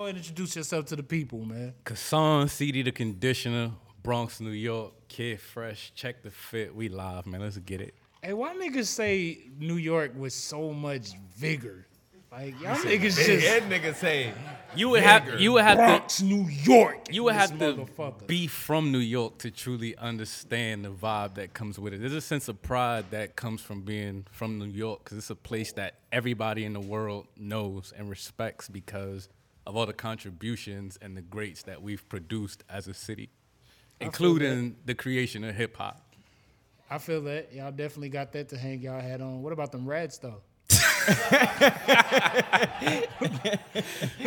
Go 0.00 0.04
ahead 0.04 0.14
and 0.14 0.24
introduce 0.24 0.54
yourself 0.54 0.84
to 0.86 0.94
the 0.94 1.02
people, 1.02 1.40
man. 1.44 1.74
Kassan, 1.84 2.48
CD 2.48 2.82
the 2.82 2.92
Conditioner, 2.92 3.72
Bronx, 4.00 4.38
New 4.38 4.50
York, 4.50 4.92
Kid 5.08 5.40
Fresh, 5.40 5.90
check 5.96 6.22
the 6.22 6.30
fit. 6.30 6.72
We 6.72 6.88
live, 6.88 7.26
man. 7.26 7.40
Let's 7.40 7.58
get 7.58 7.80
it. 7.80 7.94
Hey, 8.22 8.32
why 8.32 8.54
niggas 8.54 8.86
say 8.86 9.40
New 9.58 9.74
York 9.74 10.12
with 10.16 10.32
so 10.32 10.72
much 10.72 11.14
vigor? 11.36 11.88
Like 12.30 12.60
y'all 12.60 12.76
niggas 12.76 13.16
just 13.16 13.44
That 13.44 13.62
nigga 13.64 13.92
say 13.92 14.32
You 14.76 14.90
would 14.90 15.02
have 15.02 15.40
you 15.40 15.52
would 15.54 15.64
have 15.64 15.78
to 15.78 15.84
Bronx, 15.84 16.22
New 16.22 16.44
York. 16.44 17.08
you 17.10 17.24
would 17.24 17.34
have 17.34 17.58
to 17.58 17.84
be 18.28 18.46
from 18.46 18.92
New 18.92 18.98
York 18.98 19.38
to 19.38 19.50
truly 19.50 19.96
understand 19.96 20.84
the 20.84 20.90
vibe 20.90 21.34
that 21.34 21.54
comes 21.54 21.76
with 21.76 21.92
it. 21.92 21.98
There's 21.98 22.12
a 22.12 22.20
sense 22.20 22.46
of 22.46 22.62
pride 22.62 23.06
that 23.10 23.34
comes 23.34 23.62
from 23.62 23.80
being 23.80 24.26
from 24.30 24.60
New 24.60 24.66
York 24.66 25.02
because 25.02 25.18
it's 25.18 25.30
a 25.30 25.34
place 25.34 25.72
that 25.72 25.94
everybody 26.12 26.64
in 26.64 26.74
the 26.74 26.80
world 26.80 27.26
knows 27.36 27.92
and 27.96 28.08
respects 28.08 28.68
because 28.68 29.28
of 29.68 29.76
all 29.76 29.84
the 29.84 29.92
contributions 29.92 30.98
and 31.02 31.14
the 31.14 31.20
greats 31.20 31.62
that 31.64 31.82
we've 31.82 32.08
produced 32.08 32.64
as 32.70 32.88
a 32.88 32.94
city, 32.94 33.28
including 34.00 34.74
the 34.86 34.94
creation 34.94 35.44
of 35.44 35.54
hip 35.54 35.76
hop. 35.76 36.00
I 36.90 36.96
feel 36.96 37.20
that 37.24 37.52
y'all 37.52 37.70
definitely 37.70 38.08
got 38.08 38.32
that 38.32 38.48
to 38.48 38.56
hang 38.56 38.80
y'all 38.80 38.98
hat 38.98 39.20
on. 39.20 39.42
What 39.42 39.52
about 39.52 39.70
them 39.70 39.86
rats 39.86 40.16
though? 40.16 40.40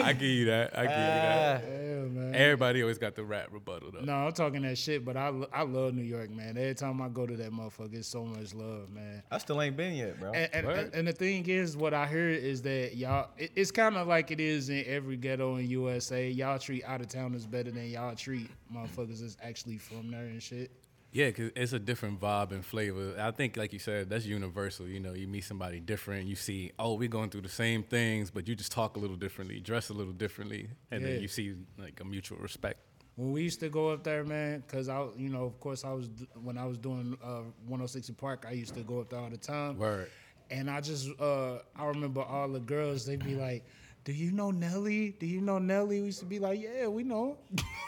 I 0.04 0.14
give 0.14 0.30
you 0.30 0.46
that. 0.46 0.78
I 0.78 0.82
give 0.82 0.92
you 0.92 0.98
that. 0.98 1.64
Yeah, 1.64 2.02
man. 2.10 2.36
Everybody 2.36 2.82
always 2.82 2.98
got 2.98 3.16
the 3.16 3.24
rap 3.24 3.50
rebuttal 3.52 3.92
though. 3.92 4.02
No, 4.02 4.14
I'm 4.14 4.34
talking 4.34 4.64
that 4.64 4.78
shit, 4.78 5.06
but 5.06 5.16
I, 5.16 5.32
I 5.54 5.64
love 5.64 5.94
New 5.94 6.04
York, 6.04 6.30
man. 6.32 6.58
Every 6.58 6.74
time 6.76 7.02
I 7.02 7.10
go 7.10 7.26
to 7.26 7.36
that 7.38 7.52
motherfucker, 7.52 7.96
it's 7.96 8.08
so 8.08 8.26
much 8.26 8.54
love, 8.54 8.90
man. 8.90 9.22
I 9.30 9.38
still 9.38 9.62
ain't 9.62 9.78
been 9.78 9.94
yet, 9.94 10.20
bro. 10.20 10.32
And, 10.32 10.50
and, 10.54 10.68
Word. 10.68 10.92
and 10.94 11.08
the 11.08 11.14
thing 11.14 11.48
is, 11.48 11.78
what 11.78 11.94
I 11.94 12.06
heard 12.06 12.38
is 12.38 12.62
that 12.64 12.96
y'all, 12.96 13.30
it, 13.38 13.52
it's 13.56 13.72
kind 13.72 13.98
of 13.98 14.08
like 14.08 14.32
it 14.32 14.40
is 14.40 14.70
in 14.70 14.84
every 14.88 15.18
ghetto 15.18 15.58
in 15.58 15.70
USA. 15.70 16.30
Y'all 16.30 16.58
treat 16.60 16.84
out 16.86 17.02
of 17.02 17.08
towners 17.08 17.46
better 17.46 17.72
than 17.72 17.90
y'all 17.90 18.16
treat 18.16 18.50
motherfuckers 18.74 19.22
that's 19.22 19.38
actually 19.44 19.78
from 19.78 20.10
there 20.12 20.22
and 20.26 20.42
shit. 20.42 20.72
Yeah, 21.14 21.28
because 21.28 21.52
it's 21.58 21.74
a 21.74 21.80
different 21.80 22.22
vibe 22.22 22.52
and 22.52 22.66
flavor. 22.66 23.16
I 23.20 23.32
think, 23.32 23.58
like 23.58 23.74
you 23.74 23.80
said, 23.80 24.10
that's 24.10 24.26
universal. 24.26 24.88
You 24.88 25.02
know, 25.02 25.14
you 25.14 25.28
meet 25.28 25.44
somebody 25.44 25.82
different, 25.82 26.28
you 26.28 26.38
see, 26.38 26.72
oh, 26.80 26.94
we're 26.94 27.10
going 27.10 27.30
through 27.30 27.42
the 27.42 27.50
same 27.50 27.84
things, 27.84 28.32
but 28.32 28.48
you 28.48 28.56
just 28.56 28.72
talk 28.72 28.96
a 28.96 29.00
little 29.00 29.18
differently, 29.18 29.60
dress 29.60 29.90
a 29.90 29.94
little 29.94 30.14
differently, 30.14 30.70
and 30.90 31.02
Yeah. 31.02 31.10
then 31.10 31.22
you 31.22 31.28
see 31.28 31.56
like 31.78 32.00
a 32.00 32.06
mutual 32.06 32.38
respect. 32.38 32.80
When 33.18 33.34
we 33.34 33.44
used 33.44 33.60
to 33.60 33.68
go 33.70 33.90
up 33.90 34.06
there, 34.06 34.24
man, 34.24 34.64
because 34.66 34.88
I, 34.88 35.06
you 35.18 35.28
know, 35.28 35.44
of 35.44 35.60
course, 35.60 35.84
I 35.84 35.92
was 35.92 36.08
when 36.42 36.58
I 36.58 36.66
was 36.66 36.78
doing 36.78 37.18
uh, 37.22 37.42
106 37.68 38.08
in 38.08 38.16
Park, 38.16 38.46
I 38.48 38.54
used 38.54 38.74
to 38.76 38.82
go 38.82 39.02
up 39.02 39.10
there 39.10 39.20
all 39.20 39.30
the 39.30 39.38
time. 39.38 39.78
Word. 39.78 40.10
And 40.50 40.70
I 40.70 40.80
just, 40.80 41.10
uh, 41.20 41.58
I 41.76 41.86
remember 41.88 42.22
all 42.22 42.48
the 42.48 42.60
girls, 42.62 43.06
they'd 43.06 43.24
be 43.24 43.36
like, 43.36 43.66
"Do 44.06 44.14
you 44.14 44.32
know 44.32 44.50
Nelly? 44.52 45.12
Do 45.20 45.26
you 45.26 45.42
know 45.42 45.60
Nelly?" 45.60 46.00
We 46.00 46.06
used 46.08 46.20
to 46.22 46.26
be 46.26 46.40
like, 46.40 46.62
"Yeah, 46.62 46.88
we 46.88 47.04
know." 47.04 47.38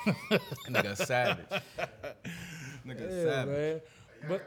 nigga 0.69 0.97
savage. 0.97 1.45
nigga 2.85 3.01
Yeah, 3.01 3.23
savage. 3.23 3.57
man. 3.57 3.81
But 4.29 4.41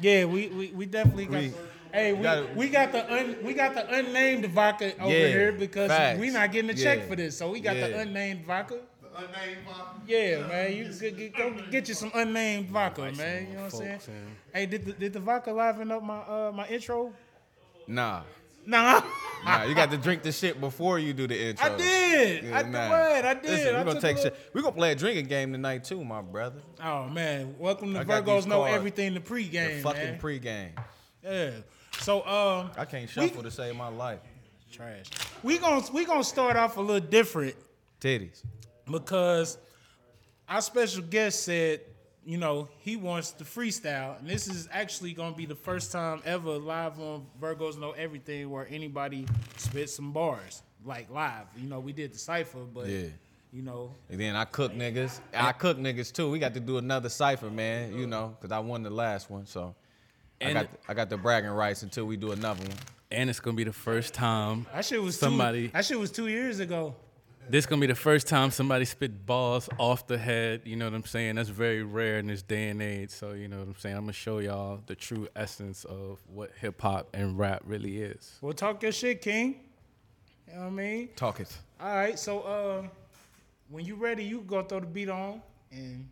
yeah, 0.00 0.24
we, 0.24 0.48
we, 0.48 0.66
we 0.68 0.86
definitely 0.86 1.26
got. 1.26 1.40
We- 1.42 1.52
hey, 1.92 2.12
we, 2.12 2.22
gotta- 2.22 2.48
we 2.56 2.68
got 2.68 2.92
the 2.92 3.12
un, 3.12 3.36
we 3.44 3.54
got 3.54 3.74
the 3.74 3.88
unnamed 3.92 4.46
vodka 4.46 4.98
over 5.00 5.10
Yeah, 5.12 5.28
here 5.28 5.52
because 5.52 5.88
facts. 5.88 6.20
we 6.20 6.30
not 6.30 6.50
getting 6.52 6.70
a 6.70 6.74
check 6.74 7.00
Yeah, 7.00 7.06
for 7.06 7.16
this, 7.16 7.36
so 7.36 7.50
we 7.50 7.60
got 7.60 7.74
the 7.74 7.98
unnamed 8.00 8.44
vodka. 8.46 8.78
unnamed 9.14 9.58
vodka. 9.66 10.00
Yeah, 10.06 10.46
man, 10.48 10.72
you 10.76 10.84
get, 10.92 11.16
get, 11.16 11.36
go 11.36 11.54
get 11.70 11.88
you 11.88 11.94
some 11.94 12.10
unnamed 12.14 12.68
vodka, 12.70 13.12
man. 13.12 13.46
You 13.48 13.54
know 13.56 13.62
what 13.64 13.74
I'm 13.74 13.78
saying? 13.78 14.00
man. 14.08 14.36
Hey, 14.54 14.66
did 14.66 14.84
the, 14.86 14.92
did 14.92 15.12
the 15.12 15.20
vodka 15.20 15.52
liven 15.52 15.90
up 15.92 16.02
my 16.02 16.18
uh 16.18 16.52
my 16.54 16.66
intro? 16.68 17.12
Nah. 17.86 18.22
Nah, 18.64 19.02
Nah, 19.44 19.64
you 19.64 19.74
got 19.74 19.90
to 19.90 19.96
drink 19.96 20.22
the 20.22 20.30
shit 20.30 20.60
before 20.60 20.98
you 21.00 21.12
do 21.12 21.26
the 21.26 21.48
intro. 21.48 21.66
I 21.72 21.76
did. 21.76 22.44
Yeah, 22.44 22.58
I 22.58 22.62
nah. 22.62 22.88
did. 22.88 23.24
I 23.24 23.34
did. 23.34 23.44
Listen, 23.50 23.74
I 23.74 23.78
we 23.80 23.84
gonna 23.86 24.00
take 24.00 24.16
shit. 24.18 24.24
little- 24.26 24.38
We 24.52 24.62
gonna 24.62 24.74
play 24.76 24.92
a 24.92 24.94
drinking 24.94 25.26
game 25.26 25.50
tonight 25.52 25.82
too, 25.84 26.04
my 26.04 26.22
brother. 26.22 26.62
Oh 26.82 27.08
man, 27.08 27.56
welcome 27.58 27.92
to 27.94 28.00
I 28.00 28.04
Virgos 28.04 28.46
know 28.46 28.62
everything 28.64 29.14
the 29.14 29.20
The 29.20 29.26
pregame, 29.28 29.82
fucking 29.82 30.00
man. 30.02 30.20
pregame. 30.20 30.70
yeah. 31.24 31.50
So 31.98 32.24
um, 32.26 32.70
I 32.76 32.84
can't 32.84 33.02
We- 33.16 33.28
shuffle 33.28 33.42
to 33.42 33.50
save 33.50 33.74
my 33.74 33.88
life. 33.88 34.20
trash. 34.70 35.06
We 35.42 35.58
gonna 35.58 35.84
we 35.92 36.04
gonna 36.04 36.22
start 36.22 36.56
off 36.56 36.76
a 36.76 36.80
little 36.80 37.00
different 37.06 37.56
Titties. 38.00 38.42
because 38.90 39.58
our 40.48 40.60
special 40.62 41.02
guest 41.02 41.42
said, 41.44 41.80
you 42.24 42.38
know, 42.38 42.68
he 42.78 42.96
wants 42.96 43.32
to 43.32 43.44
freestyle, 43.44 44.18
and 44.18 44.28
this 44.28 44.46
is 44.48 44.68
actually 44.72 45.12
gonna 45.12 45.34
be 45.34 45.46
the 45.46 45.54
first 45.54 45.90
time 45.92 46.22
ever 46.24 46.50
live 46.52 46.98
on 47.00 47.26
Virgos 47.40 47.78
Know 47.78 47.92
Everything 47.92 48.48
where 48.50 48.66
anybody 48.70 49.26
spit 49.56 49.90
some 49.90 50.12
bars 50.12 50.62
like 50.84 51.10
live. 51.10 51.46
You 51.56 51.68
know, 51.68 51.80
we 51.80 51.92
did 51.92 52.12
the 52.14 52.18
cipher, 52.18 52.60
but 52.72 52.86
Yeah. 52.88 53.06
you 53.52 53.62
know, 53.62 53.94
And 54.08 54.20
then 54.20 54.36
I 54.36 54.44
cook 54.44 54.72
niggas. 54.72 55.20
I 55.34 55.52
cook 55.52 55.78
niggas 55.78 56.12
too. 56.12 56.30
We 56.30 56.38
got 56.38 56.54
to 56.54 56.60
do 56.60 56.78
another 56.78 57.08
cipher, 57.08 57.50
man. 57.50 57.92
You 57.98 58.06
know, 58.06 58.36
cause 58.40 58.52
I 58.52 58.58
won 58.60 58.82
the 58.82 58.90
last 58.90 59.28
one, 59.30 59.46
so 59.46 59.74
I 60.40 60.44
And- 60.44 60.54
got 60.54 60.68
I 60.88 60.94
got 60.94 61.10
the 61.10 61.16
bragging 61.16 61.50
rights 61.50 61.82
until 61.82 62.04
we 62.06 62.16
do 62.16 62.32
another 62.32 62.62
one. 62.62 62.76
And 63.10 63.28
it's 63.28 63.40
gonna 63.40 63.56
be 63.56 63.64
the 63.64 63.72
first 63.72 64.14
time 64.14 64.66
that 64.72 64.84
shit 64.84 65.02
was 65.02 65.18
Somebody- 65.18 65.66
Two, 65.68 65.72
that 65.72 65.84
shit 65.84 65.98
was 65.98 66.10
two 66.12 66.28
years 66.28 66.60
ago. 66.60 66.94
This 67.48 67.66
gonna 67.66 67.80
be 67.80 67.86
the 67.86 67.94
first 67.94 68.28
time 68.28 68.50
somebody 68.50 68.84
spit 68.84 69.26
balls 69.26 69.68
off 69.78 70.06
the 70.06 70.18
head. 70.18 70.62
You 70.64 70.76
know 70.76 70.86
what 70.86 70.94
I'm 70.94 71.04
saying? 71.04 71.36
That's 71.36 71.48
very 71.48 71.82
rare 71.82 72.18
in 72.18 72.26
this 72.26 72.42
day 72.42 72.68
and 72.68 72.80
age. 72.80 73.10
So 73.10 73.32
you 73.32 73.48
know 73.48 73.58
what 73.58 73.68
I'm 73.68 73.76
saying. 73.76 73.96
I'm 73.96 74.02
gonna 74.02 74.12
show 74.12 74.38
y'all 74.38 74.80
the 74.86 74.94
true 74.94 75.28
essence 75.36 75.84
of 75.84 76.20
what 76.26 76.50
hip 76.60 76.80
hop 76.80 77.08
and 77.14 77.38
rap 77.38 77.62
really 77.64 78.02
is. 78.02 78.38
Well, 78.40 78.52
talk 78.52 78.82
your 78.82 78.92
shit, 78.92 79.20
King. 79.20 79.60
You 80.48 80.54
know 80.54 80.60
what 80.60 80.66
I 80.66 80.70
mean? 80.70 81.08
Talk 81.16 81.40
it. 81.40 81.56
All 81.80 81.94
right, 81.94 82.18
so 82.18 82.40
uh, 82.40 82.82
when 83.68 83.84
you 83.84 83.94
ready, 83.96 84.24
you 84.24 84.42
go 84.42 84.62
throw 84.62 84.80
the 84.80 84.86
beat 84.86 85.08
on 85.08 85.42
and. 85.70 86.08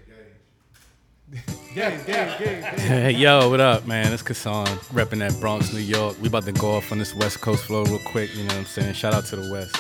Gage. 1.32 1.56
Gang, 1.74 2.04
gang. 2.06 2.38
Hey, 2.38 3.12
yo, 3.18 3.50
what 3.50 3.62
up, 3.62 3.88
man? 3.88 4.12
It's 4.12 4.22
Kassan, 4.22 4.68
repping 4.94 5.20
that 5.20 5.40
Bronx, 5.40 5.72
New 5.72 5.80
York. 5.80 6.18
We 6.22 6.28
about 6.28 6.44
to 6.44 6.52
go 6.52 6.72
off 6.72 6.92
on 6.92 6.98
this 6.98 7.16
West 7.16 7.40
Coast 7.40 7.64
flow 7.64 7.86
real 7.86 8.00
quick, 8.00 8.36
you 8.36 8.44
know 8.44 8.50
what 8.50 8.58
I'm 8.58 8.66
saying? 8.66 8.94
Shout 8.94 9.14
out 9.14 9.24
to 9.28 9.38
the 9.38 9.50
West. 9.50 9.78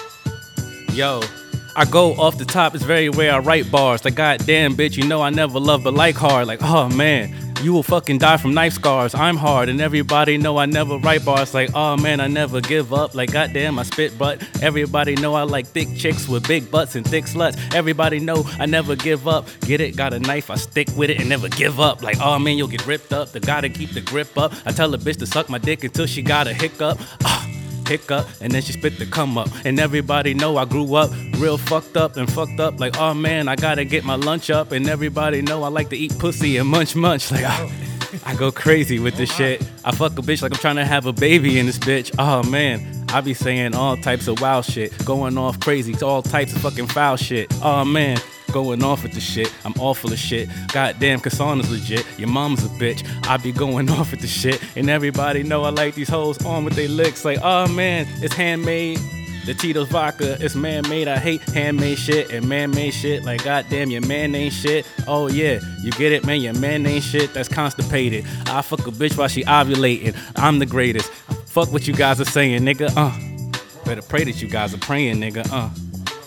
Yo, 0.95 1.19
I 1.75 1.83
go 1.83 2.13
off 2.13 2.37
the 2.37 2.45
top, 2.45 2.75
it's 2.75 2.85
very 2.85 3.09
rare 3.09 3.33
I 3.33 3.39
write 3.39 3.69
bars. 3.69 4.05
Like, 4.05 4.15
goddamn, 4.15 4.77
bitch, 4.77 4.95
you 4.95 5.05
know 5.05 5.21
I 5.21 5.31
never 5.31 5.59
love 5.59 5.83
but 5.83 5.93
like 5.93 6.15
hard. 6.15 6.47
Like, 6.47 6.63
oh 6.63 6.87
man, 6.87 7.50
you 7.61 7.73
will 7.73 7.83
fucking 7.83 8.17
die 8.17 8.37
from 8.37 8.53
knife 8.53 8.73
scars. 8.73 9.13
I'm 9.13 9.37
hard, 9.37 9.69
and 9.69 9.79
everybody 9.81 10.37
know 10.37 10.57
I 10.57 10.65
never 10.65 10.97
write 10.97 11.23
bars. 11.23 11.53
Like, 11.53 11.69
oh 11.73 11.97
man, 11.97 12.19
I 12.19 12.27
never 12.27 12.61
give 12.61 12.93
up. 12.93 13.15
Like, 13.15 13.31
goddamn, 13.31 13.79
I 13.79 13.83
spit 13.83 14.17
butt. 14.17 14.41
Everybody 14.61 15.15
know 15.15 15.33
I 15.35 15.43
like 15.43 15.67
thick 15.67 15.95
chicks 15.95 16.27
with 16.27 16.47
big 16.47 16.69
butts 16.71 16.95
and 16.95 17.07
thick 17.07 17.25
sluts. 17.25 17.57
Everybody 17.73 18.19
know 18.19 18.43
I 18.59 18.65
never 18.65 18.95
give 18.95 19.27
up. 19.27 19.47
Get 19.61 19.81
it? 19.81 19.95
Got 19.95 20.13
a 20.13 20.19
knife, 20.19 20.49
I 20.49 20.55
stick 20.55 20.87
with 20.95 21.09
it 21.09 21.19
and 21.19 21.29
never 21.29 21.49
give 21.49 21.79
up. 21.79 22.01
Like, 22.01 22.17
oh 22.21 22.39
man, 22.39 22.57
you'll 22.57 22.67
get 22.67 22.85
ripped 22.85 23.13
up. 23.13 23.31
The 23.31 23.39
gotta 23.39 23.69
keep 23.69 23.91
the 23.91 24.01
grip 24.01 24.37
up. 24.37 24.53
I 24.65 24.71
tell 24.71 24.93
a 24.93 24.97
bitch 24.97 25.19
to 25.19 25.25
suck 25.25 25.49
my 25.49 25.57
dick 25.57 25.83
until 25.83 26.05
she 26.05 26.21
got 26.21 26.47
a 26.47 26.53
hiccup. 26.53 26.99
Ah 27.23 27.47
hiccup, 27.91 28.27
and 28.39 28.51
then 28.51 28.61
she 28.61 28.73
spit 28.73 28.97
the 28.97 29.05
come 29.05 29.37
up. 29.37 29.49
And 29.65 29.79
everybody 29.79 30.33
know 30.33 30.57
I 30.57 30.65
grew 30.65 30.95
up 30.95 31.11
real 31.37 31.57
fucked 31.57 31.97
up 31.97 32.17
and 32.17 32.31
fucked 32.31 32.59
up. 32.59 32.79
Like, 32.79 32.97
oh 32.99 33.13
man, 33.13 33.47
I 33.47 33.55
gotta 33.55 33.83
get 33.85 34.03
my 34.03 34.15
lunch 34.15 34.49
up. 34.49 34.71
And 34.71 34.87
everybody 34.87 35.41
know 35.41 35.63
I 35.63 35.67
like 35.67 35.89
to 35.89 35.97
eat 35.97 36.17
pussy 36.17 36.57
and 36.57 36.67
munch 36.69 36.95
munch. 36.95 37.31
Like, 37.31 37.45
ah, 37.45 37.71
I 38.25 38.35
go 38.35 38.51
crazy 38.51 38.99
with 38.99 39.15
this 39.15 39.33
shit. 39.33 39.61
I 39.83 39.91
fuck 39.91 40.17
a 40.17 40.21
bitch 40.21 40.41
like 40.41 40.51
I'm 40.53 40.59
trying 40.59 40.75
to 40.77 40.85
have 40.85 41.05
a 41.05 41.13
baby 41.13 41.59
in 41.59 41.65
this 41.65 41.79
bitch. 41.79 42.13
Oh 42.17 42.43
man, 42.49 43.00
I 43.13 43.21
be 43.21 43.33
saying 43.33 43.75
all 43.75 43.97
types 43.97 44.27
of 44.27 44.39
wild 44.41 44.65
shit, 44.65 44.93
going 45.05 45.37
off 45.37 45.59
crazy, 45.59 45.93
all 46.01 46.21
types 46.21 46.55
of 46.55 46.61
fucking 46.61 46.87
foul 46.87 47.17
shit. 47.17 47.51
Oh 47.61 47.85
man. 47.85 48.17
Going 48.51 48.83
off 48.83 49.03
with 49.03 49.13
the 49.13 49.21
shit, 49.21 49.49
I'm 49.63 49.73
awful 49.79 50.11
of 50.11 50.19
shit. 50.19 50.49
Goddamn, 50.73 51.21
Kasana's 51.21 51.71
legit. 51.71 52.05
Your 52.19 52.27
mom's 52.27 52.65
a 52.65 52.67
bitch. 52.67 53.01
I 53.25 53.37
be 53.37 53.53
going 53.53 53.89
off 53.97 54.11
with 54.11 54.19
the 54.19 54.27
shit, 54.27 54.61
and 54.75 54.89
everybody 54.89 55.41
know 55.41 55.63
I 55.63 55.69
like 55.69 55.95
these 55.95 56.09
hoes 56.09 56.43
on 56.45 56.65
with 56.65 56.73
they 56.73 56.89
licks. 56.89 57.23
Like, 57.23 57.39
oh 57.41 57.67
man, 57.69 58.07
it's 58.21 58.33
handmade. 58.33 58.99
The 59.45 59.53
Tito's 59.55 59.87
vodka, 59.87 60.37
it's 60.39 60.53
man-made. 60.53 61.07
I 61.07 61.17
hate 61.17 61.41
handmade 61.49 61.97
shit 61.97 62.29
and 62.31 62.47
man-made 62.47 62.91
shit. 62.91 63.23
Like, 63.23 63.43
goddamn, 63.43 63.89
your 63.89 64.05
man 64.05 64.35
ain't 64.35 64.53
shit. 64.53 64.85
Oh 65.07 65.29
yeah, 65.29 65.59
you 65.81 65.91
get 65.91 66.11
it, 66.11 66.25
man. 66.25 66.41
Your 66.41 66.53
man 66.53 66.85
ain't 66.85 67.03
shit. 67.03 67.33
That's 67.33 67.49
constipated. 67.49 68.25
I 68.47 68.61
fuck 68.61 68.85
a 68.85 68.91
bitch 68.91 69.17
while 69.17 69.29
she 69.29 69.43
ovulating. 69.45 70.15
I'm 70.35 70.59
the 70.59 70.65
greatest. 70.65 71.09
Fuck 71.51 71.73
what 71.73 71.85
you 71.85 71.93
guys 71.93 72.21
are 72.21 72.25
saying, 72.25 72.61
nigga. 72.61 72.93
Uh, 72.95 73.11
better 73.83 74.01
pray 74.01 74.23
that 74.23 74.41
you 74.41 74.47
guys 74.47 74.73
are 74.73 74.77
praying, 74.77 75.17
nigga. 75.17 75.45
Uh. 75.51 75.69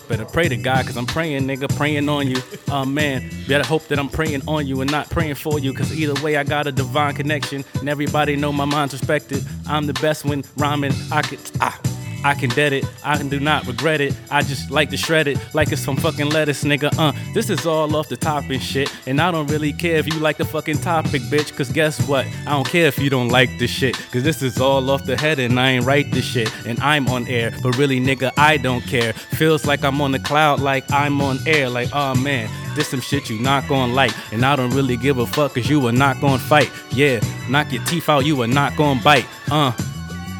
Better 0.07 0.23
pray 0.23 0.47
to 0.47 0.55
God, 0.55 0.85
cause 0.85 0.97
I'm 0.97 1.07
praying, 1.07 1.47
nigga, 1.47 1.75
praying 1.75 2.07
on 2.09 2.27
you. 2.27 2.37
Oh 2.69 2.85
man, 2.85 3.27
better 3.47 3.63
hope 3.65 3.87
that 3.87 3.97
I'm 3.97 4.07
praying 4.07 4.43
on 4.47 4.67
you 4.67 4.81
and 4.81 4.91
not 4.91 5.09
praying 5.09 5.33
for 5.33 5.57
you, 5.57 5.73
cause 5.73 5.91
either 5.99 6.13
way 6.23 6.37
I 6.37 6.43
got 6.43 6.67
a 6.67 6.71
divine 6.71 7.15
connection. 7.15 7.65
And 7.79 7.89
everybody 7.89 8.35
know 8.35 8.51
my 8.51 8.65
mind's 8.65 8.93
respected. 8.93 9.43
I'm 9.67 9.87
the 9.87 9.93
best 9.93 10.23
when 10.23 10.43
rhyming. 10.57 10.93
I 11.11 11.23
could 11.23 11.39
ah. 11.59 11.79
I 12.25 12.33
can 12.33 12.49
dead 12.49 12.73
it, 12.73 12.83
I 13.03 13.21
do 13.21 13.39
not 13.39 13.67
regret 13.67 14.01
it. 14.01 14.17
I 14.31 14.41
just 14.41 14.71
like 14.71 14.89
to 14.89 14.97
shred 14.97 15.27
it 15.27 15.37
like 15.53 15.71
it's 15.71 15.79
some 15.79 15.95
fucking 15.95 16.31
lettuce, 16.31 16.63
nigga. 16.63 16.91
Uh, 16.97 17.11
this 17.35 17.51
is 17.51 17.67
all 17.67 17.95
off 17.95 18.09
the 18.09 18.17
top 18.17 18.49
and 18.49 18.61
shit. 18.61 18.91
And 19.05 19.21
I 19.21 19.29
don't 19.29 19.45
really 19.45 19.71
care 19.71 19.97
if 19.97 20.11
you 20.11 20.19
like 20.19 20.37
the 20.37 20.45
fucking 20.45 20.79
topic, 20.79 21.21
bitch. 21.21 21.55
Cause 21.55 21.71
guess 21.71 22.01
what? 22.07 22.25
I 22.47 22.53
don't 22.53 22.67
care 22.67 22.87
if 22.87 22.97
you 22.97 23.11
don't 23.11 23.29
like 23.29 23.51
this 23.59 23.69
shit. 23.69 23.95
Cause 24.11 24.23
this 24.23 24.41
is 24.41 24.59
all 24.59 24.89
off 24.89 25.05
the 25.05 25.15
head 25.15 25.37
and 25.37 25.59
I 25.59 25.73
ain't 25.73 25.85
write 25.85 26.09
this 26.09 26.25
shit. 26.25 26.51
And 26.65 26.79
I'm 26.79 27.07
on 27.09 27.27
air. 27.27 27.53
But 27.61 27.77
really, 27.77 27.99
nigga, 27.99 28.31
I 28.39 28.57
don't 28.57 28.81
care. 28.81 29.13
Feels 29.13 29.67
like 29.67 29.83
I'm 29.83 30.01
on 30.01 30.11
the 30.11 30.19
cloud, 30.19 30.59
like 30.61 30.91
I'm 30.91 31.21
on 31.21 31.37
air. 31.45 31.69
Like, 31.69 31.89
oh 31.93 32.15
man, 32.15 32.49
this 32.75 32.87
some 32.87 33.01
shit 33.01 33.29
you 33.29 33.39
not 33.39 33.67
gonna 33.67 33.93
like. 33.93 34.13
And 34.33 34.43
I 34.43 34.55
don't 34.55 34.71
really 34.71 34.97
give 34.97 35.19
a 35.19 35.27
fuck 35.27 35.53
cause 35.53 35.69
you 35.69 35.85
are 35.85 35.91
not 35.91 36.19
gonna 36.21 36.39
fight. 36.39 36.71
Yeah, 36.91 37.19
knock 37.51 37.71
your 37.71 37.83
teeth 37.83 38.09
out, 38.09 38.25
you 38.25 38.41
are 38.41 38.47
not 38.47 38.75
gonna 38.75 38.99
bite. 39.03 39.27
Uh. 39.51 39.73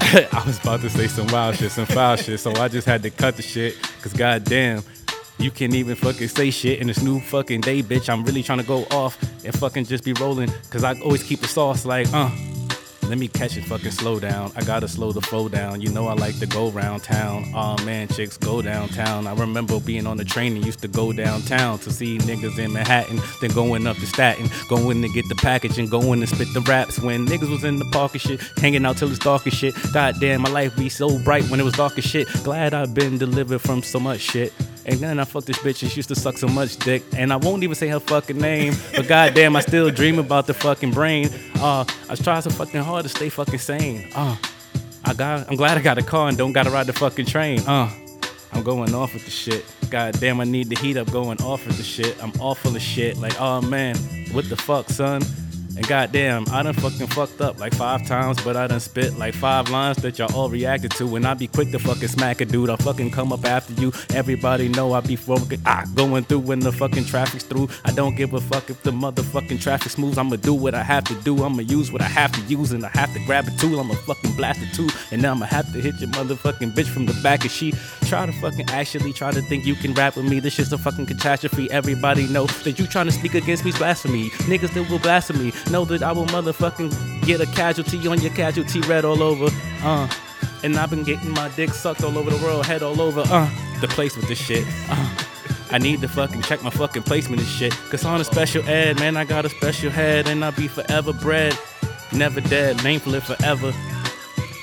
I 0.32 0.44
was 0.46 0.60
about 0.60 0.82
to 0.82 0.90
say 0.90 1.08
some 1.08 1.28
wild 1.28 1.56
shit, 1.56 1.72
some 1.72 1.86
foul 1.86 2.16
shit, 2.16 2.40
so 2.40 2.52
I 2.54 2.68
just 2.68 2.88
had 2.88 3.04
to 3.04 3.10
cut 3.10 3.36
the 3.36 3.42
shit. 3.42 3.82
Cause 4.02 4.14
goddamn, 4.14 4.84
you 5.38 5.52
can't 5.52 5.74
even 5.74 5.96
fucking 5.96 6.28
say 6.28 6.52
shit 6.52 6.80
in 6.80 6.88
this 6.88 7.02
new 7.02 7.20
fucking 7.20 7.62
day, 7.62 7.82
bitch. 7.82 8.10
I'm 8.10 8.24
really 8.24 8.44
trying 8.44 8.60
to 8.60 8.66
go 8.66 8.86
off 8.92 9.18
and 9.44 9.58
fucking 9.58 9.86
just 9.86 10.04
be 10.04 10.14
rolling. 10.14 10.52
Cause 10.70 10.84
I 10.84 11.00
always 11.02 11.24
keep 11.24 11.40
the 11.40 11.48
sauce 11.48 11.86
like, 11.86 12.08
uh. 12.14 12.30
Let 13.08 13.20
me 13.20 13.28
catch 13.28 13.56
it, 13.56 13.64
fucking 13.66 13.92
slow 13.92 14.20
down. 14.20 14.52
I 14.56 14.64
gotta 14.64 14.88
slow 14.88 15.12
the 15.12 15.22
flow 15.22 15.48
down. 15.48 15.80
You 15.80 15.90
know 15.90 16.08
I 16.08 16.14
like 16.14 16.40
to 16.40 16.48
go 16.48 16.72
round 16.72 17.04
town. 17.04 17.46
Aw 17.54 17.84
man, 17.84 18.08
chicks 18.08 18.36
go 18.36 18.64
downtown. 18.64 19.28
I 19.28 19.34
remember 19.36 19.80
being 19.80 20.08
on 20.08 20.18
the 20.18 20.26
train 20.26 20.56
and 20.56 20.66
used 20.66 20.80
to 20.80 20.88
go 20.88 21.14
downtown 21.14 21.78
to 21.80 21.92
see 21.92 22.18
niggas 22.18 22.58
in 22.58 22.74
Manhattan, 22.74 23.22
then 23.42 23.52
going 23.52 23.86
up 23.86 23.98
to 23.98 24.06
Staten, 24.08 24.50
going 24.70 25.04
to 25.04 25.10
get 25.10 25.28
the 25.30 25.36
package 25.36 25.78
and 25.78 25.90
going 25.90 26.20
to 26.22 26.28
spit 26.28 26.48
the 26.54 26.62
raps. 26.62 27.00
When 27.00 27.28
niggas 27.28 27.50
was 27.50 27.64
in 27.64 27.78
the 27.78 27.86
park 27.86 28.14
and 28.14 28.22
shit, 28.22 28.42
hanging 28.58 28.86
out 28.86 28.98
till 28.98 29.10
it's 29.10 29.20
dark 29.20 29.46
as 29.46 29.54
shit. 29.54 29.76
Goddamn, 29.94 30.42
my 30.42 30.50
life 30.50 30.76
be 30.76 30.90
so 30.90 31.20
bright 31.24 31.44
when 31.50 31.60
it 31.60 31.64
was 31.64 31.74
dark 31.74 31.98
as 32.00 32.04
shit. 32.04 32.28
Glad 32.44 32.74
I've 32.74 32.94
been 32.96 33.18
delivered 33.20 33.60
from 33.60 33.84
so 33.84 34.00
much 34.00 34.20
shit. 34.22 34.52
And 34.86 35.00
then 35.00 35.20
I 35.20 35.26
fucked 35.26 35.48
this 35.48 35.58
bitch 35.58 35.82
and 35.82 35.92
she 35.92 35.98
used 35.98 36.10
to 36.10 36.16
suck 36.16 36.38
so 36.38 36.48
much 36.48 36.78
dick. 36.78 37.04
And 37.18 37.34
I 37.34 37.38
won't 37.38 37.64
even 37.64 37.76
say 37.76 37.88
her 37.88 38.00
fucking 38.00 38.38
name. 38.38 38.74
But 38.96 39.08
goddamn, 39.08 39.56
I 39.56 39.62
still 39.62 39.90
dream 39.90 40.20
about 40.20 40.46
the 40.46 40.54
fucking 40.54 40.92
brain. 40.92 41.30
Uh, 41.56 41.86
I 42.10 42.16
trying 42.16 42.42
so 42.42 42.52
fucking 42.52 42.82
hard 42.82 43.04
to 43.04 43.10
stay 43.10 43.30
fucking 43.30 43.60
sane. 43.60 44.12
Uh, 44.14 44.36
I 45.04 45.14
got, 45.14 45.50
I'm 45.50 45.56
glad 45.56 45.78
I 45.78 45.82
got 45.82 45.98
a 45.98 46.04
car 46.04 46.30
and 46.30 46.38
don't 46.38 46.54
gotta 46.54 46.70
ride 46.70 46.86
the 46.86 46.94
fucking 46.94 47.26
train. 47.26 47.60
Uh, 47.62 47.92
I'm 48.54 48.64
going 48.64 48.94
off 48.94 49.14
with 49.14 49.26
the 49.26 49.32
shit. 49.32 49.66
God 49.90 50.20
damn, 50.20 50.40
I 50.40 50.46
need 50.46 50.70
the 50.70 50.76
heat 50.76 50.98
up 50.98 51.12
going 51.12 51.42
off 51.42 51.66
with 51.66 51.78
the 51.78 51.84
shit. 51.84 52.22
I'm 52.24 52.32
awful 52.40 52.76
of 52.76 52.82
shit. 52.82 53.18
Like, 53.18 53.40
oh 53.40 53.62
man, 53.62 53.98
what 54.32 54.50
the 54.50 54.56
fuck, 54.56 54.90
son? 54.90 55.22
And 55.76 55.86
goddamn, 55.88 56.46
I 56.52 56.64
done 56.64 56.74
fucking 56.74 57.08
fucked 57.08 57.42
up 57.42 57.60
like 57.60 57.74
five 57.74 58.08
times, 58.08 58.42
but 58.44 58.56
I 58.56 58.68
done 58.68 58.80
spit 58.80 59.18
like 59.18 59.34
five 59.34 59.70
lines 59.70 59.98
that 59.98 60.18
y'all 60.18 60.34
all 60.34 60.50
reacted 60.50 60.92
to. 60.92 61.16
And 61.16 61.28
I 61.28 61.34
be 61.34 61.48
quick 61.48 61.72
to 61.72 61.80
fucking 61.80 62.08
smack 62.08 62.40
a 62.40 62.46
dude. 62.46 62.70
I 62.70 62.78
fucking 62.78 63.12
come 63.12 63.34
up 63.34 63.46
after 63.46 63.74
you. 63.74 63.92
Everybody 64.14 64.70
know 64.70 64.94
I 64.94 65.02
be 65.02 65.16
fucking 65.16 65.62
ah 65.66 65.86
going 65.94 66.24
through 66.24 66.40
when 66.40 66.60
the 66.60 66.72
fucking 66.72 67.06
traffic's 67.06 67.44
through. 67.44 67.68
I 67.84 67.92
don't 67.92 68.16
give 68.16 68.34
a 68.34 68.40
fuck 68.40 68.70
if 68.70 68.82
the 68.84 68.92
motherfucking 68.92 69.62
traffic 69.62 69.98
moves. 69.98 70.18
I'ma 70.18 70.38
do 70.38 70.54
what 70.54 70.74
I 70.74 70.84
have 70.84 71.04
to 71.06 71.16
do. 71.22 71.44
I'ma 71.44 71.62
use 71.62 71.92
what 71.92 72.02
I 72.02 72.08
have 72.08 72.32
to 72.32 72.42
use, 72.42 72.72
and 72.72 72.86
I 72.86 72.90
have 72.90 73.14
to 73.14 73.20
grab 73.26 73.48
a 73.48 73.52
tool. 73.52 73.80
I'ma 73.80 73.96
fucking 73.96 74.36
blast 74.38 74.62
it 74.62 74.74
too. 74.74 74.88
And 75.12 75.22
now 75.22 75.32
I'ma 75.32 75.46
have 75.46 75.72
to 75.74 75.82
hit 75.82 76.00
your 76.00 76.10
motherfucking 76.12 76.74
bitch 76.74 76.88
from 76.88 77.06
the 77.06 77.14
back. 77.22 77.42
And 77.42 77.52
she 77.52 77.74
try 78.06 78.26
to 78.26 78.32
fucking 78.34 78.70
actually 78.70 79.12
try 79.12 79.32
to 79.32 79.42
think 79.42 79.66
you 79.66 79.76
can 79.76 79.94
rap 79.94 80.16
with 80.16 80.26
me. 80.26 80.40
This 80.40 80.54
shit's 80.54 80.72
a 80.72 80.78
fucking 80.78 81.06
catastrophe. 81.06 81.70
Everybody 81.72 82.28
know 82.28 82.46
that 82.46 82.80
you 82.80 82.88
trying 82.88 83.08
to 83.08 83.12
speak 83.12 83.34
against 83.36 83.66
me's 83.66 83.78
blasphemy. 83.78 84.30
Niggas 84.48 84.74
that 84.74 84.90
will 84.90 85.00
blasphemy 85.00 85.52
know 85.72 85.86
that 85.86 86.04
I 86.04 86.12
will 86.12 86.26
motherfucking 86.28 87.26
get 87.26 87.42
a 87.42 87.46
casualty 87.48 88.08
on 88.08 88.22
your 88.22 88.32
casualty 88.34 88.82
red 88.82 89.06
all 89.06 89.22
over. 89.24 89.48
Uh. 89.84 90.08
And 90.64 90.78
I've 90.78 90.90
been 90.90 91.04
getting 91.04 91.32
my 91.32 91.50
dick 91.50 91.72
sucked 91.72 92.04
all 92.04 92.18
over 92.18 92.30
the 92.30 92.44
world, 92.44 92.66
head 92.66 92.84
all 92.84 93.02
over. 93.02 93.24
Uh. 93.26 93.50
The 93.82 93.88
place 93.88 94.16
with 94.16 94.28
this 94.28 94.40
shit. 94.40 94.66
Uh. 94.90 95.16
I 95.72 95.78
need 95.78 96.02
to 96.02 96.08
fucking 96.08 96.44
check 96.44 96.64
my 96.64 96.70
fucking 96.70 97.04
placement 97.04 97.42
and 97.42 97.50
shit. 97.50 97.74
Cause 97.90 98.06
on 98.06 98.22
a 98.22 98.24
special 98.24 98.64
ed, 98.68 99.00
man, 99.00 99.18
I 99.18 99.26
got 99.26 99.46
a 99.46 99.50
special 99.50 99.90
head 99.90 100.28
and 100.28 100.46
I'll 100.46 100.52
be 100.52 100.68
forever 100.68 101.12
bred. 101.12 101.58
Never 102.14 102.40
dead, 102.40 102.84
name 102.84 103.00
for 103.00 103.16
it 103.16 103.24
forever. 103.24 103.74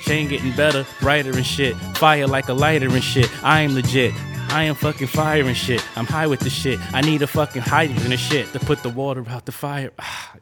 Chain 0.04 0.28
getting 0.28 0.52
better, 0.52 0.86
brighter 1.00 1.30
and 1.30 1.46
shit. 1.46 1.76
Fire 1.96 2.26
like 2.26 2.48
a 2.48 2.54
lighter 2.54 2.88
and 2.88 3.02
shit. 3.04 3.30
I 3.44 3.60
am 3.60 3.74
legit. 3.74 4.14
I 4.48 4.64
am 4.64 4.74
fucking 4.74 5.06
fire 5.08 5.44
and 5.44 5.56
shit. 5.56 5.84
I'm 5.96 6.06
high 6.06 6.26
with 6.26 6.40
the 6.40 6.50
shit. 6.50 6.78
I 6.94 7.00
need 7.00 7.22
a 7.22 7.26
fucking 7.26 7.62
hydrant 7.62 8.04
and 8.04 8.20
shit 8.20 8.52
to 8.52 8.60
put 8.60 8.82
the 8.82 8.90
water 8.90 9.24
out 9.28 9.46
the 9.46 9.52
fire. 9.52 9.90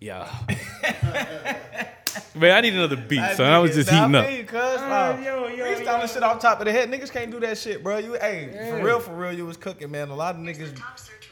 yeah. 0.00 0.28
Man, 2.34 2.52
I 2.52 2.60
need 2.60 2.74
another 2.74 2.96
beat, 2.96 3.36
son. 3.36 3.50
I 3.50 3.58
was 3.58 3.74
just 3.74 3.90
heating 3.90 4.14
up. 4.14 4.24
Uh, 4.26 5.20
yo, 5.22 5.48
yo, 5.48 5.64
yo. 5.66 6.06
shit 6.06 6.22
off 6.22 6.40
top 6.40 6.60
of 6.60 6.66
the 6.66 6.72
head. 6.72 6.90
Niggas 6.90 7.10
can't 7.12 7.30
do 7.30 7.40
that 7.40 7.58
shit, 7.58 7.82
bro. 7.82 7.98
You, 7.98 8.14
hey, 8.14 8.70
for 8.70 8.84
real, 8.84 9.00
for 9.00 9.14
real, 9.14 9.32
you 9.32 9.44
was 9.46 9.56
cooking, 9.56 9.90
man. 9.90 10.08
A 10.08 10.14
lot 10.14 10.36
of 10.36 10.40
niggas, 10.40 10.80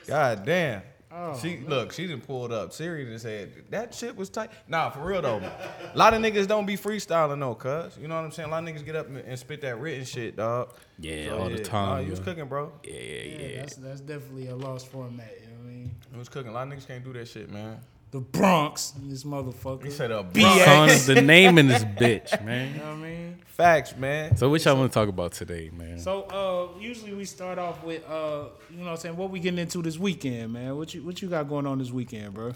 god 0.07 0.45
damn. 0.45 0.83
Oh, 1.19 1.39
she 1.41 1.59
look, 1.59 1.93
she 1.93 2.07
done 2.07 2.21
pulled 2.21 2.53
up. 2.53 2.75
Siri 2.75 3.11
and 3.11 3.19
said 3.19 3.51
that 3.71 3.95
shit 3.95 4.15
was 4.15 4.29
tight. 4.29 4.51
Nah, 4.69 4.91
for 4.91 5.01
real 5.01 5.23
though. 5.23 5.39
A 5.39 5.97
lot 5.97 6.13
of 6.13 6.21
niggas 6.21 6.47
don't 6.47 6.67
be 6.67 6.77
freestyling 6.77 7.41
though, 7.41 7.55
cuz. 7.55 7.97
You 7.99 8.07
know 8.07 8.17
what 8.17 8.25
I'm 8.25 8.33
saying? 8.33 8.49
A 8.51 8.53
lot 8.53 8.63
of 8.63 8.69
niggas 8.69 8.85
get 8.85 8.97
up 8.97 9.07
and, 9.07 9.19
and 9.19 9.39
spit 9.39 9.63
that 9.63 9.81
written 9.81 10.05
shit, 10.05 10.37
dog. 10.37 10.75
Yeah, 10.99 11.29
So, 11.29 11.39
all 11.39 11.49
the 11.49 11.59
time. 11.61 11.89
Nah, 11.89 11.99
you 12.01 12.11
was 12.11 12.21
cooking, 12.21 12.45
bro. 12.47 12.71
Yeah, 12.85 12.93
yeah, 12.93 13.01
Yeah, 13.01 13.47
yeah. 13.47 13.61
that's 13.61 13.77
that's 13.77 14.01
definitely 14.03 14.49
a 14.49 14.57
lost 14.57 14.89
format. 14.89 15.33
You 15.41 15.47
know 15.47 15.53
what 15.63 15.71
I 15.71 15.75
mean? 15.75 15.95
You 16.13 16.19
was 16.19 16.29
cooking. 16.29 16.51
A 16.51 16.55
lot 16.55 16.67
of 16.67 16.75
niggas 16.75 16.87
can't 16.87 17.05
do 17.05 17.15
that 17.15 17.29
shit, 17.29 17.51
man. 17.51 17.81
The 18.13 18.21
Bronx, 18.21 18.93
this 19.03 19.25
motherfucker. 19.25 19.85
He 19.85 19.91
said 19.91 20.11
a 20.11 20.23
BX. 20.23 20.65
Son 20.65 20.89
is 20.89 21.07
the 21.07 21.21
name 21.21 21.59
in 21.59 21.67
this 21.67 21.85
bitch, 22.01 22.43
man. 22.45 22.73
You 22.73 22.79
know 22.79 22.85
what 22.87 22.93
I 22.93 22.97
mean? 22.97 23.39
Facts, 23.47 23.97
man. 23.97 24.37
So 24.37 24.49
what 24.49 24.65
y'all 24.65 24.77
want 24.77 24.93
to 24.93 24.95
talk 24.95 25.09
about 25.09 25.33
today, 25.33 25.71
man? 25.77 25.99
So 25.99 26.23
uh 26.25 26.79
usually 26.79 27.15
we 27.15 27.25
start 27.25 27.59
off 27.59 27.83
with 27.83 28.09
uh 28.09 28.45
you 28.71 28.79
know 28.79 28.85
what 28.85 28.91
I'm 28.91 28.97
saying 28.99 29.17
what 29.17 29.31
we 29.31 29.41
getting 29.41 29.59
into 29.59 29.83
this 29.83 29.99
weekend, 29.99 30.53
man. 30.53 30.77
What 30.77 30.95
you 30.95 31.03
what 31.03 31.21
you 31.21 31.29
got 31.29 31.49
going 31.49 31.67
on 31.67 31.79
this 31.79 31.91
weekend, 31.91 32.35
bro? 32.35 32.53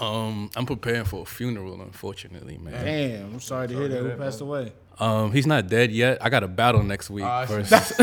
Um, 0.00 0.50
I'm 0.56 0.66
preparing 0.66 1.04
for 1.04 1.22
a 1.22 1.24
funeral, 1.24 1.80
unfortunately, 1.80 2.58
man. 2.58 2.84
Damn, 2.84 3.34
I'm 3.34 3.40
sorry 3.40 3.68
to 3.68 3.74
hear 3.74 3.88
that. 3.88 3.98
Who 3.98 4.08
that, 4.08 4.18
passed 4.18 4.40
away? 4.40 4.72
Um, 4.98 5.32
he's 5.32 5.46
not 5.46 5.66
dead 5.68 5.90
yet. 5.90 6.18
I 6.20 6.28
got 6.30 6.42
a 6.44 6.48
battle 6.48 6.82
next 6.82 7.10
week. 7.10 7.24
Ah, 7.24 7.44
versus. 7.46 7.92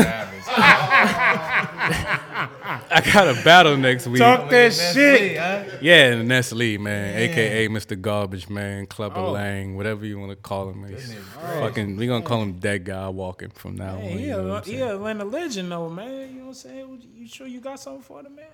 I 2.94 3.00
got 3.12 3.28
a 3.28 3.34
battle 3.44 3.76
next 3.76 4.06
week. 4.06 4.18
Talk 4.20 4.42
that 4.42 4.50
That's 4.50 4.92
shit. 4.92 5.32
me, 5.32 5.36
huh? 5.36 5.64
Yeah, 5.80 6.22
Nestle, 6.22 6.78
man, 6.78 7.16
aka 7.18 7.68
Mr. 7.68 8.00
Garbage 8.00 8.48
Man, 8.48 8.86
Clubber 8.86 9.20
Oh. 9.20 9.32
Lang, 9.32 9.76
whatever 9.76 10.04
you 10.04 10.18
want 10.18 10.30
to 10.30 10.36
call 10.36 10.70
him. 10.70 10.84
He's 10.88 11.14
fucking, 11.60 11.96
we 11.96 12.06
gonna 12.06 12.24
call 12.24 12.42
him 12.42 12.58
dead 12.58 12.84
guy 12.84 13.08
walking 13.08 13.50
from 13.50 13.76
now 13.76 13.96
Hey, 13.96 14.12
on. 14.12 14.18
Yeah, 14.18 14.24
you 14.24 14.30
know 14.32 14.40
a, 14.40 14.48
what 14.48 14.56
I'm 14.58 14.64
he 14.64 14.78
saying? 14.78 14.82
a 14.90 14.94
Atlanta 14.94 15.24
legend 15.24 15.72
though, 15.72 15.88
man. 15.88 16.10
You 16.10 16.26
know 16.26 16.40
what 16.44 16.48
I'm 16.48 16.54
saying? 16.54 17.02
You 17.14 17.28
sure 17.28 17.46
you 17.46 17.60
got 17.60 17.80
something 17.80 18.02
for 18.02 18.22
the 18.22 18.30
man? 18.30 18.44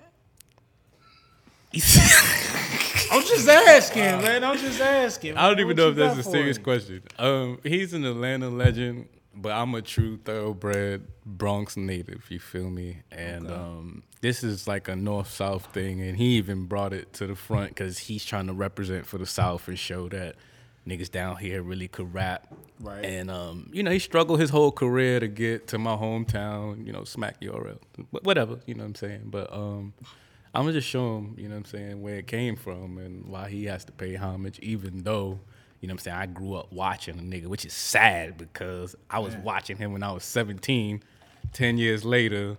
I'm 3.11 3.21
just 3.23 3.47
asking, 3.47 4.01
man. 4.03 4.43
I'm 4.43 4.57
just 4.57 4.79
asking. 4.81 5.37
I 5.37 5.47
don't 5.49 5.59
even 5.59 5.67
What 5.67 5.77
know 5.77 5.89
if 5.89 5.95
that's 5.95 6.17
a 6.19 6.23
serious 6.23 6.57
him? 6.57 6.63
question. 6.63 7.03
Um, 7.17 7.59
he's 7.63 7.93
an 7.93 8.05
Atlanta 8.05 8.49
legend, 8.49 9.07
but 9.35 9.51
I'm 9.51 9.73
a 9.75 9.81
true 9.81 10.17
thoroughbred 10.17 11.07
Bronx 11.25 11.77
native. 11.77 12.25
You 12.29 12.39
feel 12.39 12.69
me? 12.69 12.97
And 13.11 13.49
um, 13.51 14.03
this 14.21 14.43
is 14.43 14.67
like 14.67 14.87
a 14.87 14.95
north 14.95 15.29
south 15.29 15.65
thing, 15.73 16.01
and 16.01 16.17
he 16.17 16.37
even 16.37 16.65
brought 16.65 16.93
it 16.93 17.13
to 17.13 17.27
the 17.27 17.35
front 17.35 17.69
because 17.69 17.97
he's 17.99 18.25
trying 18.25 18.47
to 18.47 18.53
represent 18.53 19.05
for 19.05 19.17
the 19.17 19.25
South 19.27 19.67
and 19.67 19.77
show 19.77 20.09
that 20.09 20.35
niggas 20.87 21.11
down 21.11 21.37
here 21.37 21.61
really 21.61 21.87
could 21.87 22.11
rap. 22.13 22.47
Right. 22.79 23.03
And 23.05 23.29
um, 23.29 23.69
you 23.73 23.83
know, 23.83 23.91
he 23.91 23.99
struggled 23.99 24.39
his 24.39 24.49
whole 24.49 24.71
career 24.71 25.19
to 25.19 25.27
get 25.27 25.67
to 25.67 25.77
my 25.77 25.95
hometown. 25.95 26.85
You 26.85 26.93
know, 26.93 27.03
smack 27.03 27.41
URL, 27.41 27.77
Wh- 28.11 28.23
whatever. 28.25 28.59
You 28.65 28.73
know 28.75 28.83
what 28.83 28.87
I'm 28.89 28.95
saying? 28.95 29.21
But 29.25 29.51
um. 29.53 29.93
I'm 30.53 30.63
gonna 30.63 30.73
just 30.73 30.87
show 30.87 31.17
him, 31.17 31.35
you 31.37 31.47
know 31.47 31.55
what 31.55 31.59
I'm 31.59 31.65
saying, 31.65 32.01
where 32.01 32.15
it 32.15 32.27
came 32.27 32.55
from 32.55 32.97
and 32.97 33.25
why 33.25 33.49
he 33.49 33.65
has 33.65 33.85
to 33.85 33.91
pay 33.91 34.15
homage, 34.15 34.59
even 34.59 35.03
though, 35.03 35.39
you 35.79 35.87
know 35.87 35.93
what 35.93 36.01
I'm 36.01 36.03
saying, 36.03 36.17
I 36.17 36.25
grew 36.25 36.55
up 36.55 36.71
watching 36.71 37.19
a 37.19 37.21
nigga, 37.21 37.45
which 37.45 37.65
is 37.65 37.73
sad 37.73 38.37
because 38.37 38.95
I 39.09 39.19
was 39.19 39.35
watching 39.37 39.77
him 39.77 39.93
when 39.93 40.03
I 40.03 40.11
was 40.11 40.23
17. 40.23 41.03
10 41.53 41.77
years 41.77 42.03
later, 42.03 42.57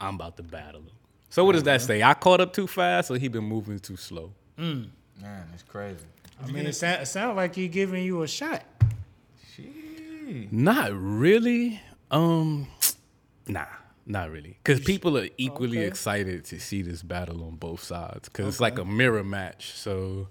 I'm 0.00 0.14
about 0.16 0.36
to 0.38 0.42
battle 0.42 0.80
him. 0.80 0.90
So 1.30 1.44
what 1.44 1.52
does 1.52 1.62
that 1.62 1.80
say? 1.80 2.02
I 2.02 2.14
caught 2.14 2.40
up 2.40 2.52
too 2.52 2.66
fast 2.66 3.10
or 3.10 3.16
he 3.16 3.28
been 3.28 3.44
moving 3.44 3.78
too 3.78 3.96
slow? 3.96 4.32
Man, 4.56 5.46
it's 5.54 5.62
crazy. 5.62 6.04
I 6.42 6.46
mean, 6.50 6.66
it, 6.66 6.74
sound, 6.74 7.02
it 7.02 7.06
sound 7.06 7.36
like 7.36 7.54
he 7.54 7.68
giving 7.68 8.04
you 8.04 8.22
a 8.22 8.28
shot. 8.28 8.64
Shit. 9.54 10.52
Not 10.52 10.90
really. 10.92 11.80
Um, 12.10 12.66
nah, 13.46 13.64
not 14.06 14.30
really. 14.30 14.58
Because 14.64 14.80
people 14.80 15.16
are 15.18 15.28
equally 15.38 15.78
Okay. 15.78 15.86
excited 15.86 16.44
to 16.46 16.58
see 16.60 16.82
this 16.82 17.02
battle 17.02 17.44
on 17.44 17.56
both 17.56 17.82
sides. 17.82 18.28
Because 18.28 18.46
it's 18.48 18.60
like 18.60 18.78
a 18.78 18.84
mirror 18.84 19.24
match. 19.24 19.72
So, 19.72 20.28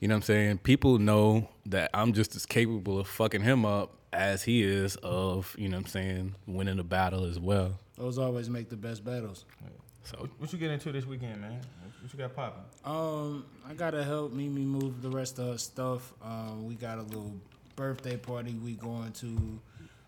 you 0.00 0.08
know 0.08 0.14
what 0.14 0.18
I'm 0.18 0.22
saying? 0.22 0.58
People 0.58 0.98
know 0.98 1.48
that 1.66 1.90
I'm 1.94 2.12
just 2.12 2.34
as 2.36 2.44
capable 2.46 2.98
of 2.98 3.06
fucking 3.08 3.42
him 3.42 3.64
up 3.64 3.96
as 4.12 4.42
he 4.44 4.62
is 4.62 4.96
of, 4.96 5.54
you 5.58 5.68
know 5.68 5.76
what 5.76 5.86
I'm 5.86 5.90
saying, 5.90 6.34
winning 6.46 6.76
the 6.76 6.84
battle 6.84 7.24
as 7.24 7.38
well. 7.38 7.78
Those 7.96 8.18
always 8.18 8.48
make 8.50 8.68
the 8.68 8.76
best 8.76 9.04
battles. 9.04 9.44
So, 10.04 10.28
What 10.38 10.52
you 10.52 10.58
get 10.58 10.70
into 10.70 10.92
this 10.92 11.06
weekend, 11.06 11.40
man? 11.40 11.60
What 12.02 12.12
you 12.12 12.18
got 12.18 12.36
popping? 12.36 12.62
Um, 12.84 13.46
I 13.66 13.72
gotta 13.72 14.04
help 14.04 14.32
Mimi 14.32 14.60
move 14.60 15.00
the 15.00 15.08
rest 15.08 15.38
of 15.38 15.46
her 15.46 15.58
stuff. 15.58 16.12
Um, 16.22 16.66
we 16.66 16.74
got 16.74 16.98
a 16.98 17.02
little 17.02 17.32
birthday 17.74 18.16
party 18.18 18.52
we 18.62 18.74
going 18.74 19.12
to 19.12 19.58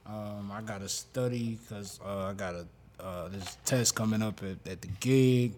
Um, 0.05 0.53
I 0.53 0.61
got 0.63 0.83
to 0.83 0.89
study 0.89 1.59
because 1.61 1.99
uh, 2.05 2.27
I 2.27 2.33
got 2.35 2.55
a 2.55 2.67
uh, 3.01 3.29
this 3.29 3.57
test 3.65 3.95
coming 3.95 4.23
up 4.23 4.41
at, 4.43 4.71
at 4.71 4.81
the 4.83 4.89
gig. 5.01 5.53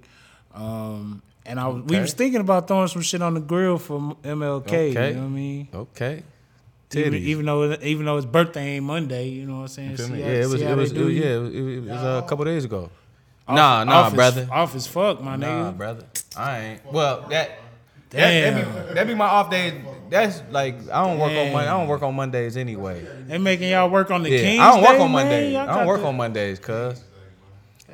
Um, 0.55 1.23
and 1.47 1.59
I 1.59 1.69
was, 1.69 1.83
we 1.85 1.99
was 1.99 2.13
thinking 2.13 2.41
about 2.41 2.69
throwing 2.69 2.89
some 2.89 3.03
shit 3.03 3.23
on 3.23 3.35
the 3.35 3.41
grill 3.41 3.79
for 3.79 3.99
MLK. 4.23 4.67
Okay. 4.67 4.89
You 4.89 5.15
know 5.15 5.21
what 5.21 5.27
I 5.27 5.29
mean? 5.29 5.69
Okay. 5.75 6.23
Even, 6.95 7.15
even 7.17 7.45
though 7.45 7.75
even 7.83 8.07
though 8.07 8.17
his 8.17 8.25
birthday 8.25 8.77
ain't 8.77 8.85
Monday, 8.87 9.29
you 9.29 9.45
know 9.45 9.57
what 9.57 9.61
I'm 9.63 9.69
saying? 9.69 9.97
See 9.99 10.15
Yeah, 10.21 10.25
how- 10.25 10.31
it 10.31 10.47
was. 10.49 10.63
It 10.63 10.75
was. 10.77 10.93
It 10.93 11.05
was 11.05 11.15
yeah, 11.15 11.25
it 11.35 11.39
was, 11.39 11.55
it 11.55 11.81
was 11.83 11.91
uh, 11.91 12.23
a 12.25 12.29
couple 12.29 12.45
days 12.47 12.65
ago. 12.65 12.91
Off- 13.47 13.57
nah, 13.57 13.85
nah, 13.85 13.93
off 13.93 14.07
as- 14.09 14.15
brother. 14.15 14.49
off 14.51 14.75
as 14.75 14.87
fuck, 14.87 15.21
my 15.23 15.37
name. 15.37 15.49
Nah, 15.51 15.73
nigga. 15.73 15.77
brother. 15.77 16.05
I 16.37 16.59
ain't. 16.61 16.93
Well, 16.93 17.27
that. 17.29 17.51
That, 18.11 18.19
Damn. 18.31 18.55
that, 18.55 18.89
be, 18.89 18.95
that 18.95 19.07
be 19.07 19.15
my 19.15 19.27
off 19.27 19.51
day. 19.51 19.83
That's 20.09 20.43
like 20.51 20.77
I 20.91 21.05
don't 21.05 21.19
work 21.19 21.31
on 21.33 21.53
Monday. 21.53 21.69
I 21.69 21.79
don't 21.79 21.89
work 21.89 22.03
on 22.03 22.15
Mondays 22.15 22.57
anyway. 22.57 23.07
They 23.27 23.37
making 23.37 23.69
y'all 23.69 23.91
work 23.91 24.11
on 24.11 24.23
the 24.23 24.31
Yeah, 24.31 24.41
Kings 24.41 24.61
I 24.63 24.71
don't 24.71 24.81
work 24.81 24.97
Day, 24.97 25.03
on? 25.03 25.11
Mondays. 25.13 25.57
I 25.57 25.67
don't 25.67 25.87
work 25.87 26.01
the- 26.01 26.07
on 26.07 26.17
Mondays, 26.17 26.59
cuz. 26.59 27.05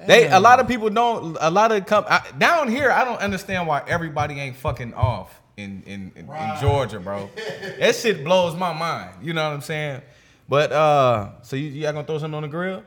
They 0.07 0.29
a 0.31 0.41
lot 0.41 0.61
of 0.61 0.69
people 0.69 0.91
don't. 0.91 1.37
A 1.41 1.51
lot 1.51 1.73
of 1.73 1.87
come 1.87 2.05
I, 2.09 2.23
down 2.39 2.69
here. 2.69 2.91
I 2.91 3.05
don't 3.05 3.19
understand 3.21 3.67
why 3.67 3.83
everybody 3.87 4.39
ain't 4.41 4.57
fucking 4.57 4.95
off 4.95 5.41
in 5.57 5.83
in, 5.87 6.13
in, 6.17 6.29
in 6.29 6.61
Georgia, 6.61 6.99
bro. 7.01 7.31
that 7.79 7.95
shit 7.95 8.25
blows 8.25 8.55
my 8.57 8.73
mind. 8.73 9.11
You 9.23 9.33
know 9.33 9.45
what 9.49 9.55
I'm 9.55 9.61
saying? 9.63 10.03
But 10.49 10.73
uh, 10.73 11.31
so 11.43 11.57
you, 11.57 11.69
y'all 11.69 11.93
gonna 11.93 12.07
throw 12.07 12.19
something 12.19 12.37
on 12.37 12.43
the 12.43 12.49
grill? 12.49 12.83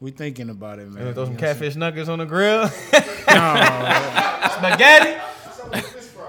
We 0.00 0.10
thinking 0.10 0.50
about 0.50 0.78
it, 0.80 0.84
You 0.86 0.90
man. 0.90 1.02
gonna 1.04 1.14
throw 1.14 1.24
some 1.26 1.34
You 1.34 1.38
catfish 1.38 1.76
nuggets 1.76 2.08
on 2.08 2.18
the 2.18 2.26
grill? 2.26 2.66
saying? 2.68 4.50
Spaghetti? 4.50 5.20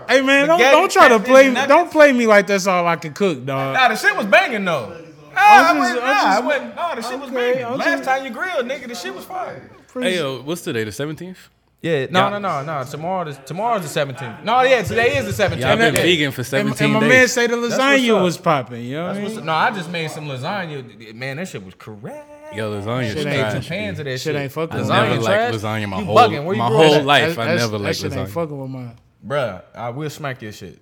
Hey 0.08 0.22
man, 0.22 0.48
don't, 0.48 0.60
don't 0.60 0.92
try 0.92 1.08
to 1.10 1.20
play 1.20 1.48
me. 1.48 1.54
nuggets. 1.54 1.70
Don't 1.70 1.92
play 1.92 2.12
me 2.12 2.28
like 2.28 2.46
that's 2.48 2.68
all 2.68 2.86
I 2.86 2.98
can 2.98 3.14
cook, 3.14 3.46
dog. 3.46 3.74
Nah, 3.74 3.88
the 3.88 3.96
shit 3.96 4.16
was 4.16 4.26
banging 4.26 4.66
though. 4.66 4.90
Nah, 5.34 5.42
I 5.42 5.64
just- 5.64 5.80
wasn't- 5.80 6.04
I'm 6.04 6.06
nah, 6.06 6.24
I 6.24 6.40
wasn't- 6.42 6.76
nah, 6.76 6.96
the 6.96 7.02
shit 7.02 7.20
was 7.20 7.30
banging. 7.32 7.78
Last 7.78 7.86
just- 7.86 8.04
time 8.04 8.26
you 8.26 8.32
grilled, 8.32 8.66
nigga, 8.68 8.88
the 8.90 8.96
shit 8.96 9.16
was 9.16 9.26
fire. 9.26 9.70
Hey 9.94 10.16
yo, 10.18 10.42
what's 10.42 10.62
today? 10.62 10.84
The 10.84 10.92
seventeenth. 10.92 11.50
Yeah, 11.82 12.06
no, 12.10 12.30
no, 12.30 12.40
no, 12.40 12.64
no. 12.64 12.84
Tomorrow, 12.90 13.28
is, 13.28 13.38
tomorrow's 13.46 13.94
the 13.94 14.00
17th. 14.00 14.46
No, 14.46 14.62
yeah, 14.62 14.84
today 14.84 15.18
is 15.18 15.26
the 15.36 15.44
17th. 15.44 15.60
Y'all 15.60 15.76
been 15.76 15.94
vegan 15.94 16.32
for 16.32 16.40
And, 16.40 16.48
seventeen 16.48 16.86
and 16.86 16.94
my 16.94 17.00
days. 17.02 17.10
man 17.10 17.28
say 17.28 17.48
the 17.48 17.56
lasagna 17.58 18.16
up. 18.16 18.24
was 18.24 18.38
popping. 18.38 18.86
You 18.86 18.94
know 18.96 19.08
what 19.08 19.12
I 19.18 19.20
mean? 19.22 19.24
what's, 19.34 19.46
no, 19.46 19.52
I 19.52 19.72
just 19.72 19.90
made 19.92 20.10
some 20.10 20.26
lasagna. 20.30 21.14
Man, 21.14 21.36
that 21.38 21.50
shit 21.50 21.62
was 21.66 21.74
correct. 21.74 22.56
Yo, 22.56 22.72
lasagna 22.72 23.08
Shit 23.10 23.18
is 23.18 23.26
ain't 23.26 23.54
Made 23.54 23.62
two 23.64 23.68
pans 23.68 24.00
of 24.00 24.06
that 24.06 24.12
Shit 24.12 24.22
shit. 24.22 24.36
ain't 24.38 24.52
fucking 24.54 24.78
I 24.78 24.80
with 24.80 24.88
never 24.90 25.10
mine. 25.10 25.20
Lasagna 25.20 25.24
liked 25.24 25.26
trash? 25.26 25.54
lasagna 25.56 25.90
my 25.90 26.00
You 26.00 26.06
whole 26.06 26.16
bugging. 26.18 26.46
Where 26.46 26.56
you 26.56 26.60
my 26.60 26.68
whole 26.70 26.94
up 26.94 27.00
at? 27.02 27.06
life. 27.06 27.36
That- 27.36 27.42
I 27.42 27.46
that's- 27.48 27.60
never 27.60 27.78
that 27.78 27.84
liked 27.84 27.98
shit 27.98 28.14
ain't 28.14 28.30
fucking 28.30 28.62
with 28.62 28.70
mine. 28.70 28.96
Bruh, 29.28 29.62
I 29.76 29.90
will 29.90 30.10
smack 30.10 30.42
your 30.42 30.52
shit. 30.54 30.80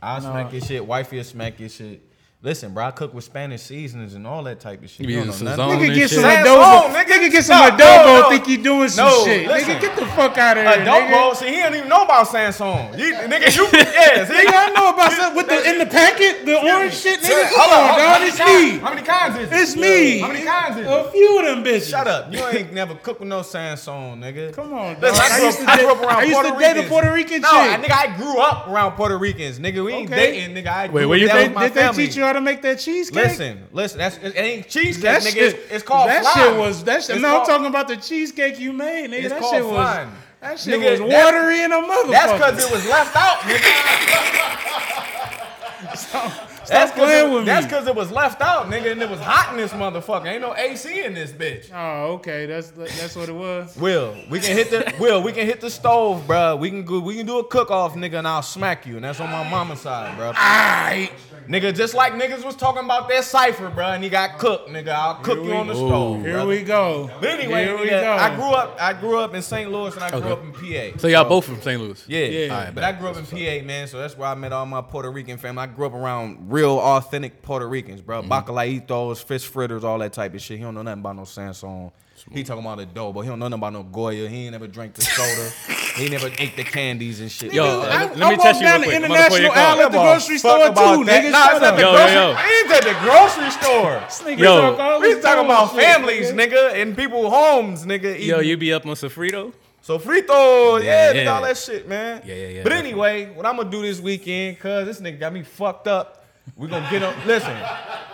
I'll 0.00 0.20
smack 0.20 0.52
your 0.52 0.62
shit. 0.62 0.86
Wifey 0.86 1.16
will 1.16 1.24
smack 1.24 1.58
your 1.58 1.68
shit. 1.68 2.00
Listen, 2.44 2.74
bro, 2.74 2.84
I 2.84 2.90
cook 2.90 3.14
with 3.14 3.24
Spanish 3.24 3.62
seasonings 3.62 4.12
and 4.12 4.26
all 4.26 4.42
that 4.42 4.60
type 4.60 4.84
of 4.84 4.90
shit. 4.90 5.08
You 5.08 5.16
You 5.16 5.24
don't 5.24 5.40
know 5.42 5.56
nothing. 5.56 5.78
Nigga 5.80 5.94
get 5.94 6.10
some 6.10 6.24
shit. 6.24 6.44
Adobo. 6.44 6.92
nigga. 6.92 7.04
Nigga 7.06 7.32
get 7.32 7.44
some 7.46 7.56
No, 7.58 7.70
adobo. 7.70 8.04
no, 8.04 8.20
no. 8.20 8.28
Think 8.28 8.48
you 8.48 8.62
doing 8.62 8.88
some 8.90 9.06
No, 9.08 9.24
shit. 9.24 9.48
listen. 9.48 9.70
Nigga, 9.76 9.80
get 9.80 9.96
the 9.96 10.04
fuck 10.08 10.36
out 10.36 10.58
of 10.58 10.64
here. 10.66 10.84
Adobo, 10.84 11.10
nigga. 11.32 11.36
see, 11.36 11.46
he 11.48 11.56
don't 11.62 11.74
even 11.74 11.88
know 11.88 12.02
about 12.04 12.28
Sazón. 12.28 12.98
You, 12.98 13.14
nigga, 13.14 13.56
you, 13.56 13.64
yeah, 13.72 14.26
see? 14.26 14.34
Nigga, 14.44 14.52
I 14.52 14.70
know 14.76 14.90
about 14.92 15.12
some 15.12 15.34
with 15.34 15.46
the 15.48 15.70
in 15.70 15.78
the 15.78 15.86
packet, 15.86 16.44
the 16.44 16.60
orange 16.60 16.92
shit. 16.92 17.20
Nigga, 17.20 17.48
come 17.48 17.60
hold 17.60 17.72
on, 17.72 17.88
hold 17.88 17.98
dog. 17.98 18.28
It's 18.28 18.38
me. 18.38 18.78
How 18.78 18.90
many 18.90 19.02
kinds 19.06 19.36
is 19.38 19.50
it? 19.50 19.58
It's 19.62 19.76
me. 19.76 20.18
How 20.18 20.28
many 20.28 20.44
kinds 20.44 20.76
is 20.76 20.86
A 20.86 21.10
few 21.12 21.38
of 21.38 21.44
them 21.46 21.64
bitches. 21.64 21.88
Shut 21.88 22.06
up. 22.06 22.30
You 22.30 22.44
ain't 22.48 22.74
never 22.74 22.94
cooked 22.94 23.20
with 23.20 23.28
no 23.30 23.40
Sazón, 23.40 24.18
nigga. 24.18 24.52
Come 24.52 24.74
on, 24.74 25.00
dog. 25.00 25.14
I, 25.14 25.28
I 25.32 25.38
grew 25.38 25.46
used 25.46 25.60
up, 25.62 25.70
to 25.70 25.76
date- 25.80 25.86
around 25.86 26.04
I 26.04 26.22
used 26.24 26.34
Puerto 26.34 26.50
to 26.52 26.58
date 26.58 26.70
a 26.72 26.74
Ricans. 26.74 26.88
Puerto 26.90 27.10
Rican 27.14 27.40
no, 27.40 27.48
chick. 27.48 27.58
I, 27.58 27.76
nigga, 27.82 28.12
I 28.12 28.16
grew 28.18 28.38
up 28.38 28.68
around 28.68 28.92
Puerto 28.96 29.16
Ricans, 29.16 29.58
nigga. 29.58 29.82
We 29.82 29.92
ain't 29.94 30.10
dating, 30.10 30.54
nigga. 30.54 30.66
I 30.68 30.88
Wait, 30.88 31.04
grew 31.04 31.14
up 31.14 31.18
you 31.20 31.26
that 31.28 31.44
from? 31.46 31.54
was 31.54 31.72
Did 31.72 31.74
they 31.96 32.04
teach 32.04 32.16
you 32.16 32.22
how 32.24 32.33
to 32.36 32.40
make 32.40 32.62
that 32.62 32.78
cheesecake? 32.78 33.24
Listen, 33.24 33.66
listen. 33.72 33.98
That's 33.98 34.16
it 34.18 34.36
ain't 34.36 34.68
cheesecake, 34.68 35.02
That 35.02 35.22
nigga. 35.22 35.32
shit, 35.32 35.54
it's, 35.54 35.72
it's 35.72 35.84
called 35.84 36.08
that 36.08 36.22
flying. 36.22 36.50
shit 36.50 36.58
was 36.58 36.84
that 36.84 37.02
shit. 37.04 37.20
No, 37.20 37.40
I'm 37.40 37.46
talking 37.46 37.66
about 37.66 37.88
the 37.88 37.96
cheesecake 37.96 38.58
you 38.58 38.72
made, 38.72 39.10
nigga. 39.10 39.28
That 39.30 39.44
shit 39.44 39.64
was 39.64 40.08
that 40.40 40.60
shit 40.60 40.78
Nigga, 40.80 40.90
was 40.90 41.00
watery 41.00 41.62
in 41.62 41.72
a 41.72 41.76
motherfucker. 41.76 42.10
That's 42.10 42.32
because 42.32 42.64
it 42.64 42.70
was 42.70 42.86
left 42.88 43.16
out, 43.16 43.38
nigga. 43.40 45.10
Stop 46.64 46.66
That's 46.66 46.92
playing 46.92 47.24
because 47.26 47.34
with 47.34 47.44
that's 47.46 47.66
because 47.66 47.86
it 47.86 47.94
was 47.94 48.10
left 48.10 48.40
out, 48.40 48.66
nigga, 48.70 48.92
and 48.92 49.02
it 49.02 49.10
was 49.10 49.20
hot 49.20 49.50
in 49.52 49.58
this 49.58 49.72
motherfucker. 49.72 50.26
Ain't 50.26 50.40
no 50.40 50.56
AC 50.56 51.04
in 51.04 51.12
this 51.12 51.30
bitch. 51.30 51.70
Oh, 51.74 52.14
okay. 52.14 52.46
That's 52.46 52.70
that's 52.70 53.14
what 53.16 53.28
it 53.28 53.34
was. 53.34 53.76
Will, 53.76 54.16
we 54.30 54.40
can 54.40 54.56
hit 54.56 54.70
the 54.70 54.94
Will, 54.98 55.22
we 55.22 55.32
can 55.32 55.46
hit 55.46 55.60
the 55.60 55.68
stove, 55.68 56.26
bro. 56.26 56.56
We 56.56 56.70
can 56.70 56.84
go, 56.84 57.00
we 57.00 57.16
can 57.16 57.26
do 57.26 57.38
a 57.38 57.44
cook 57.44 57.70
off, 57.70 57.94
nigga, 57.96 58.14
and 58.18 58.26
I'll 58.26 58.40
smack 58.42 58.86
you, 58.86 58.96
and 58.96 59.04
that's 59.04 59.20
on 59.20 59.30
my 59.30 59.46
mama's 59.48 59.80
side, 59.82 60.16
bro. 60.16 60.32
Aight. 60.32 61.10
Nigga, 61.48 61.74
just 61.74 61.92
like 61.92 62.14
niggas 62.14 62.42
was 62.42 62.56
talking 62.56 62.82
about 62.84 63.06
that 63.10 63.24
cipher, 63.24 63.68
bro, 63.68 63.88
and 63.88 64.02
he 64.02 64.08
got 64.08 64.38
cooked, 64.38 64.70
nigga. 64.70 64.88
I'll 64.88 65.16
cook 65.16 65.44
you 65.44 65.52
on 65.52 65.66
the 65.66 65.74
stove. 65.74 66.22
Here 66.22 66.36
bruh. 66.36 66.48
we 66.48 66.62
go. 66.62 67.10
But 67.20 67.28
anyway, 67.28 67.64
here 67.64 67.76
we 67.76 67.84
nigga, 67.84 68.00
go. 68.00 68.12
I 68.12 68.34
grew 68.34 68.50
up, 68.50 68.76
I 68.80 68.92
grew 68.94 69.18
up 69.18 69.34
in 69.34 69.42
St. 69.42 69.70
Louis 69.70 69.94
and 69.94 70.02
I 70.02 70.10
grew 70.10 70.20
Okay. 70.20 70.32
up 70.32 70.42
in 70.42 70.92
PA. 70.92 70.98
So 70.98 71.08
y'all 71.08 71.28
both 71.28 71.44
from 71.44 71.60
St. 71.60 71.78
Louis. 71.78 72.02
Yeah, 72.08 72.24
Yeah. 72.24 72.54
Alright, 72.54 72.74
but 72.74 72.82
I 72.84 72.92
grew 72.92 73.08
up 73.08 73.18
in 73.18 73.26
PA, 73.26 73.66
man, 73.66 73.86
so 73.88 73.98
that's 73.98 74.16
where 74.16 74.28
I 74.28 74.34
met 74.34 74.54
all 74.54 74.64
my 74.64 74.80
Puerto 74.80 75.10
Rican 75.10 75.36
family. 75.36 75.64
I 75.64 75.66
grew 75.66 75.83
up 75.86 75.94
around 75.94 76.50
real, 76.52 76.78
authentic 76.78 77.42
Puerto 77.42 77.68
Ricans, 77.68 78.00
bro. 78.00 78.22
Mm-hmm. 78.22 78.32
Bacalaitos, 78.32 79.22
fish 79.22 79.46
fritters, 79.46 79.84
all 79.84 79.98
that 79.98 80.12
type 80.12 80.34
of 80.34 80.40
shit. 80.42 80.58
He 80.58 80.64
don't 80.64 80.74
know 80.74 80.82
nothing 80.82 81.00
about 81.00 81.16
no 81.16 81.22
Sazón. 81.22 81.92
He 82.32 82.42
talking 82.44 82.64
about 82.64 82.78
adobo. 82.78 83.22
He 83.22 83.28
don't 83.28 83.38
know 83.38 83.48
nothing 83.48 83.60
about 83.60 83.72
no 83.72 83.82
Goya. 83.82 84.28
He 84.28 84.44
ain't 84.44 84.52
never 84.52 84.66
drank 84.66 84.94
the 84.94 85.02
soda. 85.02 85.50
he 85.96 86.08
never 86.08 86.30
ate 86.38 86.56
the 86.56 86.64
candies 86.64 87.20
and 87.20 87.30
shit. 87.30 87.52
Yo, 87.52 87.80
like. 87.80 87.88
I, 87.90 88.04
let 88.04 88.12
I 88.12 88.14
me 88.16 88.20
walked 88.24 88.42
test 88.42 88.60
you 88.60 88.66
down 88.66 88.80
real 88.80 88.90
the 88.90 88.96
quick. 88.96 89.10
I'm 89.10 89.10
gonna 89.10 89.28
pull 89.28 89.36
international 89.36 89.52
aisle 89.52 89.80
at 89.80 89.92
the 89.92 89.98
grocery 89.98 90.38
store 90.38 90.58
too, 90.58 90.72
nigga. 90.72 91.30
Nah, 91.32 91.50
it's 91.56 91.62
at 91.64 91.76
the 91.76 91.82
Yo, 91.82 91.92
grocery. 91.92 92.14
yo, 92.14 92.30
yo. 92.30 92.36
He's 92.36 92.72
at 92.72 92.84
the 92.84 92.96
grocery 93.00 93.50
store. 93.50 94.30
Nigga 94.30 94.38
Yo. 94.38 94.76
talk 94.76 95.00
We 95.02 95.20
talking 95.20 95.44
about 95.44 95.70
bullshit, 95.72 95.86
families, 95.86 96.30
nigga. 96.32 96.50
nigga, 96.52 96.82
and 96.82 96.96
people 96.96 97.28
homes, 97.30 97.84
nigga. 97.84 98.24
Yo, 98.24 98.40
you 98.40 98.56
be 98.56 98.72
up 98.72 98.86
on 98.86 98.94
sofrito? 98.94 99.52
So 99.84 99.98
frito, 99.98 100.82
yeah, 100.82 101.12
Yeah, 101.12 101.12
nigga, 101.12 101.24
yeah. 101.24 101.34
all 101.34 101.42
that 101.42 101.58
shit, 101.58 101.86
man. 101.86 102.22
Yeah, 102.24 102.34
yeah, 102.34 102.48
yeah, 102.48 102.62
But 102.62 102.72
anyway, 102.72 103.26
what 103.34 103.44
I'm 103.44 103.56
gonna 103.58 103.70
do 103.70 103.82
this 103.82 104.00
weekend, 104.00 104.58
cause 104.58 104.86
this 104.86 104.98
nigga 104.98 105.20
got 105.20 105.30
me 105.34 105.42
fucked 105.42 105.86
up. 105.88 106.24
We 106.56 106.68
gonna 106.68 106.88
get 106.90 107.02
on. 107.02 107.14
listen, 107.26 107.54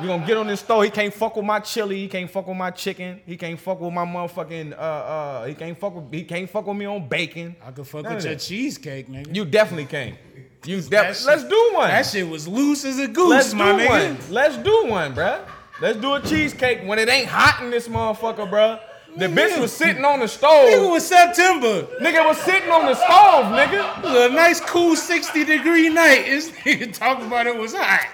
we 0.00 0.09
gonna 0.09 0.27
get 0.27 0.37
on 0.37 0.49
this 0.49 0.59
store. 0.59 0.83
He 0.83 0.91
can't 0.91 1.15
fuck 1.15 1.37
with 1.37 1.45
my 1.45 1.61
chili. 1.61 2.00
He 2.00 2.09
can't 2.09 2.29
fuck 2.29 2.49
with 2.49 2.57
my 2.57 2.73
chicken. 2.73 3.21
He 3.25 3.37
can't 3.37 3.59
fuck 3.61 3.81
with 3.81 3.93
my 3.93 4.05
motherfucking. 4.05 4.73
Uh, 4.73 4.77
uh. 4.77 5.45
He 5.47 5.55
can't 5.55 5.79
fuck 5.79 5.95
with. 5.95 6.12
He 6.12 6.25
can't 6.25 6.50
fuck 6.50 6.67
with 6.67 6.77
me 6.77 6.87
on 6.87 7.09
bacon. 7.09 7.55
I 7.65 7.71
could 7.71 7.87
fuck 7.87 8.03
None 8.03 8.17
with 8.17 8.25
your 8.25 8.35
that. 8.35 8.41
cheesecake, 8.41 9.09
nigga. 9.09 9.33
You 9.33 9.45
definitely 9.45 9.87
can't. 9.87 10.17
You 10.65 10.81
That 10.81 11.07
def- 11.09 11.19
shit- 11.19 11.27
Let's 11.27 11.45
do 11.45 11.71
one. 11.75 11.89
That 11.89 12.05
shit 12.05 12.29
was 12.29 12.49
loose 12.49 12.85
as 12.85 12.99
a 12.99 13.07
goose, 13.07 13.31
Let's 13.31 13.50
do 13.53 13.57
my 13.59 13.73
nigga. 13.75 13.89
one. 13.89 14.19
Let's 14.31 14.57
do 14.59 14.87
one, 14.87 15.15
bruh. 15.15 15.41
Let's 15.81 15.99
do 15.99 16.15
a 16.15 16.21
cheesecake 16.21 16.81
when 16.85 16.99
it 16.99 17.09
ain't 17.09 17.29
hot 17.29 17.62
in 17.62 17.71
this 17.71 17.87
motherfucker, 17.87 18.50
bruh. 18.50 18.81
The 19.17 19.26
bitch 19.26 19.61
was 19.61 19.73
sitting 19.73 20.05
on 20.05 20.21
the 20.21 20.29
stove. 20.29 20.69
Nigga 20.69 20.90
was 20.90 21.07
September. 21.07 21.83
Nigga 22.00 22.25
was 22.25 22.38
sitting 22.38 22.71
on 22.71 22.87
the 22.87 22.95
stove, 22.95 23.47
nigga. 23.47 23.99
It 23.99 24.05
was 24.05 24.31
a 24.31 24.35
nice, 24.35 24.61
cool 24.61 24.95
60 24.95 25.45
degree 25.45 25.88
night. 25.88 26.26
This 26.26 26.50
nigga 26.50 26.93
talking 26.93 27.26
about 27.26 27.47
it 27.47 27.57
was 27.57 27.75
hot. 27.75 28.07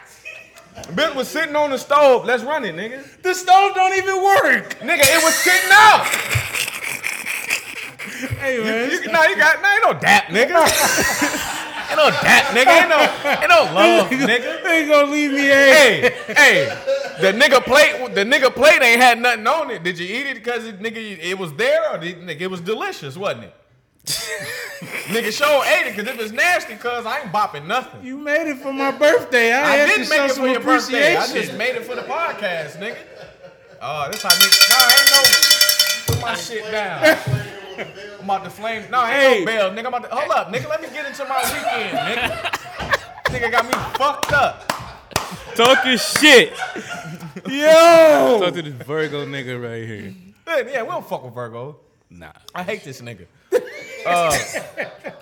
Bitch 0.95 1.15
was 1.15 1.29
sitting 1.29 1.55
on 1.55 1.71
the 1.71 1.79
stove. 1.79 2.25
Let's 2.25 2.43
run 2.43 2.65
it, 2.65 2.75
nigga. 2.75 3.03
The 3.23 3.35
stove 3.35 3.75
don't 3.75 3.97
even 3.97 4.23
work. 4.23 4.79
Nigga, 4.81 5.03
it 5.03 5.23
was 5.23 5.35
sitting 5.35 5.71
out. 5.73 6.07
Hey, 8.39 8.59
man. 8.59 8.91
You, 8.91 9.13
nah, 9.13 9.25
you 9.25 9.37
got, 9.37 9.61
nah, 9.61 9.73
ain't 9.73 9.83
no 9.83 10.01
dap, 10.01 10.25
nigga. 10.25 11.53
ain't 11.97 12.15
no 12.15 12.21
dap, 12.23 12.45
nigga. 12.55 12.81
Ain't 12.81 12.89
no, 12.89 13.31
ain't 13.31 13.49
no 13.49 13.75
love, 13.75 14.11
nigga. 14.11 14.63
They 14.63 14.79
ain't 14.79 14.91
gonna 14.91 15.11
leave 15.11 15.33
me 15.33 15.39
hey. 15.39 16.13
Hey, 16.27 16.35
hey, 16.35 16.83
the 17.21 17.33
nigga 17.33 17.63
plate, 17.65 18.15
the 18.15 18.25
nigga 18.25 18.55
plate 18.55 18.83
ain't 18.83 19.01
had 19.01 19.21
nothing 19.21 19.47
on 19.47 19.71
it. 19.71 19.83
Did 19.83 19.99
you 19.99 20.07
eat 20.07 20.27
it 20.27 20.35
because 20.35 20.67
it, 20.67 20.81
nigga, 20.81 21.19
it 21.19 21.39
was 21.39 21.53
there, 21.55 21.93
or 21.93 21.99
did, 21.99 22.21
nigga, 22.21 22.43
it 22.43 22.51
was 22.51 22.61
delicious, 22.61 23.17
wasn't 23.17 23.45
it? 23.45 23.55
nigga, 25.07 25.33
sure 25.33 25.65
ate 25.65 25.89
it 25.89 25.97
because 25.97 26.15
if 26.15 26.21
it's 26.21 26.33
nasty, 26.33 26.77
cuz 26.77 27.07
I 27.07 27.23
ain't 27.23 27.33
bopping 27.33 27.67
nothing. 27.67 28.05
You 28.05 28.19
made 28.19 28.49
it 28.49 28.59
for 28.59 28.73
my 28.73 28.93
birthday. 28.93 29.53
I, 29.53 29.63
I 29.63 29.77
had 29.77 29.87
didn't 29.87 30.05
show 30.05 30.23
make 30.23 30.31
it 30.31 30.35
for 30.35 30.47
your 30.47 30.61
birthday. 30.61 31.17
I 31.17 31.27
just 31.27 31.55
made 31.55 31.75
it 31.75 31.85
for 31.85 31.97
the 31.97 32.03
podcast, 32.03 32.77
nigga. 32.77 32.99
Oh, 33.83 34.09
this 34.11 34.23
how 34.23 34.31
nigga. 34.31 34.71
Nah, 34.71 34.87
ain't 34.95 35.11
no. 35.13 36.15
Put 36.15 36.23
my 36.23 36.35
shit 36.35 36.71
down. 36.71 37.63
I'm 38.19 38.25
about 38.25 38.45
to 38.45 38.51
flame. 38.51 38.85
No, 38.91 39.03
ain't 39.05 39.13
Hey. 39.13 39.41
no 39.41 39.47
bell, 39.47 39.71
nigga. 39.71 39.79
I'm 39.81 39.87
about 39.95 40.03
to, 40.05 40.09
hold 40.17 40.31
up, 40.33 40.49
nigga. 40.53 40.69
Let 40.69 40.81
me 40.83 40.89
get 40.89 41.07
into 41.07 41.25
my 41.25 41.43
weekend, 41.45 41.99
nigga. 41.99 42.53
nigga 43.27 43.51
got 43.51 43.65
me 43.67 43.73
fucked 43.99 44.33
up. 44.33 44.73
Talking 45.55 45.97
shit. 45.99 46.53
Yo. 47.49 48.39
Talk 48.41 48.55
to 48.55 48.63
this 48.63 48.75
Virgo 48.87 49.25
nigga 49.27 49.63
right 49.63 49.87
here. 49.87 50.15
Yeah, 50.47 50.71
yeah, 50.73 50.83
we 50.83 50.89
don't 50.89 51.07
fuck 51.09 51.25
with 51.25 51.35
Virgo. 51.35 51.79
Nah. 52.11 52.33
I 52.55 52.63
hate 52.63 52.85
this 52.85 53.01
nigga. 53.01 53.27
uh, 54.07 54.37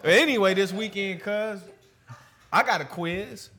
but 0.02 0.11
anyway, 0.11 0.54
this 0.54 0.73
weekend, 0.73 1.20
cuz 1.20 1.61
I 2.52 2.62
got 2.62 2.80
a 2.80 2.84
quiz 2.84 3.50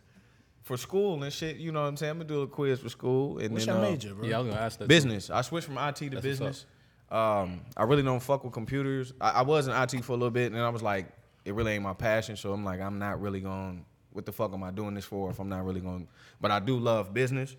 for 0.64 0.78
school 0.78 1.22
and 1.24 1.32
shit. 1.34 1.58
You 1.58 1.72
know 1.72 1.82
what 1.82 1.88
I'm 1.88 1.98
saying? 1.98 2.12
I'm 2.12 2.18
gonna 2.20 2.28
do 2.30 2.42
a 2.42 2.48
quiz 2.48 2.80
for 2.80 2.90
school. 2.90 3.40
And 3.40 3.52
What's 3.54 3.66
then, 3.66 3.76
your 3.76 3.86
uh, 3.86 3.90
major, 3.90 4.14
bro? 4.14 4.28
Yeah, 4.28 4.38
I 4.38 4.40
was 4.42 4.50
gonna 4.50 4.62
ask 4.62 4.78
that. 4.80 4.86
too. 4.86 4.90
Business. 4.90 5.30
I 5.30 5.42
switched 5.42 5.68
from 5.68 5.78
IT 5.78 5.96
to 5.98 6.10
what's 6.10 6.22
business. 6.22 6.66
Um, 7.12 7.62
I 7.78 7.84
really 7.84 8.04
don't 8.04 8.20
fuck 8.22 8.44
with 8.44 8.54
computers. 8.54 9.14
I, 9.22 9.30
I 9.32 9.42
was 9.44 9.68
in 9.68 9.74
IT 9.76 10.04
for 10.04 10.14
a 10.14 10.16
little 10.16 10.32
bit, 10.32 10.52
and 10.52 10.60
I 10.62 10.70
was 10.70 10.82
like, 10.82 11.08
it 11.46 11.54
really 11.54 11.74
ain't 11.74 11.84
my 11.84 11.94
passion. 11.94 12.36
So 12.36 12.52
I'm 12.52 12.64
like, 12.66 12.82
I'm 12.82 12.98
not 13.00 13.22
really 13.22 13.40
going. 13.42 13.86
What 14.12 14.26
the 14.26 14.32
fuck 14.32 14.54
am 14.54 14.64
I 14.64 14.72
doing 14.72 14.94
this 14.96 15.06
for? 15.06 15.30
If 15.30 15.40
I'm 15.40 15.50
not 15.50 15.66
really 15.66 15.82
going, 15.82 16.08
but 16.42 16.50
I 16.50 16.60
do 16.60 16.78
love 16.78 17.14
business. 17.14 17.56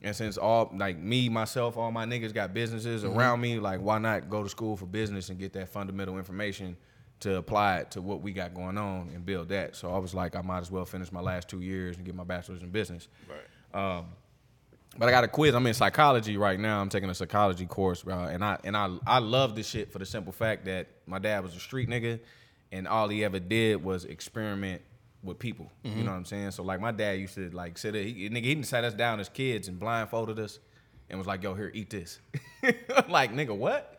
And 0.00 0.14
since 0.14 0.38
all 0.38 0.70
like 0.76 0.96
me, 0.96 1.28
myself, 1.28 1.76
all 1.76 1.90
my 1.90 2.06
niggas 2.06 2.32
got 2.32 2.54
businesses 2.54 3.02
Mm-hmm. 3.02 3.18
around 3.18 3.40
me, 3.40 3.58
like 3.58 3.80
why 3.80 3.98
not 3.98 4.30
go 4.30 4.44
to 4.44 4.48
school 4.48 4.76
for 4.76 4.86
business 4.86 5.28
and 5.28 5.38
get 5.40 5.52
that 5.54 5.68
fundamental 5.68 6.16
information 6.18 6.76
to 7.20 7.34
apply 7.34 7.78
it 7.78 7.90
to 7.90 8.00
what 8.00 8.22
we 8.22 8.32
got 8.32 8.54
going 8.54 8.78
on 8.78 9.10
and 9.12 9.26
build 9.26 9.48
that. 9.48 9.74
So 9.74 9.92
I 9.92 9.98
was 9.98 10.14
like, 10.14 10.36
I 10.36 10.40
might 10.42 10.60
as 10.60 10.70
well 10.70 10.84
finish 10.84 11.10
my 11.10 11.20
last 11.20 11.48
two 11.48 11.62
years 11.62 11.96
and 11.96 12.06
get 12.06 12.14
my 12.14 12.22
bachelor's 12.22 12.62
in 12.62 12.70
business. 12.70 13.08
Right. 13.28 13.98
Um, 13.98 14.06
but 14.98 15.08
I 15.08 15.12
got 15.12 15.24
a 15.24 15.28
quiz. 15.28 15.54
I'm 15.54 15.66
in 15.66 15.74
psychology 15.74 16.36
right 16.36 16.58
now. 16.58 16.80
I'm 16.80 16.88
taking 16.88 17.08
a 17.08 17.14
psychology 17.14 17.66
course, 17.66 18.02
bro. 18.02 18.24
And 18.24 18.44
I 18.44 18.58
and 18.64 18.76
I 18.76 18.90
I 19.06 19.18
love 19.18 19.54
this 19.54 19.68
shit 19.68 19.92
for 19.92 19.98
the 19.98 20.06
simple 20.06 20.32
fact 20.32 20.64
that 20.64 20.88
my 21.06 21.18
dad 21.18 21.44
was 21.44 21.54
a 21.56 21.60
street 21.60 21.88
nigga, 21.88 22.18
and 22.72 22.88
all 22.88 23.08
he 23.08 23.24
ever 23.24 23.38
did 23.38 23.82
was 23.82 24.04
experiment 24.04 24.82
with 25.22 25.38
people. 25.38 25.70
You 25.82 25.90
mm-hmm. 25.90 26.04
know 26.04 26.10
what 26.10 26.16
I'm 26.16 26.24
saying? 26.24 26.50
So 26.50 26.62
like 26.62 26.80
my 26.80 26.92
dad 26.92 27.18
used 27.18 27.34
to 27.36 27.50
like 27.50 27.78
sit 27.78 27.92
there. 27.92 28.02
He, 28.02 28.28
nigga, 28.28 28.44
he 28.44 28.62
sat 28.64 28.84
us 28.84 28.94
down 28.94 29.20
as 29.20 29.28
kids 29.28 29.68
and 29.68 29.78
blindfolded 29.78 30.38
us, 30.38 30.58
and 31.08 31.18
was 31.18 31.26
like, 31.26 31.42
"Yo, 31.42 31.54
here, 31.54 31.70
eat 31.72 31.90
this." 31.90 32.18
like 33.08 33.32
nigga, 33.32 33.56
what? 33.56 33.97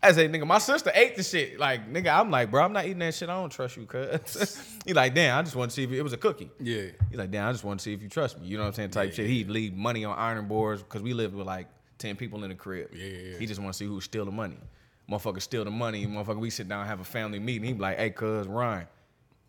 I 0.00 0.12
say, 0.12 0.28
nigga, 0.28 0.46
my 0.46 0.58
sister 0.58 0.92
ate 0.94 1.16
the 1.16 1.24
shit. 1.24 1.58
Like, 1.58 1.92
nigga, 1.92 2.16
I'm 2.16 2.30
like, 2.30 2.50
bro, 2.52 2.62
I'm 2.64 2.72
not 2.72 2.84
eating 2.84 3.00
that 3.00 3.14
shit. 3.14 3.28
I 3.28 3.34
don't 3.34 3.50
trust 3.50 3.76
you, 3.76 3.84
cuz. 3.84 4.62
he 4.86 4.92
like, 4.92 5.12
damn, 5.12 5.36
I 5.38 5.42
just 5.42 5.56
want 5.56 5.70
to 5.70 5.74
see 5.74 5.82
if 5.82 5.90
it 5.90 6.02
was 6.02 6.12
a 6.12 6.16
cookie. 6.16 6.50
Yeah. 6.60 6.82
He's 7.10 7.18
like, 7.18 7.30
damn, 7.32 7.48
I 7.48 7.52
just 7.52 7.64
want 7.64 7.80
to 7.80 7.82
see 7.82 7.92
if 7.94 8.00
you 8.02 8.08
trust 8.08 8.40
me. 8.40 8.46
You 8.46 8.56
know 8.58 8.62
what 8.62 8.68
I'm 8.68 8.74
saying? 8.74 8.90
Type 8.90 9.12
shit. 9.12 9.26
He'd 9.28 9.50
leave 9.50 9.74
money 9.74 10.04
on 10.04 10.16
iron 10.16 10.46
boards 10.46 10.82
because 10.84 11.02
we 11.02 11.14
lived 11.14 11.34
with 11.34 11.46
like 11.48 11.66
10 11.98 12.14
people 12.14 12.44
in 12.44 12.50
the 12.50 12.54
crib. 12.54 12.90
Yeah, 12.94 13.04
yeah, 13.06 13.18
yeah. 13.32 13.38
He 13.38 13.46
just 13.46 13.60
want 13.60 13.72
to 13.72 13.76
see 13.76 13.86
who 13.86 14.00
steal 14.00 14.24
the 14.24 14.30
money. 14.30 14.58
Motherfucker 15.10 15.42
steal 15.42 15.64
the 15.64 15.70
money. 15.72 16.06
Motherfucker, 16.06 16.38
we 16.38 16.50
sit 16.50 16.68
down 16.68 16.80
and 16.82 16.88
have 16.88 17.00
a 17.00 17.04
family 17.04 17.40
meeting. 17.40 17.64
He 17.64 17.72
be 17.72 17.80
like, 17.80 17.98
hey, 17.98 18.10
cuz, 18.10 18.46
Ryan, 18.46 18.86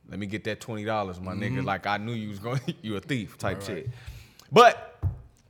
let 0.09 0.17
me 0.17 0.25
get 0.25 0.45
that 0.45 0.59
$20, 0.61 0.83
my 1.21 1.33
Mm-hmm. 1.33 1.43
nigga. 1.59 1.63
Like, 1.63 1.85
I 1.85 1.97
knew 1.97 2.13
you 2.13 2.29
was 2.29 2.39
going, 2.39 2.61
you 2.81 2.95
a 2.95 2.99
thief 2.99 3.37
type 3.37 3.61
shit. 3.61 3.89
But 4.51 4.88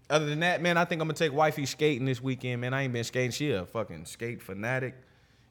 other 0.10 0.26
than 0.26 0.40
that, 0.42 0.62
man, 0.62 0.78
I 0.78 0.86
think 0.86 1.02
I'm 1.02 1.08
gonna 1.08 1.18
take 1.18 1.34
wifey 1.34 1.66
skating 1.66 2.06
this 2.06 2.22
weekend, 2.22 2.62
man. 2.62 2.74
I 2.74 2.84
ain't 2.84 2.94
been 2.94 3.04
skating. 3.04 3.32
She 3.32 3.52
a 3.52 3.66
fucking 3.66 4.06
skate 4.06 4.42
fanatic. 4.42 4.96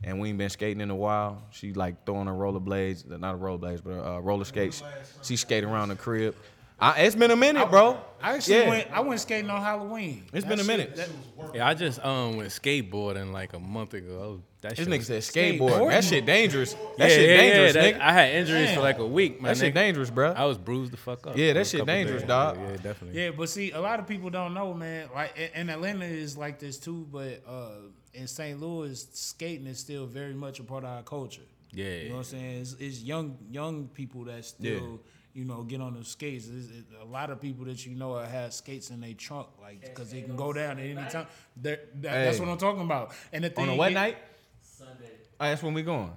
And 0.05 0.21
we 0.21 0.29
ain't 0.29 0.39
been 0.39 0.49
skating 0.49 0.81
in 0.81 0.91
a 0.91 0.97
while. 0.97 1.43
She 1.51 1.73
like 1.73 2.07
throwing 2.07 2.29
her 2.29 2.33
rollerblades, 2.33 3.05
not 3.19 3.35
a 3.35 3.39
rollerblades, 3.39 3.83
but 3.83 3.99
uh, 3.99 4.21
roller 4.21 4.45
skates. 4.45 4.83
She 5.23 5.35
skate 5.37 5.65
around 5.65 5.89
the 5.89 5.97
crib. 5.97 6.37
I, 6.81 7.01
it's 7.03 7.17
been 7.17 7.31
a 7.33 7.37
minute, 7.37 7.69
bro. 7.71 7.99
I 8.23 8.35
actually 8.35 8.57
Yeah. 8.57 8.69
went. 8.69 8.91
I 8.93 9.01
went 9.01 9.21
skating 9.21 9.51
on 9.51 9.61
Halloween. 9.63 10.25
It's 10.33 10.45
That 10.45 10.49
been 10.49 10.61
a 10.61 10.65
shit- 10.65 10.67
minute. 10.67 10.97
that- 10.97 11.55
Yeah, 11.55 11.67
I 11.69 11.75
just 11.75 12.05
um 12.05 12.37
went 12.37 12.51
skateboarding 12.51 13.33
like 13.33 13.53
a 13.53 13.59
month 13.59 13.95
ago. 13.95 14.13
Oh, 14.21 14.43
that 14.61 14.77
This 14.77 14.87
nigga 14.89 15.03
said 15.05 15.23
skateboard. 15.23 15.71
Skateboarding? 15.71 15.91
That 15.91 16.05
shit 16.05 16.27
dangerous. 16.27 16.75
That 16.75 16.83
yeah, 16.99 17.09
shit 17.09 17.29
yeah, 17.31 17.37
dangerous, 17.37 17.75
yeah, 17.75 17.83
that- 17.83 17.95
nigga. 17.95 18.01
I 18.01 18.13
had 18.13 18.35
injuries 18.35 18.67
Damn. 18.67 18.75
for 18.77 18.81
like 18.83 18.99
a 18.99 19.07
week, 19.07 19.41
man. 19.43 19.53
that 19.55 19.59
shit 19.59 19.75
dangerous, 19.75 20.11
bro. 20.11 20.33
I 20.33 20.45
was 20.45 20.59
bruised 20.59 20.93
the 20.93 20.97
fuck 20.97 21.27
up. 21.27 21.37
Yeah, 21.37 21.53
that 21.55 21.67
shit 21.67 21.85
dangerous, 21.87 22.23
days. 22.23 22.29
dog. 22.29 22.57
Yeah, 22.57 22.71
yeah, 22.71 22.77
definitely. 22.77 23.21
Yeah, 23.23 23.31
but 23.37 23.49
see, 23.49 23.71
a 23.73 23.81
lot 23.81 23.99
of 24.01 24.07
people 24.07 24.31
don't 24.31 24.55
know, 24.55 24.75
man. 24.75 25.09
Like, 25.15 25.37
a- 25.39 25.57
and 25.57 25.71
Atlanta 25.71 26.05
is 26.05 26.37
like 26.37 26.59
this 26.61 26.79
too, 26.79 27.07
but 27.11 27.43
uh, 27.49 27.71
in 28.15 28.27
St. 28.27 28.61
Louis, 28.61 29.05
skating 29.13 29.67
is 29.67 29.79
still 29.79 30.07
very 30.07 30.35
much 30.35 30.59
a 30.61 30.65
part 30.65 30.85
of 30.85 30.91
our 30.91 31.03
culture. 31.03 31.43
Yeah. 31.73 31.85
you 31.97 32.09
know 32.09 32.15
what 32.17 32.19
I'm 32.21 32.25
saying. 32.25 32.61
It's, 32.63 32.73
it's 32.81 33.03
young 33.03 33.37
young 33.51 33.89
people 33.89 34.25
that 34.25 34.45
still, 34.45 35.01
you 35.35 35.45
know, 35.45 35.63
get 35.63 35.81
on 35.81 35.95
the 35.95 36.05
skates. 36.05 36.47
It's, 36.49 36.69
it, 36.71 36.85
a 37.01 37.05
lot 37.05 37.31
of 37.31 37.41
people 37.41 37.65
that 37.67 37.85
you 37.87 37.95
know 37.95 38.17
have 38.19 38.53
skates 38.53 38.91
in 38.91 39.01
their 39.01 39.15
trunk, 39.15 39.49
like 39.61 39.81
because 39.83 40.11
they 40.11 40.23
can 40.23 40.37
go 40.37 40.53
down 40.53 40.79
at 40.79 40.85
any 40.85 40.95
time. 41.11 41.27
They're- 41.57 41.81
That, 42.01 42.25
That's 42.25 42.39
what 42.41 42.49
I'm 42.49 42.59
talking 42.59 42.83
about. 42.83 43.13
And 43.33 43.45
the 43.45 43.51
thing 43.51 43.65
On 43.69 43.75
a 43.75 43.77
what 43.77 43.91
it- 43.93 43.95
night? 43.95 44.17
Sunday. 44.63 45.11
Oh, 45.41 45.45
that's 45.45 45.63
when 45.63 45.75
we 45.75 45.83
going. 45.83 46.11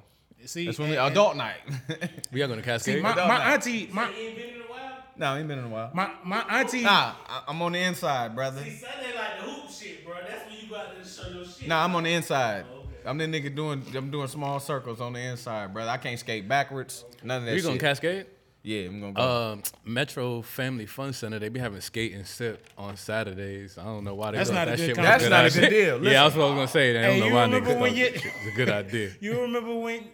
See, 0.46 0.66
That's 0.66 0.80
when 0.80 0.90
we 0.90 0.96
and- 0.96 1.06
and- 1.06 1.12
adult 1.12 1.36
night. 1.38 1.58
We 2.32 2.42
are 2.42 2.48
gonna 2.48 2.62
See, 2.62 2.66
cascade. 2.66 3.04
my, 3.04 3.12
Adult 3.12 3.28
my 3.28 3.38
night. 3.38 3.54
auntie, 3.54 3.90
my 3.92 4.06
no, 4.06 5.36
ain't 5.36 5.48
been 5.48 5.60
in 5.60 5.66
a 5.66 5.70
while. 5.70 5.92
my 5.94 6.12
my 6.24 6.42
auntie. 6.60 6.82
Nah, 6.82 7.14
I- 7.28 7.44
I'm 7.48 7.62
on 7.62 7.74
the 7.74 7.80
inside, 7.80 8.34
brother. 8.34 8.64
See, 8.64 8.72
Sunday 8.72 9.14
like 9.16 9.38
the 9.40 9.52
hoop 9.52 9.70
shit, 9.70 10.04
bro. 10.06 10.16
That's 10.28 10.50
when 10.50 10.60
you 10.64 10.70
go 10.70 10.78
out 10.78 10.96
there 10.96 11.04
to 11.04 11.08
show 11.10 11.28
your 11.30 11.46
shit. 11.46 11.68
Nah, 11.68 11.84
I'm 11.84 11.94
on 11.96 12.04
the 12.04 12.14
inside. 12.14 12.66
Oh, 12.74 12.80
okay. 12.80 12.88
I'm 13.06 13.18
the 13.20 13.26
nigga 13.26 13.54
doing. 13.56 13.84
I'm 13.96 14.10
doing 14.10 14.28
small 14.30 14.60
circles 14.60 15.00
on 15.00 15.14
the 15.14 15.20
inside, 15.20 15.74
brother. 15.74 15.92
I 15.92 15.98
can't 15.98 16.18
skate 16.20 16.48
backwards. 16.48 17.06
None 17.24 17.38
of 17.42 17.46
that 17.46 17.52
shit 17.52 17.56
we 17.58 17.62
shit. 17.62 17.68
gonna 17.70 17.80
cascade. 17.80 18.26
Yeah, 18.64 18.88
I'm 18.88 19.00
gonna 19.02 19.14
go. 19.14 19.22
Um, 19.54 19.64
Metro 19.86 20.42
Family 20.42 20.86
Fun 20.86 21.14
Center. 21.14 21.40
They 21.40 21.50
be 21.50 21.60
having 21.60 21.82
skate 21.82 22.14
and 22.14 22.26
sip 22.28 22.68
on 22.78 22.96
Saturdays. 22.98 23.78
I 23.78 23.84
don't 23.84 24.04
know 24.04 24.16
why 24.16 24.32
they. 24.32 24.38
That's 24.38 24.50
thought 24.50 24.56
not 24.56 24.68
a 24.68 24.72
that 24.72 24.78
good 24.78 24.86
shit 24.88 24.98
was 24.98 25.06
That's 25.06 25.30
not 25.30 25.46
a 25.46 25.50
good 25.60 25.70
deal. 25.70 26.04
Yeah, 26.06 26.24
that's 26.24 26.36
what 26.36 26.44
I 26.44 26.48
was 26.50 26.56
gonna 26.56 26.68
say. 26.68 26.90
I 26.92 26.94
don't 27.02 27.12
Hey, 27.14 27.20
know 27.20 27.26
you 27.28 27.34
why 27.34 27.42
remember 27.44 27.70
niggas 27.72 27.80
when 27.80 27.92
thought 27.92 27.98
you- 27.98 28.06
it's 28.06 28.26
a 28.26 28.56
good 28.56 28.70
idea. 28.70 29.12
You 29.20 29.42
remember 29.42 29.76
when? 29.76 30.06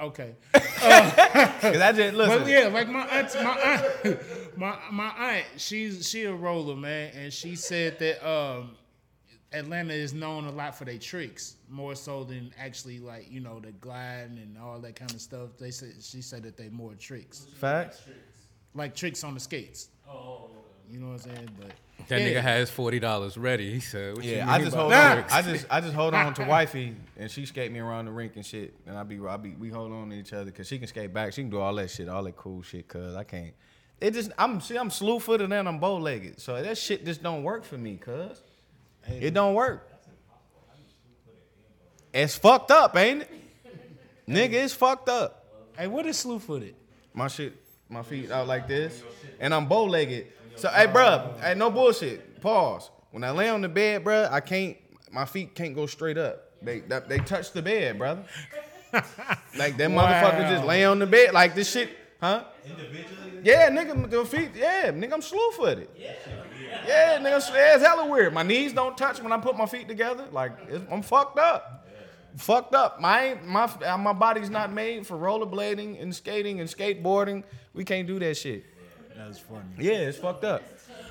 Okay. 0.00 0.34
Cause 0.54 0.62
I 0.82 1.92
just 1.94 2.14
listen. 2.16 2.38
But 2.38 2.48
yeah, 2.48 2.68
like 2.68 2.88
my 2.88 3.02
aunt, 3.06 3.34
my 3.34 3.60
aunt, 4.04 4.18
my 4.56 4.78
my 4.90 5.08
aunt, 5.08 5.46
she's 5.58 6.08
she 6.08 6.24
a 6.24 6.32
roller 6.32 6.74
man, 6.76 7.12
and 7.14 7.32
she 7.32 7.54
said 7.54 7.98
that 7.98 8.26
um, 8.26 8.76
Atlanta 9.52 9.92
is 9.94 10.14
known 10.14 10.44
a 10.44 10.50
lot 10.52 10.76
for 10.76 10.84
their 10.84 10.98
tricks, 10.98 11.56
more 11.68 11.94
so 11.94 12.22
than 12.24 12.52
actually 12.58 12.98
like 13.00 13.30
you 13.30 13.40
know 13.40 13.58
the 13.60 13.72
gliding 13.72 14.38
and 14.38 14.56
all 14.58 14.78
that 14.80 14.94
kind 14.96 15.10
of 15.12 15.20
stuff. 15.20 15.50
They 15.58 15.70
said 15.72 15.94
she 16.00 16.22
said 16.22 16.42
that 16.44 16.56
they 16.56 16.68
more 16.68 16.94
tricks, 16.94 17.46
Facts. 17.58 18.02
like 18.74 18.94
tricks 18.94 19.24
on 19.24 19.34
the 19.34 19.40
skates. 19.40 19.88
Oh. 20.08 20.12
oh, 20.12 20.16
oh, 20.18 20.50
oh. 20.52 20.56
You 20.92 20.98
know 20.98 21.06
what 21.12 21.24
I'm 21.26 21.36
saying? 21.36 21.50
But 21.58 21.70
That 22.08 22.20
yeah. 22.20 22.28
nigga 22.28 22.42
has 22.42 22.68
forty 22.70 22.98
dollars 22.98 23.36
ready. 23.38 23.72
He 23.72 23.78
said, 23.80 24.16
what 24.16 24.24
you 24.24 24.32
Yeah, 24.36 24.44
mean 24.46 24.54
I 24.54 24.58
just 24.58 24.72
about 24.72 24.80
hold 24.80 24.92
Nah. 24.92 25.08
on. 25.10 25.16
tricks? 25.16 25.32
I 25.32 25.42
just 25.42 25.66
I 25.70 25.80
just 25.80 25.94
hold 25.94 26.14
on 26.14 26.34
to 26.34 26.44
wifey, 26.48 26.96
and 27.16 27.30
she 27.30 27.46
skate 27.46 27.70
me 27.72 27.78
around 27.80 28.06
the 28.06 28.10
rink 28.12 28.34
and 28.36 28.44
shit. 28.46 28.74
And 28.86 28.96
I 28.98 29.02
be 29.04 29.18
I 29.24 29.36
be 29.36 29.50
we 29.54 29.68
hold 29.70 29.92
on 29.92 30.10
to 30.10 30.16
each 30.16 30.32
other 30.32 30.46
because 30.46 30.66
she 30.68 30.78
can 30.78 30.88
skate 30.88 31.12
back. 31.14 31.32
She 31.32 31.42
can 31.42 31.50
do 31.50 31.58
all 31.60 31.74
that 31.76 31.90
shit, 31.90 32.08
all 32.08 32.22
that 32.24 32.36
cool 32.36 32.62
shit. 32.62 32.86
Cause 32.88 33.14
I 33.16 33.24
can't. 33.24 33.52
It 34.00 34.14
just 34.14 34.30
I'm 34.38 34.60
see 34.60 34.76
I'm 34.76 34.90
slew 34.90 35.18
footed 35.20 35.52
and 35.52 35.68
I'm 35.68 35.78
bow 35.78 35.96
legged, 35.98 36.40
so 36.40 36.60
that 36.60 36.76
shit 36.78 37.04
just 37.04 37.22
don't 37.22 37.42
work 37.44 37.62
for 37.64 37.78
me. 37.78 37.96
Cause 37.96 38.42
it 39.20 39.34
don't 39.34 39.54
work. 39.54 39.90
It's 42.12 42.36
fucked 42.36 42.70
up, 42.70 42.96
ain't 42.96 43.22
it? 43.22 43.30
Nigga, 44.28 44.52
it's 44.52 44.74
fucked 44.74 45.08
up. 45.08 45.44
Hey, 45.76 45.86
what 45.86 46.06
is 46.06 46.18
slew 46.18 46.38
footed? 46.38 46.74
My 47.14 47.28
shit, 47.28 47.54
my 47.88 48.02
feet 48.02 48.30
out 48.30 48.46
like 48.46 48.68
this, 48.68 49.02
and 49.38 49.54
I'm 49.54 49.66
bow 49.66 49.84
legged. 49.84 50.26
So, 50.56 50.68
hey, 50.68 50.86
bruh, 50.86 51.40
hey, 51.40 51.54
no 51.54 51.70
bullshit. 51.70 52.40
Pause. 52.40 52.90
When 53.10 53.24
I 53.24 53.30
lay 53.30 53.48
on 53.48 53.60
the 53.60 53.68
bed, 53.68 54.04
bruh, 54.04 54.30
I 54.30 54.40
can't. 54.40 54.76
My 55.10 55.24
feet 55.24 55.54
can't 55.54 55.74
go 55.74 55.86
straight 55.86 56.18
up. 56.18 56.50
They 56.62 56.80
that, 56.80 57.08
they 57.08 57.18
touch 57.18 57.52
the 57.52 57.62
bed, 57.62 57.98
brother. 57.98 58.24
like 59.56 59.76
that 59.76 59.90
motherfucker 59.90 60.48
just 60.48 60.64
lay 60.64 60.84
on 60.84 60.98
the 60.98 61.06
bed 61.06 61.32
like 61.32 61.54
this 61.54 61.70
shit, 61.70 61.90
huh? 62.20 62.44
Individually. 62.64 63.40
Yeah, 63.42 63.70
nigga, 63.70 64.10
the 64.10 64.24
feet. 64.24 64.50
Yeah, 64.54 64.90
nigga, 64.90 65.14
I'm 65.14 65.22
slew 65.22 65.50
footed. 65.52 65.88
Yeah. 65.96 66.12
Yeah, 66.86 67.18
nigga, 67.18 67.36
it's- 67.38 67.82
hella 67.82 68.06
weird. 68.06 68.32
My 68.34 68.42
knees 68.42 68.72
don't 68.72 68.96
touch 68.96 69.22
when 69.22 69.32
I 69.32 69.38
put 69.38 69.56
my 69.56 69.66
feet 69.66 69.88
together. 69.88 70.24
Like 70.32 70.52
it's, 70.68 70.84
I'm 70.90 71.02
fucked 71.02 71.38
up. 71.38 71.86
Fucked 72.36 72.74
up. 72.74 73.00
My 73.00 73.36
my 73.44 73.64
uh, 73.84 73.98
my 73.98 74.12
body's 74.12 74.50
not 74.50 74.72
made 74.72 75.06
for 75.06 75.16
rollerblading 75.16 76.00
and 76.00 76.14
skating 76.14 76.60
and 76.60 76.68
skateboarding. 76.68 77.42
We 77.74 77.84
can't 77.84 78.06
do 78.06 78.18
that 78.20 78.36
shit. 78.36 78.64
That's 79.16 79.38
funny. 79.38 79.62
Yeah, 79.78 79.92
it's 80.08 80.16
fucked 80.18 80.44
up. 80.44 80.62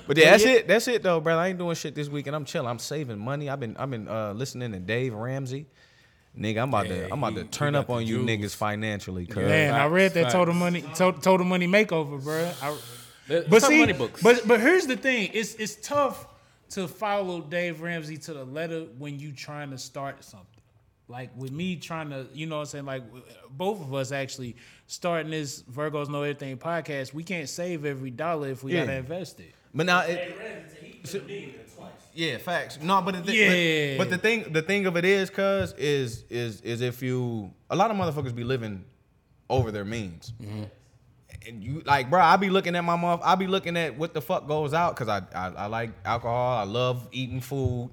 But 0.06 0.16
yeah, 0.16 0.30
that's 0.32 0.44
it. 0.44 0.66
That's 0.66 0.88
it 0.88 1.02
though, 1.02 1.20
brother. 1.20 1.42
I 1.42 1.48
ain't 1.48 1.58
doing 1.58 1.76
shit 1.76 1.94
this 1.94 2.08
weekend. 2.08 2.34
I'm 2.34 2.44
chilling. 2.46 2.68
I'm 2.68 2.78
saving 2.78 3.18
money. 3.18 3.48
I've 3.50 3.60
been 3.60 3.76
I've 3.76 3.90
been 3.90 4.08
uh, 4.08 4.32
listening 4.32 4.72
to 4.72 4.78
Dave 4.78 5.14
Ramsey. 5.14 5.66
Nigga, 6.38 6.62
I'm 6.62 6.68
about 6.70 6.88
Yeah, 6.88 7.06
to 7.08 7.12
I'm 7.12 7.18
about 7.22 7.32
he- 7.34 7.38
to 7.40 7.44
turn 7.44 7.74
up 7.74 7.90
on 7.90 8.06
you 8.06 8.24
jewels. 8.24 8.28
niggas 8.30 8.54
financially, 8.56 9.26
cuz. 9.26 9.36
Man, 9.36 9.74
I 9.74 9.86
read 9.86 10.14
that 10.14 10.30
total 10.32 10.54
money 10.54 10.80
to- 10.82 11.12
total 11.20 11.44
money 11.44 11.66
makeover, 11.66 12.22
bro. 12.22 12.50
I, 12.62 12.76
Let's 13.30 13.48
but 13.48 13.62
see, 13.62 13.78
money 13.80 13.92
books. 13.92 14.22
but 14.22 14.46
but 14.46 14.60
here's 14.60 14.86
the 14.86 14.96
thing: 14.96 15.30
it's 15.32 15.54
it's 15.54 15.76
tough 15.76 16.26
to 16.70 16.86
follow 16.88 17.40
Dave 17.40 17.80
Ramsey 17.80 18.16
to 18.18 18.32
the 18.34 18.44
letter 18.44 18.86
when 18.98 19.18
you 19.18 19.32
trying 19.32 19.70
to 19.70 19.78
start 19.78 20.22
something. 20.24 20.46
Like 21.08 21.30
with 21.36 21.50
me 21.50 21.74
trying 21.76 22.10
to, 22.10 22.26
you 22.32 22.46
know 22.46 22.56
what 22.58 22.62
I'm 22.62 22.66
saying? 22.66 22.84
Like 22.86 23.02
both 23.50 23.80
of 23.80 23.92
us 23.94 24.12
actually 24.12 24.54
starting 24.86 25.30
this 25.32 25.62
Virgos 25.62 26.08
Know 26.08 26.22
Everything 26.22 26.56
podcast, 26.56 27.12
we 27.12 27.24
can't 27.24 27.48
save 27.48 27.84
every 27.84 28.10
dollar 28.10 28.48
if 28.50 28.62
we 28.62 28.72
Yeah. 28.74 28.80
gotta 28.86 28.98
invest 28.98 29.40
it. 29.40 29.52
But 29.74 29.86
now 29.86 30.00
it, 30.02 30.36
yeah, 32.14 32.38
facts. 32.38 32.78
No, 32.82 33.00
but 33.02 33.14
the 33.14 33.22
thi- 33.22 33.38
Yeah. 33.38 33.96
but, 33.98 34.04
but 34.04 34.10
the 34.10 34.18
thing 34.18 34.52
the 34.52 34.62
thing 34.62 34.86
of 34.86 34.96
it 34.96 35.04
is, 35.04 35.30
cuz 35.30 35.72
is 35.78 36.24
is 36.28 36.60
is 36.62 36.80
if 36.80 37.02
you 37.02 37.52
a 37.70 37.76
lot 37.76 37.90
of 37.90 37.96
motherfuckers 37.96 38.34
be 38.34 38.44
living 38.44 38.84
over 39.48 39.70
their 39.70 39.84
means. 39.84 40.32
Mm-hmm. 40.40 40.64
And 41.46 41.64
you 41.64 41.82
like, 41.86 42.10
bro, 42.10 42.20
I 42.20 42.36
be 42.36 42.50
looking 42.50 42.76
at 42.76 42.84
my 42.84 42.96
mouth. 42.96 43.20
I 43.24 43.34
be 43.34 43.46
looking 43.46 43.76
at 43.76 43.96
what 43.96 44.12
the 44.12 44.20
fuck 44.20 44.46
goes 44.46 44.74
out 44.74 44.94
because 44.94 45.08
I, 45.08 45.22
I 45.34 45.48
I 45.48 45.66
like 45.66 45.90
alcohol. 46.04 46.58
I 46.58 46.64
love 46.64 47.08
eating 47.12 47.40
food. 47.40 47.90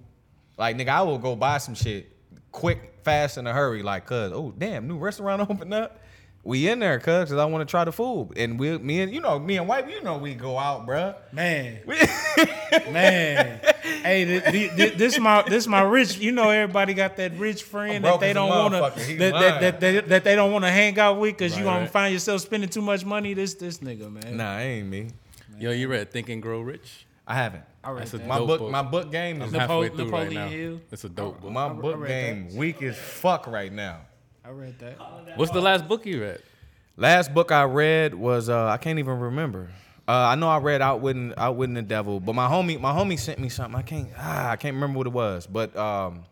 Like 0.57 0.75
nigga, 0.75 0.89
I 0.89 1.01
will 1.03 1.17
go 1.17 1.35
buy 1.35 1.57
some 1.59 1.75
shit 1.75 2.11
quick, 2.51 2.95
fast, 3.03 3.37
in 3.37 3.47
a 3.47 3.53
hurry. 3.53 3.83
Like, 3.83 4.05
cuz, 4.05 4.31
oh 4.33 4.53
damn, 4.57 4.87
new 4.87 4.97
restaurant 4.97 5.41
opened 5.49 5.73
up. 5.73 6.01
We 6.47 6.69
in 6.69 6.79
there, 6.79 6.97
cuz, 6.99 7.29
cause 7.29 7.33
I 7.33 7.43
want 7.43 7.67
to 7.67 7.69
try 7.69 7.83
the 7.83 7.91
food. 7.91 8.29
And 8.37 8.57
we, 8.57 8.77
me 8.77 9.01
and 9.01 9.13
you 9.13 9.19
know, 9.19 9.37
me 9.37 9.57
and 9.57 9.67
wife, 9.67 9.85
you 9.89 10.01
know, 10.01 10.17
we 10.17 10.33
go 10.33 10.57
out, 10.57 10.87
bruh. 10.87 11.13
Man, 11.33 11.79
man. 12.91 13.59
Hey, 14.03 14.39
thi- 14.39 14.51
thi- 14.51 14.67
thi- 14.69 14.95
this 14.95 15.19
my 15.19 15.41
this 15.43 15.67
my 15.67 15.81
rich. 15.81 16.17
You 16.17 16.31
know, 16.31 16.49
everybody 16.49 16.93
got 16.93 17.17
that 17.17 17.37
rich 17.37 17.63
friend 17.63 18.05
that 18.05 18.19
they 18.19 18.31
don't 18.33 18.49
want 18.49 18.73
to 18.95 19.03
He 19.03 19.15
that, 19.17 19.33
that, 19.33 19.61
that, 19.61 19.79
that, 19.81 20.07
that 20.09 20.23
they 20.23 20.35
don't 20.35 20.51
want 20.51 20.63
to 20.65 20.71
hang 20.71 20.97
out 20.99 21.19
with 21.19 21.37
because 21.37 21.57
you 21.57 21.65
Right, 21.65 21.71
gonna 21.71 21.79
right. 21.81 21.89
find 21.89 22.13
yourself 22.13 22.41
spending 22.41 22.69
too 22.69 22.81
much 22.81 23.03
money. 23.05 23.33
This 23.33 23.53
this 23.55 23.79
nigga, 23.79 24.11
man. 24.11 24.37
Nah, 24.37 24.57
ain't 24.59 24.87
me. 24.87 25.09
Yo, 25.59 25.71
you 25.71 25.87
read 25.89 26.11
Think 26.11 26.29
and 26.29 26.41
Grow 26.41 26.61
Rich? 26.61 27.05
I 27.27 27.35
haven't. 27.35 27.63
I 27.83 27.91
read 27.91 28.01
That's 28.03 28.13
a 28.13 28.17
that. 28.19 28.27
My 28.27 28.37
book, 28.39 28.59
book. 28.59 28.71
my 28.71 28.83
book 28.83 29.11
game 29.11 29.41
I'm 29.41 29.47
is 29.49 29.53
Napo- 29.53 29.81
halfway 29.83 29.97
through 29.97 30.11
right 30.11 30.31
now. 30.31 30.47
Hill. 30.47 30.79
It's 30.91 31.03
a 31.03 31.09
dope 31.09 31.41
book. 31.41 31.51
my 31.51 31.67
book 31.69 32.07
game 32.07 32.47
that. 32.49 32.55
weak 32.57 32.81
as 32.83 32.97
fuck 32.97 33.47
right 33.47 33.71
now. 33.73 34.01
I 34.47 34.51
read 34.51 34.79
that. 34.79 34.97
What's 35.37 35.51
the 35.51 35.61
last 35.61 35.89
book 35.89 36.05
you 36.05 36.21
read? 36.21 36.41
Last 36.95 37.33
book 37.33 37.51
I 37.51 37.63
read 37.63 38.15
was 38.15 38.47
uh, 38.47 38.67
I 38.67 38.77
can't 38.77 38.97
even 38.97 39.19
remember. 39.19 39.69
Uh, 40.07 40.11
I 40.13 40.35
know 40.35 40.47
I 40.47 40.59
read 40.59 40.81
Outwitting 40.81 41.33
Outwitting 41.35 41.73
the 41.75 41.81
Devil, 41.81 42.21
but 42.21 42.33
my 42.33 42.47
homie 42.47 42.79
my 42.79 42.93
homie 42.93 43.19
sent 43.19 43.39
me 43.39 43.49
something. 43.49 43.77
I 43.77 43.81
can't 43.81 44.07
ah, 44.17 44.51
I 44.51 44.55
can't 44.55 44.75
remember 44.75 44.99
what 44.99 45.07
it 45.07 45.11
was, 45.11 45.47
but 45.47 45.75
um, 45.75 46.23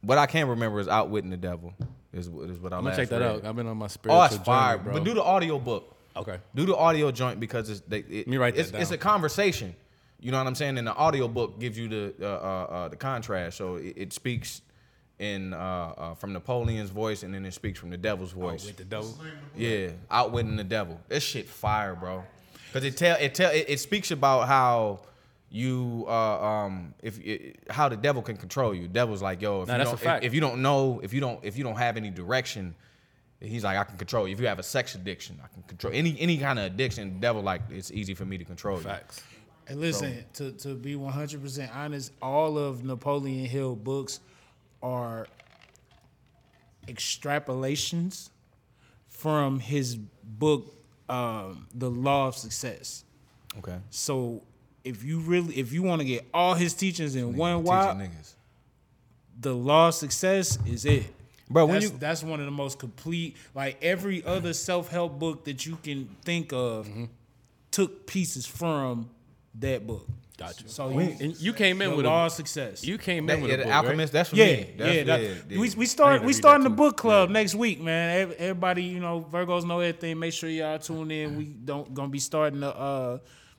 what 0.00 0.18
I 0.18 0.26
can 0.26 0.48
remember 0.48 0.80
is 0.80 0.88
Outwitting 0.88 1.30
the 1.30 1.36
Devil 1.36 1.72
is, 2.12 2.26
is 2.26 2.58
what 2.58 2.72
I 2.72 2.78
I'm 2.78 2.82
gonna 2.82 2.96
check 2.96 3.10
that 3.10 3.20
read. 3.20 3.30
out. 3.30 3.44
I've 3.44 3.54
been 3.54 3.68
on 3.68 3.76
my 3.76 3.86
spiritual 3.86 4.20
Oh, 4.20 4.24
it's 4.24 4.36
fire, 4.38 4.74
journey, 4.76 4.84
bro. 4.84 4.92
but 4.94 5.04
do 5.04 5.14
the 5.14 5.22
audio 5.22 5.60
book. 5.60 5.96
okay. 6.16 6.38
Do 6.56 6.66
the 6.66 6.76
audio 6.76 7.12
joint 7.12 7.38
because 7.38 7.70
it's 7.70 7.80
they, 7.82 8.00
it, 8.00 8.26
me 8.26 8.38
write 8.38 8.56
that 8.56 8.60
it's, 8.60 8.72
it's 8.72 8.90
a 8.90 8.98
conversation. 8.98 9.76
You 10.18 10.32
know 10.32 10.38
what 10.38 10.48
I'm 10.48 10.56
saying? 10.56 10.78
And 10.78 10.86
the 10.86 10.94
audio 10.94 11.28
book 11.28 11.60
gives 11.60 11.78
you 11.78 11.86
the 11.88 12.14
uh, 12.20 12.26
uh, 12.26 12.72
uh, 12.74 12.88
the 12.88 12.96
contrast, 12.96 13.56
so 13.56 13.76
it, 13.76 13.94
it 13.96 14.12
speaks 14.12 14.62
in 15.22 15.54
uh, 15.54 15.56
uh, 15.56 16.14
from 16.14 16.32
Napoleon's 16.32 16.90
voice, 16.90 17.22
and 17.22 17.32
then 17.32 17.46
it 17.46 17.54
speaks 17.54 17.78
from 17.78 17.90
the 17.90 17.96
devil's 17.96 18.32
voice. 18.32 18.66
With 18.66 18.76
the 18.76 18.84
devil. 18.84 19.16
Yeah, 19.56 19.90
outwitting 20.10 20.56
the 20.56 20.64
devil. 20.64 21.00
This 21.08 21.22
shit 21.22 21.48
fire, 21.48 21.94
bro. 21.94 22.24
Cause 22.72 22.84
it 22.84 22.96
tell 22.96 23.16
it 23.20 23.34
tell 23.34 23.50
it, 23.52 23.66
it 23.68 23.80
speaks 23.80 24.10
about 24.10 24.48
how 24.48 25.00
you 25.50 26.06
uh 26.08 26.42
um 26.42 26.94
if 27.02 27.20
it, 27.20 27.60
how 27.70 27.88
the 27.88 27.96
devil 27.96 28.22
can 28.22 28.36
control 28.36 28.74
you. 28.74 28.88
Devil's 28.88 29.22
like, 29.22 29.40
yo, 29.40 29.62
if 29.62 29.68
Nah, 29.68 29.74
you 29.74 29.78
that's 29.78 29.90
don't 29.90 30.00
a 30.00 30.04
fact. 30.04 30.24
If, 30.24 30.28
if 30.28 30.34
you 30.34 30.40
don't 30.40 30.60
know, 30.60 31.00
if 31.02 31.12
you 31.12 31.20
don't 31.20 31.38
if 31.42 31.56
you 31.56 31.62
don't 31.64 31.76
have 31.76 31.96
any 31.96 32.10
direction, 32.10 32.74
he's 33.40 33.62
like, 33.62 33.76
I 33.78 33.84
can 33.84 33.98
control 33.98 34.26
you. 34.26 34.34
If 34.34 34.40
you 34.40 34.46
have 34.48 34.58
a 34.58 34.62
sex 34.64 34.94
addiction, 34.94 35.38
I 35.44 35.48
can 35.52 35.62
control 35.64 35.92
any 35.94 36.16
any 36.18 36.38
kind 36.38 36.58
of 36.58 36.64
addiction. 36.64 37.20
Devil 37.20 37.42
like 37.42 37.60
it's 37.70 37.92
easy 37.92 38.14
for 38.14 38.24
me 38.24 38.38
to 38.38 38.44
control 38.44 38.78
you. 38.78 38.84
Facts. 38.84 39.22
And 39.68 39.80
listen, 39.80 40.24
to, 40.34 40.50
to 40.52 40.74
be 40.74 40.96
100% 40.96 41.74
honest, 41.74 42.12
all 42.20 42.58
of 42.58 42.82
Napoleon 42.84 43.46
Hill 43.46 43.76
books 43.76 44.18
are 44.82 45.26
extrapolations 46.88 48.30
from 49.08 49.60
his 49.60 49.96
book, 49.96 50.74
um, 51.08 51.66
The 51.74 51.90
Law 51.90 52.28
of 52.28 52.36
Success. 52.36 53.04
Okay. 53.58 53.76
So 53.90 54.42
if 54.84 55.04
you 55.04 55.20
really, 55.20 55.54
if 55.58 55.72
you 55.72 55.82
want 55.82 56.00
to 56.00 56.06
get 56.06 56.26
all 56.34 56.54
his 56.54 56.74
teachings 56.74 57.14
in 57.14 57.36
one 57.36 57.58
Teaching 57.64 57.74
niggas. 57.98 58.34
The 59.40 59.54
Law 59.54 59.88
of 59.88 59.94
Success 59.94 60.58
is 60.66 60.84
it. 60.84 61.04
Bro, 61.50 61.66
when 61.66 61.74
that's, 61.74 61.84
you- 61.92 61.98
that's 61.98 62.22
one 62.22 62.40
of 62.40 62.46
the 62.46 62.52
most 62.52 62.78
complete. 62.78 63.36
Like 63.54 63.78
every 63.82 64.24
other 64.24 64.52
self 64.52 64.88
help 64.90 65.18
book 65.18 65.44
that 65.44 65.66
you 65.66 65.76
can 65.82 66.08
think 66.24 66.52
of, 66.52 66.86
Mm-hmm. 66.86 67.04
took 67.70 68.06
pieces 68.06 68.46
from 68.46 69.10
that 69.56 69.86
book. 69.86 70.06
Got 70.46 70.62
you. 70.62 70.68
So 70.68 70.88
When- 70.88 71.08
you, 71.10 71.16
And 71.20 71.40
you 71.40 71.52
came 71.52 71.80
in 71.82 71.96
with 71.96 72.06
Law 72.06 72.26
a, 72.26 72.30
Success. 72.30 72.84
you 72.84 72.98
came 72.98 73.26
That, 73.26 73.36
in 73.36 73.42
with 73.42 73.50
yeah, 73.50 73.56
a 73.58 73.64
the 73.64 73.72
Alchemist. 73.72 74.12
right? 74.12 74.18
That's 74.18 74.30
for 74.30 74.36
yeah, 74.36 74.46
me. 74.46 74.74
That's, 74.76 74.94
yeah. 74.96 75.02
that- 75.04 75.22
yeah, 75.22 75.28
we 75.58 75.68
yeah. 75.68 75.74
we 75.76 75.84
I 75.84 75.88
start 75.88 76.20
we 76.22 76.26
read 76.28 76.36
starting 76.36 76.64
the 76.64 76.70
book 76.70 76.96
club 76.96 77.30
next 77.30 77.54
week, 77.54 77.80
man. 77.80 78.32
Everybody, 78.38 78.84
you 78.84 79.00
know, 79.00 79.26
Virgos 79.32 79.64
know 79.64 79.80
everything. 79.80 80.18
Make 80.18 80.32
sure 80.32 80.48
y'all 80.50 80.78
tune 80.78 81.10
in. 81.10 81.36
We 81.36 81.44
don't 81.44 81.92
gonna 81.94 82.08
be 82.08 82.18
starting 82.18 82.60
the 82.60 82.74
uh 82.76 83.18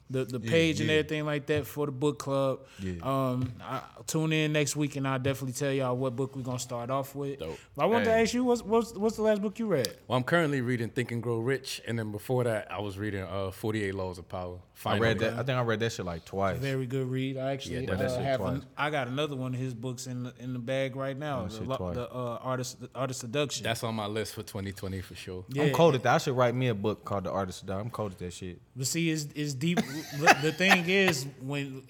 the, 0.10 0.26
the 0.26 0.40
page 0.40 0.80
and 0.80 0.90
yeah. 0.90 0.98
everything 0.98 1.26
like 1.26 1.46
that 1.48 1.66
for 1.66 1.86
the 1.86 1.92
book 1.92 2.20
club. 2.20 2.60
Yeah. 2.80 2.94
Um, 3.02 3.52
I, 3.62 3.82
tune 4.06 4.32
in 4.34 4.54
next 4.54 4.76
week 4.76 4.96
and 4.96 5.08
I'll 5.08 5.20
definitely 5.20 5.54
tell 5.54 5.72
y'all 5.72 5.96
what 5.96 6.16
book 6.16 6.36
we're 6.36 6.44
gonna 6.44 6.60
start 6.60 6.90
off 6.90 7.16
with. 7.16 7.40
Dope. 7.40 7.58
But 7.76 7.84
I 7.84 7.86
wanted 7.88 8.06
to 8.06 8.14
ask 8.14 8.34
you, 8.34 8.44
what's, 8.44 8.62
what's 8.64 8.94
what's 8.94 9.16
the 9.16 9.22
last 9.24 9.42
book 9.42 9.58
you 9.60 9.68
read? 9.68 9.88
Well, 10.08 10.18
I'm 10.18 10.24
currently 10.24 10.62
reading 10.62 10.90
Think 10.90 11.12
and 11.12 11.24
Grow 11.24 11.40
Rich, 11.40 11.82
and 11.88 11.98
then 11.98 12.12
before 12.12 12.44
that, 12.44 12.72
I 12.72 12.80
was 12.80 12.98
reading 12.98 13.24
uh, 13.24 13.52
48 13.52 13.96
Laws 13.96 14.18
of 14.18 14.28
Power. 14.30 14.60
I 14.86 14.98
read 14.98 15.20
that. 15.20 15.34
I 15.34 15.38
think 15.38 15.52
I 15.52 15.62
read 15.62 15.80
that 15.80 15.92
shit 15.94 16.06
like 16.06 16.26
twice. 16.26 16.58
Very 16.60 16.86
good 16.86 17.08
read. 17.08 17.38
I 17.38 17.52
actually 17.54 17.86
Yeah, 17.86 17.96
that 17.96 18.06
uh, 18.06 18.16
shit 18.16 18.26
have. 18.26 18.40
twice. 18.40 18.56
An, 18.56 18.66
I 18.78 18.90
got 18.90 19.08
another 19.08 19.36
one 19.36 19.54
of 19.54 19.60
his 19.60 19.74
books 19.74 20.08
in 20.08 20.24
the, 20.24 20.34
in 20.40 20.52
the 20.54 20.60
bag 20.60 20.96
right 20.96 21.18
now. 21.18 21.44
That 21.44 21.52
The, 21.52 21.58
shit 21.60 21.68
lo- 21.68 21.78
twice. 21.78 21.96
the 21.96 22.10
uh, 22.12 22.40
artist 22.42 22.82
the 22.82 22.90
Art 22.94 23.10
of 23.10 23.16
Seduction. 23.16 23.64
That's 23.64 23.84
on 23.84 23.96
my 23.96 24.08
list 24.08 24.34
for 24.34 24.42
2020 24.44 25.02
for 25.02 25.16
sure. 25.16 25.46
yeah. 25.50 25.64
I'm 25.64 25.74
cold 25.74 25.96
at 25.96 26.04
that. 26.04 26.16
I 26.16 26.18
should 26.18 26.36
write 26.36 26.54
me 26.56 26.68
a 26.68 26.76
book 26.76 27.06
called 27.06 27.24
The 27.24 27.32
Artist 27.32 27.62
of 27.62 27.68
Dog. 27.70 27.82
I'm 27.82 27.90
cold 27.90 28.12
at 28.14 28.18
that 28.20 28.34
shit. 28.34 28.60
But 28.76 28.88
see, 28.88 29.10
it's, 29.10 29.28
it's 29.36 29.54
deep. 29.54 29.80
The 30.18 30.38
the 30.42 30.52
thing 30.52 30.90
is, 30.90 31.26
when 31.42 31.84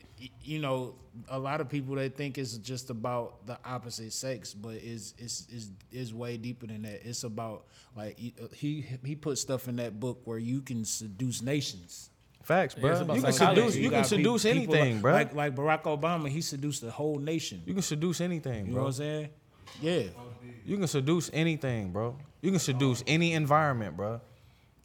you 0.44 0.60
know, 0.60 0.96
a 1.30 1.38
lot 1.38 1.62
of 1.62 1.70
people 1.70 1.96
they 1.96 2.10
think 2.10 2.38
it's 2.38 2.58
just 2.58 2.90
about 2.90 3.46
the 3.46 3.58
opposite 3.66 4.14
sex, 4.14 4.54
but 4.54 4.76
it's 4.76 5.14
it's 5.18 5.48
it's, 5.52 5.70
it's 5.92 6.14
way 6.14 6.38
deeper 6.38 6.68
than 6.68 6.84
that. 6.84 7.08
It's 7.08 7.24
about 7.24 7.66
like 7.96 8.18
he 8.18 8.34
uh, 8.42 8.48
he 8.54 8.86
he 9.04 9.16
put 9.16 9.38
stuff 9.38 9.68
in 9.68 9.78
that 9.78 10.00
book 10.00 10.22
where 10.26 10.38
you 10.38 10.62
can 10.62 10.86
seduce 10.86 11.42
nations. 11.42 12.10
Facts, 12.44 12.76
bro. 12.76 13.00
you 13.14 13.22
can 13.22 13.32
seduce. 13.32 13.76
You 13.76 13.90
can 13.90 14.04
seduce 14.04 14.44
people 14.44 14.76
anything, 14.76 14.94
like, 14.96 15.02
bro. 15.02 15.14
Like 15.14 15.34
like 15.36 15.56
Barack 15.56 15.84
Obama, 15.84 16.28
he 16.28 16.42
seduced 16.42 16.82
the 16.82 16.92
whole 16.92 17.18
nation. 17.18 17.62
you 17.66 17.74
can 17.74 17.82
seduce 17.84 18.20
anything, 18.20 18.66
You 18.66 18.72
know 18.72 18.76
bro. 18.76 18.84
what 18.84 18.88
I'm 18.90 18.94
saying? 18.94 19.30
Yeah, 19.82 20.04
You 20.66 20.78
can 20.78 20.88
seduce 20.88 21.30
anything, 21.34 21.92
bro. 21.92 22.18
You 22.42 22.52
can 22.52 22.60
seduce 22.60 23.04
any 23.08 23.34
environment, 23.34 23.96
bro. 23.96 24.20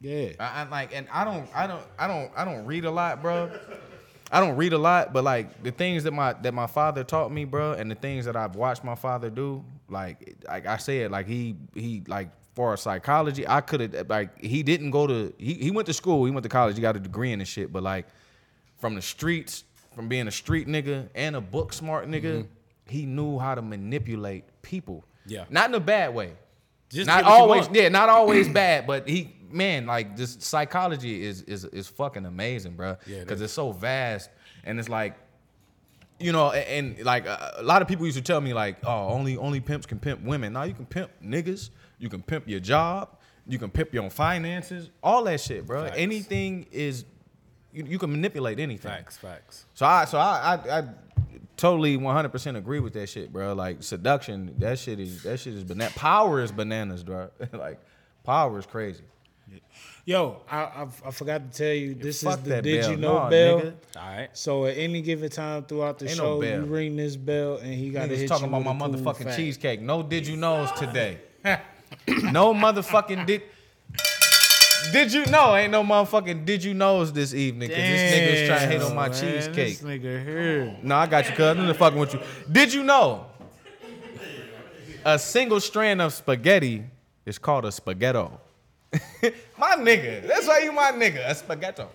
Yeah. 0.01 0.29
I, 0.39 0.61
I 0.61 0.69
like, 0.69 0.95
and 0.95 1.07
I 1.11 1.23
don't, 1.23 1.49
I 1.53 1.67
don't, 1.67 1.83
I 1.97 2.07
don't, 2.07 2.31
I 2.35 2.45
don't 2.45 2.65
read 2.65 2.85
a 2.85 2.91
lot, 2.91 3.21
bro. 3.21 3.51
I 4.31 4.39
don't 4.39 4.55
read 4.55 4.73
a 4.73 4.77
lot, 4.77 5.11
but 5.11 5.23
like 5.23 5.63
the 5.63 5.71
things 5.71 6.03
that 6.03 6.11
my 6.11 6.33
that 6.33 6.53
my 6.53 6.67
father 6.67 7.03
taught 7.03 7.31
me, 7.31 7.45
bro, 7.45 7.73
and 7.73 7.89
the 7.89 7.95
things 7.95 8.25
that 8.25 8.35
I've 8.35 8.55
watched 8.55 8.83
my 8.83 8.95
father 8.95 9.29
do, 9.29 9.63
like 9.89 10.35
like 10.47 10.67
I 10.67 10.77
said, 10.77 11.09
like 11.09 11.25
he 11.25 11.55
he 11.73 12.03
like 12.07 12.29
for 12.53 12.77
psychology, 12.77 13.47
I 13.47 13.61
could 13.61 13.93
have 13.93 14.09
like 14.09 14.39
he 14.39 14.61
didn't 14.61 14.91
go 14.91 15.07
to 15.07 15.33
he 15.39 15.55
he 15.55 15.71
went 15.71 15.87
to 15.87 15.93
school, 15.93 16.25
he 16.25 16.31
went 16.31 16.43
to 16.43 16.49
college, 16.49 16.75
he 16.75 16.81
got 16.81 16.95
a 16.95 16.99
degree 16.99 17.31
in 17.31 17.39
and 17.39 17.47
shit, 17.47 17.73
but 17.73 17.81
like 17.81 18.05
from 18.77 18.93
the 18.93 19.01
streets, 19.01 19.63
from 19.95 20.07
being 20.07 20.27
a 20.27 20.31
street 20.31 20.67
nigga 20.67 21.09
and 21.15 21.35
a 21.35 21.41
book 21.41 21.73
smart 21.73 22.07
nigga, 22.07 22.43
mm-hmm. 22.43 22.47
he 22.87 23.05
knew 23.05 23.39
how 23.39 23.55
to 23.55 23.61
manipulate 23.61 24.45
people. 24.61 25.03
Yeah. 25.25 25.45
not 25.49 25.69
in 25.69 25.75
a 25.75 25.79
bad 25.79 26.13
way. 26.13 26.33
Just 26.89 27.05
not 27.05 27.23
get 27.23 27.29
what 27.29 27.35
you 27.35 27.41
always, 27.41 27.69
yeah, 27.71 27.89
not 27.89 28.09
always 28.09 28.49
bad, 28.49 28.87
but 28.87 29.07
he, 29.07 29.35
man, 29.51 29.85
like 29.85 30.15
this 30.15 30.37
psychology 30.39 31.23
is 31.23 31.41
is 31.43 31.65
is 31.65 31.87
fucking 31.87 32.25
amazing, 32.25 32.73
bro. 32.73 32.97
Yeah, 33.05 33.19
because 33.19 33.39
is. 33.39 33.45
it's 33.45 33.53
so 33.53 33.71
vast, 33.71 34.29
and 34.63 34.79
it's 34.79 34.89
like, 34.89 35.17
you 36.19 36.31
know, 36.31 36.51
and, 36.51 36.97
and 36.97 37.05
like 37.05 37.25
a, 37.25 37.55
a 37.57 37.63
lot 37.63 37.81
of 37.81 37.87
people 37.87 38.05
used 38.05 38.17
to 38.17 38.23
tell 38.23 38.41
me 38.41 38.53
like, 38.53 38.77
oh, 38.83 39.09
only 39.09 39.37
only 39.37 39.59
pimps 39.59 39.85
can 39.85 39.99
pimp 39.99 40.21
women. 40.21 40.53
Now 40.53 40.63
you 40.63 40.73
can 40.73 40.85
pimp 40.85 41.11
niggas, 41.23 41.69
you 41.97 42.09
can 42.09 42.21
pimp 42.21 42.47
your 42.47 42.59
job, 42.59 43.17
you 43.47 43.59
can 43.59 43.69
pimp 43.69 43.93
your 43.93 44.03
own 44.03 44.09
finances, 44.09 44.89
all 45.01 45.23
that 45.25 45.39
shit, 45.41 45.65
bro. 45.65 45.85
Facts. 45.85 45.97
Anything 45.97 46.67
is, 46.71 47.05
you, 47.73 47.85
you 47.85 47.99
can 47.99 48.11
manipulate 48.11 48.59
anything. 48.59 48.91
Facts, 48.91 49.17
facts. 49.17 49.65
So 49.73 49.85
I 49.85 50.05
so 50.05 50.17
I 50.17 50.59
I, 50.65 50.79
I 50.79 50.83
totally 51.59 51.97
100% 51.97 52.55
agree 52.55 52.79
with 52.79 52.93
that 52.93 53.09
shit, 53.09 53.33
bro. 53.33 53.53
Like 53.53 53.83
seduction, 53.83 54.55
that 54.59 54.79
shit 54.79 54.99
is 54.99 55.23
that 55.23 55.39
shit 55.39 55.53
is 55.53 55.63
banana. 55.63 55.91
Power 55.95 56.41
is 56.41 56.51
bananas, 56.51 57.03
bro. 57.03 57.29
like 57.53 57.79
power 58.23 58.57
is 58.57 58.65
crazy. 58.65 59.03
Yo, 60.05 60.41
I, 60.49 60.57
I 60.57 60.87
I 61.05 61.11
forgot 61.11 61.51
to 61.51 61.57
tell 61.57 61.73
you, 61.73 61.93
this 61.93 62.23
Fuck 62.23 62.37
is 62.39 62.43
the 62.43 62.49
that 62.49 62.63
Did 62.63 62.81
bell. 62.81 62.91
You 62.91 62.97
Know 62.97 63.13
Nah, 63.13 63.29
bell. 63.29 63.59
nigga. 63.61 63.73
All 63.97 64.01
right. 64.17 64.29
So 64.33 64.65
at 64.65 64.77
any 64.77 65.01
given 65.01 65.29
time 65.29 65.63
throughout 65.65 65.99
the 65.99 66.07
Ain't 66.09 66.17
no 66.17 66.23
show, 66.23 66.41
bell. 66.41 66.59
you 66.61 66.65
ring 66.65 66.95
this 66.95 67.15
bell 67.15 67.57
and 67.57 67.73
he 67.73 67.89
got 67.91 68.07
to 68.07 68.13
Niggas 68.15 68.17
hit 68.17 68.27
talking 68.27 68.49
you 68.49 68.55
about 68.55 68.75
my 68.77 68.87
with 68.87 68.95
a 68.99 69.03
cool 69.03 69.13
motherfucking 69.13 69.23
fact. 69.25 69.37
cheesecake. 69.37 69.81
No, 69.81 70.01
did 70.01 70.25
you 70.25 70.35
knows 70.37 70.71
today? 70.71 71.19
no 72.31 72.53
motherfucking 72.53 73.25
did. 73.27 73.43
Did 74.93 75.13
you 75.13 75.25
know? 75.27 75.55
Ain't 75.55 75.71
no 75.71 75.83
motherfucking 75.83 76.45
did 76.45 76.63
you 76.63 76.73
knows 76.73 77.11
this 77.13 77.33
evening? 77.33 77.69
Cause 77.69 77.77
this 77.77 78.13
nigga 78.13 78.31
was 78.39 78.47
trying 78.47 78.59
to 78.61 78.67
hate 78.67 78.81
on 78.81 78.95
my 78.95 79.09
Damn, 79.09 79.25
man, 79.25 79.35
cheesecake. 79.35 79.79
This 79.79 79.81
nigga 79.81 80.23
here. 80.25 80.77
No, 80.81 80.95
I 80.95 81.05
got 81.05 81.25
you, 81.29 81.35
cuz. 81.35 81.45
I'm 81.57 81.67
just 81.67 81.77
fucking 81.79 81.99
with 81.99 82.13
you. 82.13 82.19
Did 82.51 82.73
you 82.73 82.83
know 82.83 83.25
a 85.05 85.19
single 85.19 85.59
strand 85.59 86.01
of 86.01 86.13
spaghetti 86.13 86.83
is 87.25 87.37
called 87.37 87.65
a 87.65 87.71
spaghetto? 87.71 88.39
my 89.57 89.75
nigga. 89.75 90.27
That's 90.27 90.47
why 90.47 90.59
you 90.59 90.71
my 90.71 90.91
nigga. 90.91 91.29
A 91.29 91.35
spaghetto. 91.35 91.87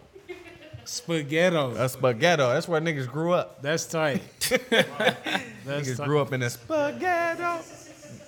Spaghetto. 0.84 1.72
A 1.76 1.88
spaghetto. 1.88 2.52
That's 2.52 2.68
where 2.68 2.80
niggas 2.80 3.10
grew 3.10 3.32
up. 3.32 3.62
That's 3.62 3.86
tight. 3.86 4.22
That's 4.70 4.88
Niggas 5.66 5.96
tight. 5.96 6.06
grew 6.06 6.20
up 6.20 6.32
in 6.32 6.42
a 6.42 6.46
spaghetto. 6.50 7.62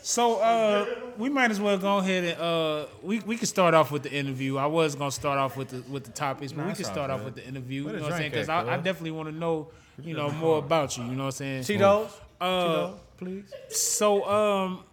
So 0.03 0.37
uh, 0.41 0.87
we 1.19 1.29
might 1.29 1.51
as 1.51 1.61
well 1.61 1.77
go 1.79 1.99
ahead 1.99 2.23
and 2.25 2.41
uh, 2.41 2.87
we 3.03 3.19
we 3.21 3.37
can 3.37 3.47
start 3.47 3.75
off 3.75 3.91
with 3.91 4.05
the 4.05 4.13
interview. 4.13 4.57
I 4.57 4.67
was 4.67 4.95
gonna 4.95 5.11
start 5.11 5.37
off 5.39 5.57
with 5.57 5.69
the 5.69 5.83
with 5.91 6.05
the 6.05 6.13
topics, 6.13 6.53
but 6.53 6.63
Nah, 6.63 6.69
we 6.69 6.75
can 6.75 6.85
start 6.85 7.11
off 7.11 7.25
with 7.25 7.35
the 7.35 7.45
interview. 7.45 7.85
Where 7.85 7.95
you 7.95 7.99
know 8.01 8.05
what 8.07 8.13
I'm 8.13 8.19
saying? 8.21 8.31
Because 8.31 8.49
I, 8.49 8.75
I 8.75 8.77
definitely 8.77 9.11
want 9.11 9.29
to 9.31 9.35
know 9.35 9.69
you 10.01 10.15
know 10.15 10.31
more 10.31 10.59
about 10.59 10.97
you. 10.97 11.05
You 11.05 11.11
know 11.11 11.25
what 11.25 11.41
I'm 11.41 11.63
saying? 11.63 11.63
Cheetos. 11.65 12.11
Uh, 12.41 12.47
Cheetos, 12.47 12.95
please. 13.19 13.53
So, 13.71 14.25
um, 14.29 14.85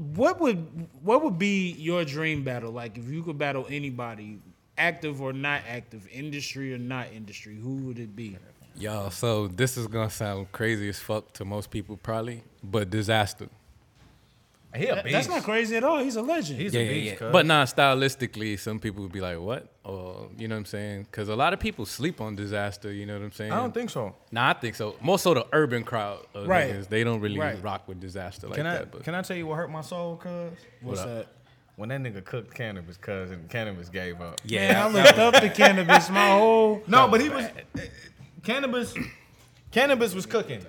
what 0.00 0.40
would 0.40 0.88
what 1.02 1.22
would 1.22 1.38
be 1.38 1.72
your 1.72 2.04
dream 2.04 2.42
battle? 2.42 2.72
Like, 2.72 2.96
if 2.96 3.10
you 3.10 3.22
could 3.22 3.36
battle 3.36 3.66
anybody, 3.68 4.38
active 4.78 5.20
or 5.20 5.32
not 5.32 5.62
active, 5.68 6.08
industry 6.10 6.72
or 6.72 6.78
not 6.78 7.08
industry, 7.12 7.56
who 7.56 7.76
would 7.86 7.98
it 7.98 8.16
be? 8.16 8.38
Y'all, 8.76 9.10
so 9.10 9.46
this 9.46 9.76
is 9.76 9.86
gonna 9.86 10.08
sound 10.08 10.50
crazy 10.52 10.88
as 10.88 10.98
fuck 10.98 11.32
to 11.34 11.44
most 11.44 11.70
people 11.70 11.98
probably, 11.98 12.42
but 12.62 12.88
Dizaster. 12.88 13.48
He 14.74 14.86
a 14.86 15.02
beast. 15.02 15.12
That's 15.12 15.28
not 15.28 15.42
crazy 15.42 15.76
at 15.76 15.82
all. 15.82 15.98
He's 15.98 16.14
a 16.16 16.22
legend. 16.22 16.60
He's 16.60 16.72
Yeah, 16.72 16.80
a 16.80 16.84
yeah, 16.84 16.90
beast. 16.90 17.06
yeah. 17.12 17.14
cuz. 17.16 17.32
But 17.32 17.44
nah, 17.46 17.64
stylistically, 17.64 18.58
some 18.58 18.78
people 18.78 19.02
would 19.02 19.10
be 19.12 19.20
like, 19.20 19.38
"What?" 19.40 19.66
Or 19.84 20.28
you 20.38 20.46
know 20.46 20.54
what 20.54 20.60
I'm 20.60 20.64
saying? 20.66 21.02
Because 21.10 21.28
a 21.28 21.34
lot 21.34 21.52
of 21.52 21.58
people 21.58 21.84
sleep 21.86 22.20
on 22.20 22.36
Dizaster. 22.36 22.94
You 22.96 23.04
know 23.06 23.14
what 23.18 23.24
I'm 23.24 23.32
saying? 23.32 23.50
I 23.50 23.56
don't 23.56 23.74
think 23.74 23.90
so. 23.90 24.14
Nah, 24.30 24.50
I 24.50 24.52
think 24.52 24.76
so. 24.76 24.94
More 25.00 25.18
so 25.18 25.34
the 25.34 25.46
urban 25.52 25.82
crowd. 25.82 26.24
Of 26.34 26.46
Right. 26.46 26.72
niggas, 26.72 26.88
they 26.88 27.02
don't 27.02 27.20
really 27.20 27.38
Right. 27.40 27.60
rock 27.62 27.88
with 27.88 28.00
Dizaster 28.00 28.44
like 28.44 28.54
Can 28.54 28.66
I 28.66 28.74
that. 28.74 28.92
But 28.92 29.02
can 29.02 29.14
I 29.16 29.22
tell 29.22 29.36
you 29.36 29.46
what 29.46 29.56
hurt 29.56 29.70
my 29.72 29.80
soul, 29.80 30.16
cuz? 30.16 30.30
What's 30.82 31.00
What 31.00 31.06
that? 31.08 31.26
When 31.76 31.88
that 31.88 32.00
nigga 32.02 32.22
cooked 32.24 32.54
Canibus, 32.56 33.00
cuz 33.00 33.30
and 33.30 33.48
Canibus 33.48 33.90
gave 33.90 34.20
up. 34.20 34.40
yeah, 34.44 34.72
Man, 34.74 34.76
I 34.76 34.88
looked 35.04 35.18
up 35.18 35.34
the 35.42 35.48
Canibus 35.48 36.10
my 36.10 36.28
whole. 36.30 36.82
No, 36.86 37.08
but 37.08 37.20
he 37.20 37.28
was 37.28 37.46
Canibus. 38.42 38.94
Canibus 39.72 40.14
was 40.14 40.26
cooking. 40.26 40.64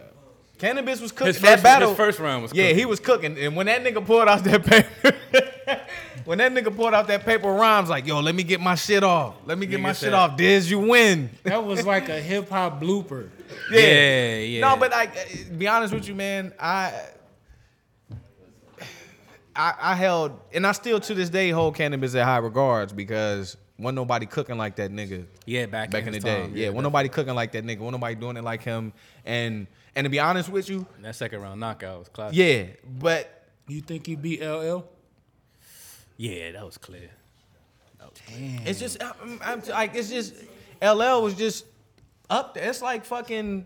Canibus 0.61 1.01
was 1.01 1.11
cooking. 1.11 1.33
His 1.33 1.41
that 1.41 1.63
battle. 1.63 1.89
his 1.89 1.97
first 1.97 2.19
round 2.19 2.43
was 2.43 2.53
Yeah, 2.53 2.65
cooking. 2.65 2.77
he 2.77 2.85
was 2.85 2.99
cooking, 2.99 3.37
and 3.37 3.55
when 3.55 3.65
that 3.65 3.83
nigga 3.83 4.05
pulled 4.05 4.27
out 4.27 4.43
that 4.43 4.63
paper, 4.63 5.17
when 6.25 6.37
that 6.37 6.51
nigga 6.53 6.75
pulled 6.75 6.93
out 6.93 7.07
that 7.07 7.25
paper 7.25 7.51
rhymes, 7.51 7.89
like, 7.89 8.05
yo, 8.05 8.19
let 8.19 8.35
me 8.35 8.43
get 8.43 8.61
my 8.61 8.75
shit 8.75 9.03
off. 9.03 9.35
Let 9.45 9.57
me 9.57 9.65
get 9.65 9.79
Nigga 9.79 9.83
my 9.83 9.91
said- 9.93 10.05
shit 10.07 10.13
off. 10.13 10.37
Diz, 10.37 10.69
you 10.69 10.79
win. 10.79 11.31
That 11.43 11.65
was 11.65 11.85
like 11.85 12.09
a 12.09 12.21
hip 12.21 12.47
hop 12.49 12.79
blooper. 12.81 13.29
yeah, 13.71 14.37
yeah. 14.37 14.61
No, 14.61 14.77
but 14.77 14.91
like, 14.91 15.17
uh, 15.17 15.53
be 15.57 15.67
honest 15.67 15.93
with 15.93 16.07
you, 16.07 16.13
man. 16.15 16.53
I, 16.59 16.93
I, 19.55 19.73
I 19.81 19.95
held, 19.95 20.39
and 20.53 20.65
I 20.65 20.71
still 20.71 20.99
to 20.99 21.13
this 21.13 21.29
day 21.29 21.49
hold 21.49 21.75
Canibus 21.75 22.15
at 22.15 22.23
high 22.25 22.37
regards 22.37 22.93
because 22.93 23.57
wasn't 23.77 23.95
nobody 23.97 24.25
cooking 24.25 24.57
like 24.57 24.75
that 24.77 24.91
nigga. 24.91 25.25
yeah, 25.45 25.65
back 25.65 25.89
back 25.91 26.01
in 26.05 26.11
the 26.11 26.17
his 26.17 26.23
day. 26.23 26.41
time, 26.43 26.55
yeah, 26.55 26.69
wasn't 26.69 26.83
nobody 26.83 27.09
cooking 27.09 27.33
like 27.35 27.51
that 27.53 27.65
nigga. 27.65 27.79
Wasn't 27.79 27.93
nobody 27.99 28.15
doing 28.15 28.37
it 28.37 28.43
like 28.43 28.61
him. 28.63 28.93
And 29.25 29.67
and 29.95 30.05
to 30.05 30.09
be 30.09 30.19
honest 30.19 30.49
with 30.49 30.69
you, 30.69 30.85
that 31.01 31.15
second 31.15 31.41
round 31.41 31.59
knockout 31.59 31.99
was 31.99 32.09
classic. 32.09 32.37
yeah, 32.37 32.65
but 32.99 33.45
You 33.67 33.81
think 33.81 34.07
he 34.07 34.15
beat 34.15 34.41
LL? 34.41 34.85
yeah, 36.17 36.51
that 36.51 36.65
was 36.65 36.77
clear. 36.77 37.09
it's 38.65 38.79
just 38.79 39.01
I'm, 39.03 39.39
I'm 39.43 39.61
like 39.69 39.95
it's 39.95 40.09
just 40.09 40.33
LL 40.81 41.21
was 41.23 41.33
just 41.35 41.65
up 42.29 42.53
there. 42.53 42.69
It's 42.69 42.81
like 42.81 43.05
fucking. 43.05 43.65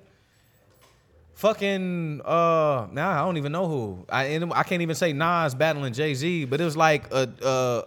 Fucking 1.35 2.21
uh 2.23 2.87
now 2.93 3.11
I 3.11 3.25
don't 3.25 3.35
even 3.35 3.51
know 3.51 3.67
who 3.67 4.05
I 4.09 4.23
and 4.27 4.53
I 4.53 4.63
can't 4.63 4.81
even 4.81 4.95
say 4.95 5.11
Nas 5.11 5.53
battling 5.53 5.91
Jay 5.91 6.13
Z, 6.13 6.45
but 6.45 6.61
it 6.61 6.63
was 6.63 6.77
like 6.77 7.11
a 7.11 7.29
uh 7.43 7.81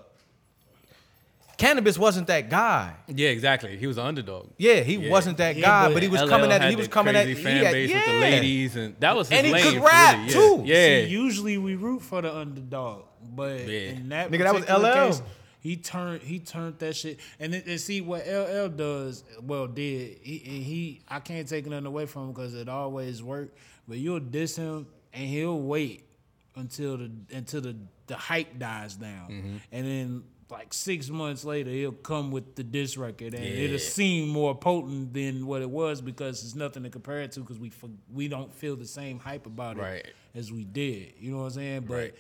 Canibus 1.59 1.99
wasn't 1.99 2.29
that 2.29 2.49
guy. 2.49 2.95
Yeah, 3.09 3.31
exactly. 3.31 3.77
He 3.77 3.87
was 3.89 3.99
an 3.99 4.07
underdog. 4.07 4.51
Yeah, 4.59 4.81
he 4.81 4.95
Yeah. 4.95 5.11
wasn't 5.11 5.39
that 5.39 5.57
Yeah, 5.57 5.63
guy, 5.67 5.89
but 5.89 5.95
but 5.95 6.03
he 6.05 6.09
was 6.09 6.23
LL 6.23 6.29
coming 6.29 6.53
at 6.53 6.71
he 6.71 6.77
was 6.77 6.87
the 6.87 6.93
coming 6.93 7.17
at 7.17 7.25
crazy 7.25 7.39
he 7.41 7.45
fan 7.45 7.65
had- 7.65 7.73
base 7.73 7.93
with 7.93 8.07
the 8.07 8.13
ladies, 8.21 8.77
and 8.77 8.95
that 9.01 9.17
was 9.17 9.29
his 9.29 9.39
And 9.39 9.47
he 9.49 9.53
lane 9.53 9.65
could 9.75 9.83
rap, 9.83 10.17
really, 10.19 10.27
yeah. 10.29 10.33
too. 10.33 10.63
Yeah, 10.65 11.05
See, 11.05 11.11
usually 11.11 11.59
we 11.59 11.75
root 11.75 12.03
for 12.03 12.23
the 12.23 12.33
underdog, 12.35 13.03
but 13.35 13.67
Yeah. 13.69 13.79
in 13.91 14.09
that 14.11 14.31
Nigga, 14.31 14.45
that 14.45 14.55
was 14.55 14.63
particular 14.65 14.89
LL. 14.89 15.09
case, 15.09 15.23
he 15.61 15.77
turned 15.77 16.23
he 16.23 16.39
turned 16.39 16.79
that 16.79 16.95
shit. 16.95 17.19
And, 17.41 17.53
then 17.53 17.65
and 17.67 17.81
see 17.81 18.01
what 18.03 18.25
LL 18.29 18.69
does, 18.69 19.25
well, 19.43 19.67
did 19.67 20.19
he? 20.23 20.37
he 20.39 21.01
I 21.09 21.19
can't 21.19 21.49
take 21.49 21.67
nothing 21.67 21.87
away 21.87 22.07
from 22.07 22.27
him 22.29 22.33
because 22.35 22.55
it 22.55 22.69
always 22.69 23.21
worked. 23.21 23.59
But 23.89 23.99
you'll 23.99 24.21
diss 24.21 24.55
him, 24.55 24.87
and 25.13 25.27
he'll 25.27 25.59
wait 25.61 26.05
until 26.55 26.99
the 26.99 27.11
until 27.33 27.63
the 27.63 27.75
the 28.07 28.15
hype 28.17 28.57
dies 28.61 28.95
down, 28.95 29.29
Mm-hmm. 29.31 29.57
and 29.73 29.87
then. 29.87 30.23
Like 30.51 30.73
six 30.73 31.11
months 31.11 31.45
later, 31.45 31.69
he'll 31.71 31.93
come 31.93 32.31
with 32.31 32.55
the 32.55 32.63
diss 32.65 32.97
record, 32.97 33.35
and 33.35 33.45
Yeah. 33.45 33.51
it'll 33.65 33.79
seem 33.79 34.29
more 34.29 34.55
potent 34.57 35.13
than 35.13 35.47
what 35.47 35.61
it 35.61 35.69
was 35.69 36.01
because 36.01 36.43
it's 36.43 36.55
nothing 36.55 36.85
to 36.85 36.91
compare 36.91 37.21
it 37.21 37.33
to 37.33 37.41
because 37.41 37.59
we 37.59 37.69
for- 37.69 37.91
we 38.11 38.29
don't 38.29 38.51
feel 38.55 38.75
the 38.75 38.87
same 38.87 39.19
hype 39.19 39.45
about 39.47 39.77
it 39.77 39.83
Right. 39.83 40.07
as 40.35 40.51
we 40.51 40.65
did. 40.65 41.13
You 41.21 41.33
know 41.33 41.39
what 41.39 41.45
I'm 41.45 41.51
saying? 41.51 41.81
But 41.87 41.95
Right. 41.95 42.15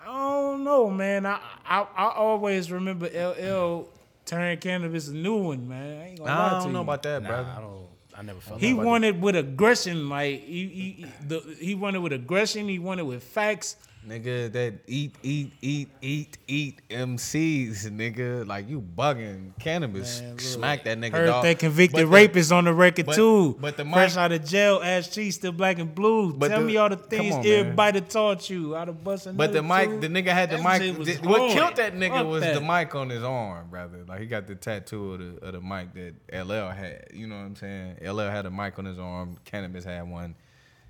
I 0.00 0.06
don't 0.06 0.64
know, 0.64 0.90
man. 0.90 1.24
I, 1.26 1.38
I 1.64 1.80
I 1.96 2.08
always 2.16 2.70
remember 2.72 3.06
LL 3.06 3.88
turning 4.24 4.58
Canibus 4.58 5.08
a 5.10 5.14
new 5.14 5.36
one, 5.36 5.68
man. 5.68 6.00
I 6.00 6.08
ain't 6.08 6.18
gonna 6.18 6.30
lie 6.30 6.46
I 6.46 6.58
don't 6.64 6.72
know 6.72 6.78
you. 6.80 6.82
about 6.82 7.02
that, 7.04 7.22
Nah, 7.22 7.28
brother. 7.28 7.54
I 7.56 7.60
don't. 7.60 7.86
I 8.16 8.22
never 8.22 8.40
felt. 8.40 8.60
He 8.60 8.72
that. 8.72 8.84
won 8.84 9.04
it 9.04 9.20
with 9.20 9.36
aggression, 9.36 10.08
like 10.08 10.40
he 10.44 10.66
he, 10.66 10.90
he- 11.04 11.06
the, 11.28 11.56
he 11.60 11.74
won 11.76 11.94
it 11.94 11.98
with 12.00 12.12
aggression. 12.12 12.68
He 12.68 12.80
wanted 12.80 13.02
it 13.02 13.06
with 13.06 13.22
facts. 13.22 13.76
Nigga, 14.06 14.50
that 14.52 14.74
eat, 14.86 15.14
eat, 15.22 15.52
eat, 15.60 15.90
eat, 16.00 16.38
eat 16.46 16.80
MCs, 16.88 17.90
nigga. 17.90 18.46
Like 18.46 18.66
you 18.66 18.80
bugging 18.80 19.52
Canibus. 19.60 20.22
Man, 20.22 20.38
Smack 20.38 20.84
that 20.84 20.98
nigga. 20.98 21.10
Heard 21.12 21.26
dog. 21.26 21.42
that 21.44 21.58
convicted 21.58 21.92
But 21.94 22.00
the- 22.00 22.06
rapist 22.06 22.50
on 22.52 22.64
the 22.64 22.72
record 22.72 23.04
but- 23.04 23.16
too. 23.16 23.58
but 23.60 23.76
the 23.76 23.84
fresh 23.84 24.12
mic- 24.12 24.18
out 24.18 24.32
of 24.32 24.44
jail, 24.46 24.80
ass 24.82 25.08
cheese 25.08 25.34
still 25.34 25.52
black 25.52 25.78
and 25.78 25.94
blue. 25.94 26.32
But 26.32 26.48
Tell 26.48 26.60
the- 26.60 26.66
me 26.66 26.76
all 26.78 26.88
the 26.88 26.96
things 26.96 27.34
on, 27.34 27.42
man. 27.42 27.52
everybody 27.52 28.00
taught 28.00 28.48
you. 28.48 28.74
Out 28.76 28.88
of 28.88 29.04
busting. 29.04 29.34
But 29.34 29.52
the 29.52 29.62
mic, 29.62 30.00
the 30.00 30.08
nigga 30.08 30.28
had 30.28 30.50
the 30.50 30.56
That 30.56 30.80
mic. 30.80 30.96
the- 31.04 31.28
what 31.28 31.50
killed 31.52 31.76
that 31.76 31.94
nigga 31.94 32.08
Fuck 32.10 32.26
was 32.28 32.40
that. 32.44 32.54
the 32.54 32.60
mic 32.62 32.94
on 32.94 33.10
his 33.10 33.22
arm, 33.22 33.68
brother. 33.68 34.04
Like 34.08 34.20
he 34.20 34.26
got 34.26 34.46
the 34.46 34.54
tattoo 34.54 35.12
of 35.14 35.18
the 35.40 35.46
of 35.48 35.52
the 35.52 35.60
mic 35.60 35.92
that 35.94 36.14
LL 36.32 36.70
had. 36.70 37.08
You 37.12 37.26
know 37.26 37.36
what 37.36 37.42
I'm 37.44 37.56
saying? 37.56 37.96
LL 38.00 38.30
had 38.30 38.46
a 38.46 38.50
mic 38.50 38.78
on 38.78 38.86
his 38.86 38.98
arm. 38.98 39.36
Canibus 39.44 39.84
had 39.84 40.08
one. 40.08 40.34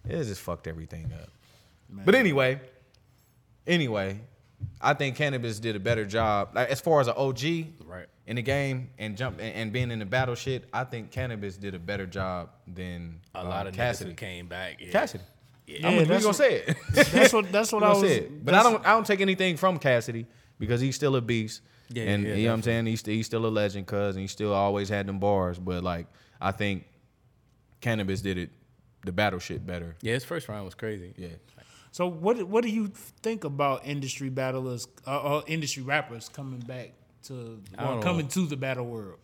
It 0.08 0.22
just 0.22 0.40
fucked 0.40 0.68
everything 0.68 1.10
up. 1.20 1.30
But 2.04 2.14
anyway, 2.14 2.60
anyway, 3.68 4.20
I 4.80 4.94
think 4.94 5.16
Canibus 5.16 5.60
did 5.60 5.76
a 5.76 5.80
better 5.80 6.04
job. 6.04 6.50
Like 6.54 6.68
as 6.70 6.80
far 6.80 7.00
as 7.00 7.06
an 7.08 7.14
OG 7.16 7.66
Right. 7.86 8.06
in 8.26 8.36
the 8.36 8.42
game 8.42 8.90
and 8.98 9.16
jump 9.16 9.38
and, 9.40 9.54
and 9.54 9.72
being 9.72 9.90
in 9.90 9.98
the 10.00 10.06
battle 10.06 10.34
shit, 10.34 10.64
I 10.72 10.84
think 10.84 11.12
Canibus 11.12 11.58
did 11.60 11.74
a 11.74 11.78
better 11.78 12.06
job 12.06 12.50
than 12.66 13.20
A 13.34 13.40
uh, 13.40 13.44
lot 13.44 13.66
of 13.66 13.74
Cassidy. 13.74 14.10
Cassidy 14.10 14.14
came 14.14 14.46
back. 14.48 14.78
Yeah. 14.80 14.90
Cassidy. 14.90 15.24
Yeah, 15.66 15.86
I'm 15.86 15.98
gonna, 15.98 16.16
we 16.16 16.22
gonna 16.22 16.32
say 16.34 16.62
it. 16.66 16.76
That's 17.12 17.32
what 17.32 17.52
that's 17.52 17.70
what 17.72 17.82
I 17.82 17.88
gonna 17.92 18.00
was. 18.00 18.10
say. 18.10 18.26
But 18.26 18.54
I 18.54 18.62
don't 18.62 18.86
I 18.86 18.90
don't 18.92 19.06
take 19.06 19.20
anything 19.20 19.56
from 19.58 19.78
Cassidy 19.78 20.26
because 20.58 20.80
he's 20.80 20.96
still 20.96 21.14
a 21.16 21.20
beast. 21.20 21.60
Yeah, 21.90 22.04
and 22.04 22.24
yeah, 22.24 22.34
you 22.34 22.44
know 22.44 22.50
what 22.52 22.54
I'm 22.54 22.62
saying? 22.62 22.86
He's, 22.86 23.04
he's 23.04 23.26
still 23.26 23.44
a 23.46 23.48
legend, 23.48 23.86
cuz, 23.86 24.14
and 24.16 24.20
he 24.20 24.26
still 24.28 24.52
always 24.54 24.88
had 24.88 25.06
them 25.06 25.18
bars. 25.18 25.58
But 25.58 25.82
like, 25.84 26.06
I 26.40 26.52
think 26.52 26.84
Canibus 27.80 28.22
did 28.22 28.38
it, 28.38 28.50
the 29.04 29.12
battle 29.12 29.38
shit 29.38 29.66
better. 29.66 29.94
Yeah, 30.02 30.14
his 30.14 30.24
first 30.24 30.48
round 30.48 30.64
was 30.64 30.74
crazy. 30.74 31.14
Yeah. 31.16 31.28
So 31.98 32.06
what 32.06 32.40
what 32.44 32.62
do 32.62 32.70
you 32.70 32.86
think 33.24 33.42
about 33.42 33.84
industry 33.84 34.28
battlers, 34.28 34.86
uh, 35.04 35.38
uh, 35.38 35.42
industry 35.48 35.82
rappers 35.82 36.28
coming 36.28 36.60
back 36.60 36.92
to 37.24 37.60
or 37.76 38.00
coming 38.00 38.26
know. 38.26 38.30
to 38.36 38.46
the 38.46 38.56
battle 38.56 38.86
world? 38.86 39.18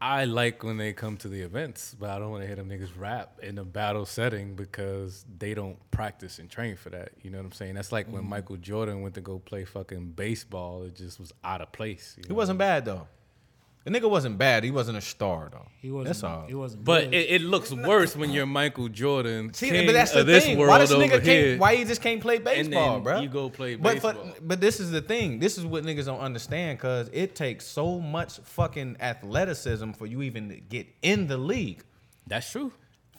I 0.00 0.24
like 0.26 0.62
when 0.62 0.76
they 0.76 0.92
come 0.92 1.16
to 1.16 1.28
the 1.28 1.40
events, 1.40 1.96
but 1.98 2.10
I 2.10 2.20
don't 2.20 2.30
want 2.30 2.42
to 2.42 2.46
hear 2.46 2.54
them 2.54 2.68
niggas 2.68 2.90
rap 2.96 3.40
in 3.42 3.58
a 3.58 3.64
battle 3.64 4.06
setting 4.06 4.54
because 4.54 5.24
they 5.36 5.52
don't 5.52 5.78
practice 5.90 6.38
and 6.38 6.48
train 6.48 6.76
for 6.76 6.90
that. 6.90 7.10
You 7.22 7.30
know 7.32 7.38
what 7.38 7.46
I'm 7.46 7.52
saying? 7.60 7.74
That's 7.74 7.90
like 7.90 8.06
Mm-hmm. 8.06 8.14
when 8.14 8.28
Michael 8.28 8.56
Jordan 8.56 9.02
went 9.02 9.16
to 9.16 9.20
go 9.20 9.40
play 9.40 9.64
fucking 9.64 10.12
baseball. 10.12 10.84
It 10.84 10.94
just 10.94 11.18
was 11.18 11.32
out 11.42 11.60
of 11.60 11.72
place. 11.72 12.14
you 12.16 12.22
He 12.24 12.28
know? 12.28 12.36
wasn't 12.36 12.60
bad 12.60 12.84
though. 12.84 13.08
The 13.84 13.90
nigga 13.90 14.08
wasn't 14.08 14.38
bad. 14.38 14.62
He 14.62 14.70
wasn't 14.70 14.98
a 14.98 15.00
star 15.00 15.48
though. 15.50 15.66
He 15.80 15.90
wasn't. 15.90 16.06
That's 16.06 16.22
all. 16.22 16.46
He 16.46 16.54
wasn't. 16.54 16.84
But 16.84 17.04
good. 17.10 17.14
it, 17.14 17.30
it 17.30 17.40
looks 17.42 17.72
worse 17.72 18.14
when 18.14 18.30
you're 18.30 18.46
Michael 18.46 18.88
Jordan, 18.88 19.52
See, 19.54 19.70
king 19.70 19.86
but 19.86 19.92
that's 19.92 20.12
the 20.12 20.20
of 20.20 20.26
this 20.26 20.44
thing. 20.44 20.56
world 20.56 20.70
Why 20.70 20.78
this 20.78 20.92
over 20.92 21.04
nigga 21.04 21.20
here. 21.22 21.48
can't? 21.48 21.60
Why 21.60 21.74
he 21.74 21.84
just 21.84 22.00
can't 22.00 22.20
play 22.20 22.38
baseball, 22.38 22.94
then 22.94 23.02
bro? 23.02 23.20
you 23.20 23.28
go 23.28 23.50
play 23.50 23.74
baseball. 23.74 23.92
But 23.94 24.00
for- 24.00 24.24
baseball. 24.24 24.40
but 24.46 24.60
this 24.60 24.78
is 24.78 24.92
the 24.92 25.00
thing. 25.02 25.40
This 25.40 25.58
is 25.58 25.66
what 25.66 25.82
niggas 25.84 26.04
don't 26.06 26.20
understand 26.20 26.78
because 26.78 27.10
it 27.12 27.34
takes 27.34 27.66
so 27.66 27.98
much 27.98 28.38
fucking 28.44 28.98
athleticism 29.00 29.90
for 29.92 30.06
you 30.06 30.22
even 30.22 30.48
to 30.50 30.56
get 30.60 30.86
in 31.02 31.26
the 31.26 31.36
league. 31.38 31.82
That's 32.28 32.48
true. 32.50 32.72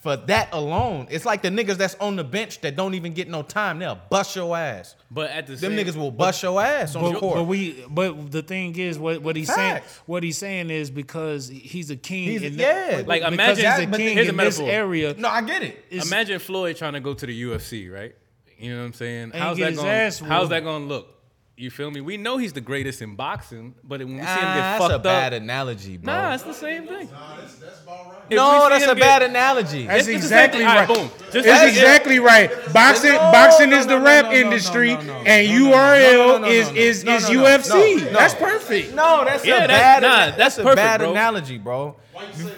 For 0.04 0.18
that 0.18 0.50
alone, 0.52 1.06
it's 1.10 1.24
like 1.24 1.40
the 1.40 1.48
niggas 1.48 1.78
that's 1.78 1.94
on 1.94 2.16
the 2.16 2.24
bench 2.24 2.60
that 2.60 2.76
don't 2.76 2.92
even 2.92 3.14
get 3.14 3.26
no 3.26 3.40
time. 3.40 3.78
They'll 3.78 3.98
bust 4.10 4.36
your 4.36 4.54
ass. 4.54 4.96
But 5.10 5.30
at 5.30 5.46
the 5.46 5.56
same, 5.56 5.70
Them 5.74 5.78
same, 5.86 5.94
niggas 5.94 5.96
will 5.96 6.10
bust 6.10 6.42
your 6.42 6.60
ass 6.62 6.94
on 6.94 7.10
the 7.14 7.18
court. 7.18 7.36
but 7.36 7.44
we 7.44 7.82
but 7.88 8.30
the 8.30 8.42
thing 8.42 8.78
is 8.78 8.98
what 8.98 9.22
what 9.22 9.34
he's 9.34 9.48
Facts. 9.48 9.58
saying 9.90 10.02
what 10.04 10.22
he's 10.22 10.36
saying 10.36 10.68
is 10.68 10.90
because 10.90 11.48
he's 11.48 11.88
a 11.90 11.96
king 11.96 12.28
He's- 12.28 12.42
in 12.42 12.58
yeah. 12.58 12.96
that, 12.98 13.08
Like, 13.08 13.22
imagine- 13.22 13.64
he's 13.64 13.78
a 13.94 13.96
king 13.96 14.14
here's 14.14 14.26
a 14.26 14.30
in 14.32 14.36
this 14.36 14.60
area. 14.60 15.14
no, 15.16 15.26
I 15.30 15.40
get 15.40 15.62
it. 15.62 15.82
Imagine 15.90 16.38
Floyd 16.38 16.76
trying 16.76 16.92
to 16.92 17.00
go 17.00 17.14
to 17.14 17.24
the 17.24 17.42
UFC, 17.44 17.88
right? 17.90 18.14
You 18.58 18.72
know 18.74 18.80
what 18.80 18.84
I'm 18.88 18.92
saying? 18.92 19.30
How's 19.34 19.56
that 19.56 19.74
going? 19.74 19.88
ass 19.88 20.18
How's 20.18 20.40
whooped. 20.42 20.50
that 20.50 20.64
going 20.64 20.82
to 20.82 20.88
look? 20.88 21.13
You 21.56 21.70
feel 21.70 21.88
me? 21.88 22.00
We 22.00 22.16
know 22.16 22.36
he's 22.36 22.52
the 22.52 22.60
greatest 22.60 23.00
in 23.00 23.14
boxing, 23.14 23.76
but 23.84 24.00
when 24.00 24.08
we 24.08 24.14
see 24.14 24.18
him 24.22 24.26
Ah, 24.26 24.54
get 24.76 24.78
that's 24.88 24.94
a 24.94 24.98
bad 24.98 25.32
analogy, 25.34 25.96
bro. 25.98 26.12
nah, 26.12 26.34
it's 26.34 26.42
the 26.42 26.52
same 26.52 26.84
thing. 26.88 27.08
Nah, 27.12 27.36
that's, 27.36 27.54
that's 27.56 27.82
about 27.84 28.06
right. 28.08 28.22
If 28.28 28.36
no, 28.36 28.68
that's 28.68 28.84
a 28.84 28.86
get- 28.88 28.98
bad 28.98 29.22
analogy. 29.22 29.86
That's 29.86 29.98
It's 29.98 30.06
the 30.06 30.12
same 30.12 30.16
exactly 30.16 30.58
thing. 30.58 30.66
All 30.68 30.74
right. 30.74 30.88
right, 30.88 30.98
boom. 30.98 31.10
Just 31.32 31.46
That's 31.46 31.68
exactly 31.76 32.18
right. 32.18 32.50
Boxing, 32.72 33.12
No, 33.12 33.18
boxing 33.18 33.70
no, 33.70 33.78
is 33.78 33.86
the 33.86 33.98
no, 34.00 34.04
rap 34.04 34.24
no, 34.24 34.30
no, 34.32 34.36
industry, 34.36 34.94
no, 34.94 35.00
no, 35.02 35.06
no, 35.06 35.12
and 35.26 35.48
no, 35.48 35.58
no, 35.70 35.76
URL 35.76 36.48
is 36.50 36.68
is 36.70 36.76
is 36.76 37.04
no, 37.04 37.18
no, 37.18 37.44
UFC. 37.44 37.68
no, 37.98 38.04
no. 38.04 38.10
That's 38.18 38.34
perfect. 38.34 38.94
No, 38.96 39.24
that's 39.24 39.44
Yeah, 39.46 39.54
a 39.64 39.68
that- 39.68 39.68
bad. 39.68 40.02
nah, 40.02 40.16
that's, 40.26 40.36
that's 40.36 40.58
a 40.58 40.62
perfect, 40.62 40.76
bad 40.76 41.00
bro. 41.02 41.10
analogy, 41.12 41.58
bro. 41.58 41.94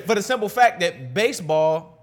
For 0.07 0.15
the 0.15 0.23
simple 0.23 0.49
fact 0.49 0.81
that 0.81 1.13
baseball 1.13 1.96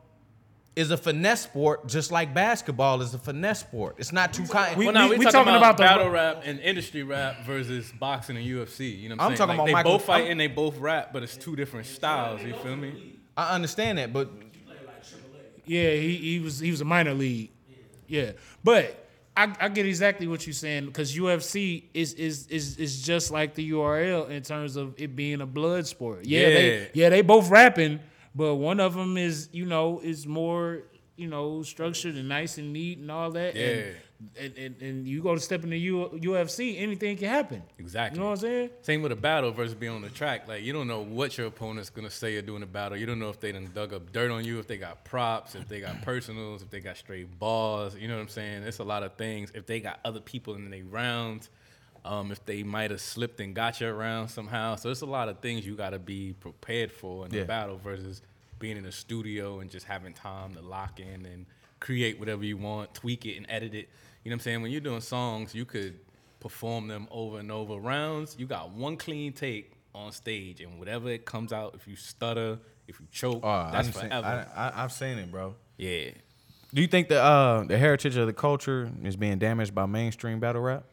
is 0.76 0.90
a 0.90 0.98
finesse 0.98 1.42
sport, 1.42 1.88
just 1.88 2.12
like 2.12 2.34
basketball 2.34 3.02
is 3.02 3.14
a 3.14 3.20
finesse 3.20 3.60
sport. 3.60 3.96
It's 4.00 4.12
not 4.12 4.34
too 4.34 4.46
kind. 4.46 4.76
We- 4.76 4.86
Well, 4.86 4.94
now 4.94 5.08
we, 5.10 5.18
we 5.18 5.26
talking, 5.26 5.32
talking 5.42 5.56
about, 5.56 5.76
about 5.76 5.78
battle 5.78 6.10
rap 6.10 6.42
and 6.46 6.60
industry 6.60 7.04
rap 7.04 7.46
versus 7.46 7.92
boxing 8.00 8.38
and 8.38 8.46
UFC. 8.46 9.00
You 9.00 9.10
know 9.10 9.16
what 9.16 9.22
I'm, 9.24 9.32
I'm 9.32 9.38
saying? 9.38 9.48
talking 9.48 9.48
Like, 9.50 9.56
about 9.58 9.66
they 9.68 9.72
Michael- 9.74 9.92
both 9.94 10.06
fight 10.06 10.22
I'm- 10.24 10.32
and 10.32 10.40
they 10.40 10.48
both 10.48 10.78
rap, 10.80 11.14
but 11.14 11.22
it's 11.22 11.38
two 11.38 11.56
different 11.56 11.86
styles. 11.86 12.42
You 12.44 12.56
feel 12.56 12.76
me? 12.76 13.20
I 13.38 13.54
understand 13.56 13.98
that, 14.00 14.12
but 14.14 14.32
Yeah, 15.66 15.92
he, 15.92 16.16
he 16.18 16.40
was 16.40 16.60
he 16.60 16.72
was 16.72 16.82
a 16.82 16.86
minor 16.86 17.14
league. 17.14 17.52
Yeah, 18.08 18.32
but 18.64 19.00
I, 19.36 19.52
I 19.60 19.70
get 19.70 19.86
exactly 19.86 20.28
what 20.28 20.46
you're 20.46 20.54
saying 20.54 20.88
because 20.88 21.16
UFC 21.16 21.86
is 21.94 22.14
is 22.16 22.48
is 22.48 22.78
is 22.78 23.02
just 23.02 23.32
like 23.32 23.56
the 23.56 23.72
URL 23.72 24.30
in 24.30 24.44
terms 24.44 24.76
of 24.76 24.94
it 24.98 25.16
being 25.16 25.40
a 25.42 25.46
blood 25.46 25.88
sport. 25.88 26.26
Yeah, 26.26 26.40
Yeah. 26.42 26.48
they 26.56 26.90
yeah 26.94 27.10
they 27.10 27.22
both 27.22 27.50
rapping, 27.50 28.02
but 28.36 28.56
one 28.56 28.80
of 28.80 28.94
them 28.96 29.18
is 29.18 29.50
you 29.52 29.66
know 29.66 30.00
is 30.04 30.26
more 30.26 30.84
you 31.16 31.28
know 31.28 31.62
structured 31.64 32.16
and 32.16 32.28
nice 32.28 32.58
and 32.58 32.74
neat 32.74 32.98
and 32.98 33.12
all 33.12 33.32
that. 33.32 33.56
Yeah. 33.56 33.64
And, 33.64 33.96
and, 34.40 34.58
and, 34.58 34.82
and 34.82 35.08
you 35.08 35.22
go 35.22 35.36
to 35.36 35.42
step 35.42 35.66
into 35.66 35.72
the 35.72 35.80
U, 35.80 36.10
UFC, 36.14 36.80
anything 36.80 37.18
can 37.18 37.28
happen. 37.28 37.62
Exactly. 37.78 38.18
You 38.18 38.24
know 38.24 38.30
what 38.30 38.40
I'm 38.40 38.42
saying? 38.42 38.70
Same 38.82 39.02
with 39.02 39.12
a 39.12 39.18
battle 39.18 39.52
versus 39.52 39.74
being 39.74 39.92
on 39.92 40.02
the 40.02 40.10
track. 40.10 40.48
Like 40.48 40.64
you 40.64 40.72
don't 40.72 40.88
know 40.88 41.02
what 41.02 41.38
your 41.38 41.48
opponent's 41.48 41.90
gonna 41.90 42.10
say 42.10 42.38
or 42.38 42.42
do 42.42 42.56
in 42.56 42.64
a 42.64 42.68
battle. 42.68 42.98
You 42.98 43.06
don't 43.06 43.20
know 43.20 43.30
if 43.30 43.40
they 43.40 43.52
done 43.52 43.70
dug 43.74 43.94
up 43.94 44.14
dirt 44.14 44.32
on 44.32 44.46
you, 44.46 44.60
if 44.60 44.68
they 44.68 44.78
got 44.78 45.04
props, 45.04 45.56
if 45.56 45.68
they 45.68 45.82
got 45.82 46.02
personals, 46.04 46.62
if 46.62 46.70
they 46.70 46.80
got 46.80 46.98
straight 46.98 47.38
balls. 47.38 47.96
You 47.98 48.08
know 48.08 48.16
what 48.16 48.22
I'm 48.22 48.30
saying? 48.30 48.64
It's 48.64 48.80
a 48.80 48.84
lot 48.84 49.04
of 49.04 49.16
things. 49.16 49.52
If 49.54 49.66
they 49.66 49.82
got 49.82 50.00
other 50.06 50.22
people 50.22 50.56
in 50.56 50.70
their 50.70 50.86
rounds, 50.86 51.50
um, 52.06 52.32
if 52.32 52.46
they 52.46 52.64
might 52.64 52.92
have 52.92 53.02
slipped 53.02 53.40
and 53.40 53.56
got 53.56 53.80
you 53.82 53.88
around 53.88 54.28
somehow. 54.30 54.76
So 54.76 54.90
it's 54.90 55.02
a 55.02 55.06
lot 55.06 55.30
of 55.30 55.40
things 55.40 55.66
you 55.66 55.76
gotta 55.76 56.00
be 56.00 56.34
prepared 56.34 56.92
for 56.92 57.26
in 57.26 57.34
Yeah. 57.34 57.42
the 57.42 57.46
battle 57.46 57.78
versus 57.78 58.22
being 58.60 58.78
in 58.78 58.86
a 58.86 58.92
studio 58.92 59.60
and 59.60 59.70
just 59.70 59.86
having 59.86 60.14
time 60.14 60.54
to 60.56 60.62
lock 60.62 61.00
in 61.00 61.26
and 61.26 61.46
create 61.80 62.20
whatever 62.20 62.44
you 62.46 62.58
want, 62.58 62.94
tweak 62.94 63.26
it 63.26 63.38
and 63.38 63.46
edit 63.50 63.74
it. 63.74 63.90
You 64.24 64.30
know 64.30 64.34
what 64.34 64.34
I'm 64.36 64.40
saying? 64.42 64.62
When 64.62 64.72
you're 64.72 64.82
doing 64.82 65.02
songs, 65.02 65.54
you 65.54 65.66
could 65.66 66.00
perform 66.40 66.88
them 66.88 67.08
over 67.12 67.40
and 67.40 67.52
over 67.52 67.76
rounds. 67.78 68.36
You 68.38 68.46
got 68.46 68.72
one 68.72 68.96
clean 68.98 69.34
take 69.34 69.74
on 69.96 70.12
stage, 70.12 70.60
and 70.62 70.80
whatever 70.80 71.10
it 71.10 71.24
comes 71.26 71.54
out, 71.54 71.76
if 71.76 71.88
you 71.88 71.96
stutter, 71.96 72.58
if 72.88 73.00
you 73.00 73.06
choke, 73.12 73.42
Oh, 73.44 73.70
that's 73.72 73.90
I've 73.90 73.94
seen, 73.96 74.10
forever. 74.10 74.48
I, 74.56 74.68
I, 74.70 74.84
I've 74.84 74.92
seen 74.92 75.18
it, 75.20 75.30
bro. 75.32 75.56
yeah. 75.78 76.12
Do 76.74 76.82
you 76.82 76.88
think 76.88 77.08
the 77.10 77.22
uh, 77.22 77.64
the 77.66 77.78
heritage 77.78 78.18
of 78.18 78.26
the 78.26 78.34
culture 78.34 78.90
is 79.04 79.16
being 79.16 79.38
damaged 79.38 79.76
by 79.76 79.86
mainstream 79.86 80.40
battle 80.40 80.62
rap? 80.64 80.86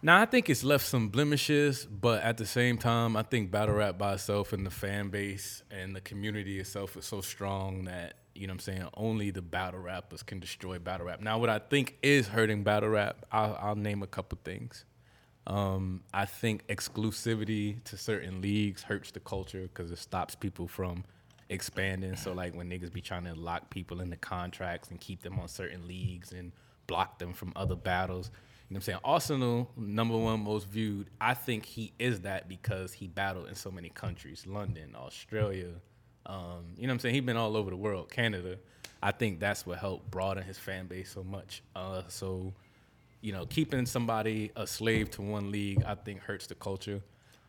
Now 0.00 0.20
I 0.20 0.26
think 0.26 0.48
it's 0.48 0.62
left 0.62 0.86
some 0.86 1.08
blemishes, 1.08 1.84
but 1.84 2.22
at 2.22 2.36
the 2.36 2.46
same 2.46 2.78
time, 2.78 3.16
I 3.16 3.24
think 3.24 3.50
battle 3.50 3.74
rap 3.74 3.98
by 3.98 4.14
itself 4.14 4.52
and 4.52 4.64
the 4.64 4.70
fan 4.70 5.08
base 5.08 5.64
and 5.72 5.94
the 5.94 6.00
community 6.00 6.60
itself 6.60 6.96
is 6.96 7.04
so 7.04 7.20
strong 7.20 7.84
that 7.84 8.14
you 8.36 8.46
know 8.46 8.52
what 8.52 8.54
I'm 8.54 8.60
saying 8.60 8.88
only 8.94 9.32
the 9.32 9.42
battle 9.42 9.80
rappers 9.80 10.22
can 10.22 10.38
destroy 10.38 10.78
battle 10.78 11.06
rap. 11.06 11.20
Now, 11.20 11.38
what 11.38 11.48
I 11.48 11.58
think 11.58 11.98
is 12.02 12.28
hurting 12.28 12.62
battle 12.62 12.90
rap, 12.90 13.26
I'll, 13.32 13.58
I'll 13.60 13.76
name 13.76 14.04
a 14.04 14.06
couple 14.06 14.38
things. 14.44 14.84
Um, 15.48 16.02
I 16.14 16.26
think 16.26 16.64
exclusivity 16.68 17.82
to 17.84 17.96
certain 17.96 18.40
leagues 18.40 18.84
hurts 18.84 19.10
the 19.10 19.20
culture 19.20 19.62
because 19.62 19.90
it 19.90 19.98
stops 19.98 20.36
people 20.36 20.68
from 20.68 21.04
expanding. 21.48 22.14
So 22.14 22.32
like 22.32 22.54
when 22.54 22.70
niggas 22.70 22.92
be 22.92 23.00
trying 23.00 23.24
to 23.24 23.34
lock 23.34 23.70
people 23.70 24.00
into 24.00 24.16
contracts 24.16 24.90
and 24.90 25.00
keep 25.00 25.22
them 25.22 25.40
on 25.40 25.48
certain 25.48 25.88
leagues 25.88 26.30
and 26.30 26.52
block 26.86 27.18
them 27.18 27.32
from 27.32 27.52
other 27.56 27.76
battles. 27.76 28.30
You 28.68 28.74
know 28.74 28.80
what 28.80 28.88
I'm 28.88 29.20
saying? 29.22 29.40
Arsonal, 29.40 29.66
number 29.76 30.16
one 30.16 30.44
most 30.44 30.68
viewed. 30.68 31.08
I 31.20 31.32
think 31.32 31.64
he 31.64 31.92
is 31.98 32.20
that 32.20 32.48
because 32.48 32.92
he 32.92 33.06
battled 33.06 33.48
in 33.48 33.54
so 33.54 33.70
many 33.70 33.88
countries, 33.88 34.44
London, 34.46 34.94
Australia. 34.94 35.70
Um, 36.26 36.74
you 36.76 36.86
know 36.86 36.88
what 36.88 36.94
I'm 36.94 36.98
saying? 36.98 37.14
He's 37.14 37.24
been 37.24 37.38
all 37.38 37.56
over 37.56 37.70
the 37.70 37.76
world, 37.76 38.10
Canada. 38.10 38.58
I 39.02 39.12
think 39.12 39.40
that's 39.40 39.64
what 39.64 39.78
helped 39.78 40.10
broaden 40.10 40.44
his 40.44 40.58
fan 40.58 40.86
base 40.86 41.10
so 41.10 41.24
much. 41.24 41.62
Uh, 41.74 42.02
so 42.08 42.52
you 43.20 43.32
know, 43.32 43.46
keeping 43.46 43.86
somebody 43.86 44.52
a 44.54 44.66
slave 44.66 45.10
to 45.12 45.22
one 45.22 45.50
league, 45.50 45.82
I 45.84 45.94
think 45.94 46.20
hurts 46.20 46.46
the 46.46 46.54
culture. 46.54 47.00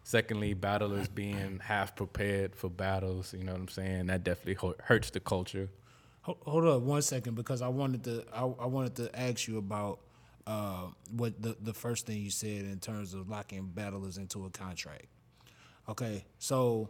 Secondly, 0.04 0.54
battlers 0.54 1.08
being 1.08 1.60
half 1.64 1.96
prepared 1.96 2.56
for 2.56 2.70
battles, 2.70 3.34
you 3.38 3.44
know 3.44 3.52
what 3.52 3.62
I'm 3.62 3.68
saying? 3.68 4.08
That 4.08 4.24
definitely 4.24 4.74
hurts 4.84 5.12
the 5.12 5.20
culture. 5.20 5.70
Hold, 6.22 6.38
hold 6.46 6.66
up 6.66 6.82
one 6.82 7.02
second 7.02 7.36
because 7.36 7.62
I 7.62 7.68
wanted 7.68 8.04
to 8.06 8.24
I, 8.34 8.42
I 8.42 8.66
wanted 8.66 8.96
to 8.96 9.20
ask 9.20 9.48
you 9.48 9.58
about 9.58 10.00
uh, 10.50 10.88
what 11.12 11.40
the 11.40 11.56
the 11.62 11.74
first 11.74 12.08
thing 12.08 12.18
you 12.18 12.32
said 12.32 12.66
in 12.66 12.80
terms 12.80 13.14
of 13.14 13.30
locking 13.30 13.68
battlers 13.68 14.18
into 14.18 14.46
a 14.46 14.50
contract. 14.50 15.06
Okay, 15.88 16.26
so 16.40 16.90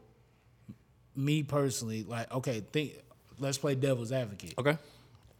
me 1.13 1.43
personally, 1.43 2.03
like, 2.03 2.33
okay, 2.33 2.63
think 2.71 2.93
let's 3.37 3.57
play 3.57 3.75
devil's 3.75 4.13
advocate. 4.13 4.53
Okay. 4.57 4.77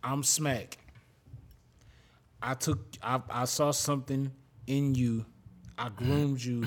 I'm 0.04 0.24
smack. 0.24 0.78
I 2.42 2.56
took 2.56 2.80
I, 3.02 3.22
I 3.30 3.46
saw 3.46 3.72
something 3.72 4.32
in 4.68 4.96
you. 4.96 5.26
I 5.78 5.88
groomed 5.88 6.44
you. 6.44 6.66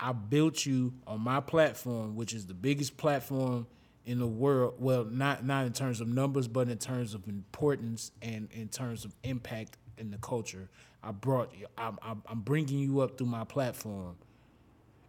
I 0.00 0.12
built 0.12 0.64
you 0.64 0.94
on 1.06 1.20
my 1.20 1.40
platform, 1.40 2.16
which 2.16 2.32
is 2.32 2.46
the 2.46 2.54
biggest 2.54 2.96
platform 2.96 3.66
in 4.06 4.18
the 4.18 4.26
world. 4.26 4.76
Well, 4.78 5.04
not 5.04 5.44
not 5.44 5.66
in 5.66 5.74
terms 5.74 6.00
of 6.00 6.08
numbers, 6.08 6.48
but 6.48 6.70
in 6.70 6.78
terms 6.78 7.12
of 7.12 7.28
importance 7.28 8.12
and 8.22 8.48
in 8.52 8.68
terms 8.68 9.04
of 9.04 9.14
impact 9.24 9.76
in 9.98 10.10
the 10.10 10.18
culture. 10.18 10.68
I 11.02 11.12
brought 11.12 11.56
you. 11.56 11.66
I'm, 11.78 11.98
I'm, 12.02 12.22
I'm 12.26 12.40
bringing 12.40 12.78
you 12.78 13.00
up 13.00 13.18
through 13.18 13.28
my 13.28 13.44
platform 13.44 14.16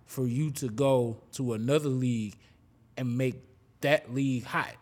for 0.05 0.27
you 0.27 0.51
to 0.51 0.69
go 0.69 1.17
to 1.33 1.53
another 1.53 1.89
league 1.89 2.35
and 2.95 3.17
make 3.17 3.43
that 3.81 4.13
league 4.13 4.45
hot. 4.45 4.75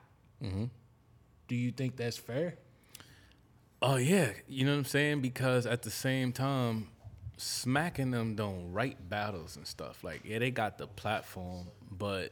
Mm-hmm. 0.44 0.66
Do 1.48 1.56
you 1.56 1.72
think 1.72 1.96
that's 1.98 2.18
fair? 2.18 2.56
Oh 3.82 3.98
yeah, 3.98 4.32
you 4.48 4.66
know 4.66 4.72
what 4.72 4.80
I'm 4.80 4.86
saying? 4.86 5.22
Because 5.22 5.66
at 5.66 5.84
the 5.84 5.92
same 5.92 6.32
time, 6.32 6.88
smacking 7.38 8.12
them 8.12 8.36
don't 8.36 8.72
write 8.72 9.10
battles 9.10 9.56
and 9.58 9.68
stuff. 9.68 10.04
Like, 10.04 10.22
yeah, 10.24 10.40
they 10.40 10.52
got 10.52 10.78
the 10.78 10.88
platform, 10.88 11.68
but 11.92 12.32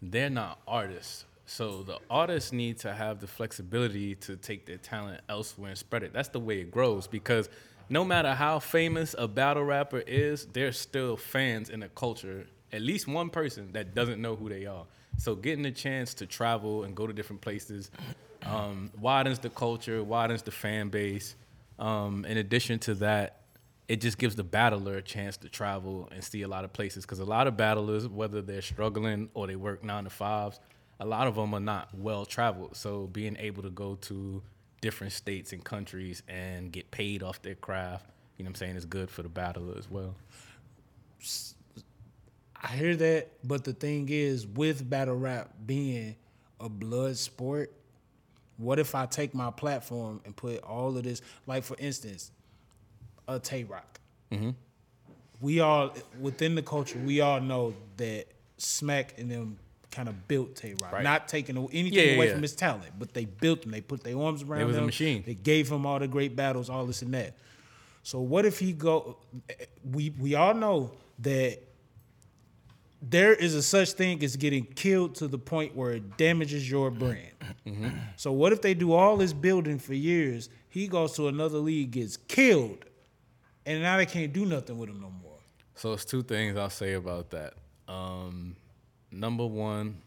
they're 0.00 0.30
not 0.30 0.60
artists. 0.66 1.24
So 1.48 1.82
the 1.82 1.98
artists 2.10 2.52
need 2.52 2.78
to 2.80 2.92
have 2.92 3.20
the 3.20 3.26
flexibility 3.26 4.14
to 4.16 4.36
take 4.36 4.66
their 4.66 4.76
talent 4.76 5.22
elsewhere 5.30 5.70
and 5.70 5.78
spread 5.78 6.02
it. 6.02 6.12
That's 6.12 6.28
the 6.28 6.38
way 6.38 6.60
it 6.60 6.70
grows 6.70 7.06
because 7.06 7.48
no 7.88 8.04
matter 8.04 8.34
how 8.34 8.58
famous 8.58 9.14
a 9.16 9.26
battle 9.26 9.64
rapper 9.64 10.00
is, 10.00 10.44
there's 10.52 10.78
still 10.78 11.16
fans 11.16 11.70
in 11.70 11.80
the 11.80 11.88
culture, 11.88 12.46
at 12.70 12.82
least 12.82 13.08
one 13.08 13.30
person 13.30 13.72
that 13.72 13.94
doesn't 13.94 14.20
know 14.20 14.36
who 14.36 14.50
they 14.50 14.66
are. 14.66 14.84
So 15.16 15.34
getting 15.34 15.64
a 15.64 15.70
chance 15.70 16.12
to 16.14 16.26
travel 16.26 16.84
and 16.84 16.94
go 16.94 17.06
to 17.06 17.14
different 17.14 17.40
places 17.40 17.90
um, 18.44 18.90
widens 19.00 19.38
the 19.38 19.48
culture, 19.48 20.04
widens 20.04 20.42
the 20.42 20.50
fan 20.50 20.90
base. 20.90 21.34
Um, 21.78 22.26
in 22.26 22.36
addition 22.36 22.78
to 22.80 22.94
that, 22.96 23.40
it 23.88 24.02
just 24.02 24.18
gives 24.18 24.36
the 24.36 24.44
battler 24.44 24.98
a 24.98 25.02
chance 25.02 25.38
to 25.38 25.48
travel 25.48 26.10
and 26.12 26.22
see 26.22 26.42
a 26.42 26.48
lot 26.48 26.66
of 26.66 26.74
places 26.74 27.06
because 27.06 27.20
a 27.20 27.24
lot 27.24 27.46
of 27.46 27.56
battlers, 27.56 28.06
whether 28.06 28.42
they're 28.42 28.60
struggling 28.60 29.30
or 29.32 29.46
they 29.46 29.56
work 29.56 29.82
nine 29.82 30.04
to 30.04 30.10
fives, 30.10 30.60
a 31.00 31.06
lot 31.06 31.26
of 31.26 31.36
them 31.36 31.54
are 31.54 31.60
not 31.60 31.88
well 31.94 32.24
traveled. 32.26 32.76
So 32.76 33.06
being 33.06 33.36
able 33.38 33.62
to 33.62 33.70
go 33.70 33.96
to 34.02 34.42
different 34.80 35.12
states 35.12 35.52
and 35.52 35.64
countries 35.64 36.22
and 36.28 36.72
get 36.72 36.90
paid 36.90 37.22
off 37.22 37.42
their 37.42 37.54
craft, 37.54 38.06
you 38.36 38.44
know 38.44 38.48
what 38.48 38.52
I'm 38.52 38.54
saying, 38.56 38.76
is 38.76 38.84
good 38.84 39.10
for 39.10 39.22
the 39.22 39.28
battler 39.28 39.76
as 39.76 39.90
well. 39.90 40.14
I 42.60 42.68
hear 42.68 42.96
that, 42.96 43.30
but 43.44 43.64
the 43.64 43.72
thing 43.72 44.08
is, 44.10 44.46
with 44.46 44.88
battle 44.88 45.16
rap 45.16 45.50
being 45.66 46.16
a 46.60 46.68
blood 46.68 47.16
sport, 47.16 47.72
what 48.56 48.80
if 48.80 48.94
I 48.96 49.06
take 49.06 49.34
my 49.34 49.50
platform 49.50 50.20
and 50.24 50.34
put 50.34 50.62
all 50.64 50.96
of 50.96 51.04
this, 51.04 51.22
like 51.46 51.62
for 51.62 51.76
instance, 51.78 52.32
a 53.28 53.38
Tay 53.38 53.64
Roc. 53.64 54.00
Mm-hmm. 54.32 54.50
We 55.40 55.60
all 55.60 55.94
within 56.20 56.56
the 56.56 56.62
culture, 56.62 56.98
we 56.98 57.20
all 57.20 57.40
know 57.40 57.74
that 57.98 58.26
Smack 58.56 59.14
and 59.18 59.30
them 59.30 59.58
kind 59.98 60.08
of 60.08 60.28
built 60.28 60.54
Tay 60.54 60.74
Roc, 60.80 60.92
Right. 60.92 61.02
not 61.02 61.26
taking 61.26 61.56
anything 61.58 61.92
Yeah, 61.92 62.02
yeah, 62.02 62.14
away 62.16 62.26
yeah. 62.28 62.32
from 62.34 62.42
his 62.42 62.54
talent, 62.54 62.92
but 63.00 63.14
they 63.14 63.24
built 63.24 63.64
him. 63.64 63.72
They 63.72 63.80
put 63.80 64.04
their 64.04 64.16
arms 64.16 64.44
around 64.44 64.60
They 64.60 64.64
was 64.64 64.76
a 64.76 64.80
him. 64.80 64.86
machine. 64.86 65.24
They 65.26 65.34
gave 65.34 65.68
him 65.72 65.84
all 65.84 65.98
the 65.98 66.06
great 66.06 66.36
battles, 66.36 66.70
all 66.70 66.86
this 66.86 67.02
and 67.02 67.12
that. 67.14 67.36
So 68.04 68.20
what 68.20 68.46
if 68.46 68.60
he 68.60 68.72
go? 68.72 69.18
We 69.84 70.10
we 70.10 70.36
all 70.36 70.54
know 70.54 70.92
that 71.18 71.58
there 73.02 73.32
is 73.34 73.54
a 73.56 73.62
such 73.62 73.92
thing 73.92 74.22
as 74.22 74.36
getting 74.36 74.64
killed 74.64 75.16
to 75.16 75.26
the 75.26 75.38
point 75.38 75.74
where 75.74 75.92
it 75.92 76.16
damages 76.16 76.70
your 76.70 76.90
brand. 76.92 77.32
So 78.16 78.30
what 78.32 78.52
if 78.52 78.62
they 78.62 78.74
do 78.74 78.92
all 78.92 79.16
this 79.16 79.32
building 79.32 79.78
for 79.80 79.94
years? 79.94 80.48
He 80.68 80.86
goes 80.86 81.12
to 81.14 81.26
another 81.28 81.58
league, 81.58 81.90
gets 81.92 82.16
killed, 82.16 82.84
and 83.66 83.82
now 83.82 83.96
they 83.96 84.06
can't 84.06 84.32
do 84.32 84.46
nothing 84.46 84.78
with 84.78 84.90
him 84.90 85.00
no 85.00 85.10
more. 85.22 85.38
So 85.74 85.92
it's 85.92 86.04
two 86.04 86.22
things 86.22 86.56
I'll 86.56 86.70
say 86.70 86.92
about 86.94 87.30
that. 87.30 87.54
Um, 87.88 88.54
number 89.10 89.46
one, 89.46 89.98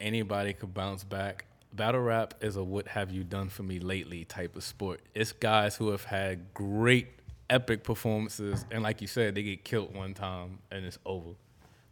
anybody 0.00 0.52
could 0.52 0.74
bounce 0.74 1.04
back. 1.04 1.44
Battle 1.72 2.00
rap 2.00 2.34
is 2.40 2.56
a 2.56 2.64
what 2.64 2.88
have 2.88 3.10
you 3.10 3.22
done 3.22 3.48
for 3.48 3.62
me 3.62 3.78
lately 3.78 4.24
type 4.24 4.56
of 4.56 4.64
sport. 4.64 5.00
It's 5.14 5.32
guys 5.32 5.76
who 5.76 5.90
have 5.90 6.04
had 6.04 6.54
great 6.54 7.08
epic 7.50 7.84
performances 7.84 8.64
and 8.70 8.82
like 8.82 9.00
you 9.00 9.06
said, 9.06 9.34
they 9.34 9.42
get 9.42 9.64
killed 9.64 9.94
one 9.94 10.14
time 10.14 10.58
and 10.70 10.84
it's 10.84 10.98
over. 11.04 11.30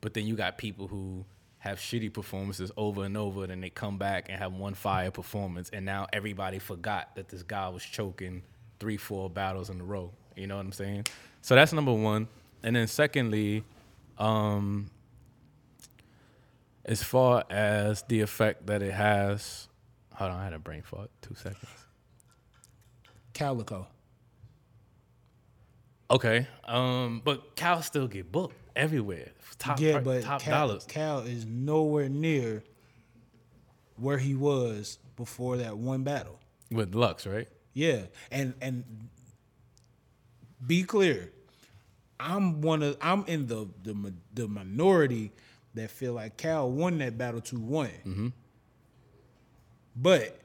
But 0.00 0.14
then 0.14 0.26
you 0.26 0.36
got 0.36 0.58
people 0.58 0.86
who 0.88 1.24
have 1.64 1.78
shitty 1.78 2.12
performances 2.12 2.70
over 2.76 3.04
and 3.04 3.16
over, 3.16 3.42
and 3.42 3.50
then 3.50 3.62
they 3.62 3.70
come 3.70 3.96
back 3.96 4.26
and 4.28 4.38
have 4.38 4.52
one 4.52 4.74
fire 4.74 5.10
performance, 5.10 5.70
and 5.72 5.86
now 5.86 6.06
everybody 6.12 6.58
forgot 6.58 7.16
that 7.16 7.30
this 7.30 7.42
guy 7.42 7.70
was 7.70 7.82
choking 7.82 8.42
three, 8.78 8.98
four 8.98 9.30
battles 9.30 9.70
in 9.70 9.80
a 9.80 9.84
row. 9.84 10.10
You 10.36 10.46
know 10.46 10.56
what 10.56 10.66
I'm 10.66 10.72
saying? 10.72 11.06
So 11.40 11.54
that's 11.54 11.72
number 11.72 11.92
one. 11.92 12.28
And 12.62 12.76
then 12.76 12.86
secondly, 12.86 13.64
um, 14.18 14.90
as 16.84 17.02
far 17.02 17.44
as 17.50 18.02
the 18.02 18.20
effect 18.20 18.66
that 18.66 18.82
it 18.82 18.92
has, 18.92 19.68
hold 20.14 20.30
on, 20.32 20.38
I 20.40 20.44
had 20.44 20.52
a 20.52 20.58
brain 20.58 20.82
fart. 20.82 21.10
Two 21.22 21.34
seconds. 21.34 21.66
Calicoe. 23.32 23.86
Okay, 26.10 26.46
um, 26.64 27.22
but 27.24 27.56
Cal 27.56 27.82
still 27.82 28.06
get 28.06 28.30
booked 28.30 28.54
everywhere. 28.76 29.30
Top, 29.58 29.80
yeah, 29.80 29.98
but 30.00 30.22
top 30.22 30.42
Cal, 30.42 30.68
dollars. 30.68 30.84
Cal 30.84 31.20
is 31.20 31.46
nowhere 31.46 32.08
near 32.08 32.62
where 33.96 34.18
he 34.18 34.34
was 34.34 34.98
before 35.16 35.56
that 35.56 35.78
one 35.78 36.02
battle. 36.04 36.38
with 36.70 36.94
Lux, 36.94 37.26
right? 37.26 37.48
Yeah, 37.72 38.02
and 38.30 38.54
and 38.60 38.84
be 40.64 40.82
clear, 40.84 41.32
I'm 42.20 42.60
one 42.60 42.82
of 42.82 42.96
I'm 43.00 43.24
in 43.26 43.46
the 43.46 43.66
the 43.82 44.12
the 44.34 44.46
minority 44.46 45.32
that 45.74 45.90
feel 45.90 46.12
like 46.14 46.36
Cal 46.36 46.70
won 46.70 46.98
that 46.98 47.16
battle 47.18 47.40
two 47.40 47.58
one, 47.58 48.32
but 49.96 50.38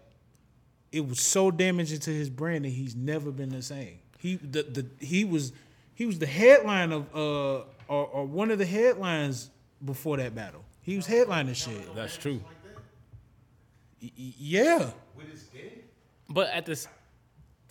it 0.92 1.08
was 1.08 1.20
so 1.20 1.52
damaging 1.52 2.00
to 2.00 2.10
his 2.12 2.30
brand 2.30 2.66
that 2.66 2.70
he's 2.70 2.96
never 2.96 3.32
been 3.32 3.50
the 3.50 3.62
same. 3.62 4.00
He 4.18 4.36
the, 4.36 4.64
the 4.64 4.86
he 5.06 5.24
was 5.26 5.54
he 5.96 6.06
was 6.06 6.20
the 6.20 6.26
headline 6.26 6.92
of 6.92 7.08
uh 7.16 7.64
or, 7.88 8.06
or 8.08 8.26
one 8.26 8.52
of 8.52 8.58
the 8.60 8.66
headlines 8.66 9.50
before 9.84 10.18
that 10.18 10.36
battle. 10.36 10.64
He 10.82 10.96
was 10.96 11.08
headlining 11.08 11.56
shit. 11.56 11.96
That's 11.96 12.18
true. 12.18 12.42
Y- 14.02 14.12
y- 14.18 14.34
Yeah, 14.38 14.92
With 15.16 15.30
his 15.30 15.46
But 16.30 16.50
at 16.50 16.66
this, 16.66 16.88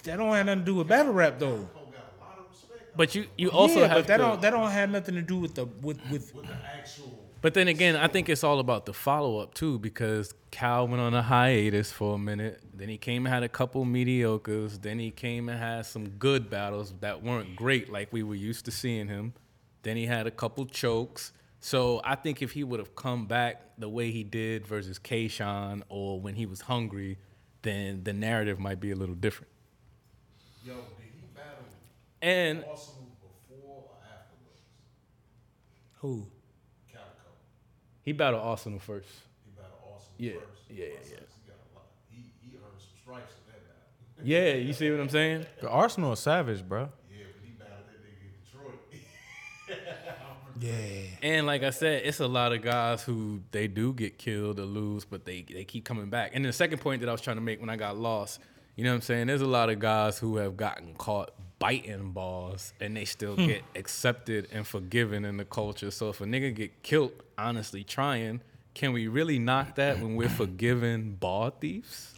that 0.05 0.17
don't 0.17 0.33
have 0.35 0.47
nothing 0.47 0.61
to 0.61 0.65
do 0.65 0.75
with 0.77 0.89
battle 0.89 1.13
rap 1.13 1.39
though. 1.39 1.69
Cole 1.75 1.93
got 1.93 2.13
a 2.19 2.21
lot 2.21 2.39
of 2.39 2.51
respect 2.51 2.97
but 2.97 3.15
you 3.15 3.27
you 3.37 3.51
also 3.51 3.81
yeah, 3.81 3.87
have 3.89 3.97
but 3.99 4.07
that 4.09 4.17
to. 4.19 4.23
don't 4.23 4.41
that 4.43 4.51
don't 4.51 4.71
have 4.71 4.91
nothing 4.91 5.15
to 5.17 5.23
do 5.23 5.39
with 5.39 5.55
the 5.55 5.65
with 5.83 5.99
with. 6.11 6.35
with 6.35 6.47
the 6.47 6.53
actual. 6.53 7.25
But 7.41 7.55
then 7.55 7.69
again, 7.69 7.95
I 7.95 8.09
think 8.09 8.29
it's 8.29 8.43
all 8.43 8.59
about 8.59 8.85
the 8.85 8.93
follow 8.93 9.39
up 9.39 9.55
too, 9.55 9.79
because 9.79 10.35
Cal 10.51 10.89
went 10.89 11.01
on 11.01 11.15
a 11.15 11.23
hiatus 11.23 11.93
for 11.93 12.17
a 12.17 12.19
minute. 12.19 12.61
Then 12.75 12.89
he 12.89 12.99
came 12.99 13.27
and 13.27 13.33
had 13.33 13.45
a 13.45 13.49
couple 13.49 13.85
mediocres. 13.85 14.83
Then 14.83 14.99
he 14.99 15.13
came 15.13 15.49
and 15.49 15.59
had 15.59 15.87
some 15.87 16.09
good 16.09 16.51
battles 16.51 16.93
that 17.01 17.23
weren't 17.23 17.55
great 17.55 17.93
like 17.93 18.13
we 18.13 18.25
were 18.25 18.35
used 18.35 18.65
to 18.65 18.73
seeing 18.73 19.07
him. 19.07 19.35
Then 19.83 19.97
he 19.97 20.07
had 20.07 20.27
a 20.27 20.33
couple 20.33 20.67
chokes. 20.67 21.33
So 21.61 22.01
I 22.05 22.17
think 22.17 22.43
if 22.43 22.53
he 22.53 22.65
would 22.65 22.81
have 22.81 22.97
come 22.97 23.27
back 23.27 23.63
the 23.79 23.89
way 23.89 24.11
he 24.11 24.25
did 24.25 24.67
versus 24.67 24.99
K-Shine 24.99 25.85
or 25.89 26.21
when 26.21 26.35
he 26.35 26.47
was 26.47 26.63
hungry, 26.63 27.19
then 27.63 28.03
the 28.03 28.13
narrative 28.13 28.59
might 28.59 28.81
be 28.81 28.91
a 28.91 28.97
little 28.97 29.15
different. 29.15 29.53
Yo, 30.65 30.75
did 30.75 30.83
he 31.15 31.27
battle 31.35 31.65
And 32.21 32.63
Arsonal 32.65 33.11
before 33.21 33.85
or 33.85 33.91
afterwards? 34.03 34.61
Who? 35.99 36.27
Calicoe. 38.13 38.35
he 38.35 38.43
battled 38.43 38.43
Arsonal 38.43 38.81
first. 38.81 39.09
He 39.45 39.51
battled 39.53 39.81
Arsonal 39.85 40.11
Yeah, 40.19 40.33
first. 40.33 40.63
yeah, 40.71 40.85
yeah, 40.85 40.91
He 41.05 41.47
got 41.47 41.57
a 41.57 41.75
lot. 41.75 41.87
He 42.11 42.33
he 42.43 42.57
earned 42.57 42.79
some 42.79 42.89
stripes 43.03 43.33
in 43.47 43.53
that 43.53 43.61
battle. 43.67 44.29
Yeah, 44.29 44.55
you 44.55 44.73
see 44.73 44.91
what 44.91 45.01
I'm 45.01 45.09
saying? 45.09 45.47
The 45.61 45.69
Arsonal 45.69 46.13
is 46.15 46.19
savage, 46.21 46.63
bro. 46.69 46.89
Yeah, 47.11 47.25
but 47.33 47.45
he 47.45 47.53
battled 47.53 47.87
that 47.87 48.01
nigga 48.05 48.25
in 48.25 48.33
Detroit. 48.45 48.81
Yeah. 50.61 50.75
And 51.23 51.47
like 51.47 51.63
I 51.63 51.71
said, 51.71 52.03
it's 52.05 52.19
a 52.19 52.27
lot 52.27 52.53
of 52.53 52.63
guys 52.63 53.05
who 53.05 53.43
they 53.53 53.69
do 53.69 53.93
get 53.93 54.19
killed 54.19 54.59
or 54.59 54.65
lose, 54.65 55.05
but 55.05 55.25
they 55.25 55.43
they 55.43 55.65
keep 55.65 55.85
coming 55.85 56.11
back. 56.11 56.33
And 56.35 56.45
the 56.45 56.53
second 56.53 56.79
point 56.81 57.01
that 57.01 57.09
I 57.09 57.13
was 57.13 57.21
trying 57.21 57.37
to 57.37 57.41
make 57.43 57.61
when 57.61 57.71
I 57.71 57.77
got 57.77 57.97
lost, 57.97 58.41
you 58.75 58.83
know 58.83 58.91
what 58.91 58.97
I'm 58.97 59.01
saying? 59.03 59.29
There's 59.29 59.41
a 59.41 59.47
lot 59.47 59.71
of 59.71 59.79
guys 59.79 60.19
who 60.19 60.37
have 60.39 60.57
gotten 60.57 60.95
caught 60.95 61.31
biting 61.59 62.13
balls 62.13 62.73
and 62.81 62.97
they 62.97 63.05
still 63.05 63.37
get 63.37 63.63
accepted 63.75 64.49
and 64.53 64.67
forgiven 64.67 65.25
in 65.25 65.37
the 65.37 65.45
culture. 65.45 65.91
So 65.91 66.11
if 66.11 66.21
a 66.21 66.25
nigga 66.25 66.55
get 66.55 66.83
killed 66.83 67.13
honestly 67.37 67.85
trying, 67.85 68.41
can 68.75 68.93
we 68.93 69.09
really 69.09 69.39
knock 69.39 69.75
that 69.77 69.99
when 70.01 70.17
we're 70.17 70.29
forgiving 70.29 71.15
ball 71.15 71.51
thieves? 71.51 72.15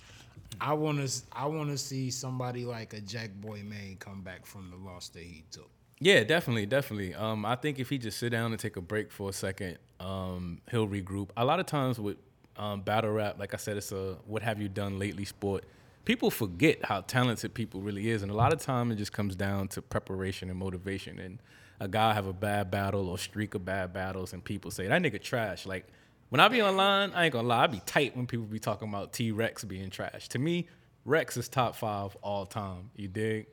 I 0.60 0.74
want 0.74 1.06
to. 1.06 1.22
I 1.32 1.46
want 1.46 1.70
to 1.70 1.78
see 1.78 2.10
somebody 2.10 2.64
like 2.66 2.92
a 2.92 3.00
Jack 3.00 3.30
Boy 3.40 3.62
Maine 3.64 3.96
come 3.98 4.20
back 4.22 4.44
from 4.44 4.70
the 4.70 4.76
loss 4.76 5.08
that 5.10 5.22
he 5.22 5.44
took. 5.50 5.70
Yeah, 6.00 6.24
definitely, 6.24 6.66
definitely. 6.66 7.14
Um, 7.14 7.46
I 7.46 7.56
think 7.56 7.78
if 7.78 7.88
he 7.88 7.98
just 7.98 8.18
sit 8.18 8.30
down 8.30 8.52
and 8.52 8.60
take 8.60 8.76
a 8.76 8.80
break 8.80 9.10
for 9.10 9.30
a 9.30 9.32
second, 9.32 9.78
um, 10.00 10.60
he'll 10.70 10.88
regroup. 10.88 11.30
A 11.36 11.44
lot 11.44 11.60
of 11.60 11.66
times 11.66 11.98
with 11.98 12.16
um, 12.56 12.82
battle 12.82 13.10
rap, 13.10 13.38
like 13.38 13.54
I 13.54 13.56
said, 13.56 13.76
it's 13.76 13.92
a 13.92 14.16
what 14.26 14.42
have 14.42 14.60
you 14.60 14.68
done 14.68 14.98
lately 14.98 15.24
sport. 15.24 15.64
People 16.10 16.32
forget 16.32 16.84
how 16.84 17.02
talented 17.02 17.54
people 17.54 17.82
really 17.82 18.10
is, 18.10 18.22
and 18.24 18.32
a 18.32 18.34
lot 18.34 18.52
of 18.52 18.58
time 18.58 18.90
it 18.90 18.96
just 18.96 19.12
comes 19.12 19.36
down 19.36 19.68
to 19.68 19.80
preparation 19.80 20.50
and 20.50 20.58
motivation. 20.58 21.20
And 21.20 21.40
a 21.78 21.86
guy 21.86 22.14
have 22.14 22.26
a 22.26 22.32
bad 22.32 22.68
battle 22.68 23.08
or 23.08 23.16
streak 23.16 23.54
of 23.54 23.64
bad 23.64 23.92
battles, 23.92 24.32
and 24.32 24.42
people 24.42 24.72
say 24.72 24.88
that 24.88 25.00
nigga 25.00 25.22
trash. 25.22 25.66
Like 25.66 25.86
when 26.30 26.40
I 26.40 26.48
be 26.48 26.62
online, 26.62 27.12
I 27.12 27.26
ain't 27.26 27.32
gonna 27.32 27.46
lie, 27.46 27.62
I 27.62 27.66
be 27.68 27.80
tight 27.86 28.16
when 28.16 28.26
people 28.26 28.44
be 28.44 28.58
talking 28.58 28.88
about 28.88 29.12
T 29.12 29.30
Rex 29.30 29.62
being 29.62 29.88
trash. 29.88 30.28
To 30.30 30.40
me, 30.40 30.66
Rex 31.04 31.36
is 31.36 31.48
top 31.48 31.76
five 31.76 32.16
all 32.22 32.44
time. 32.44 32.90
You 32.96 33.06
dig? 33.06 33.46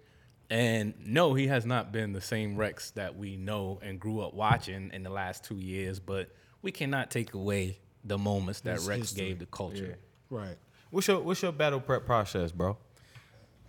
And 0.50 0.96
no, 1.06 1.36
he 1.36 1.46
has 1.46 1.64
not 1.64 1.92
been 1.92 2.12
the 2.12 2.22
same 2.22 2.56
Rex 2.56 2.90
that 2.92 3.16
we 3.16 3.38
know 3.38 3.80
and 3.84 4.00
grew 4.00 4.20
up 4.22 4.34
watching 4.34 4.90
in 4.96 5.04
the 5.04 5.12
last 5.12 5.44
two 5.44 5.60
years. 5.60 6.00
But 6.00 6.32
we 6.64 6.72
cannot 6.72 7.12
take 7.12 7.36
away 7.36 7.82
the 8.04 8.18
moments 8.18 8.62
that 8.62 8.78
His 8.78 8.88
Rex 8.88 9.00
history. 9.02 9.26
gave 9.28 9.38
the 9.38 9.46
culture. 9.46 10.00
Right. 10.32 10.58
What's 10.90 11.08
your 11.08 11.20
what's 11.22 11.42
your 11.42 11.52
battle 11.52 11.80
prep 11.80 12.06
process, 12.06 12.52
bro? 12.52 12.78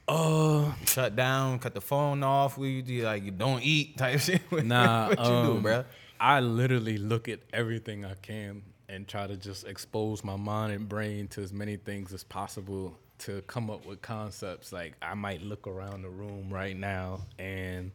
Uh, 0.06 0.72
shut 0.86 1.16
down, 1.16 1.58
cut 1.58 1.74
the 1.74 1.80
phone 1.80 2.22
off. 2.22 2.56
We 2.56 2.70
you 2.70 2.82
do 2.82 3.02
like 3.02 3.24
you 3.24 3.30
don't 3.30 3.62
eat 3.62 3.98
type 3.98 4.20
shit. 4.20 4.40
Nah, 4.64 5.08
what 5.08 5.18
you 5.18 5.24
do, 5.24 5.30
um, 5.32 5.62
bro? 5.62 5.84
I 6.20 6.40
literally 6.40 6.98
look 6.98 7.28
at 7.28 7.40
everything 7.52 8.04
I 8.04 8.14
can 8.14 8.62
and 8.88 9.06
try 9.06 9.26
to 9.26 9.36
just 9.36 9.66
expose 9.66 10.24
my 10.24 10.36
mind 10.36 10.72
and 10.72 10.88
brain 10.88 11.28
to 11.28 11.42
as 11.42 11.52
many 11.52 11.76
things 11.76 12.12
as 12.14 12.24
possible 12.24 12.98
to 13.18 13.42
come 13.42 13.68
up 13.70 13.84
with 13.84 14.00
concepts. 14.00 14.72
Like 14.72 14.94
I 15.02 15.14
might 15.14 15.42
look 15.42 15.66
around 15.66 16.02
the 16.02 16.08
room 16.10 16.48
right 16.50 16.76
now 16.76 17.20
and 17.38 17.92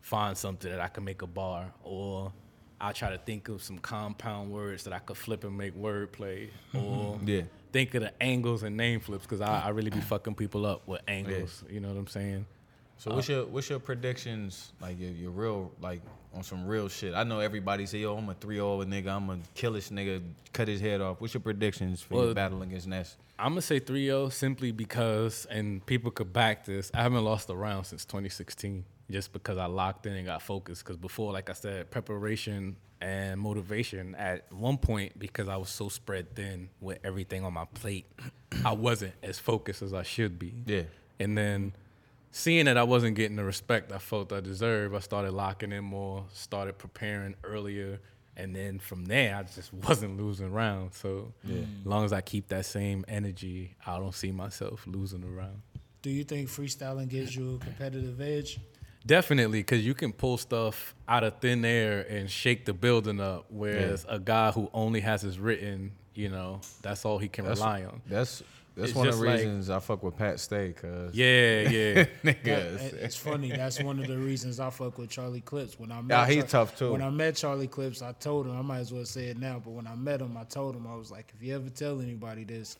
find 0.00 0.36
something 0.36 0.70
that 0.70 0.80
I 0.80 0.88
can 0.88 1.04
make 1.04 1.22
a 1.22 1.26
bar, 1.26 1.72
or 1.82 2.32
I 2.80 2.92
try 2.92 3.10
to 3.10 3.18
think 3.18 3.48
of 3.48 3.62
some 3.62 3.78
compound 3.78 4.50
words 4.50 4.84
that 4.84 4.92
I 4.92 4.98
could 5.00 5.16
flip 5.16 5.44
and 5.44 5.56
make 5.56 5.76
wordplay, 5.76 6.48
mm-hmm. 6.72 6.78
or 6.78 7.18
Yeah. 7.24 7.42
think 7.72 7.94
of 7.94 8.02
the 8.02 8.22
angles 8.22 8.62
and 8.62 8.76
name 8.76 9.00
flips 9.00 9.24
because 9.24 9.40
I, 9.40 9.60
I 9.60 9.68
really 9.68 9.90
be 9.90 10.00
fucking 10.00 10.34
people 10.34 10.64
up 10.64 10.86
with 10.88 11.00
angles. 11.06 11.62
You 11.68 11.80
know 11.80 11.88
what 11.88 11.98
I'm 11.98 12.06
saying? 12.06 12.46
So 12.98 13.14
what's 13.14 13.28
your 13.28 13.46
what's 13.46 13.70
your 13.70 13.78
predictions? 13.78 14.72
Like 14.80 15.00
your, 15.00 15.10
your 15.10 15.30
real 15.30 15.72
like 15.80 16.02
on 16.34 16.42
some 16.42 16.66
real 16.66 16.88
shit. 16.88 17.14
I 17.14 17.24
know 17.24 17.40
everybody 17.40 17.86
say, 17.86 17.98
"Yo, 17.98 18.14
I'm 18.16 18.28
a 18.28 18.34
3-0 18.34 18.84
nigga. 18.86 19.08
I'm 19.08 19.26
gonna 19.26 19.40
kill 19.54 19.72
this 19.72 19.88
nigga, 19.90 20.22
cut 20.52 20.68
his 20.68 20.80
head 20.82 21.00
off." 21.00 21.20
What's 21.20 21.32
your 21.32 21.40
predictions 21.40 22.02
for 22.02 22.24
your 22.24 22.34
battle 22.34 22.60
against 22.62 22.86
Ness? 22.86 23.16
I'm 23.38 23.52
gonna 23.52 23.62
say 23.62 23.80
3-0 23.80 24.30
simply 24.32 24.70
because, 24.70 25.46
and 25.50 25.84
people 25.86 26.10
could 26.10 26.30
back 26.32 26.66
this. 26.66 26.90
I 26.92 27.00
haven't 27.02 27.24
lost 27.24 27.48
a 27.48 27.54
round 27.54 27.86
since 27.86 28.04
2016, 28.04 28.84
just 29.10 29.32
because 29.32 29.58
I 29.58 29.66
locked 29.66 30.06
in 30.06 30.14
and 30.14 30.26
got 30.26 30.42
focused. 30.42 30.84
Because 30.84 30.96
before, 30.96 31.32
like 31.32 31.50
I 31.50 31.54
said, 31.54 31.90
preparation 31.90 32.76
and 33.00 33.40
motivation. 33.40 34.14
At 34.14 34.52
one 34.52 34.78
point, 34.78 35.18
because 35.18 35.48
I 35.48 35.56
was 35.56 35.70
so 35.70 35.88
spread 35.88 36.34
thin 36.34 36.70
with 36.80 36.98
everything 37.04 37.44
on 37.44 37.54
my 37.54 37.64
plate, 37.66 38.06
I 38.64 38.72
wasn't 38.72 39.14
as 39.22 39.38
focused 39.38 39.82
as 39.82 39.94
I 39.94 40.02
should 40.02 40.38
be. 40.38 40.54
Yeah. 40.66 40.82
And 41.18 41.36
then 41.36 41.72
seeing 42.30 42.66
that 42.66 42.76
I 42.76 42.82
wasn't 42.82 43.16
getting 43.16 43.36
the 43.36 43.44
respect 43.44 43.92
I 43.92 43.98
felt 43.98 44.32
I 44.32 44.40
deserved, 44.40 44.94
I 44.94 45.00
started 45.00 45.32
locking 45.32 45.72
in 45.72 45.84
more, 45.84 46.24
started 46.32 46.78
preparing 46.78 47.34
earlier, 47.44 48.00
and 48.36 48.54
then 48.54 48.78
from 48.78 49.04
there 49.04 49.36
I 49.36 49.42
just 49.42 49.72
wasn't 49.88 50.18
losing 50.18 50.52
rounds. 50.52 50.96
So 50.98 51.32
mm. 51.46 51.80
as 51.80 51.86
long 51.86 52.04
as 52.04 52.12
I 52.12 52.20
keep 52.20 52.48
that 52.48 52.66
same 52.66 53.04
energy, 53.08 53.76
I 53.86 53.98
don't 53.98 54.14
see 54.14 54.32
myself 54.32 54.86
losing 54.86 55.24
a 55.24 55.28
round. 55.28 55.62
Do 56.02 56.08
you 56.10 56.24
think 56.24 56.48
freestyling 56.48 57.08
gives 57.08 57.36
you 57.36 57.56
a 57.56 57.58
competitive 57.58 58.20
edge? 58.22 58.58
Definitely, 59.06 59.60
because 59.60 59.84
you 59.84 59.94
can 59.94 60.12
pull 60.12 60.36
stuff 60.36 60.94
out 61.08 61.24
of 61.24 61.38
thin 61.40 61.64
air 61.64 62.00
and 62.08 62.30
shake 62.30 62.66
the 62.66 62.74
building 62.74 63.20
up, 63.20 63.46
whereas 63.48 64.04
a 64.08 64.18
guy 64.18 64.50
who 64.50 64.68
only 64.74 65.00
has 65.00 65.22
his 65.22 65.38
written, 65.38 65.92
you 66.14 66.28
know, 66.28 66.60
that's 66.82 67.04
all 67.04 67.18
he 67.18 67.28
can 67.28 67.44
That's- 67.44 67.58
rely 67.60 67.84
on. 67.84 68.02
That's 68.06 68.42
that's 68.76 68.90
It's 68.90 68.96
one 68.96 69.08
of 69.08 69.14
the 69.18 69.18
just 69.18 69.26
like- 69.26 69.36
reasons 69.38 69.68
I 69.68 69.78
fuck 69.80 70.02
with 70.04 70.16
Pat 70.16 70.38
Stay, 70.38 70.72
cause 70.72 71.12
Yeah, 71.12 71.62
yeah. 71.68 72.04
nigga, 72.24 72.46
it's- 72.46 72.92
it's 72.92 73.16
funny. 73.16 73.50
That's 73.50 73.82
one 73.82 73.98
of 73.98 74.06
the 74.06 74.16
reasons 74.16 74.60
I 74.60 74.70
fuck 74.70 74.96
with 74.96 75.10
Charlie 75.10 75.40
Clips. 75.40 75.78
When 75.78 75.90
I 75.90 76.00
met 76.02 76.14
Yeah, 76.14 76.26
he's 76.26 76.42
Char- 76.44 76.66
tough, 76.66 76.76
too. 76.76 76.92
When 76.92 77.02
I 77.02 77.10
met 77.10 77.34
Charlie 77.36 77.66
Clips, 77.66 78.00
I 78.00 78.12
told 78.12 78.46
him 78.46 78.56
I 78.56 78.62
might 78.62 78.78
as 78.78 78.92
well 78.92 79.04
say 79.04 79.26
it 79.26 79.38
now. 79.38 79.60
But 79.62 79.70
when 79.72 79.86
I 79.88 79.96
met 79.96 80.20
him, 80.20 80.36
I 80.36 80.44
told 80.44 80.76
him 80.76 80.86
I 80.86 80.94
was 80.94 81.10
like, 81.10 81.32
if 81.36 81.42
you 81.42 81.54
ever 81.56 81.68
tell 81.68 82.00
anybody 82.00 82.44
this, 82.44 82.76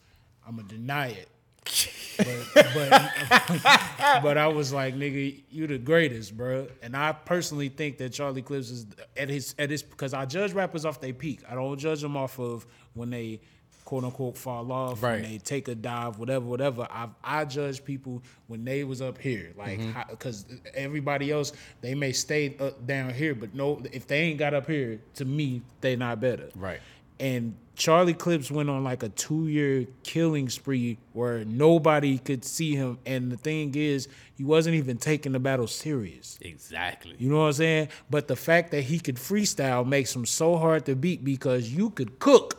I'm 0.47 0.57
gonna 0.57 0.69
deny 0.69 1.09
it. 1.09 1.29
But, 1.65 2.67
but, 2.75 4.23
but 4.23 4.39
I 4.39 4.49
was 4.49 4.73
like, 4.73 4.95
nigga, 4.95 5.43
you 5.51 5.67
the 5.67 5.79
greatest, 5.79 6.37
bro. 6.37 6.69
And 6.83 6.97
I 6.97 7.13
personally 7.13 7.69
think 7.69 7.99
that 7.99 8.13
Charlie 8.13 8.43
Clips 8.43 8.71
is 8.71 8.87
at 9.17 9.29
his 9.29 9.55
at 9.59 9.71
his 9.71 9.83
because 9.83 10.15
I 10.15 10.27
judge 10.27 10.53
rappers 10.53 10.85
off 10.85 11.01
their 11.01 11.13
peak. 11.13 11.41
I 11.49 11.55
don't 11.55 11.79
judge 11.79 12.01
them 12.01 12.17
off 12.17 12.39
of 12.39 12.67
when 12.95 13.11
they 13.11 13.41
quote 13.85 14.05
unquote 14.05 14.37
fall 14.37 14.71
off, 14.71 15.03
Right. 15.03 15.21
when 15.21 15.31
they 15.31 15.39
take 15.39 15.67
a 15.69 15.75
dive, 15.75 16.19
whatever, 16.19 16.45
whatever. 16.45 16.87
I 16.91 17.09
I 17.25 17.45
judge 17.45 17.85
people 17.85 18.23
when 18.47 18.65
they 18.65 18.85
was 18.85 19.03
up 19.03 19.19
here, 19.19 19.53
like 19.57 19.81
mm-hmm. 19.81 20.11
because 20.11 20.47
everybody 20.75 21.31
else 21.31 21.53
they 21.81 21.95
may 21.95 22.13
stay 22.13 22.57
up 22.61 22.87
down 22.87 23.13
here, 23.13 23.35
but 23.35 23.55
no, 23.55 23.83
if 23.93 24.07
they 24.07 24.21
ain't 24.21 24.39
got 24.39 24.55
up 24.55 24.67
here, 24.69 25.01
to 25.15 25.25
me 25.25 25.63
they 25.81 25.97
not 25.97 26.21
better. 26.21 26.51
Right. 26.55 26.81
And 27.21 27.55
Charlie 27.77 28.15
Clips 28.15 28.51
went 28.51 28.69
on 28.69 28.83
like 28.85 29.03
a 29.03 29.09
two 29.11 29.47
year 29.49 29.87
killing 30.03 30.49
spree 30.49 30.99
where 31.13 31.45
nobody 31.45 32.19
could 32.19 32.45
see 32.45 32.75
him. 32.75 32.99
And 33.07 33.31
the 33.33 33.37
thing 33.39 33.75
is, 33.75 34.09
he 34.35 34.45
wasn't 34.45 34.75
even 34.77 34.99
taking 34.99 35.33
the 35.33 35.39
battle 35.39 35.67
serious. 35.67 36.39
Exactly. 36.43 37.15
You 37.19 37.31
know 37.31 37.39
what 37.39 37.47
I'm 37.47 37.53
saying? 37.55 37.89
But 38.11 38.29
the 38.29 38.37
fact 38.37 38.73
that 38.73 38.83
he 38.83 38.99
could 38.99 39.17
freestyle 39.17 39.87
makes 39.87 40.15
him 40.15 40.27
so 40.27 40.57
hard 40.57 40.85
to 40.87 40.97
beat 40.97 41.25
because 41.25 41.73
you 41.73 41.91
could 41.91 42.19
cook 42.19 42.57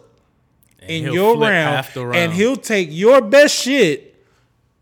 in 0.87 1.03
your 1.13 1.37
round, 1.37 1.85
the 1.93 2.09
and 2.11 2.33
he'll 2.33 2.55
take 2.55 2.87
your 2.91 3.21
best 3.21 3.53
shit 3.55 4.25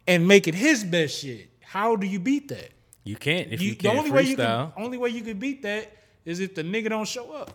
and 0.08 0.26
make 0.26 0.48
it 0.48 0.56
his 0.56 0.84
best 0.86 1.20
shit. 1.20 1.50
How 1.62 1.98
do 1.98 2.08
you 2.08 2.20
beat 2.20 2.48
that? 2.48 2.70
You 3.04 3.16
can't 3.18 3.52
if 3.52 3.62
You- 3.62 3.70
you, 3.70 3.76
the 3.76 3.82
can't 3.82 3.98
only 4.00 4.12
way 4.12 4.22
you 4.24 4.38
freestyle, 4.38 4.74
can 4.74 4.84
only 4.86 4.98
way 4.98 5.10
you 5.10 5.22
can 5.22 5.38
beat 5.38 5.64
that 5.64 5.92
is 6.26 6.40
if 6.40 6.56
the 6.56 6.64
nigga 6.64 6.90
don't 6.90 7.08
show 7.08 7.32
up, 7.34 7.52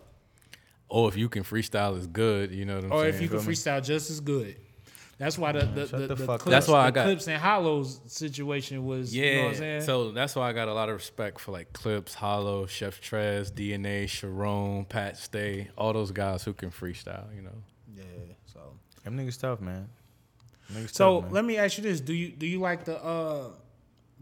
or 0.89 1.09
if 1.09 1.17
you 1.17 1.29
can 1.29 1.43
freestyle 1.43 1.97
is 1.97 2.07
good. 2.07 2.51
You 2.51 2.65
know 2.65 2.75
what 2.75 2.85
I'm 2.85 2.91
or 2.91 3.01
saying? 3.03 3.15
if 3.15 3.21
you 3.21 3.29
can 3.29 3.39
freestyle 3.39 3.83
just 3.83 4.09
as 4.09 4.19
good. 4.19 4.57
That's 5.17 5.37
why 5.37 5.53
the 5.53 5.59
the, 5.65 5.85
the, 5.85 5.97
the 6.07 6.15
the 6.15 6.25
clips, 6.25 6.43
That's 6.45 6.67
why 6.67 6.87
I 6.87 6.91
got- 6.91 7.05
clips 7.05 7.27
and 7.29 7.41
hollows 7.41 8.01
situation 8.07 8.85
was. 8.85 9.15
you 9.15 9.23
know 9.23 9.41
what 9.43 9.47
I'm 9.47 9.53
Yeah, 9.53 9.59
saying? 9.59 9.81
so 9.83 10.11
that's 10.11 10.35
why 10.35 10.49
I 10.49 10.51
got 10.53 10.67
a 10.67 10.73
lot 10.73 10.89
of 10.89 10.95
respect 10.95 11.39
for 11.39 11.53
like 11.53 11.71
Clips, 11.71 12.13
Hollow, 12.13 12.65
Chef 12.65 12.99
Trez, 12.99 13.49
DNA, 13.49 14.09
Sharon, 14.09 14.83
Pat 14.83 15.17
Stay, 15.17 15.69
all 15.77 15.93
those 15.93 16.11
guys 16.11 16.43
who 16.43 16.51
can 16.53 16.69
freestyle. 16.69 17.33
You 17.33 17.43
know, 17.43 17.63
yeah. 17.95 18.03
So 18.53 18.59
Them 19.05 19.17
niggas 19.17 19.39
tough, 19.39 19.61
man. 19.61 19.87
Niggas 20.73 20.93
so 20.93 21.15
tough, 21.21 21.23
man. 21.25 21.33
let 21.33 21.45
me 21.45 21.57
ask 21.57 21.77
you 21.77 21.83
this: 21.83 22.01
Do 22.01 22.13
you 22.13 22.29
do 22.31 22.45
you 22.45 22.59
like 22.59 22.83
the 22.83 23.01
uh 23.01 23.51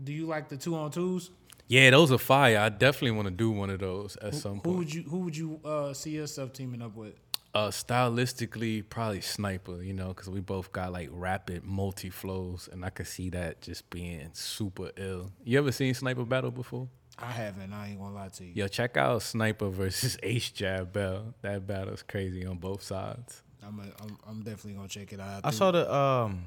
do 0.03 0.13
you 0.13 0.27
like 0.27 0.47
the 0.49 0.57
two 0.57 0.75
on 0.75 0.91
twos? 0.91 1.31
Yeah, 1.67 1.89
those 1.89 2.11
are 2.11 2.17
fire. 2.17 2.59
I 2.59 2.69
definitely 2.69 3.11
want 3.11 3.27
to 3.27 3.33
do 3.33 3.51
one 3.51 3.69
of 3.69 3.79
those 3.79 4.17
at 4.17 4.35
some 4.35 4.59
point. 4.59 4.65
Who 4.65 4.71
point. 4.71 4.77
would 4.77 4.93
you 4.93 5.03
who 5.03 5.17
would 5.19 5.37
you 5.37 5.59
uh 5.63 5.93
see 5.93 6.11
yourself 6.11 6.53
teaming 6.53 6.81
up 6.81 6.95
with? 6.95 7.13
Uh, 7.55 7.69
stylistically, 7.69 8.83
probably 8.89 9.21
Sniper. 9.21 9.83
You 9.83 9.93
know, 9.93 10.07
because 10.07 10.29
we 10.29 10.39
both 10.39 10.71
got 10.71 10.91
like 10.91 11.09
rapid 11.11 11.63
multi 11.63 12.09
flows, 12.09 12.67
and 12.71 12.83
I 12.83 12.89
could 12.89 13.07
see 13.07 13.29
that 13.29 13.61
just 13.61 13.89
being 13.89 14.29
super 14.33 14.91
ill. 14.97 15.31
You 15.43 15.59
ever 15.59 15.71
seen 15.71 15.93
Sniper 15.93 16.25
battle 16.25 16.51
before? 16.51 16.87
I 17.19 17.31
haven't. 17.31 17.71
I 17.73 17.89
ain't 17.89 17.99
gonna 17.99 18.15
lie 18.15 18.29
to 18.29 18.43
you. 18.43 18.53
Yo, 18.55 18.67
check 18.67 18.97
out 18.97 19.21
Sniper 19.21 19.69
versus 19.69 20.17
Ace 20.23 20.49
Jab 20.49 20.93
Bell. 20.93 21.35
That 21.41 21.67
battle's 21.67 22.01
crazy 22.01 22.45
on 22.45 22.57
both 22.57 22.81
sides. 22.81 23.43
I'm, 23.65 23.79
a, 23.79 23.83
I'm 24.03 24.17
I'm 24.27 24.39
definitely 24.41 24.73
gonna 24.73 24.87
check 24.87 25.13
it 25.13 25.19
out. 25.19 25.41
I 25.43 25.51
saw 25.51 25.71
the 25.71 25.93
um, 25.93 26.45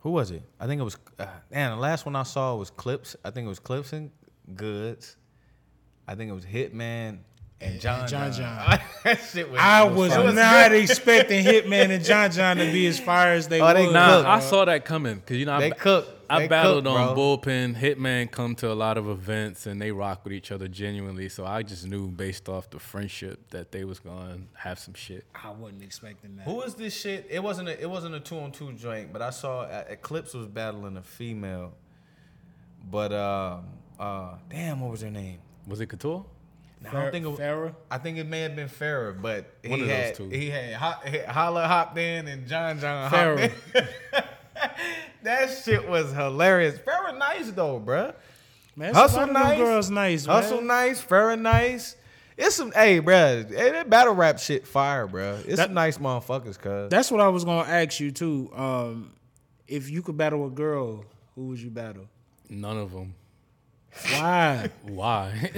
who 0.00 0.10
was 0.10 0.30
it? 0.30 0.42
I 0.60 0.66
think 0.66 0.80
it 0.80 0.84
was. 0.84 0.96
Uh, 1.18 1.26
man, 1.50 1.72
the 1.72 1.76
last 1.76 2.06
one 2.06 2.14
I 2.14 2.22
saw 2.22 2.54
was 2.54 2.70
Clips. 2.70 3.16
I 3.24 3.30
think 3.30 3.46
it 3.46 3.48
was 3.48 3.58
Clips 3.58 3.92
and 3.92 4.10
Goods. 4.54 5.16
I 6.06 6.14
think 6.14 6.30
it 6.30 6.34
was 6.34 6.44
Hitman 6.44 7.18
and 7.60 7.80
John 7.80 8.06
John 8.06 8.30
John. 8.32 8.68
John. 8.68 8.80
that 9.04 9.20
shit 9.20 9.50
was. 9.50 9.58
I 9.60 9.86
it 9.86 9.92
was 9.94 10.12
fire. 10.12 10.32
not 10.32 10.72
expecting 10.74 11.44
Hitman 11.44 11.90
and 11.90 12.04
John 12.04 12.30
John 12.30 12.56
to 12.58 12.64
be 12.70 12.86
as 12.86 12.98
fire 13.00 13.32
as 13.34 13.48
they 13.48 13.60
Oh, 13.60 13.72
they. 13.72 13.90
Nah, 13.90 14.18
Cook. 14.18 14.26
I 14.26 14.40
saw 14.40 14.64
that 14.66 14.84
coming 14.84 15.16
because 15.16 15.38
you 15.38 15.46
know 15.46 15.58
They 15.60 15.70
I, 15.72 15.74
cook. 15.74 16.08
I 16.28 16.40
They 16.40 16.48
battled 16.48 16.84
cook, 16.84 16.92
on 16.94 17.14
bro. 17.14 17.38
bullpen. 17.38 17.74
Hitman 17.76 18.30
come 18.30 18.54
to 18.56 18.70
a 18.70 18.74
lot 18.74 18.98
of 18.98 19.08
events 19.08 19.66
and 19.66 19.80
they 19.80 19.92
rock 19.92 20.24
with 20.24 20.32
each 20.32 20.50
other 20.52 20.68
genuinely. 20.68 21.28
So 21.28 21.46
I 21.46 21.62
just 21.62 21.86
knew 21.86 22.08
based 22.08 22.48
off 22.48 22.68
the 22.70 22.78
friendship 22.78 23.50
that 23.50 23.72
they 23.72 23.84
was 23.84 23.98
gonna 23.98 24.38
have 24.54 24.78
some 24.78 24.94
shit. 24.94 25.24
I 25.34 25.50
wasn't 25.50 25.82
expecting 25.84 26.36
that. 26.36 26.44
Who 26.44 26.60
is 26.62 26.74
this 26.74 26.94
shit? 26.98 27.26
It 27.30 27.42
wasn't. 27.42 27.68
A, 27.68 27.80
it 27.80 27.88
wasn't 27.88 28.14
a 28.14 28.20
two 28.20 28.38
on 28.38 28.52
two 28.52 28.72
joint, 28.74 29.10
but 29.12 29.22
I 29.22 29.30
saw 29.30 29.60
uh, 29.62 29.84
Eclipse 29.88 30.34
was 30.34 30.48
battling 30.48 30.96
a 30.98 31.02
female. 31.02 31.72
But 32.90 33.12
um, 33.14 33.64
uh, 33.98 34.34
damn, 34.50 34.80
what 34.80 34.90
was 34.90 35.02
her 35.02 35.10
name? 35.10 35.38
Was 35.66 35.80
it 35.80 35.86
Couture? 35.86 36.24
Nah, 36.82 36.90
I 36.90 36.92
don't 37.02 37.12
think 37.12 37.26
it, 37.26 37.40
Farrah? 37.40 37.74
I 37.90 37.98
think 37.98 38.18
it 38.18 38.26
may 38.26 38.40
have 38.42 38.54
been 38.56 38.68
Farrah, 38.68 39.20
but 39.20 39.50
One 39.66 39.78
he 39.78 39.82
of 39.82 39.88
those 39.88 39.96
had 39.96 40.14
two. 40.14 40.28
he 40.28 40.50
had 40.50 40.74
Ho- 40.74 41.08
he- 41.10 41.18
Hollow 41.20 41.62
hopped 41.62 41.96
in 41.96 42.28
and 42.28 42.46
John 42.46 42.78
John 42.78 43.08
hopped 43.10 43.40
Farrah. 43.40 43.52
in. 43.74 43.84
that 45.22 45.46
shit 45.64 45.88
was 45.88 46.12
hilarious. 46.12 46.78
Farrah 46.78 47.16
nice 47.18 47.50
though, 47.52 47.80
bruh. 47.80 48.14
Man, 48.76 48.88
it's 48.90 48.98
a 48.98 49.00
Hustle 49.00 49.20
lot 49.20 49.28
of 49.28 49.34
them 49.34 49.42
nice. 49.42 49.58
girls 49.58 49.90
nice. 49.90 50.26
Man. 50.26 50.36
Hustle 50.36 50.60
nice, 50.60 51.02
Farrah 51.04 51.40
nice. 51.40 51.96
It's 52.36 52.56
some 52.56 52.72
hey, 52.72 53.00
bruh. 53.00 53.48
Hey, 53.48 53.70
that 53.70 53.88
battle 53.88 54.14
rap 54.14 54.38
shit 54.38 54.66
fire, 54.66 55.06
bruh. 55.06 55.38
It's 55.46 55.56
That- 55.56 55.66
some 55.66 55.74
nice 55.74 55.98
motherfuckers, 55.98 56.58
cuz. 56.58 56.90
That's 56.90 57.10
what 57.10 57.20
I 57.20 57.28
was 57.28 57.44
gonna 57.44 57.68
ask 57.68 58.00
you 58.00 58.10
too. 58.10 58.50
Um, 58.54 59.14
if 59.68 59.88
you 59.88 60.02
could 60.02 60.16
battle 60.18 60.46
a 60.46 60.50
girl, 60.50 61.04
who 61.34 61.46
would 61.48 61.60
you 61.60 61.70
battle? 61.70 62.06
None 62.50 62.76
of 62.76 62.92
them. 62.92 63.14
Why? 64.02 64.70
Why? 64.82 65.50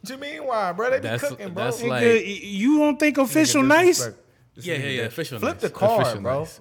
What 0.00 0.10
you 0.10 0.16
mean 0.18 0.44
why, 0.44 0.72
bro? 0.72 0.90
They 0.90 0.96
be 0.96 1.02
That's- 1.02 1.20
cooking, 1.28 1.52
bro. 1.54 1.64
that's 1.64 1.80
Nigga, 1.80 1.88
like- 1.88 2.02
Nigga, 2.04 2.40
you 2.42 2.78
don't 2.78 2.98
think 2.98 3.18
official 3.18 3.62
nice? 3.62 3.98
disrespect. 3.98 4.18
This 4.56 4.66
yeah, 4.66 4.74
nigga 4.74 4.78
yeah, 4.80 4.86
yeah. 4.88 4.96
did- 5.02 5.06
Official. 5.06 5.38
Flip 5.38 5.52
nice. 5.54 5.62
the 5.62 5.70
card, 5.70 6.02
Official 6.02 6.20
bro. 6.22 6.38
nice. 6.40 6.60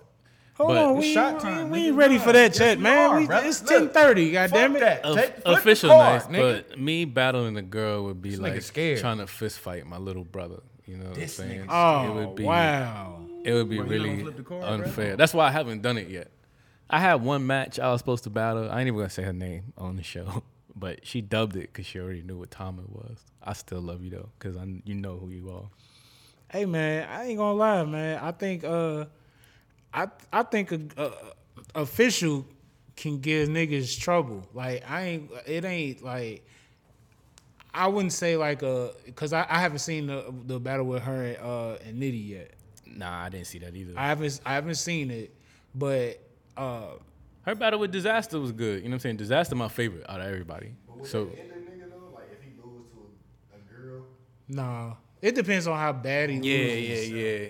Hold 0.56 0.70
But- 0.70 0.78
on, 0.78 0.98
It's 0.98 1.00
we, 1.08 1.14
shot 1.14 1.34
we- 1.36 1.40
time, 1.42 1.70
we 1.72 1.80
nigga. 1.80 1.86
ain't 1.88 1.96
ready 1.96 2.18
Nah, 2.18 2.24
for 2.24 2.32
that 2.34 2.52
yes, 2.52 2.60
yet, 2.60 2.78
we 2.78 2.84
man. 2.84 3.10
are, 3.10 3.20
We- 3.20 3.26
brother. 3.26 3.48
it's 3.48 3.62
Look, 3.64 3.70
ten 3.72 3.90
thirty. 3.90 4.32
God 4.32 4.52
damn 4.52 4.76
it. 4.76 4.80
that. 4.82 5.04
Take, 5.04 5.16
flip 5.42 5.58
official 5.58 5.90
the 5.90 5.96
card, 5.96 6.14
nice, 6.14 6.26
nigga. 6.40 6.64
but 6.70 6.80
me 6.80 7.06
battling 7.06 7.58
a 7.58 7.62
girl 7.64 8.04
would 8.04 8.22
be 8.22 8.32
nigga 8.32 8.40
like 8.42 8.62
scared. 8.62 9.00
trying 9.00 9.18
to 9.18 9.28
fist 9.28 9.60
fight 9.60 9.88
my 9.88 9.98
little 9.98 10.24
brother. 10.24 10.58
You 10.86 10.98
know 10.98 11.10
what 11.10 11.18
I'm 11.18 11.28
saying? 11.28 11.66
Oh 11.70 12.06
it 12.06 12.14
would 12.28 12.36
be, 12.36 12.44
wow. 12.44 13.22
It 13.44 13.54
would 13.54 13.70
be 13.70 13.78
Bro, 13.78 13.86
you 13.86 13.90
not 13.90 13.90
really 13.90 14.10
gonna 14.10 14.22
flip 14.24 14.38
the 14.38 14.44
card, 14.44 14.62
bro? 14.62 14.70
unfair. 14.74 15.16
That's 15.16 15.34
why 15.34 15.48
I 15.48 15.52
haven't 15.52 15.82
done 15.82 15.98
it 15.98 16.10
yet. 16.10 16.30
I 16.90 17.00
had 17.00 17.16
one 17.24 17.48
match 17.48 17.80
I 17.80 17.90
was 17.92 18.02
supposed 18.02 18.26
to 18.26 18.30
battle. 18.30 18.70
I 18.70 18.80
ain't 18.80 18.88
even 18.88 18.98
gonna 19.00 19.10
say 19.10 19.24
her 19.24 19.34
name 19.34 19.74
on 19.78 19.96
the 19.96 20.04
show, 20.04 20.44
but 20.76 21.06
she 21.06 21.22
dubbed 21.22 21.56
it 21.56 21.72
because 21.74 21.86
she 21.86 22.00
already 22.00 22.22
knew 22.22 22.38
what 22.38 22.52
time 22.52 22.80
it 22.80 22.90
was. 22.90 23.20
I 23.44 23.54
still 23.54 23.82
love 23.82 24.04
you 24.04 24.12
though, 24.12 24.30
because 24.38 24.58
I 24.58 24.66
you 24.86 24.96
know 24.96 25.18
who 25.18 25.30
you 25.30 25.52
are. 25.52 25.70
Hey 26.50 26.66
man, 26.66 27.08
I 27.10 27.26
ain't 27.26 27.38
gonna 27.38 27.54
lie, 27.58 27.84
man. 27.86 28.20
I 28.22 28.32
think 28.32 28.64
uh, 28.64 29.06
I 29.94 30.08
I 30.32 30.44
think 30.44 30.72
a, 30.72 30.82
a, 30.98 31.04
a 31.06 31.82
official 31.82 32.46
can 32.96 33.20
give 33.20 33.50
niggas 33.50 34.00
trouble. 34.00 34.48
Like 34.54 34.90
I 34.90 35.02
ain't. 35.04 35.32
It 35.46 35.66
ain't 35.66 36.04
like. 36.04 36.46
I 37.74 37.88
wouldn't 37.88 38.14
say 38.14 38.36
like 38.36 38.64
a 38.64 38.92
because 39.06 39.32
I, 39.32 39.46
I 39.50 39.60
haven't 39.60 39.80
seen 39.80 40.08
the 40.08 40.34
the 40.46 40.60
battle 40.60 40.86
with 40.86 41.04
her 41.04 41.24
and, 41.24 41.38
uh, 41.38 41.78
and 41.86 42.02
Nitty 42.02 42.28
yet. 42.28 42.52
Nah, 42.86 43.24
I 43.24 43.30
didn't 43.30 43.48
see 43.48 43.60
that 43.60 43.76
either. 43.76 43.94
I 43.96 44.08
haven't 44.08 44.42
I 44.46 44.54
haven't 44.56 44.76
seen 44.76 45.10
it, 45.10 45.34
but 45.74 46.20
uh, 46.58 46.96
Her 47.44 47.56
battle 47.56 47.80
with 47.80 47.94
Dizaster 47.94 48.40
was 48.40 48.52
good. 48.52 48.84
You 48.84 48.90
know 48.90 48.96
what 48.96 49.06
I'm 49.06 49.18
saying? 49.18 49.18
Dizaster 49.18 49.56
my 49.56 49.68
favorite 49.68 50.06
out 50.08 50.22
of 50.22 50.28
everybody. 50.28 50.74
So 51.04 51.22
End 51.22 51.30
the 51.30 51.56
nigga 51.56 51.90
though, 51.90 52.14
like 52.14 52.30
if 52.32 52.42
he 52.44 52.52
lose 52.64 52.86
to 52.94 53.00
a, 53.54 53.58
a 53.58 53.82
girl, 53.82 54.04
nah. 54.48 54.94
It 55.22 55.36
depends 55.36 55.68
on 55.68 55.78
how 55.78 55.94
bad 55.94 56.30
he 56.30 56.38
yeah, 56.38 56.66
loses. 56.92 57.10
yeah, 57.10 57.18
yeah. 57.18 57.48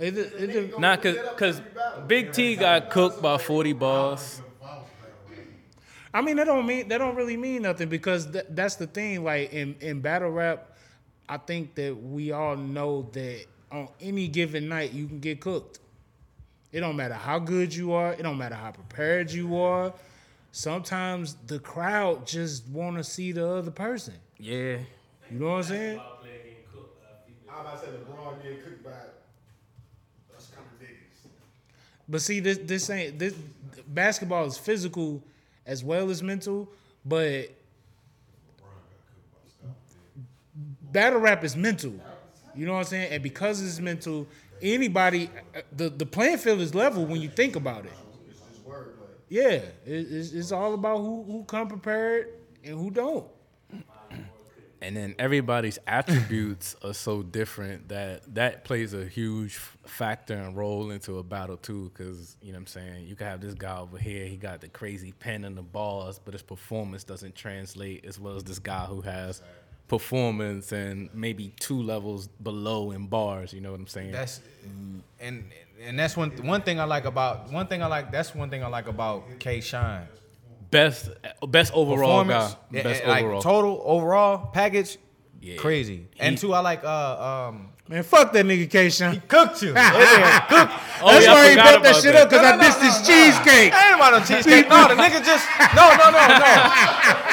It, 0.00 0.18
it, 0.18 0.56
it, 0.56 0.78
Nah, 0.80 0.96
cause, 0.96 1.16
cause 1.36 1.62
Big 2.08 2.32
T 2.32 2.56
got 2.56 2.90
cooked 2.90 3.22
by 3.22 3.38
40 3.38 3.72
balls. 3.74 4.40
I 6.12 6.20
mean, 6.20 6.36
that 6.36 6.44
don't 6.44 6.64
mean 6.66 6.88
that 6.88 6.98
don't 6.98 7.16
really 7.16 7.36
mean 7.36 7.62
nothing 7.62 7.88
because 7.88 8.30
th- 8.30 8.46
that's 8.50 8.76
the 8.76 8.86
thing. 8.86 9.24
Like 9.24 9.52
in 9.52 9.74
in 9.80 10.00
battle 10.00 10.30
rap, 10.30 10.76
I 11.28 11.38
think 11.38 11.74
that 11.74 12.00
we 12.00 12.30
all 12.30 12.56
know 12.56 13.08
that 13.12 13.46
on 13.72 13.88
any 14.00 14.28
given 14.28 14.68
night 14.68 14.92
you 14.92 15.08
can 15.08 15.18
get 15.18 15.40
cooked. 15.40 15.80
It 16.74 16.80
don't 16.80 16.96
matter 16.96 17.14
how 17.14 17.38
good 17.38 17.72
you 17.72 17.92
are. 17.92 18.14
It 18.14 18.22
don't 18.24 18.36
matter 18.36 18.56
how 18.56 18.72
prepared 18.72 19.30
you 19.30 19.56
are. 19.60 19.94
Sometimes 20.50 21.36
the 21.46 21.60
crowd 21.60 22.26
just 22.26 22.66
want 22.66 22.96
to 22.96 23.04
see 23.04 23.30
the 23.30 23.48
other 23.48 23.70
person. 23.70 24.14
Yeah. 24.38 24.78
You 25.30 25.38
know 25.38 25.50
what 25.50 25.58
I'm 25.58 25.62
saying? 25.62 26.00
I'm 27.48 27.60
about 27.60 27.80
to 27.80 27.86
say 27.86 27.92
LeBron 27.92 28.42
getting 28.42 28.58
cooked 28.58 28.82
by 28.82 28.90
us 28.90 30.50
kind 30.52 30.66
of 30.66 30.84
niggas. 30.84 31.30
But 32.08 32.22
see, 32.22 32.40
this 32.40 32.58
this 32.58 32.90
ain't 32.90 33.20
this 33.20 33.34
basketball 33.86 34.46
is 34.46 34.58
physical 34.58 35.22
as 35.66 35.84
well 35.84 36.10
as 36.10 36.24
mental, 36.24 36.68
but 37.04 37.50
battle 40.90 41.20
rap 41.20 41.44
is 41.44 41.54
mental. 41.54 41.94
You 42.56 42.66
know 42.66 42.72
what 42.72 42.78
I'm 42.78 42.84
saying? 42.84 43.12
And 43.12 43.22
because 43.22 43.62
it's 43.62 43.78
mental, 43.78 44.26
anybody 44.64 45.30
uh, 45.54 45.60
the 45.72 45.90
the 45.90 46.06
playing 46.06 46.38
field 46.38 46.60
is 46.60 46.74
level 46.74 47.04
when 47.06 47.20
you 47.20 47.28
think 47.28 47.56
about 47.56 47.84
it. 47.84 47.92
Yeah, 49.28 49.60
it's, 49.86 50.32
it's 50.32 50.52
all 50.52 50.74
about 50.74 50.98
who 50.98 51.24
who 51.24 51.44
come 51.44 51.68
prepared 51.68 52.28
and 52.64 52.78
who 52.78 52.90
don't. 52.90 53.26
And 54.82 54.94
then 54.94 55.14
everybody's 55.18 55.78
attributes 55.86 56.76
are 56.84 56.92
so 56.92 57.22
different 57.22 57.88
that 57.88 58.34
that 58.34 58.64
plays 58.64 58.92
a 58.92 59.06
huge 59.06 59.54
factor 59.86 60.34
and 60.34 60.54
role 60.54 60.90
into 60.90 61.18
a 61.18 61.22
battle 61.22 61.56
too. 61.56 61.90
Because 61.94 62.36
you 62.42 62.52
know 62.52 62.58
what 62.58 62.62
I'm 62.62 62.66
saying, 62.66 63.06
you 63.06 63.16
can 63.16 63.26
have 63.26 63.40
this 63.40 63.54
guy 63.54 63.78
over 63.78 63.96
here, 63.96 64.26
he 64.26 64.36
got 64.36 64.60
the 64.60 64.68
crazy 64.68 65.12
pen 65.12 65.44
and 65.44 65.56
the 65.56 65.62
balls, 65.62 66.20
but 66.22 66.34
his 66.34 66.42
performance 66.42 67.02
doesn't 67.02 67.34
translate 67.34 68.04
as 68.04 68.20
well 68.20 68.36
as 68.36 68.44
this 68.44 68.58
guy 68.58 68.84
who 68.84 69.00
has 69.00 69.40
performance 69.88 70.72
and 70.72 71.08
maybe 71.14 71.52
two 71.60 71.82
levels 71.82 72.26
below 72.42 72.90
in 72.90 73.06
bars. 73.06 73.52
You 73.52 73.60
know 73.60 73.70
what 73.72 73.80
I'm 73.80 73.86
saying? 73.86 74.12
That's 74.12 74.40
and 75.20 75.44
and 75.82 75.98
that's 75.98 76.16
one 76.16 76.30
one 76.46 76.62
thing 76.62 76.80
I 76.80 76.84
like 76.84 77.04
about 77.04 77.52
one 77.52 77.66
thing 77.66 77.82
I 77.82 77.86
like. 77.86 78.10
That's 78.10 78.34
one 78.34 78.50
thing 78.50 78.62
I 78.62 78.68
like 78.68 78.86
about 78.88 79.24
K 79.38 79.60
Shine. 79.60 80.06
best 80.70 81.10
best 81.48 81.72
overall 81.74 82.24
guy. 82.24 82.52
yeah, 82.70 82.82
Best 82.82 83.02
and, 83.02 83.10
like 83.10 83.24
overall. 83.24 83.42
total 83.42 83.82
overall 83.84 84.46
package, 84.52 84.96
Yeah. 85.40 85.56
crazy. 85.56 86.08
He- 86.14 86.20
and 86.20 86.38
two, 86.38 86.54
I 86.54 86.60
like 86.60 86.82
uh 86.84 87.48
um 87.50 87.68
Man, 87.86 88.02
fuck 88.02 88.32
that 88.32 88.46
nigga 88.46 88.70
K-Shine. 88.70 89.12
He 89.12 89.20
cooked 89.28 89.60
you. 89.62 89.74
That 89.76 89.92
nigga 89.92 90.48
cooked. 90.48 90.72
Oh, 91.04 91.12
That's 91.12 91.26
yeah, 91.26 91.32
why 91.36 91.44
he 91.44 91.50
forgot 91.52 91.68
built 91.68 91.84
that 91.84 91.96
shit 92.00 92.12
that. 92.16 92.22
up 92.24 92.28
because 92.32 92.44
I 92.48 92.56
dissed 92.56 92.80
his 92.80 92.96
cheesecake. 93.04 93.72
I 93.76 93.92
ain't 93.92 94.00
about 94.00 94.12
no 94.16 94.20
cheesecake. 94.24 94.68
No, 94.72 94.88
the 94.88 94.96
nigga 94.96 95.20
just 95.20 95.44
no, 95.76 95.84
no, 96.00 96.08
no, 96.08 96.22
no, 96.24 96.48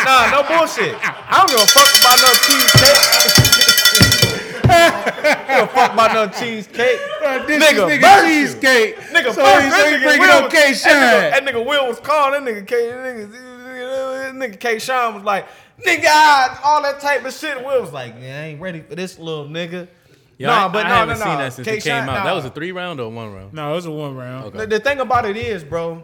nah, 0.04 0.28
no 0.36 0.40
bullshit. 0.44 0.92
I 1.00 1.40
don't 1.40 1.56
give 1.56 1.64
a 1.64 1.70
fuck 1.72 1.88
about 2.04 2.20
no 2.20 2.32
cheesecake. 2.44 3.00
I 4.68 5.48
don't 5.48 5.48
give 5.48 5.64
a 5.64 5.72
fuck 5.72 5.94
about 5.96 6.12
no 6.20 6.24
cheesecake. 6.36 7.00
I 7.24 7.48
dissed 7.48 7.64
Nigga, 7.64 7.88
this 7.88 7.96
nigga 7.96 8.04
burnt 8.04 8.28
you. 8.28 8.52
Nigga, 9.16 9.32
so 9.32 9.40
first, 9.40 9.64
he, 9.64 9.70
that 9.72 9.80
so 9.80 9.88
he 9.88 9.96
nigga 9.96 10.04
bringing 10.04 10.20
Will 10.28 10.36
up 10.36 10.44
was- 10.44 10.54
K. 10.54 10.60
That 10.68 10.76
Sean. 10.76 10.92
nigga, 11.00 11.32
that 11.32 11.44
nigga 11.48 11.66
Will 11.66 11.88
was 11.88 12.00
calling. 12.04 12.44
That 12.44 12.54
nigga 12.54 12.68
K. 12.68 12.88
That 12.92 13.00
nigga, 13.16 13.32
that 13.32 14.36
nigga 14.36 14.60
K-Shine 14.60 15.14
was 15.16 15.24
like, 15.24 15.48
nigga, 15.86 16.60
all 16.64 16.82
that 16.84 17.00
type 17.00 17.24
of 17.24 17.32
shit. 17.34 17.64
Will 17.64 17.80
was 17.82 17.94
like, 17.94 18.16
yeah, 18.20 18.42
I 18.42 18.44
ain't 18.52 18.60
ready 18.62 18.82
for 18.82 18.96
this 18.96 19.18
little 19.18 19.48
nigga. 19.48 19.88
Yeah, 20.42 20.48
nah, 20.48 20.66
I, 20.66 20.68
but 20.70 20.86
I 20.86 20.90
no, 20.90 20.96
haven't 20.96 21.20
no, 21.20 21.26
seen 21.26 21.34
no. 21.34 21.38
that 21.40 21.54
since 21.54 21.68
it 21.68 21.72
K-Shine, 21.76 22.02
came 22.02 22.10
out. 22.10 22.24
That 22.24 22.34
was 22.34 22.46
a 22.46 22.50
three 22.50 22.72
round 22.72 23.00
or 23.00 23.10
one 23.12 23.34
round? 23.34 23.54
No, 23.54 23.72
it 23.72 23.76
was 23.76 23.86
a 23.86 23.92
one 23.92 24.16
round. 24.16 24.46
Okay. 24.46 24.58
The, 24.60 24.68
the 24.68 24.80
thing 24.80 25.00
about 25.00 25.26
it 25.26 25.38
is, 25.38 25.64
bro, 25.64 26.04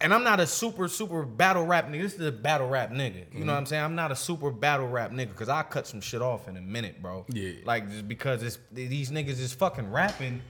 and 0.00 0.12
I'm 0.12 0.24
not 0.24 0.40
a 0.40 0.46
super, 0.46 0.88
super 0.88 1.22
battle 1.24 1.64
rap 1.64 1.88
nigga. 1.88 2.02
This 2.02 2.14
is 2.14 2.26
a 2.26 2.32
battle 2.32 2.68
rap 2.68 2.90
nigga. 2.90 3.14
You 3.16 3.22
Mm-hmm. 3.24 3.46
know 3.46 3.52
what 3.52 3.58
I'm 3.58 3.66
saying? 3.66 3.82
I'm 3.82 3.94
not 3.94 4.12
a 4.12 4.16
super 4.16 4.50
battle 4.50 4.88
rap 4.88 5.12
nigga 5.12 5.28
because 5.28 5.48
I 5.48 5.62
cut 5.62 5.86
some 5.86 6.00
shit 6.00 6.20
off 6.20 6.46
in 6.48 6.56
a 6.56 6.60
minute, 6.60 7.00
bro. 7.00 7.24
Yeah. 7.28 7.52
Like, 7.64 7.88
just 7.90 8.06
because 8.08 8.42
it's 8.42 8.58
these 8.70 9.10
niggas 9.10 9.40
is 9.40 9.52
fucking 9.54 9.90
rapping. 9.90 10.42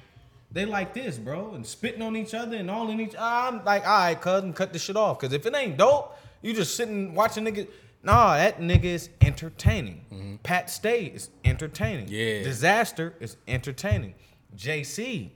They 0.50 0.64
like 0.66 0.94
this, 0.94 1.18
bro, 1.18 1.54
and 1.54 1.66
spitting 1.66 2.02
on 2.02 2.16
each 2.16 2.32
other 2.32 2.56
and 2.56 2.70
all 2.70 2.88
in 2.90 3.00
each. 3.00 3.14
I'm 3.18 3.64
like, 3.64 3.86
all 3.86 3.98
right, 3.98 4.20
cousin, 4.20 4.52
cut 4.52 4.72
this 4.72 4.82
shit 4.82 4.96
off. 4.96 5.18
Cause 5.18 5.32
if 5.32 5.44
it 5.46 5.54
ain't 5.54 5.76
dope, 5.76 6.16
you 6.42 6.52
just 6.54 6.74
sitting 6.76 7.14
watching 7.14 7.44
nigga. 7.44 7.66
Nah, 8.04 8.36
that 8.36 8.60
nigga 8.60 8.84
is 8.84 9.08
entertaining. 9.20 10.38
Pat 10.42 10.68
Stay 10.70 11.04
is 11.06 11.30
entertaining. 11.44 12.06
Mm-hmm. 12.06 12.14
Yeah. 12.14 12.50
Dizaster 12.50 13.12
is 13.20 13.36
entertaining. 13.48 14.14
JC, 14.56 15.30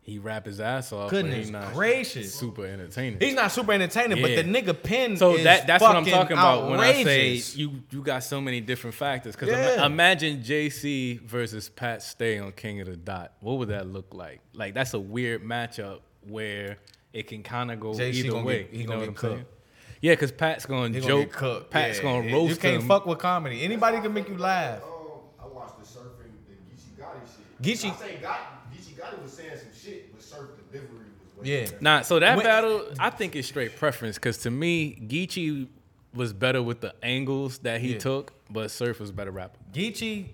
He 0.00 0.18
rap 0.18 0.46
his 0.46 0.58
ass 0.58 0.92
off. 0.92 1.10
Goodness 1.10 1.34
but 1.34 1.38
he's 1.38 1.50
not 1.52 1.72
gracious. 1.74 2.34
super 2.34 2.66
entertaining. 2.66 3.20
he's 3.20 3.34
not 3.34 3.52
super 3.52 3.70
entertaining, 3.72 4.18
Yeah. 4.18 4.22
but 4.26 4.34
the 4.36 4.42
nigga 4.72 4.82
pen 4.82 5.16
So 5.16 5.36
is 5.36 5.44
that 5.44 5.66
that's 5.68 5.80
what 5.80 5.94
I'm 5.94 6.04
talking 6.04 6.36
about 6.36 6.68
when 6.68 6.80
I 6.80 6.92
say 6.92 7.00
outrageous. 7.02 7.56
you 7.56 7.82
you 7.90 8.02
got 8.02 8.24
so 8.24 8.40
many 8.40 8.60
different 8.60 8.96
factors. 8.96 9.36
Because 9.36 9.50
Yeah. 9.50 9.86
imagine 9.86 10.42
JC 10.42 11.20
versus 11.24 11.68
Pat 11.68 12.02
Stay 12.02 12.38
on 12.40 12.50
King 12.52 12.80
of 12.80 12.88
the 12.88 12.96
Dot. 12.96 13.32
What 13.40 13.58
would 13.58 13.68
that 13.68 13.86
look 13.86 14.12
like? 14.12 14.40
Like 14.54 14.74
that's 14.74 14.94
a 14.94 14.98
weird 15.00 15.44
matchup 15.44 16.00
where 16.26 16.78
it 17.12 17.28
can 17.28 17.42
kind 17.44 17.70
of 17.70 17.78
go 17.78 17.92
JC 17.92 18.24
either 18.26 18.42
way. 18.42 18.62
get- 18.64 18.72
he 18.72 18.78
you 18.78 18.84
know 18.86 18.94
gonna 18.94 19.00
what 19.00 19.08
I'm 19.10 19.14
cooked. 19.14 19.34
saying? 19.34 19.46
Yeah, 20.02 20.12
because 20.12 20.32
Pat's 20.32 20.66
gonna 20.66 20.88
He 20.88 21.00
gonna 21.00 21.06
joke. 21.24 21.32
cooked. 21.32 21.70
Pat's 21.70 21.96
Yeah, 21.98 22.02
gonna 22.02 22.26
yeah. 22.26 22.32
roast 22.34 22.50
You 22.50 22.56
can't 22.56 22.82
him. 22.82 22.88
fuck 22.88 23.06
with 23.06 23.18
comedy. 23.20 23.62
Anybody 23.62 24.00
can 24.00 24.12
make 24.12 24.28
you 24.28 24.36
laugh. 24.36 24.82
Um, 24.82 24.90
I 25.40 25.46
watched 25.46 25.78
the 25.78 25.84
surfing, 25.86 26.32
the 26.46 26.54
Geechee 26.54 27.00
Gotti 27.00 27.20
shit. 27.24 27.62
Geechee- 27.62 27.92
I 27.94 27.96
say 28.06 28.18
Gotti, 28.20 28.74
Geechee 28.76 28.96
Gotti 29.00 29.22
was 29.22 29.32
saying 29.32 29.56
some 29.56 29.68
shit, 29.80 30.12
but 30.12 30.20
surf 30.22 30.50
delivery 30.70 31.06
was 31.36 31.44
way 31.46 31.50
Yeah. 31.60 31.64
better. 31.66 31.78
Nah, 31.80 32.02
so 32.02 32.18
that 32.18 32.36
When- 32.36 32.44
battle, 32.44 32.84
I 32.98 33.10
think 33.10 33.36
it's 33.36 33.46
straight 33.48 33.76
preference. 33.76 34.16
Because 34.16 34.38
to 34.38 34.50
me, 34.50 34.96
Geechee 35.06 35.68
was 36.14 36.32
better 36.32 36.62
with 36.62 36.80
the 36.80 36.94
angles 37.02 37.58
that 37.58 37.80
he 37.80 37.92
Yeah. 37.92 37.98
took, 37.98 38.32
but 38.50 38.70
Surf 38.72 38.98
was 39.00 39.10
a 39.10 39.12
better 39.14 39.30
rapper. 39.30 39.58
Geechee, 39.72 40.30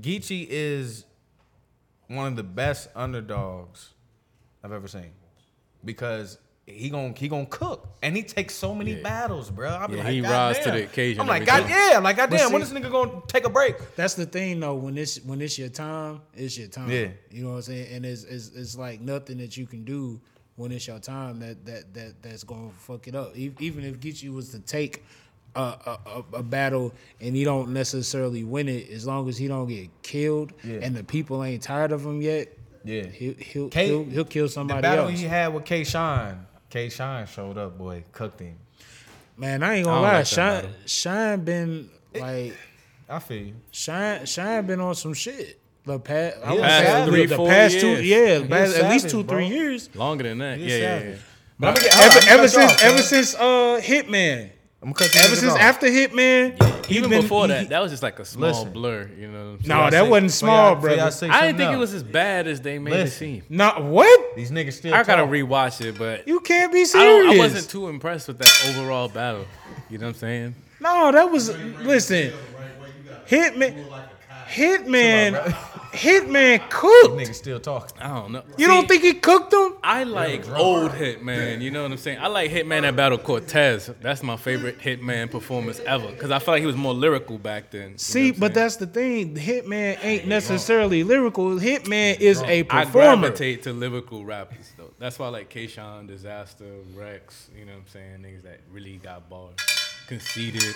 Geechee 0.00 0.46
is 0.48 1.04
one 2.06 2.28
of 2.28 2.36
the 2.36 2.44
best 2.44 2.88
underdogs 2.94 3.94
I've 4.62 4.72
ever 4.72 4.86
seen 4.88 5.10
because 5.84 6.38
he 6.72 6.88
gon' 6.90 7.14
he 7.14 7.28
gonna 7.28 7.46
cook 7.46 7.88
and 8.02 8.16
he 8.16 8.22
takes 8.22 8.54
so 8.54 8.74
many 8.74 8.94
Yeah. 8.94 9.02
battles, 9.02 9.50
bro. 9.50 9.68
I 9.70 9.86
be 9.86 9.96
Yeah, 9.96 10.04
like, 10.04 10.12
he 10.12 10.20
God 10.20 10.30
rise 10.30 10.58
to 10.64 10.70
the 10.70 10.84
occasion 10.84 11.20
I'm 11.20 11.26
like, 11.26 11.44
God, 11.44 11.60
time. 11.62 11.70
yeah, 11.70 11.92
I'm 11.96 12.02
like, 12.02 12.16
God 12.16 12.30
But 12.30 12.38
damn, 12.38 12.52
when 12.52 12.60
this 12.60 12.70
nigga 12.72 12.90
gonna 12.90 13.22
take 13.26 13.44
a 13.46 13.50
break? 13.50 13.76
That's 13.96 14.14
the 14.14 14.26
thing 14.26 14.60
though. 14.60 14.74
When 14.74 14.96
it's 14.98 15.18
when 15.24 15.40
it's 15.40 15.58
your 15.58 15.68
time, 15.68 16.20
it's 16.34 16.56
your 16.58 16.68
time. 16.68 16.90
Yeah. 16.90 17.08
You 17.30 17.42
know 17.44 17.50
what 17.50 17.56
I'm 17.56 17.62
saying? 17.62 17.94
And 17.94 18.06
it's 18.06 18.24
it's, 18.24 18.50
it's 18.54 18.76
like 18.76 19.00
nothing 19.00 19.38
that 19.38 19.56
you 19.56 19.66
can 19.66 19.84
do 19.84 20.20
when 20.56 20.72
it's 20.72 20.86
your 20.86 20.98
time 20.98 21.38
that 21.40 21.64
that 21.66 21.94
that 21.94 22.22
that's 22.22 22.44
gonna 22.44 22.70
fuck 22.78 23.08
it 23.08 23.14
up. 23.14 23.36
E- 23.36 23.52
Even 23.60 23.84
if 23.84 23.98
Geechee 24.00 24.32
was 24.34 24.50
to 24.50 24.58
take 24.60 25.02
a, 25.56 25.60
a, 25.60 25.98
a, 26.06 26.36
a 26.38 26.42
battle 26.44 26.92
and 27.20 27.34
he 27.34 27.42
don't 27.44 27.70
necessarily 27.70 28.44
win 28.44 28.68
it, 28.68 28.88
as 28.90 29.04
long 29.06 29.28
as 29.28 29.36
he 29.36 29.48
don't 29.48 29.66
get 29.68 29.88
killed 30.02 30.52
Yeah. 30.62 30.78
and 30.82 30.94
the 30.94 31.02
people 31.02 31.42
ain't 31.42 31.62
tired 31.62 31.90
of 31.92 32.04
him 32.06 32.22
yet, 32.22 32.48
Yeah. 32.84 33.06
he'll 33.06 33.34
he'll 33.34 33.68
K- 33.68 33.86
he'll, 33.88 34.04
he'll 34.04 34.24
kill 34.24 34.46
The 34.48 34.64
battle 34.64 35.08
else. 35.08 35.18
he 35.18 35.26
had 35.26 35.52
with 35.52 35.64
K. 35.64 35.82
Shine, 35.82 36.46
K. 36.70 36.88
Shine 36.88 37.26
showed 37.26 37.58
up, 37.58 37.76
boy, 37.76 38.04
cooked 38.12 38.40
him. 38.40 38.56
Man, 39.36 39.62
I 39.62 39.76
ain't 39.76 39.84
gonna 39.86 39.96
don't 39.96 40.02
lie. 40.04 40.16
like 40.18 40.26
Shine 40.26 40.54
battle. 40.62 40.70
Shine 40.86 41.44
been 41.44 41.90
like 42.14 42.56
I 43.08 43.18
feel 43.18 43.42
you. 43.48 43.54
Shine 43.72 44.24
Shine 44.26 44.66
been 44.66 44.80
on 44.80 44.94
some 44.94 45.14
shit. 45.14 45.58
The 45.84 45.98
past, 45.98 46.36
I 46.44 46.50
He 46.52 46.54
would 46.60 46.62
say 46.62 46.68
savage. 46.84 47.04
the, 47.06 47.10
Three, 47.10 47.26
the 47.26 47.36
four 47.36 47.48
past 47.48 47.80
two, 47.80 47.86
years. 47.88 48.06
yeah, 48.06 48.38
He 48.38 48.44
a 48.44 48.46
past- 48.46 48.76
at 48.76 48.90
least 48.90 49.08
two, 49.10 49.24
bro. 49.24 49.36
three 49.38 49.46
years. 49.48 49.88
Longer 49.94 50.24
than 50.24 50.38
that. 50.38 50.58
Yeah, 50.58 50.76
yeah, 50.76 51.00
yeah. 51.02 51.14
But 51.58 51.68
I'm 51.68 51.74
gonna 51.74 51.86
get, 51.88 51.98
Ever, 52.28 52.40
ever 52.40 52.48
since, 52.48 52.72
off, 52.72 52.82
ever 52.82 52.96
cuz. 52.98 53.08
since 53.08 53.34
uh 53.34 53.80
Hitman, 53.82 54.50
I'm 54.82 54.92
gonna 54.92 54.94
cut 54.94 55.14
you 55.14 55.20
ever 55.20 55.36
since 55.36 55.52
off. 55.52 55.60
after 55.60 55.88
Hitman, 55.88 56.86
he 56.86 56.96
Even 56.96 57.10
been- 57.10 57.20
before 57.20 57.42
he- 57.42 57.48
that, 57.48 57.68
that 57.68 57.82
was 57.82 57.90
just 57.90 58.02
like 58.02 58.18
a 58.18 58.24
small 58.24 58.48
Listen. 58.48 58.72
blur. 58.72 59.10
You 59.18 59.28
know 59.28 59.38
what 59.38 59.44
I'm 59.44 59.58
saying? 59.62 59.68
No, 59.68 59.90
that 59.90 60.04
say- 60.04 60.08
wasn't 60.08 60.30
small, 60.32 60.56
y'all- 60.56 60.80
so 60.80 60.88
y'all 60.88 60.96
brother. 60.96 61.10
say 61.10 61.26
I 61.28 61.30
didn't 61.30 61.40
something 61.50 61.56
think 61.58 61.72
it 61.72 61.76
was 61.78 61.94
as 61.94 62.02
bad 62.02 62.46
as 62.48 62.60
they 62.62 62.78
made 62.78 62.90
Listen. 62.92 63.06
it 63.06 63.10
seem. 63.10 63.42
not 63.50 63.84
what? 63.84 64.36
These 64.36 64.50
niggas 64.50 64.72
still. 64.72 64.94
I 64.94 65.02
gotta 65.02 65.22
talk. 65.22 65.30
rewatch 65.30 65.84
it, 65.84 65.98
but 65.98 66.26
You 66.26 66.40
can't 66.40 66.72
be 66.72 66.80
I, 66.80 66.84
serious. 66.84 67.24
don't, 67.26 67.34
I 67.34 67.38
wasn't 67.38 67.68
too 67.68 67.88
impressed 67.88 68.28
with 68.28 68.38
that 68.38 68.66
overall 68.70 69.08
battle. 69.08 69.44
You 69.90 69.98
know 69.98 70.06
what 70.06 70.14
I'm 70.14 70.18
saying? 70.18 70.54
No, 70.80 71.12
that 71.12 71.30
was 71.30 71.54
listen. 71.82 72.32
Hitman, 73.28 73.84
Hitman, 74.48 75.54
Hitman 75.92 76.68
cooked. 76.70 77.16
Niggas 77.16 77.34
still 77.34 77.58
talking. 77.58 78.00
I 78.00 78.08
don't 78.08 78.32
know. 78.32 78.42
You 78.56 78.66
See, 78.66 78.70
don't 78.70 78.86
think 78.88 79.02
he 79.02 79.14
cooked 79.14 79.50
them? 79.50 79.76
I 79.82 80.04
like 80.04 80.48
old 80.50 80.92
Hitman? 80.92 81.60
You 81.60 81.70
know 81.70 81.82
what 81.82 81.90
I'm 81.90 81.98
saying? 81.98 82.18
I 82.20 82.28
like 82.28 82.50
Hitman 82.50 82.82
that 82.82 82.94
battle 82.94 83.18
Cortez. 83.18 83.90
That's 84.00 84.22
my 84.22 84.36
favorite 84.36 84.78
Hitman 84.78 85.30
performance 85.30 85.80
ever 85.80 86.08
because 86.08 86.30
I 86.30 86.38
feel 86.38 86.54
like 86.54 86.60
he 86.60 86.66
was 86.66 86.76
more 86.76 86.94
lyrical 86.94 87.38
back 87.38 87.70
then. 87.70 87.98
See, 87.98 88.30
but 88.30 88.38
saying? 88.38 88.52
that's 88.52 88.76
the 88.76 88.86
thing. 88.86 89.34
Hitman 89.34 89.98
ain't 90.02 90.26
necessarily 90.26 91.02
lyrical. 91.02 91.56
Hitman 91.56 92.20
is 92.20 92.40
a 92.42 92.60
I 92.60 92.62
performer. 92.62 93.28
gravitate 93.28 93.64
to 93.64 93.72
lyrical 93.72 94.24
rappers 94.24 94.72
though. 94.76 94.92
That's 94.98 95.18
why 95.18 95.26
I 95.26 95.30
like 95.30 95.48
K-Shine, 95.48 96.08
Dizaster, 96.08 96.82
Rex. 96.94 97.48
You 97.58 97.64
know 97.64 97.72
what 97.72 97.78
I'm 97.78 97.86
saying? 97.88 98.18
Niggas 98.22 98.42
that 98.42 98.60
really 98.70 98.98
got 98.98 99.28
bars, 99.28 99.56
conceited. 100.06 100.74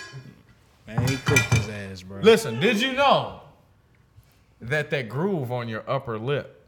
Man, 0.87 1.07
he 1.09 1.17
cooked 1.19 1.55
his 1.55 1.69
ass, 1.69 2.03
bro. 2.03 2.21
Listen, 2.21 2.59
did 2.59 2.81
you 2.81 2.93
know 2.93 3.41
that 4.61 4.91
that 4.91 5.09
groove 5.09 5.53
on 5.53 5.69
your 5.69 5.85
upper 5.89 6.19
lip 6.19 6.63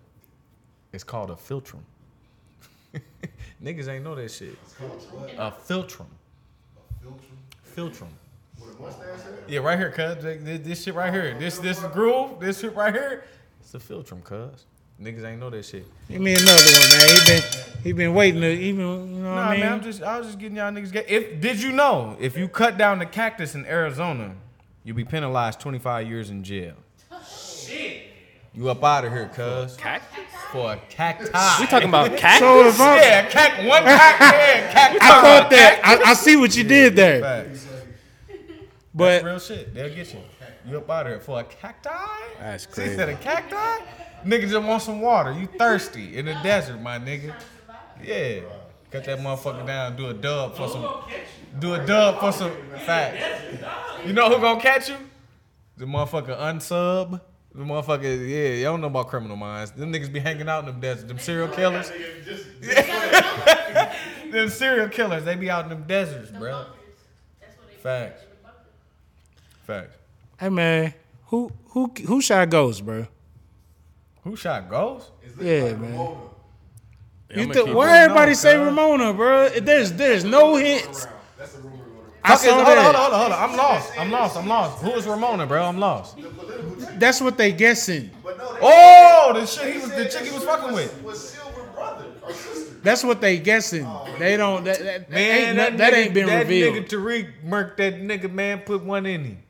is 0.93 1.05
called 1.05 1.31
a 1.31 1.35
philtrum? 1.35 1.81
Niggas 3.63 3.89
ain't 3.89 4.05
know 4.05 4.15
that 4.15 4.31
shit. 4.31 4.57
A 5.39 5.51
philtrum. 5.51 6.07
A 7.07 7.79
philtrum. 7.79 8.09
Yeah, 9.49 9.61
right 9.61 9.79
here, 9.79 9.91
cuz. 9.91 10.23
This, 10.23 10.61
this 10.63 10.83
shit 10.83 10.95
right 10.95 11.13
here. 11.13 11.37
This 11.39 11.59
this 11.59 11.79
groove, 11.81 12.41
this 12.41 12.61
shit 12.61 12.75
right 12.75 12.93
here. 12.93 13.25
It's 13.61 13.75
a 13.75 13.79
philtrum, 13.79 14.23
cuz. 14.23 14.65
Niggas 15.03 15.25
ain't 15.25 15.41
know 15.41 15.51
that 15.51 15.65
shit. 15.65 15.85
Give 16.09 16.21
me 16.23 16.33
another 16.33 16.53
one, 16.53 16.99
man. 16.99 17.09
He 17.09 17.27
been 17.33 17.43
he 17.85 17.93
been 17.93 18.15
waiting 18.15 18.41
to 18.41 18.51
even 18.51 18.81
you 19.17 19.23
know 19.23 19.29
what 19.31 19.35
Nah, 19.37 19.49
I 19.49 19.51
mean. 19.53 19.61
man, 19.61 19.73
I'm 19.75 19.83
just 19.83 20.03
I 20.03 20.19
was 20.19 20.29
just 20.29 20.39
getting 20.39 20.57
y'all 20.57 20.73
niggas 20.73 20.91
get 20.93 21.09
if 21.09 21.41
did 21.41 21.61
you 21.63 21.73
know 21.73 22.17
if 22.19 22.37
you 22.37 22.49
cut 22.49 22.79
down 22.79 22.99
the 22.99 23.07
cactus 23.07 23.55
in 23.55 23.67
Arizona, 23.67 24.35
you'll 24.85 24.97
be 24.97 25.05
penalized 25.05 25.61
25 25.61 26.09
years 26.09 26.31
in 26.31 26.43
jail. 26.43 26.75
Shit. 28.57 28.63
You 28.63 28.71
up 28.71 28.83
out 28.83 29.05
of 29.05 29.13
here, 29.13 29.29
cuz. 29.35 29.77
Cactus? 29.77 30.25
For 30.53 30.73
a 30.73 30.77
cacti. 30.89 31.27
We 31.61 31.67
talking 31.67 31.89
about 31.89 32.17
cactus? 32.17 32.41
so 32.41 32.67
if 32.69 32.81
I'm, 32.81 32.97
Yeah, 32.99 33.27
cac 33.29 33.59
one 33.69 33.83
cac 33.85 34.21
yeah, 34.21 34.73
cacti. 34.73 34.99
I 35.03 35.09
caught 35.09 35.51
that. 35.51 35.81
I, 35.85 36.11
I 36.11 36.15
see 36.15 36.37
what 36.37 36.57
you 36.57 36.65
did 36.65 36.97
there, 36.97 37.21
Facts. 37.21 37.67
but 38.95 39.23
Real 39.25 39.39
shit. 39.39 39.75
They'll 39.75 39.95
get 39.95 40.13
you. 40.13 40.21
You 40.69 40.79
up 40.79 40.91
out 40.91 41.07
of 41.07 41.13
here 41.13 41.21
for 41.21 41.41
a 41.41 41.45
cacti? 41.45 41.91
That's 42.41 42.65
She 42.65 42.71
crazy. 42.73 42.97
said 42.97 43.09
a 43.09 43.17
cacti? 43.17 43.85
Nigga 44.25 44.49
just 44.49 44.67
want 44.67 44.83
some 44.83 45.01
water. 45.01 45.33
You 45.33 45.47
thirsty 45.47 46.17
in 46.17 46.27
the 46.27 46.35
desert, 46.43 46.81
my 46.81 46.99
nigga. 46.99 47.35
Yeah. 48.03 48.41
Cut 48.91 49.05
that 49.05 49.19
motherfucker 49.19 49.67
down. 49.67 49.97
Do 49.97 50.07
a 50.09 50.15
dub 50.15 50.57
for 50.57 50.69
some. 50.69 51.03
Do 51.59 51.75
a 51.75 51.85
dub 51.87 52.19
for 52.21 52.33
some 52.33 52.53
facts. 52.85 53.23
You 54.07 54.13
know 54.13 54.29
who 54.29 54.41
gonna 54.41 54.61
catch 54.61 54.89
you? 54.89 54.97
The 55.77 55.85
motherfucker 55.85 56.37
unsub. 56.39 57.21
The 57.57 57.63
motherfucker, 57.63 58.29
yeah, 58.29 58.63
y'all 58.63 58.73
don't 58.75 58.83
know 58.83 58.89
about 58.89 59.09
criminal 59.09 59.37
minds. 59.37 59.71
Them 59.71 59.91
niggas 59.91 60.13
be 60.13 60.21
hanging 60.21 60.47
out 60.47 60.61
in 60.61 60.67
them 60.67 60.79
deserts. 60.79 61.09
Them 61.09 61.19
serial 61.19 61.49
killers. 61.49 61.91
them 64.31 64.51
serial 64.51 64.91
killers, 64.91 65.25
they 65.25 65.37
be 65.37 65.49
out 65.49 65.65
in 65.65 65.71
them 65.71 65.85
deserts, 65.87 66.31
bro. 66.31 66.67
Facts. 67.83 68.23
Facts. 69.67 69.97
hey 70.39 70.51
man, 70.51 70.93
who 71.27 71.51
who 71.71 71.91
who 72.07 72.21
shot 72.21 72.51
Ghost, 72.51 72.85
bro? 72.85 73.07
Who 74.25 74.37
shot 74.37 74.69
Ghost? 74.69 75.11
Yeah, 75.41 75.73
man. 75.75 75.95
Yeah, 77.31 77.41
You 77.41 77.53
th- 77.53 77.75
why 77.75 78.01
everybody 78.01 78.33
know, 78.33 78.35
say. 78.35 78.57
Ramona, 78.59 79.15
bro? 79.15 79.49
There's 79.49 79.93
there's 79.93 80.25
no 80.25 80.57
hints. 80.57 81.07
That's 82.27 82.45
a. 82.45 82.51
I 82.51 82.55
I 82.55 82.57
Fuck 82.59 82.59
it, 82.59 82.65
saw 82.65 82.65
hold 82.65 82.67
that. 82.67 82.79
on, 82.79 82.85
hold 82.85 82.97
on, 82.97 83.03
hold 83.03 83.13
on, 83.13 83.21
hold 83.21 83.33
on. 83.33 83.51
I'm 83.51 83.57
lost. 83.57 83.93
I'm 83.99 84.11
lost. 84.11 84.37
I'm 84.37 84.47
lost. 84.49 84.83
Who 84.83 84.91
is 84.93 85.07
Ramona, 85.07 85.47
bro? 85.47 85.63
I'm 85.65 85.79
lost. 85.79 86.17
That's 86.99 87.21
what 87.21 87.37
they 87.39 87.53
guessing. 87.53 88.11
But 88.25 88.39
no, 88.39 88.53
they 88.55 88.61
Oh, 88.63 89.31
the 89.35 89.47
shit 89.47 89.75
he 89.75 89.81
was, 89.81 89.91
the 89.91 90.05
chick 90.09 90.23
he 90.27 90.31
was 90.33 90.45
fucking 90.45 90.73
with. 90.75 91.17
Silver 91.17 91.63
brother 91.75 92.07
or 92.23 92.33
sister. 92.33 92.75
That's 92.83 93.03
what 93.05 93.21
they 93.21 93.39
guessing. 93.39 93.87
They 94.19 94.37
don't. 94.37 94.65
That, 94.65 94.79
that, 94.81 95.11
Man, 95.11 95.49
ain't, 95.49 95.57
that, 95.57 95.79
that 95.79 95.95
ain't 95.95 96.15
been 96.15 96.27
that 96.27 96.41
revealed. 96.45 96.77
That 96.77 96.89
nigga 96.89 96.89
Tariq 96.89 97.45
murked 97.45 97.77
that 97.79 97.95
nigga, 98.01 98.31
man. 98.33 98.61
Put 98.61 98.83
one 98.85 99.07
in 99.07 99.25
him. 99.25 99.43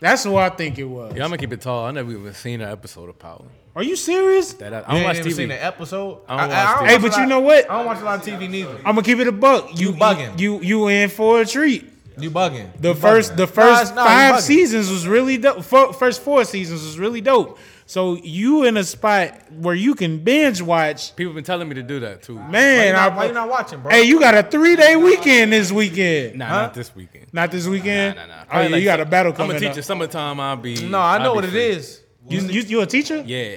That's 0.00 0.24
who 0.24 0.36
I 0.36 0.48
think 0.50 0.78
it 0.78 0.84
was. 0.84 1.14
Yeah, 1.14 1.24
I'm 1.24 1.30
gonna 1.30 1.38
keep 1.38 1.52
it 1.52 1.60
tall. 1.60 1.84
I 1.86 1.90
never 1.92 2.10
even 2.10 2.34
seen 2.34 2.60
an 2.60 2.70
episode 2.70 3.08
of 3.08 3.18
Power. 3.18 3.44
Are 3.74 3.82
you 3.82 3.96
serious? 3.96 4.52
That 4.54 4.74
I, 4.74 4.78
I 4.78 4.80
don't 4.82 4.96
ain't 4.96 5.04
watch 5.06 5.16
even 5.18 5.32
TV. 5.32 5.34
seen 5.36 5.48
the 5.48 5.64
episode. 5.64 6.18
I 6.28 6.36
don't 6.36 6.48
watch 6.50 6.76
don't 6.78 6.84
TV. 6.84 6.90
Hey, 6.90 6.98
but 7.08 7.16
you 7.18 7.26
know 7.26 7.40
what? 7.40 7.70
I 7.70 7.76
don't 7.78 7.86
watch 7.86 8.00
a 8.00 8.04
lot 8.04 8.20
of 8.20 8.34
TV 8.34 8.50
neither. 8.50 8.76
I'm 8.78 8.94
gonna 8.94 9.02
keep 9.02 9.18
it 9.18 9.26
a 9.28 9.32
buck. 9.32 9.78
You, 9.78 9.88
You 9.88 9.94
bugging. 9.94 10.38
You 10.38 10.60
you 10.60 10.88
in 10.88 11.08
for 11.08 11.40
a 11.40 11.46
treat. 11.46 11.88
You 12.18 12.30
bugging. 12.30 12.68
The 12.78 12.88
You 12.90 12.94
first 12.94 13.32
bugging. 13.32 13.36
the 13.36 13.46
first 13.46 13.82
it's- 13.92 13.94
nah, 13.96 14.04
five 14.04 14.40
seasons 14.42 14.90
was 14.90 15.06
really 15.08 15.38
dope. 15.38 15.64
First 15.64 16.20
four 16.22 16.44
seasons 16.44 16.82
was 16.82 16.98
really 16.98 17.22
dope. 17.22 17.58
So 17.86 18.14
you 18.22 18.64
in 18.64 18.76
a 18.76 18.84
spot 18.84 19.34
where 19.52 19.74
you 19.74 19.94
can 19.94 20.18
binge 20.18 20.62
watch. 20.62 21.14
People 21.16 21.32
been 21.32 21.42
telling 21.44 21.68
me 21.68 21.74
to 21.76 21.82
do 21.82 22.00
that 22.00 22.22
too. 22.22 22.36
Why 22.36 22.44
you 22.46 22.50
Man, 22.52 22.92
not, 22.94 23.16
why 23.16 23.24
you 23.26 23.32
not 23.32 23.48
watching, 23.50 23.80
bro? 23.80 23.90
hey, 23.90 24.04
you 24.04 24.20
got 24.20 24.34
a 24.34 24.42
three 24.42 24.76
day 24.76 24.96
weekend 24.96 25.52
this 25.52 25.72
weekend. 25.72 26.38
Nah, 26.38 26.46
Huh? 26.46 26.62
not 26.62 26.74
this 26.74 26.94
weekend. 26.94 27.26
Not 27.32 27.50
this 27.50 27.66
weekend. 27.66 28.16
Nah, 28.16 28.26
nah, 28.26 28.34
nah. 28.36 28.44
Oh 28.52 28.60
yeah, 28.60 28.76
you 28.76 28.84
got 28.84 29.00
a 29.00 29.04
battle 29.06 29.32
I'm 29.32 29.36
coming 29.36 29.56
a 29.56 29.60
teacher. 29.60 29.78
up. 29.80 29.84
Summertime, 29.84 30.38
I'll 30.40 30.56
be. 30.56 30.86
no, 30.86 31.00
I 31.00 31.22
know 31.22 31.32
what 31.34 31.42
be 31.42 31.48
it 31.48 31.50
free. 31.52 31.60
is. 31.70 32.00
You, 32.28 32.40
you 32.40 32.60
you 32.62 32.80
a 32.80 32.86
teacher? 32.86 33.22
Yeah. 33.26 33.56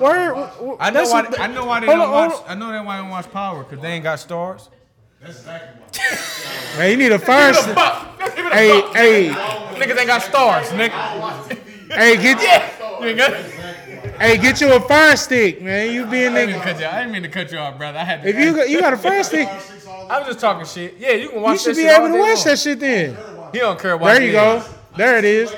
Word. 0.00 0.34
I 0.80 0.90
know 0.90 1.00
That's 1.00 1.10
why. 1.12 1.22
what- 1.22 1.40
I 1.40 1.46
know 1.48 1.64
why 1.64 1.80
they 1.80 1.86
Hold 1.86 1.98
don't 1.98 2.06
on, 2.08 2.12
watch. 2.12 2.32
hold. 2.32 2.44
I 2.48 2.54
know 2.54 2.72
they 2.72 2.80
why 2.80 2.96
they 2.96 3.02
don't 3.02 3.10
watch 3.10 3.30
Power 3.32 3.64
because 3.64 3.80
they 3.82 3.90
ain't 3.92 4.04
got 4.04 4.20
stars. 4.20 4.68
That's 5.20 5.38
exactly 5.38 5.80
why. 5.80 6.78
Man, 6.78 6.90
you 6.90 6.96
need 6.96 7.12
a 7.12 7.18
fire. 7.18 7.52
st- 7.54 7.76
Hey, 8.52 8.80
hey, 8.92 9.28
Niggas 9.30 9.98
ain't 9.98 10.06
got 10.06 10.22
stars, 10.22 10.68
nigga. 10.68 10.90
hey, 11.92 12.16
get 12.16 12.40
You 13.00 13.06
ain't 13.08 13.18
got. 13.18 13.32
hey, 14.20 14.38
get 14.38 14.60
you 14.60 14.72
a 14.74 14.80
fire 14.80 15.16
stick, 15.16 15.60
man. 15.60 15.92
You 15.92 16.06
being 16.06 16.32
I 16.32 16.46
didn't, 16.46 16.50
mean 16.52 16.60
nigga. 16.60 16.62
cut 16.64 16.80
you, 16.80 16.86
I 16.86 16.98
didn't 17.00 17.12
mean 17.12 17.22
to 17.24 17.28
cut 17.28 17.50
you 17.52 17.58
off, 17.58 17.76
brother. 17.78 17.98
I 17.98 18.04
had 18.04 18.22
to. 18.22 18.28
If 18.28 18.36
you 18.36 18.54
got, 18.54 18.68
you 18.70 18.80
got 18.80 18.92
a 18.92 18.96
fire 18.96 19.22
stick, 19.24 19.48
I 19.48 20.18
was 20.20 20.28
just 20.28 20.40
talking 20.40 20.64
shit. 20.66 20.96
Yeah, 20.98 21.12
you 21.12 21.30
can 21.30 21.42
watch 21.42 21.54
you 21.54 21.58
should 21.58 21.76
that 21.76 21.80
be 21.80 21.82
shit 21.88 21.96
able 21.98 22.06
to 22.08 22.12
day 22.12 22.18
watch 22.20 22.36
long. 22.36 22.44
that 22.44 22.58
shit 22.58 22.80
then. 22.80 23.16
He 23.52 23.58
don't 23.58 23.78
care 23.78 23.92
about 23.92 24.06
There 24.06 24.22
you 24.22 24.32
go. 24.32 24.62
There 24.96 25.18
it 25.18 25.24
is. 25.24 25.54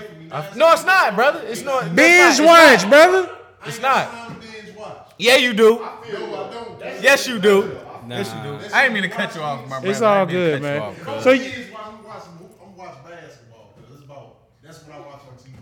No, 0.57 0.72
it's 0.72 0.84
not, 0.84 1.14
brother. 1.14 1.43
It's 1.47 1.62
not. 1.62 1.84
it's 1.87 1.95
Binge 1.95 2.39
not. 2.41 2.47
watch, 2.80 2.89
brother. 2.89 3.30
It's 3.66 3.80
not. 3.80 4.41
Binge 4.41 4.76
watch. 4.76 5.12
Yeah, 5.18 5.37
you 5.37 5.53
do. 5.53 5.76
No, 5.78 5.84
I 5.84 6.51
don't. 6.53 6.78
That's 6.80 7.03
Yes, 7.03 7.28
you 7.28 7.39
do. 7.39 7.78
Nah. 8.07 8.18
Yes, 8.18 8.32
you 8.34 8.43
do. 8.43 8.74
I 8.74 8.82
didn't 8.82 8.95
mean 8.95 9.03
to 9.03 9.09
cut 9.09 9.34
you 9.34 9.41
off, 9.43 9.62
my 9.62 9.68
brother. 9.68 9.89
It's 9.89 10.01
all 10.01 10.26
didn't 10.26 10.41
mean 10.41 10.51
to 10.53 10.59
good, 10.59 10.62
man. 10.62 10.80
off. 10.82 11.22
So 11.22 11.30
you, 11.30 11.43
binge 11.51 11.72
watch. 11.72 11.82
I'm 11.87 12.05
watching. 12.05 12.32
I'm 12.64 12.76
watching 12.76 13.03
basketball. 13.11 13.72
'cause 13.76 13.95
It's 13.95 14.05
about. 14.05 14.37
That's 14.62 14.78
what 14.84 14.97
I 14.97 14.99
watch 15.01 15.20
on 15.28 15.37
TV. 15.45 15.53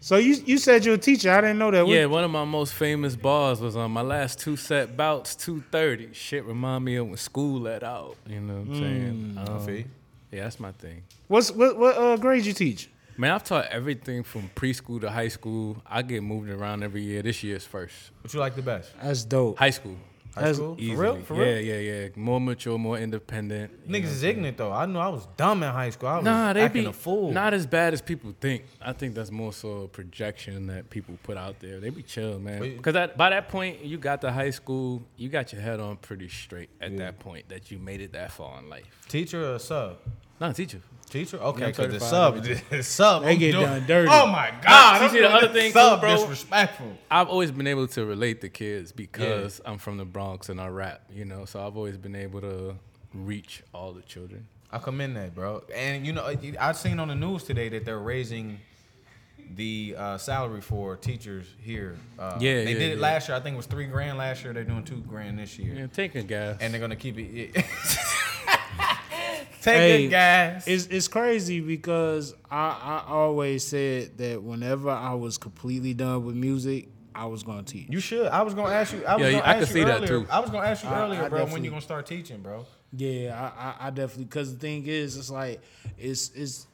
so 0.00 0.16
you 0.16 0.34
you 0.46 0.58
said 0.58 0.84
you're 0.84 0.94
a 0.96 0.98
teacher. 0.98 1.30
I 1.30 1.40
didn't 1.42 1.58
know 1.58 1.70
that. 1.70 1.86
Yeah, 1.86 2.06
one 2.06 2.24
of 2.24 2.30
my 2.30 2.44
most 2.44 2.74
famous 2.74 3.14
bars 3.14 3.60
was 3.60 3.76
on 3.76 3.90
my 3.92 4.00
last 4.02 4.40
two 4.40 4.56
set 4.56 4.96
bouts, 4.96 5.36
two 5.36 5.62
thirty. 5.70 6.08
Shit 6.12 6.44
remind 6.44 6.84
me 6.84 6.96
of 6.96 7.06
when 7.06 7.16
school 7.16 7.60
let 7.60 7.82
out. 7.84 8.16
You 8.28 8.40
know 8.40 8.54
what 8.54 8.74
I'm 8.76 8.80
saying? 8.80 9.38
Um, 9.46 9.66
feel 9.66 9.84
yeah, 10.32 10.42
that's 10.44 10.58
my 10.60 10.72
thing. 10.72 11.02
What's 11.28 11.50
what 11.52 11.76
what 11.78 11.96
uh, 11.96 12.16
grade 12.16 12.44
you 12.46 12.52
teach? 12.52 12.88
Man, 13.20 13.32
I've 13.32 13.44
taught 13.44 13.66
everything 13.66 14.22
from 14.22 14.50
preschool 14.56 14.98
to 15.02 15.10
high 15.10 15.28
school. 15.28 15.76
I 15.86 16.00
get 16.00 16.22
moved 16.22 16.48
around 16.48 16.82
every 16.82 17.02
year. 17.02 17.20
This 17.20 17.42
year's 17.42 17.66
first. 17.66 17.94
What 18.22 18.32
you 18.32 18.40
like 18.40 18.56
the 18.56 18.62
best? 18.62 18.92
That's 19.02 19.24
dope. 19.24 19.58
High 19.58 19.68
school. 19.68 19.96
High 20.34 20.40
That's- 20.40 20.56
school? 20.56 20.74
Easily. 20.78 20.96
For 20.96 21.02
real? 21.02 21.22
For 21.24 21.34
yeah, 21.34 21.52
real? 21.52 21.60
yeah, 21.60 22.00
yeah. 22.04 22.08
More 22.16 22.40
mature, 22.40 22.78
more 22.78 22.96
independent. 22.96 23.86
Niggas 23.86 24.04
is 24.04 24.22
ignorant 24.22 24.56
though. 24.56 24.72
I 24.72 24.86
know 24.86 25.00
I 25.00 25.08
was 25.08 25.26
dumb 25.36 25.62
in 25.62 25.70
high 25.70 25.90
school. 25.90 26.08
I 26.08 26.16
was 26.16 26.24
Nah, 26.24 26.54
they 26.54 26.62
acting 26.62 26.84
be 26.84 26.88
a 26.88 26.94
fool. 26.94 27.30
not 27.30 27.52
as 27.52 27.66
bad 27.66 27.92
as 27.92 28.00
people 28.00 28.34
think. 28.40 28.64
I 28.80 28.94
think 28.94 29.14
that's 29.14 29.30
more 29.30 29.52
so 29.52 29.82
a 29.82 29.88
projection 29.88 30.68
that 30.68 30.88
people 30.88 31.18
put 31.22 31.36
out 31.36 31.60
there. 31.60 31.78
They 31.78 31.90
be 31.90 32.02
chill, 32.02 32.38
man. 32.38 32.62
Because 32.62 33.10
by 33.18 33.28
that 33.28 33.50
point, 33.50 33.84
you 33.84 33.98
got 33.98 34.22
to 34.22 34.32
high 34.32 34.48
school, 34.50 35.02
you 35.18 35.28
got 35.28 35.52
your 35.52 35.60
head 35.60 35.78
on 35.78 35.98
pretty 35.98 36.30
straight 36.30 36.70
at 36.80 36.96
that 36.96 37.18
point 37.18 37.50
that 37.50 37.70
you 37.70 37.78
made 37.78 38.00
it 38.00 38.12
that 38.14 38.32
far 38.32 38.58
in 38.60 38.70
life. 38.70 38.86
Teacher 39.08 39.52
or 39.56 39.58
sub? 39.58 39.98
Not 40.40 40.56
teacher. 40.56 40.80
Teacher? 41.10 41.36
Okay, 41.38 41.66
because 41.66 41.92
the 41.92 42.00
certified 42.00 42.44
sub, 42.56 42.64
the 42.70 42.82
sub, 42.82 43.22
They 43.24 43.32
I'm 43.32 43.38
get 43.38 43.52
doing- 43.52 43.64
done 43.66 43.86
dirty. 43.86 44.08
Oh 44.10 44.26
my 44.26 44.52
god! 44.62 45.00
You 45.00 45.06
I'm 45.06 45.12
see 45.12 45.20
the 45.20 45.30
other 45.30 45.48
the 45.48 45.52
thing, 45.54 45.72
sub 45.72 46.00
too, 46.00 46.06
bro? 46.06 46.16
disrespectful. 46.16 46.96
I've 47.10 47.28
always 47.28 47.50
been 47.50 47.66
able 47.66 47.86
to 47.88 48.04
relate 48.06 48.40
to 48.42 48.48
kids 48.48 48.92
because 48.92 49.60
I'm 49.64 49.78
from 49.78 49.96
the 49.98 50.04
Bronx 50.04 50.48
and 50.48 50.60
I 50.60 50.68
rap, 50.68 51.02
you 51.12 51.24
know. 51.24 51.44
So 51.44 51.64
I've 51.66 51.76
always 51.76 51.96
been 51.96 52.16
able 52.16 52.40
to 52.42 52.76
reach 53.12 53.62
all 53.74 53.92
the 53.92 54.02
children. 54.02 54.46
I 54.72 54.78
commend 54.78 55.16
that, 55.16 55.34
bro. 55.34 55.64
And 55.74 56.06
you 56.06 56.12
know, 56.12 56.32
I've 56.60 56.76
seen 56.76 57.00
on 57.00 57.08
the 57.08 57.14
news 57.16 57.42
today 57.42 57.68
that 57.70 57.84
they're 57.84 57.98
raising 57.98 58.58
the 59.56 59.96
uh, 59.98 60.16
salary 60.16 60.60
for 60.60 60.94
teachers 60.94 61.44
here. 61.60 61.96
Uh, 62.16 62.36
Yeah, 62.38 62.62
they 62.62 62.72
yeah, 62.72 62.78
did 62.78 62.82
it 62.92 62.96
yeah. 62.98 63.02
last 63.02 63.28
year. 63.28 63.36
I 63.36 63.40
think 63.40 63.54
it 63.54 63.56
was 63.56 63.66
three 63.66 63.86
grand 63.86 64.16
last 64.16 64.44
year. 64.44 64.52
They're 64.52 64.62
doing 64.62 64.84
two 64.84 65.00
grand 65.08 65.40
this 65.40 65.58
year, 65.58 65.74
Yeah, 65.74 65.86
take 65.88 66.14
a 66.14 66.22
gas. 66.22 66.58
and 66.60 66.72
they're 66.72 66.80
gonna 66.80 66.94
keep 66.94 67.18
it. 67.18 67.50
yeah. 67.56 67.62
Take 69.62 69.74
Hey, 69.76 70.04
it, 70.06 70.08
guys. 70.08 70.66
It's 70.66 70.86
it's 70.86 71.08
crazy 71.08 71.60
because 71.60 72.34
I 72.50 73.02
I 73.06 73.12
always 73.12 73.66
said 73.66 74.16
that 74.18 74.42
whenever 74.42 74.90
I 74.90 75.14
was 75.14 75.38
completely 75.38 75.94
done 75.94 76.24
with 76.24 76.34
music, 76.34 76.88
I 77.14 77.26
was 77.26 77.42
gonna 77.42 77.62
teach. 77.62 77.88
You 77.90 78.00
should. 78.00 78.26
I 78.28 78.42
was 78.42 78.54
gonna 78.54 78.72
ask 78.74 78.92
you. 78.92 79.04
I 79.04 79.16
was 79.16 79.24
Yeah, 79.26 79.32
gonna 79.32 79.42
I 79.44 79.50
ask 79.54 79.58
could 79.58 79.68
you 79.68 79.74
see 79.74 79.84
that, 79.84 79.96
earlier. 79.98 80.06
too. 80.08 80.26
I 80.30 80.40
was 80.40 80.50
gonna 80.50 80.66
ask 80.68 80.84
you 80.84 80.90
I- 80.90 81.00
earlier, 81.02 81.22
I 81.24 81.28
bro. 81.28 81.46
When 81.46 81.62
you 81.64 81.70
gonna 81.70 81.82
start 81.82 82.06
teaching, 82.06 82.40
bro? 82.40 82.64
Yeah, 82.96 83.52
I, 83.56 83.84
I, 83.84 83.86
I 83.86 83.90
definitely 83.90 84.24
because 84.24 84.52
the 84.54 84.58
thing 84.60 84.86
is, 84.86 85.16
it's 85.16 85.30
like 85.30 85.60
it's 85.98 86.30
it's 86.34 86.66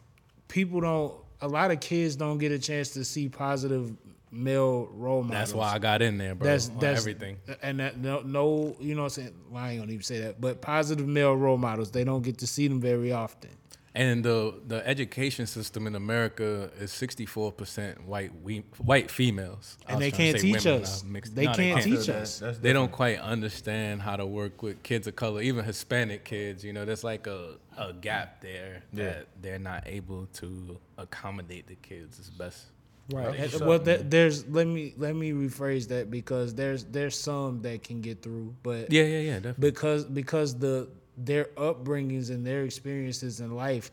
people 0.48 0.80
don't 0.80 1.14
a 1.42 1.48
lot 1.48 1.70
of 1.70 1.80
kids 1.80 2.16
don't 2.16 2.38
get 2.38 2.52
a 2.52 2.58
chance 2.58 2.90
to 2.90 3.04
see 3.04 3.28
positive 3.28 3.92
male 4.36 4.86
role 4.92 5.22
models. 5.22 5.38
That's 5.38 5.54
why 5.54 5.72
I 5.72 5.78
got 5.78 6.02
in 6.02 6.18
there, 6.18 6.34
bro. 6.34 6.46
that's 6.48 6.68
that's 6.68 7.00
everything. 7.00 7.38
and 7.62 7.80
that 7.80 7.98
no, 7.98 8.20
no 8.20 8.76
you 8.78 8.94
know 8.94 9.02
what 9.02 9.18
I'm 9.18 9.24
saying. 9.24 9.34
Well, 9.50 9.62
I 9.62 9.70
ain't 9.72 9.80
gonna 9.80 9.92
even 9.92 10.02
say 10.04 10.20
that, 10.20 10.40
but 10.40 10.60
positive 10.60 11.06
male 11.06 11.34
role 11.34 11.58
models 11.58 11.90
they 11.90 12.04
don't 12.04 12.22
get 12.22 12.38
to 12.38 12.46
see 12.46 12.68
them 12.68 12.80
very 12.80 13.12
often. 13.12 13.50
And 13.94 14.22
the 14.22 14.60
the 14.66 14.86
education 14.86 15.46
system 15.46 15.86
in 15.86 15.94
America 15.94 16.70
is 16.78 16.92
64% 16.92 18.04
white 18.04 18.30
we, 18.42 18.58
white 18.76 19.10
females. 19.10 19.78
I 19.88 19.92
And 19.94 20.02
they 20.02 20.10
can't 20.10 20.38
teach 20.38 20.64
women, 20.66 20.82
us. 20.82 21.02
Mixed- 21.02 21.34
They 21.34 21.46
no, 21.46 21.54
can't 21.54 21.82
teach 21.82 22.00
So 22.00 22.12
us. 22.12 22.38
that's 22.40 22.58
They 22.58 22.74
don't 22.74 22.92
quite 22.92 23.18
understand 23.20 24.02
how 24.02 24.16
to 24.16 24.26
work 24.26 24.62
with 24.62 24.82
kids 24.82 25.06
of 25.06 25.16
color, 25.16 25.40
even 25.40 25.64
Hispanic 25.64 26.24
kids. 26.26 26.62
You 26.62 26.74
know, 26.74 26.84
there's 26.84 27.04
like 27.04 27.26
a, 27.26 27.54
a 27.78 27.94
gap 27.94 28.42
there 28.42 28.82
Yeah. 28.92 29.04
that 29.04 29.26
they're 29.40 29.58
not 29.58 29.84
able 29.86 30.26
to 30.34 30.78
accommodate 30.98 31.66
the 31.66 31.76
kids 31.76 32.20
as 32.20 32.28
best. 32.28 32.66
Right. 33.10 33.36
That's 33.38 33.52
what's 33.54 33.62
well, 33.64 33.78
that, 33.80 34.10
there's 34.10 34.46
let 34.48 34.66
me 34.66 34.92
let 34.96 35.14
me 35.14 35.30
rephrase 35.32 35.88
that 35.88 36.10
because 36.10 36.54
there's 36.54 36.84
there's 36.84 37.16
some 37.18 37.62
that 37.62 37.82
can 37.84 38.00
get 38.00 38.20
through, 38.22 38.54
but 38.62 38.90
Yeah, 38.90 39.04
yeah, 39.04 39.20
yeah, 39.20 39.34
definitely. 39.36 39.70
because 39.70 40.04
because 40.04 40.58
the 40.58 40.88
their 41.16 41.44
upbringings 41.56 42.30
and 42.30 42.44
their 42.46 42.64
experiences 42.64 43.40
in 43.40 43.54
life 43.54 43.90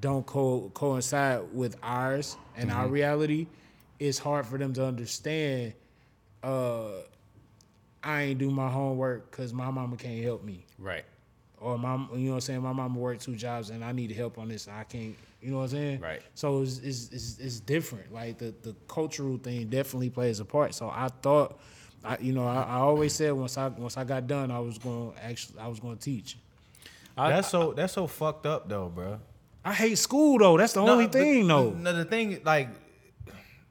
don't 0.00 0.26
co- 0.26 0.70
coincide 0.74 1.42
with 1.54 1.76
ours 1.82 2.36
and 2.56 2.70
our 2.70 2.84
Mm-hmm. 2.84 2.92
reality, 2.92 3.46
it's 3.98 4.18
hard 4.18 4.46
for 4.46 4.58
them 4.58 4.72
to 4.74 4.84
understand. 4.84 5.72
Uh, 6.42 6.88
I 8.02 8.22
ain't 8.22 8.38
do 8.38 8.50
my 8.50 8.68
homework 8.68 9.30
because 9.30 9.52
my 9.54 9.70
mama 9.70 9.96
can't 9.96 10.22
help 10.22 10.42
me, 10.44 10.66
Right. 10.78 11.04
or 11.60 11.78
mom, 11.78 12.10
you 12.14 12.18
know 12.24 12.30
what 12.30 12.34
I'm 12.36 12.40
saying. 12.40 12.62
My 12.62 12.72
mama 12.72 12.98
worked 12.98 13.22
two 13.22 13.36
jobs 13.36 13.70
and 13.70 13.84
I 13.84 13.92
need 13.92 14.10
help 14.10 14.38
on 14.38 14.48
this. 14.48 14.66
I 14.68 14.82
can't, 14.84 15.14
you 15.42 15.50
know 15.50 15.58
what 15.58 15.62
I'm 15.64 15.68
saying. 15.70 16.00
Right. 16.00 16.22
So 16.34 16.62
it's 16.62 16.78
it's, 16.78 17.10
it's, 17.10 17.38
it's 17.38 17.60
different. 17.60 18.12
Like 18.12 18.38
the 18.38 18.54
the 18.62 18.74
cultural 18.88 19.36
thing 19.38 19.68
definitely 19.68 20.10
plays 20.10 20.40
a 20.40 20.44
part. 20.44 20.74
So 20.74 20.88
I 20.88 21.08
thought. 21.22 21.58
I, 22.04 22.18
you 22.20 22.32
know, 22.32 22.44
I, 22.44 22.62
I 22.62 22.74
always 22.78 23.12
said 23.12 23.32
once 23.32 23.56
I 23.56 23.68
once 23.68 23.96
I 23.96 24.02
got 24.02 24.26
done, 24.26 24.50
I 24.50 24.58
was 24.58 24.76
going 24.76 25.12
to 25.12 25.24
actually 25.24 25.60
I 25.60 25.68
was 25.68 25.78
going 25.78 25.96
to 25.96 26.02
teach. 26.02 26.36
I- 27.16 27.30
That's 27.30 27.48
so. 27.48 27.72
That's 27.74 27.92
so 27.92 28.08
fucked 28.08 28.44
up, 28.44 28.68
though, 28.68 28.88
bro. 28.88 29.20
I 29.64 29.72
hate 29.72 29.96
school 29.98 30.36
though. 30.38 30.58
That's 30.58 30.72
the 30.72 30.80
only 30.80 31.04
but- 31.06 31.12
thing 31.12 31.46
though. 31.46 31.70
No, 31.70 31.92
the 31.92 32.04
thing 32.04 32.40
like 32.44 32.70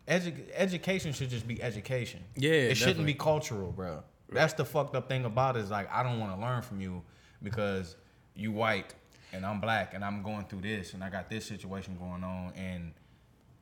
edu- 0.08 0.46
education 0.54 1.12
should 1.14 1.30
just 1.30 1.48
be 1.48 1.62
education. 1.62 2.22
Yeah, 2.36 2.52
it 2.52 2.76
shouldn't 2.76 3.06
be 3.06 3.14
cultural, 3.14 3.72
bro. 3.72 4.04
That's 4.30 4.54
the 4.54 4.64
fucked 4.64 4.96
up 4.96 5.10
thing 5.10 5.26
about 5.26 5.58
it 5.58 5.62
is 5.66 5.70
like 5.72 5.92
I 5.92 6.02
don't 6.04 6.20
want 6.20 6.34
to 6.34 6.42
learn 6.42 6.62
from 6.62 6.80
you 6.80 7.04
because 7.44 7.98
you 8.34 8.54
white 8.54 8.94
and 9.34 9.46
I'm 9.46 9.60
black 9.60 9.94
and 9.94 10.04
I'm 10.04 10.22
going 10.24 10.46
through 10.46 10.62
this 10.62 10.94
and 10.94 11.04
I 11.04 11.10
got 11.10 11.30
this 11.30 11.46
situation 11.46 11.98
going 12.00 12.24
on 12.24 12.54
and 12.56 12.94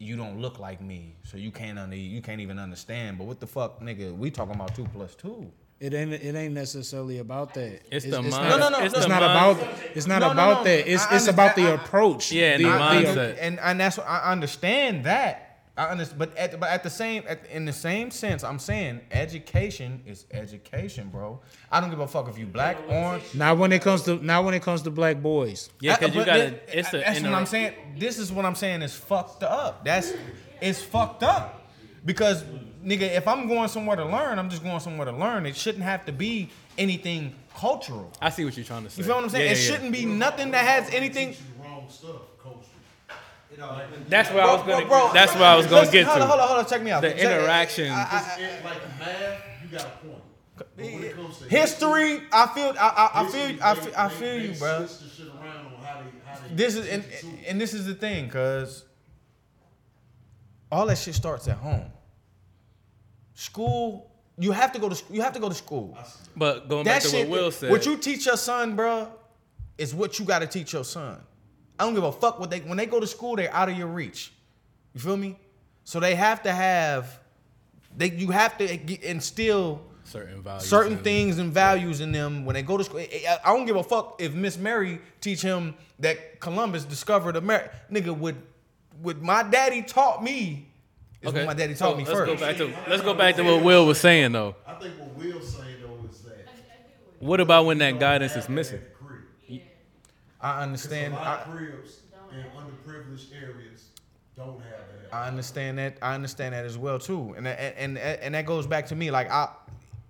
you 0.02 0.16
don't 0.16 0.40
look 0.40 0.60
like 0.60 0.82
me, 0.82 1.16
so 1.24 1.36
you 1.36 1.52
can't 1.52 1.78
under, 1.78 1.96
you 1.96 2.22
can't 2.22 2.40
even 2.40 2.58
understand. 2.58 3.18
But 3.18 3.28
what 3.28 3.40
the 3.42 3.48
fuck, 3.48 3.82
nigga? 3.82 4.16
We 4.16 4.32
talking 4.32 4.56
about 4.56 4.74
two 4.74 4.86
plus 4.94 5.14
two. 5.16 5.52
It 5.82 5.94
ain't 5.94 6.12
it 6.14 6.36
ain't 6.36 6.54
necessarily 6.54 7.20
about 7.20 7.54
that. 7.56 7.82
It's 7.92 8.06
the 8.06 8.22
mind- 8.22 8.32
Not, 8.32 8.50
No, 8.50 8.58
no, 8.58 8.70
no, 8.80 8.86
It's 8.86 8.94
It's 8.96 9.08
not 9.08 9.22
mind- 9.22 9.60
about. 9.60 9.80
It's 9.96 10.08
not 10.08 10.20
No, 10.20 10.28
no, 10.28 10.32
about 10.34 10.58
no. 10.60 10.64
that. 10.66 10.92
It's 10.92 11.06
I 11.06 11.16
it's 11.16 11.28
about 11.28 11.56
the 11.56 11.68
I- 11.68 11.72
approach. 11.72 12.32
Yeah, 12.32 12.54
and 12.56 12.64
the, 12.66 12.70
the 12.70 12.74
I- 12.76 12.96
I- 12.96 13.26
and 13.42 13.60
and 13.60 13.80
that's 13.80 13.98
what 13.98 14.08
I 14.08 14.32
understand 14.32 15.04
that. 15.06 15.49
I 15.80 15.92
understand, 15.92 16.20
but 16.20 16.36
at 16.36 16.60
but 16.60 16.70
at 16.70 16.84
the 16.84 16.90
same 16.90 17.24
at, 17.26 17.46
in 17.46 17.64
the 17.64 17.72
same 17.72 18.12
sense, 18.12 18.44
I'm 18.44 18.60
saying 18.60 19.00
education 19.12 20.04
is 20.06 20.26
education, 20.30 21.08
bro. 21.08 21.40
I 21.72 21.80
don't 21.80 21.90
give 21.90 22.02
a 22.02 22.08
fuck 22.08 22.28
if 22.28 22.38
you 22.38 22.48
black, 22.48 22.78
orange. 22.90 23.24
Not 23.34 23.58
when 23.58 23.72
it 23.72 23.82
comes 23.82 24.04
to 24.04 24.16
not 24.16 24.44
when 24.44 24.54
it 24.54 24.62
comes 24.62 24.82
to 24.82 24.92
black 24.92 25.22
boys. 25.22 25.70
Yeah, 25.80 25.94
uh, 25.94 26.00
because 26.00 26.16
you 26.16 26.26
got 26.26 26.36
thi- 26.36 26.50
to. 26.50 26.80
It's 26.80 26.94
uh, 26.94 26.98
a. 26.98 27.00
That's 27.00 27.22
what 27.22 27.34
I'm 27.34 27.46
saying. 27.46 27.74
This 27.98 28.20
is 28.20 28.30
what 28.30 28.44
I'm 28.44 28.56
saying 28.56 28.82
is 28.82 28.94
fucked 28.94 29.44
up. 29.44 29.86
That's 29.86 30.14
it's 30.60 30.82
fucked 30.82 31.24
up 31.24 31.72
because 32.04 32.44
nigga, 32.84 33.16
if 33.16 33.26
I'm 33.26 33.48
going 33.48 33.70
somewhere 33.70 33.96
to 33.96 34.06
learn, 34.06 34.38
I'm 34.38 34.50
just 34.50 34.64
going 34.64 34.82
somewhere 34.82 35.06
to 35.06 35.14
learn. 35.14 35.46
It 35.46 35.56
shouldn't 35.56 35.86
have 35.86 36.06
to 36.08 36.12
be 36.12 36.50
anything 36.78 37.36
cultural. 37.56 38.12
I 38.22 38.32
see 38.32 38.44
what 38.44 38.58
you're 38.58 38.66
trying 38.66 38.84
to 38.84 38.90
say. 38.90 38.98
You 39.00 39.06
feel 39.06 39.16
what 39.16 39.24
I'm 39.24 39.30
saying? 39.30 39.46
Yeah, 39.46 39.52
it 39.52 39.58
yeah, 39.58 39.64
yeah. 39.64 39.72
shouldn't 39.72 39.94
be 39.94 40.06
nothing 40.06 40.52
that 40.52 40.66
has 40.66 40.94
anything. 40.94 41.36
Wrong 41.64 41.86
stuff, 41.88 42.38
culture. 42.44 42.68
That's 44.08 44.30
where 44.32 44.44
I 44.44 44.54
was 44.54 44.62
gonna. 44.64 44.86
Bro, 44.86 45.06
bro, 45.08 45.14
that's 45.14 45.34
where 45.36 45.44
I 45.46 45.56
was 45.56 45.68
gonna 45.68 45.92
get 45.92 46.06
hold 46.06 46.20
to. 46.20 46.26
Hold 46.26 46.40
on, 46.40 46.48
hold 46.48 46.60
on. 46.60 46.66
Check 46.66 46.82
me 46.82 46.92
out. 46.92 47.02
The 47.02 47.10
Check- 47.12 47.20
interaction. 47.20 47.92
I- 47.92 47.96
I- 48.38 48.40
It- 48.42 48.66
like 48.66 49.00
math, 49.00 49.42
you 49.64 49.78
got 49.78 49.86
a 49.86 49.90
point. 50.06 50.24
But 50.58 50.68
when 50.78 51.04
it 51.04 51.16
comes 51.16 51.38
to 51.40 51.46
history, 51.50 52.22
I 52.32 52.48
feel, 52.48 52.74
I, 52.80 52.88
I, 53.14 53.22
I 53.22 53.26
feel, 53.28 53.42
history, 53.48 53.62
I 53.62 53.74
they- 53.74 53.82
feel, 53.82 53.94
I 53.98 54.10
feel 54.10 54.20
they 54.20 54.42
you, 54.48 54.54
bro. 54.60 54.86
switch 54.86 55.00
the 55.00 55.16
shit 55.24 55.28
around 55.28 55.66
on 55.68 55.84
how 55.84 56.02
they- 56.02 56.32
how 56.32 56.48
they 56.48 56.56
This 56.56 56.76
is 56.76 56.88
and, 56.88 57.04
and 57.48 57.62
this 57.62 57.74
is 57.74 57.86
the 57.86 57.94
thing, 57.96 58.30
cause 58.30 58.84
all 60.72 60.86
that 60.88 60.98
shit 60.98 61.16
starts 61.16 61.48
at 61.48 61.58
home. 61.58 61.92
School, 63.36 64.12
you 64.38 64.52
have 64.52 64.72
to 64.74 64.80
go 64.80 64.90
to 64.90 64.96
sc- 64.96 65.06
you 65.12 65.22
have 65.22 65.34
to 65.34 65.40
go 65.40 65.50
to 65.50 65.56
school. 65.56 65.98
But 66.36 66.68
going 66.70 66.84
That 66.86 66.96
back 66.96 67.02
to 67.04 67.10
shit, 67.10 67.30
what 67.30 67.40
Will 67.42 67.52
said. 67.52 67.72
what 67.72 67.86
you 67.86 67.98
teach 67.98 68.26
your 68.26 68.38
son, 68.38 68.76
bro, 68.76 69.08
is 69.78 69.94
what 69.96 70.20
you 70.20 70.26
got 70.26 70.40
to 70.40 70.48
teach 70.48 70.74
your 70.74 70.84
son. 70.84 71.22
I 71.80 71.86
don't 71.86 71.96
give 71.96 72.04
a 72.04 72.12
fuck 72.12 72.40
what 72.40 72.50
they 72.52 72.60
when 72.60 72.78
they 72.78 72.86
go 72.86 73.00
to 73.00 73.08
school, 73.08 73.36
they're 73.36 73.54
out 73.54 73.70
of 73.70 73.78
your 73.78 73.88
reach. 73.88 74.34
You 74.94 75.00
feel 75.00 75.18
me? 75.18 75.38
So 75.86 76.00
they 76.00 76.14
have 76.16 76.44
to 76.44 76.52
have, 76.52 77.20
they 77.96 78.12
you 78.12 78.32
have 78.32 78.58
to 78.58 79.10
instill 79.10 79.82
certain 80.04 80.42
values. 80.42 80.68
certain 80.68 80.94
and- 80.94 81.04
things 81.04 81.38
and 81.38 81.52
values 81.54 82.02
in 82.02 82.12
them 82.12 82.46
when 82.46 82.54
they 82.54 82.62
go 82.64 82.78
to 82.78 82.84
school. 82.84 83.00
I 83.00 83.38
I 83.44 83.56
don't 83.56 83.66
give 83.66 83.76
a 83.78 83.84
fuck 83.84 84.22
if 84.22 84.34
Miss 84.34 84.58
Mary 84.58 85.00
teach 85.22 85.42
him 85.42 85.74
that 86.00 86.40
Columbus 86.40 86.84
discovered 86.84 87.36
America. 87.36 87.72
Nigga, 87.92 88.16
would 88.16 88.36
would 89.02 89.22
my 89.22 89.44
daddy 89.44 89.82
taught 89.82 90.22
me? 90.24 90.68
Is 91.22 91.34
what 91.34 91.46
my 91.46 91.54
daddy 91.54 91.76
so 91.76 91.86
taught 91.90 91.98
me 91.98 92.06
let's 92.06 92.18
first. 92.18 92.40
Go 92.40 92.46
back 92.46 92.58
to, 92.58 92.74
let's 92.90 93.02
go 93.02 93.14
back 93.14 93.36
to 93.36 93.44
what 93.44 93.64
Will 93.64 93.86
was 93.86 94.00
saying 94.00 94.32
though. 94.32 94.56
I 94.66 94.74
think 94.76 94.98
what 95.00 95.16
Will's 95.16 95.54
saying 95.56 95.76
though 95.82 96.10
is 96.10 96.22
that 96.22 96.48
What 97.20 97.40
about 97.42 97.66
when 97.66 97.78
that 97.80 98.00
guidance 98.00 98.36
is 98.36 98.48
missing? 98.48 98.82
At 100.42 100.48
the 100.48 100.58
crib. 100.58 100.58
I 100.58 100.60
A 100.60 100.64
understand. 100.64 101.14
lot 101.14 101.28
I, 101.28 101.42
of 101.42 101.58
cribs 101.58 102.00
in 102.32 102.44
underprivileged 102.60 103.34
areas 103.42 103.90
don't 104.36 104.60
have 104.62 104.88
that. 105.02 105.14
I 105.14 105.28
understand 105.28 105.78
that. 105.80 105.98
I 106.02 106.16
understand 106.16 106.54
that 106.54 106.66
as 106.66 106.78
well 106.78 107.00
too, 107.00 107.34
and 107.38 107.48
and 107.48 107.98
and, 107.98 107.98
and 107.98 108.36
that 108.36 108.46
goes 108.46 108.68
back 108.68 108.86
to 108.88 108.96
me. 108.96 109.12
Like 109.12 109.30
I, 109.30 109.50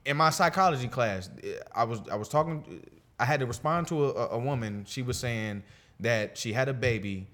in 0.06 0.18
my 0.18 0.30
psychology 0.30 0.88
class, 0.88 1.30
I 1.74 1.84
was 1.84 2.02
I 2.12 2.16
was 2.16 2.30
talking. 2.30 2.84
I 3.20 3.26
had 3.26 3.40
to 3.42 3.46
respond 3.46 3.88
to 3.88 4.06
a, 4.12 4.28
a 4.30 4.40
woman. 4.40 4.86
She 4.88 5.02
was 5.02 5.18
saying 5.18 5.64
that 6.00 6.38
she 6.38 6.54
had 6.54 6.70
a 6.70 6.74
baby, 6.74 7.28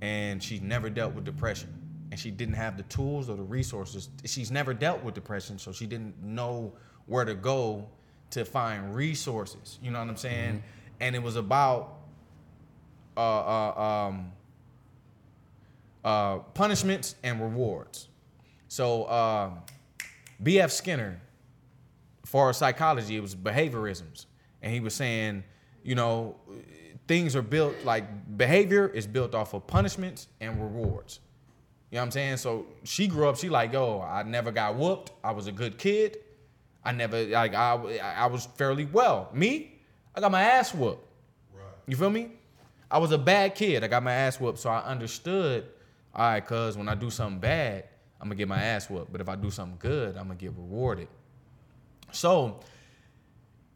and 0.00 0.42
she 0.42 0.58
never 0.60 0.88
dealt 0.88 1.14
with 1.14 1.24
depression, 1.24 1.72
and 2.10 2.18
she 2.18 2.30
didn't 2.30 2.54
have 2.54 2.76
the 2.76 2.84
tools 2.84 3.28
or 3.28 3.36
the 3.36 3.42
resources. 3.42 4.08
She's 4.24 4.50
never 4.50 4.72
dealt 4.72 5.02
with 5.02 5.14
depression, 5.14 5.58
so 5.58 5.72
she 5.72 5.86
didn't 5.86 6.22
know 6.22 6.72
where 7.06 7.24
to 7.24 7.34
go 7.34 7.88
to 8.30 8.44
find 8.44 8.94
resources. 8.94 9.78
You 9.82 9.90
know 9.90 10.00
what 10.00 10.08
I'm 10.08 10.16
saying? 10.16 10.54
Mm-hmm. 10.54 10.66
And 11.00 11.14
it 11.14 11.22
was 11.22 11.36
about 11.36 11.98
uh, 13.16 13.20
uh, 13.20 14.08
um, 14.08 14.32
uh, 16.04 16.38
punishments 16.54 17.16
and 17.22 17.40
rewards. 17.40 18.08
So 18.68 19.04
uh, 19.04 19.50
B.F. 20.42 20.70
Skinner, 20.70 21.20
for 22.24 22.52
psychology, 22.52 23.16
it 23.16 23.20
was 23.20 23.34
behaviorisms, 23.34 24.26
and 24.62 24.72
he 24.72 24.80
was 24.80 24.94
saying, 24.94 25.44
you 25.82 25.94
know, 25.94 26.36
things 27.06 27.36
are 27.36 27.42
built 27.42 27.74
like 27.84 28.36
behavior 28.36 28.88
is 28.88 29.06
built 29.06 29.34
off 29.34 29.54
of 29.54 29.66
punishments 29.66 30.26
and 30.40 30.60
rewards. 30.60 31.20
You 31.90 31.96
know 31.96 32.02
what 32.02 32.06
I'm 32.06 32.10
saying? 32.10 32.36
So 32.38 32.66
she 32.82 33.06
grew 33.06 33.28
up. 33.28 33.36
She 33.36 33.48
like, 33.48 33.72
yo, 33.72 34.00
I 34.02 34.24
never 34.24 34.50
got 34.50 34.74
whooped. 34.74 35.12
I 35.22 35.30
was 35.30 35.46
a 35.46 35.52
good 35.52 35.78
kid. 35.78 36.18
I 36.84 36.92
never 36.92 37.24
like 37.26 37.54
I 37.54 37.98
I 38.16 38.26
was 38.26 38.46
fairly 38.46 38.86
well. 38.86 39.28
Me, 39.32 39.72
I 40.14 40.20
got 40.20 40.30
my 40.32 40.42
ass 40.42 40.74
whooped. 40.74 41.06
You 41.86 41.96
feel 41.96 42.10
me? 42.10 42.32
I 42.90 42.98
was 42.98 43.12
a 43.12 43.18
bad 43.18 43.54
kid. 43.54 43.82
I 43.82 43.88
got 43.88 44.02
my 44.02 44.12
ass 44.12 44.40
whooped, 44.40 44.58
so 44.58 44.70
I 44.70 44.80
understood. 44.84 45.66
All 46.14 46.30
right, 46.30 46.44
cuz 46.44 46.76
when 46.76 46.88
I 46.88 46.94
do 46.94 47.10
something 47.10 47.40
bad, 47.40 47.84
I'm 48.20 48.28
gonna 48.28 48.36
get 48.36 48.48
my 48.48 48.62
ass 48.62 48.88
whooped. 48.88 49.12
But 49.12 49.20
if 49.20 49.28
I 49.28 49.36
do 49.36 49.50
something 49.50 49.78
good, 49.78 50.16
I'm 50.16 50.24
gonna 50.28 50.36
get 50.36 50.52
rewarded. 50.52 51.08
So 52.12 52.60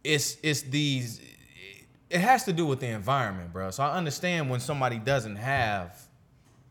it's 0.04 0.36
it's 0.42 0.62
these. 0.62 1.20
It 2.08 2.20
has 2.20 2.44
to 2.44 2.52
do 2.52 2.66
with 2.66 2.80
the 2.80 2.88
environment, 2.88 3.52
bro. 3.52 3.70
So 3.70 3.84
I 3.84 3.92
understand 3.96 4.50
when 4.50 4.60
somebody 4.60 4.98
doesn't 4.98 5.36
have 5.36 6.08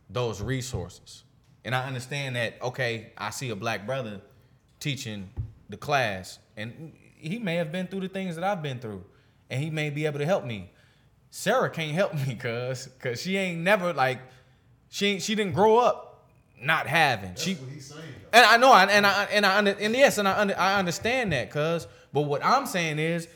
those 0.10 0.42
resources, 0.42 1.24
and 1.64 1.76
I 1.76 1.86
understand 1.86 2.36
that. 2.36 2.62
Okay, 2.62 3.14
I 3.18 3.30
see 3.30 3.50
a 3.50 3.56
black 3.56 3.86
brother 3.86 4.22
teaching 4.80 5.30
the 5.70 5.78
class, 5.78 6.40
and 6.58 6.94
he 7.16 7.38
may 7.40 7.56
have 7.56 7.72
been 7.72 7.88
through 7.88 8.02
the 8.02 8.08
things 8.10 8.36
that 8.36 8.44
I've 8.44 8.62
been 8.62 8.80
through, 8.80 9.04
and 9.50 9.62
he 9.62 9.70
may 9.70 9.90
be 9.90 10.06
able 10.06 10.20
to 10.20 10.26
help 10.26 10.46
me. 10.46 10.72
Sarah 11.30 11.70
can't 11.70 11.94
help 11.94 12.14
me, 12.14 12.36
cuz, 12.36 12.90
cuz 13.00 13.22
she 13.22 13.38
ain't 13.38 13.62
never 13.62 13.94
like, 13.94 14.20
she 14.90 15.08
ain't, 15.08 15.22
she 15.22 15.36
didn't 15.36 15.54
grow 15.54 15.78
up 15.78 16.28
not 16.62 16.88
having. 16.88 17.30
That's 17.30 17.44
she 17.44 17.54
what 17.56 17.70
he's 17.70 17.86
saying. 17.86 18.02
Though. 18.32 18.40
and 18.40 18.46
I 18.46 18.58
know, 18.58 18.74
and 18.74 18.90
and 18.92 19.06
I 19.06 19.24
and 19.26 19.46
I 19.46 19.58
under, 19.58 19.72
and 19.72 19.96
yes, 19.96 20.18
and 20.18 20.28
I 20.28 20.40
under, 20.40 20.58
I 20.58 20.78
understand 20.80 21.32
that, 21.34 21.52
cuz. 21.52 21.88
But 22.12 22.22
what 22.22 22.44
I'm 22.44 22.66
saying 22.66 23.00
is, 23.00 23.28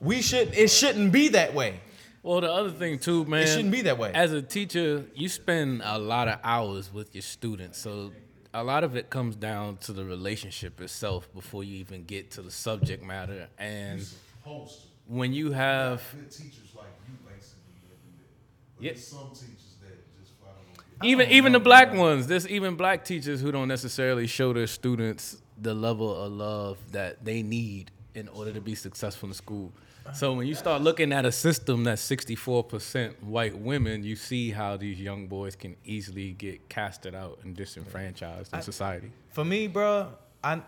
we 0.00 0.22
should 0.22 0.54
it 0.54 0.70
shouldn't 0.70 1.12
be 1.12 1.28
that 1.28 1.54
way. 1.54 1.80
Well, 2.22 2.40
the 2.40 2.52
other 2.52 2.70
thing 2.70 2.98
too, 2.98 3.24
man. 3.24 3.42
It 3.42 3.48
shouldn't 3.48 3.72
be 3.72 3.82
that 3.82 3.98
way. 3.98 4.12
As 4.14 4.32
a 4.32 4.40
teacher, 4.40 5.04
you 5.14 5.28
spend 5.28 5.82
a 5.84 5.98
lot 5.98 6.28
of 6.28 6.38
hours 6.44 6.92
with 6.92 7.14
your 7.14 7.22
students, 7.22 7.78
so 7.78 8.12
a 8.54 8.62
lot 8.62 8.84
of 8.84 8.96
it 8.96 9.10
comes 9.10 9.34
down 9.34 9.78
to 9.78 9.92
the 9.92 10.04
relationship 10.04 10.80
itself 10.80 11.32
before 11.34 11.64
you 11.64 11.76
even 11.78 12.04
get 12.04 12.30
to 12.32 12.42
the 12.42 12.50
subject 12.50 13.02
matter. 13.02 13.48
And 13.58 14.02
Supposed 14.02 14.82
when 15.06 15.32
you 15.32 15.52
have 15.52 16.02
Good 16.14 16.30
teachers 16.30 16.72
like 16.76 16.86
you 17.08 17.14
basically 17.26 17.74
that 17.88 18.02
do 18.04 18.12
that. 18.18 18.71
But 18.82 18.86
Yeah. 18.86 18.92
there's 18.94 19.06
some 19.06 19.30
teachers 19.30 19.76
that 19.80 20.18
just 20.18 20.32
flat 20.40 20.50
out 20.50 20.76
don't 20.76 21.00
get 21.00 21.08
even 21.08 21.30
even 21.30 21.52
the 21.52 21.60
black 21.60 21.94
ones, 21.94 22.26
there's 22.26 22.48
even 22.48 22.74
black 22.74 23.04
teachers 23.04 23.40
who 23.40 23.52
don't 23.52 23.68
necessarily 23.68 24.26
show 24.26 24.52
their 24.52 24.66
students 24.66 25.36
the 25.56 25.72
level 25.72 26.12
of 26.14 26.32
love 26.32 26.78
that 26.90 27.24
they 27.24 27.42
need 27.44 27.92
in 28.16 28.26
order 28.28 28.52
to 28.52 28.60
be 28.60 28.74
successful 28.74 29.28
in 29.28 29.34
school. 29.34 29.72
So 30.14 30.34
when 30.34 30.48
you 30.48 30.56
start 30.56 30.82
looking 30.82 31.12
at 31.12 31.24
a 31.24 31.30
system 31.30 31.84
that's 31.84 32.02
64% 32.02 33.22
white 33.22 33.56
women, 33.56 34.02
you 34.02 34.16
see 34.16 34.50
how 34.50 34.76
these 34.76 35.00
young 35.00 35.28
boys 35.28 35.54
can 35.54 35.76
easily 35.84 36.32
get 36.32 36.68
casted 36.68 37.14
out 37.14 37.38
and 37.44 37.54
disenfranchised 37.54 38.52
in 38.52 38.62
society. 38.62 39.12
For 39.30 39.44
me, 39.44 39.68
bro, 39.68 40.08
I 40.42 40.60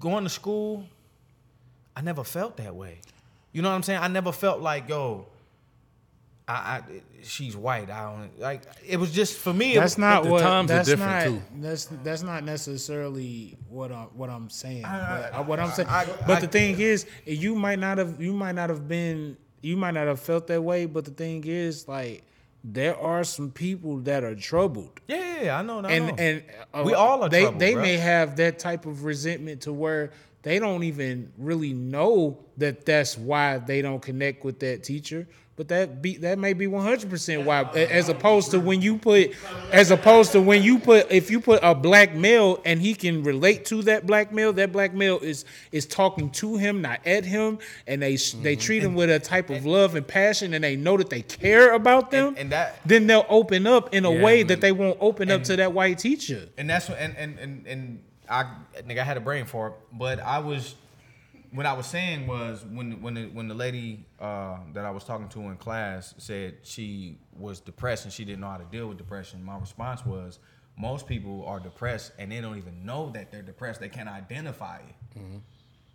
going 0.00 0.24
to 0.24 0.30
school, 0.30 0.84
I 1.94 2.00
never 2.02 2.24
felt 2.24 2.56
that 2.56 2.74
way. 2.74 2.98
You 3.52 3.62
know 3.62 3.68
what 3.68 3.76
I'm 3.76 3.84
saying? 3.84 4.00
I 4.00 4.08
never 4.08 4.32
felt 4.32 4.60
like, 4.60 4.88
yo, 4.88 5.26
I, 6.46 6.52
I 6.52 6.82
she's 7.22 7.56
white. 7.56 7.90
I 7.90 8.12
don't 8.12 8.38
like. 8.38 8.62
It 8.86 8.98
was 8.98 9.10
just 9.12 9.38
for 9.38 9.52
me. 9.52 9.74
That's 9.74 9.94
was- 9.94 9.98
not 9.98 10.24
the 10.24 10.30
what. 10.30 10.42
times 10.42 10.70
are 10.70 10.74
that's 10.74 10.88
different, 10.88 11.34
not. 11.34 11.40
too. 11.52 11.60
That's 11.62 11.84
that's 12.02 12.22
not 12.22 12.44
necessarily 12.44 13.56
what 13.68 13.90
I'm 13.90 14.06
what 14.08 14.28
I'm 14.30 14.50
saying. 14.50 14.84
I- 14.84 15.30
but, 15.32 15.46
what 15.46 15.58
I'm 15.60 15.70
saying. 15.70 15.88
I- 15.88 16.04
but 16.26 16.36
I- 16.38 16.40
the 16.40 16.48
thing 16.48 16.78
is, 16.78 17.06
you 17.24 17.54
might 17.54 17.78
not 17.78 17.98
have. 17.98 18.20
You 18.20 18.32
might 18.34 18.54
not 18.54 18.68
have 18.70 18.86
been. 18.86 19.36
You 19.62 19.76
might 19.78 19.92
not 19.94 20.06
have 20.06 20.20
felt 20.20 20.46
that 20.48 20.60
way. 20.62 20.84
But 20.84 21.06
the 21.06 21.10
thing 21.12 21.44
is, 21.46 21.88
like, 21.88 22.22
there 22.62 22.98
are 22.98 23.24
some 23.24 23.50
people 23.50 23.98
that 24.00 24.22
are 24.22 24.34
troubled. 24.34 25.00
Yeah, 25.08 25.16
yeah, 25.16 25.42
yeah, 25.44 25.58
I 25.58 25.62
know. 25.62 25.80
I 25.80 25.92
and 25.92 26.06
know. 26.08 26.14
and 26.18 26.42
uh, 26.74 26.82
We 26.84 26.92
all 26.92 27.22
are 27.22 27.30
they 27.30 27.42
troubled, 27.42 27.60
they 27.60 27.72
bruh. 27.72 27.80
may 27.82 27.96
have 27.96 28.36
that 28.36 28.58
type 28.58 28.84
of 28.84 29.04
resentment 29.04 29.62
to 29.62 29.72
where 29.72 30.10
they 30.42 30.58
don't 30.58 30.82
even 30.84 31.32
really 31.38 31.72
know 31.72 32.38
that 32.58 32.84
that's 32.84 33.16
why 33.16 33.56
they 33.56 33.80
don't 33.80 34.02
connect 34.02 34.44
with 34.44 34.60
that 34.60 34.84
teacher 34.84 35.26
but 35.56 35.68
that 35.68 36.02
be 36.02 36.16
that 36.18 36.38
may 36.38 36.52
be 36.52 36.66
100% 36.66 37.44
why 37.44 37.62
as 37.74 38.08
opposed 38.08 38.50
to 38.50 38.60
when 38.60 38.82
you 38.82 38.98
put 38.98 39.32
as 39.72 39.90
opposed 39.90 40.32
to 40.32 40.40
when 40.40 40.62
you 40.62 40.78
put 40.78 41.10
if 41.10 41.30
you 41.30 41.40
put 41.40 41.60
a 41.62 41.74
black 41.74 42.14
male 42.14 42.60
and 42.64 42.80
he 42.80 42.94
can 42.94 43.22
relate 43.22 43.64
to 43.66 43.82
that 43.82 44.06
black 44.06 44.32
male 44.32 44.52
that 44.52 44.72
black 44.72 44.94
male 44.94 45.18
is 45.18 45.44
is 45.72 45.86
talking 45.86 46.30
to 46.30 46.56
him 46.56 46.82
not 46.82 47.00
at 47.06 47.24
him 47.24 47.58
and 47.86 48.02
they 48.02 48.16
they 48.16 48.16
mm-hmm. 48.16 48.60
treat 48.60 48.82
him 48.82 48.94
with 48.94 49.10
a 49.10 49.18
type 49.18 49.50
of 49.50 49.64
love 49.64 49.94
and 49.94 50.06
passion 50.06 50.54
and 50.54 50.64
they 50.64 50.76
know 50.76 50.96
that 50.96 51.10
they 51.10 51.22
care 51.22 51.74
about 51.74 52.10
them 52.10 52.28
And- 52.28 52.38
and 52.38 52.52
that- 52.52 52.80
then 52.84 53.06
they'll 53.06 53.26
open 53.28 53.66
up 53.66 53.94
in 53.94 54.04
a 54.04 54.12
Yeah, 54.12 54.22
way 54.22 54.38
man. 54.38 54.48
that 54.48 54.60
they 54.60 54.72
won't 54.72 54.98
open 55.00 55.30
up 55.30 55.44
to 55.44 55.56
that 55.56 55.72
white 55.72 55.98
teacher 55.98 56.48
and 56.58 56.68
that's 56.68 56.88
what 56.88 56.98
and 56.98 57.16
and 57.16 57.38
and, 57.38 57.66
and 57.66 58.00
I 58.28 58.44
nigga 58.86 58.98
I 59.00 59.04
had 59.04 59.16
a 59.16 59.20
brain 59.20 59.44
for 59.44 59.68
it, 59.68 59.74
but 59.92 60.18
I 60.20 60.38
was 60.38 60.74
what 61.54 61.66
I 61.66 61.72
was 61.72 61.86
saying 61.86 62.26
was 62.26 62.64
when 62.64 63.00
when 63.00 63.14
the, 63.14 63.26
when 63.26 63.46
the 63.46 63.54
lady 63.54 64.04
uh, 64.18 64.56
that 64.72 64.84
I 64.84 64.90
was 64.90 65.04
talking 65.04 65.28
to 65.30 65.40
in 65.42 65.56
class 65.56 66.12
said 66.18 66.56
she 66.62 67.18
was 67.32 67.60
depressed 67.60 68.04
and 68.04 68.12
she 68.12 68.24
didn't 68.24 68.40
know 68.40 68.50
how 68.50 68.56
to 68.56 68.64
deal 68.64 68.88
with 68.88 68.98
depression. 68.98 69.42
My 69.44 69.56
response 69.56 70.04
was, 70.04 70.40
most 70.76 71.06
people 71.06 71.44
are 71.46 71.60
depressed 71.60 72.12
and 72.18 72.32
they 72.32 72.40
don't 72.40 72.58
even 72.58 72.84
know 72.84 73.10
that 73.10 73.30
they're 73.30 73.42
depressed. 73.42 73.80
They 73.80 73.88
can't 73.88 74.08
identify 74.08 74.78
it. 74.78 75.20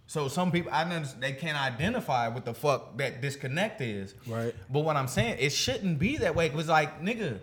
So 0.08 0.28
some 0.28 0.52
people, 0.52 0.72
I 0.74 0.86
know 0.86 1.04
they 1.20 1.34
can't 1.34 1.62
identify 1.62 2.30
what 2.30 2.46
the 2.46 2.54
fuck 2.54 2.98
that 2.98 3.22
disconnect 3.22 3.82
is. 3.82 4.16
Right. 4.26 4.56
But 4.70 4.80
what 4.80 4.96
I'm 4.96 5.08
saying, 5.08 5.38
it 5.40 5.52
shouldn't 5.52 6.00
be 6.00 6.18
that 6.18 6.34
way. 6.36 6.48
It 6.48 6.54
was 6.54 6.68
like, 6.68 7.02
nigga, 7.02 7.38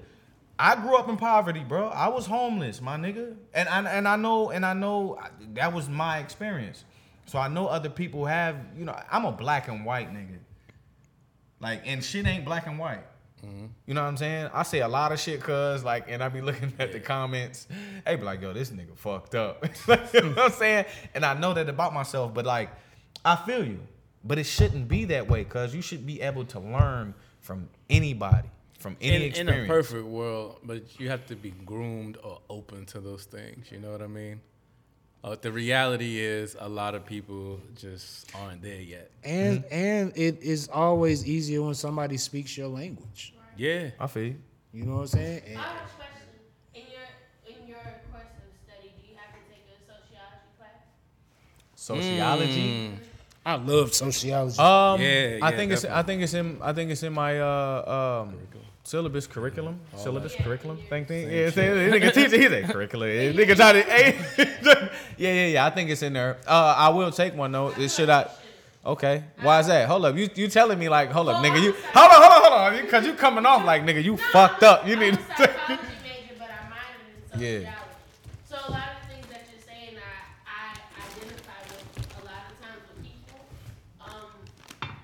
I 0.58 0.74
grew 0.74 0.96
up 0.96 1.08
in 1.08 1.16
poverty, 1.16 1.62
bro. 1.62 1.88
I 1.88 2.08
was 2.08 2.26
homeless, 2.26 2.80
my 2.80 2.96
nigga, 2.96 3.36
and 3.52 3.68
I, 3.68 3.88
and 3.90 4.08
I 4.08 4.16
know, 4.16 4.50
and 4.50 4.64
I 4.64 4.72
know 4.72 5.20
that 5.54 5.72
was 5.74 5.88
my 5.88 6.18
experience. 6.18 6.84
So 7.26 7.38
I 7.38 7.48
know 7.48 7.66
other 7.66 7.90
people 7.90 8.24
have, 8.24 8.56
you 8.76 8.84
know, 8.84 8.98
I'm 9.10 9.24
a 9.24 9.32
black 9.32 9.68
and 9.68 9.84
white 9.84 10.12
nigga. 10.12 10.38
Like, 11.60 11.82
and 11.84 12.02
shit 12.02 12.26
ain't 12.26 12.44
black 12.44 12.66
and 12.66 12.78
white. 12.78 13.04
You 13.86 13.94
know 13.94 14.02
what 14.02 14.08
I'm 14.08 14.16
saying? 14.16 14.50
I 14.52 14.62
say 14.64 14.80
a 14.80 14.88
lot 14.88 15.12
of 15.12 15.20
shit, 15.20 15.40
cuz, 15.40 15.84
like, 15.84 16.06
and 16.08 16.22
I 16.22 16.28
be 16.28 16.40
looking 16.48 16.72
at 16.78 16.92
the 16.92 17.00
comments. 17.00 17.68
They 18.04 18.16
be 18.16 18.22
like, 18.22 18.40
yo, 18.40 18.52
this 18.52 18.70
nigga 18.70 18.96
fucked 18.96 19.34
up. 19.34 19.64
you 19.88 19.94
know 19.94 20.28
what 20.28 20.38
I'm 20.38 20.50
hmm. 20.50 20.58
saying? 20.58 20.84
And 21.14 21.24
I 21.24 21.34
know 21.34 21.54
that 21.54 21.68
about 21.68 21.94
myself, 21.94 22.34
but 22.34 22.44
like, 22.44 22.70
I 23.24 23.36
feel 23.36 23.64
you. 23.64 23.80
But 24.24 24.38
it 24.38 24.44
shouldn't 24.44 24.88
be 24.88 25.04
that 25.06 25.28
way, 25.28 25.44
cuz 25.44 25.74
you 25.74 25.82
should 25.82 26.04
be 26.04 26.20
able 26.20 26.44
to 26.46 26.58
learn 26.58 27.14
from 27.40 27.68
anybody, 27.88 28.48
from 28.80 28.96
any 29.00 29.26
in, 29.26 29.48
in 29.48 29.64
a 29.64 29.66
perfect 29.66 30.04
world, 30.04 30.58
but 30.64 30.98
you 30.98 31.08
have 31.08 31.24
to 31.26 31.36
be 31.36 31.50
groomed 31.64 32.18
or 32.24 32.40
open 32.50 32.84
to 32.86 33.00
those 33.00 33.24
things. 33.24 33.70
You 33.70 33.78
know 33.78 33.92
what 33.92 34.02
I 34.02 34.08
mean? 34.08 34.40
Uh, 35.26 35.34
the 35.42 35.50
reality 35.50 36.20
is, 36.20 36.56
a 36.60 36.68
lot 36.68 36.94
of 36.94 37.04
people 37.04 37.58
just 37.74 38.30
aren't 38.36 38.62
there 38.62 38.80
yet. 38.80 39.10
And 39.24 39.64
and 39.72 40.12
it 40.16 40.40
is 40.40 40.68
always 40.68 41.26
easier 41.26 41.62
when 41.62 41.74
somebody 41.74 42.16
speaks 42.16 42.56
your 42.56 42.68
language. 42.68 43.34
Yeah, 43.56 43.90
I 43.98 44.06
feel 44.06 44.22
you. 44.24 44.36
You 44.72 44.84
know 44.84 44.92
what 44.94 45.00
I'm 45.00 45.06
saying? 45.08 45.42
And 45.48 45.58
I 45.58 45.62
have 45.62 45.74
a 45.74 45.96
question. 45.98 46.28
In 46.74 46.82
your 46.94 47.58
in 47.60 47.66
your 47.66 47.82
course 48.12 48.30
of 48.38 48.54
study, 48.64 48.92
do 48.94 49.02
you 49.10 49.16
have 49.18 49.34
to 49.34 49.42
take 49.50 49.66
a 49.66 49.76
sociology 49.82 50.46
class? 50.58 50.78
Sociology. 51.74 53.00
I 53.44 53.54
love 53.56 53.94
sociology. 53.94 54.58
Um, 54.60 55.00
Yeah, 55.00 55.06
yeah, 55.38 55.44
I 55.44 55.50
yeah, 55.50 55.56
think 55.56 55.72
it's 55.72 55.84
I 55.84 56.02
think 56.04 56.22
it's 56.22 56.34
in 56.34 56.58
I 56.62 56.72
think 56.72 56.90
it's 56.92 57.02
in 57.02 57.12
my 57.12 57.40
uh 57.40 58.26
um 58.28 58.45
syllabus 58.86 59.26
curriculum? 59.26 59.80
Syllabus 59.96 60.34
curriculum? 60.36 60.78
Thing 60.88 61.04
thing 61.06 61.30
yeah. 61.30 61.50
say 61.50 61.68
nigga 61.90 62.14
teacher 62.14 62.36
he 62.36 62.48
said 62.48 62.70
curriculum. 62.70 63.08
Yeah, 63.08 63.32
nigga 63.32 63.56
try 63.56 63.72
to 63.72 63.82
hey. 63.82 64.16
Yeah 65.18 65.32
yeah 65.32 65.46
yeah 65.46 65.66
I 65.66 65.70
think 65.70 65.90
it's 65.90 66.02
in 66.02 66.12
there. 66.12 66.38
Uh 66.46 66.74
I 66.76 66.88
will 66.90 67.10
take 67.10 67.34
one 67.34 67.52
though. 67.52 67.68
It 67.76 67.90
should 67.90 68.10
I 68.10 68.28
okay 68.84 69.24
why 69.42 69.58
is 69.60 69.66
that? 69.66 69.88
Hold 69.88 70.04
up 70.04 70.16
you 70.16 70.28
you 70.34 70.48
telling 70.48 70.78
me 70.78 70.88
like 70.88 71.10
hold 71.10 71.28
up 71.28 71.42
nigga 71.44 71.60
you 71.62 71.72
hold 71.92 72.10
on 72.12 72.22
hold 72.22 72.32
on 72.32 72.42
hold 72.42 72.52
on 72.76 72.82
because 72.84 73.04
you 73.06 73.14
coming 73.14 73.44
off 73.44 73.64
like 73.64 73.82
nigga 73.82 74.02
you 74.02 74.16
fucked 74.16 74.62
up. 74.62 74.86
You 74.86 74.94
I'm 74.94 75.00
need 75.00 75.14
to 75.14 75.24
psychology 75.36 75.82
major, 76.04 76.34
but 76.38 76.48
I 76.48 76.60
minored 76.70 77.34
in 77.34 77.40
Yeah. 77.64 77.74
So 78.48 78.54
a 78.68 78.70
lot 78.70 78.88
of 78.94 79.08
things 79.10 79.26
that 79.26 79.42
you're 79.50 79.60
saying, 79.66 79.98
I, 79.98 80.14
I 80.46 80.78
identify 81.02 81.58
with 81.66 82.22
a 82.22 82.24
lot 82.24 82.42
of 82.46 82.54
times 82.62 82.82
with 82.86 83.02
people. 83.02 83.40
Um, 84.00 84.30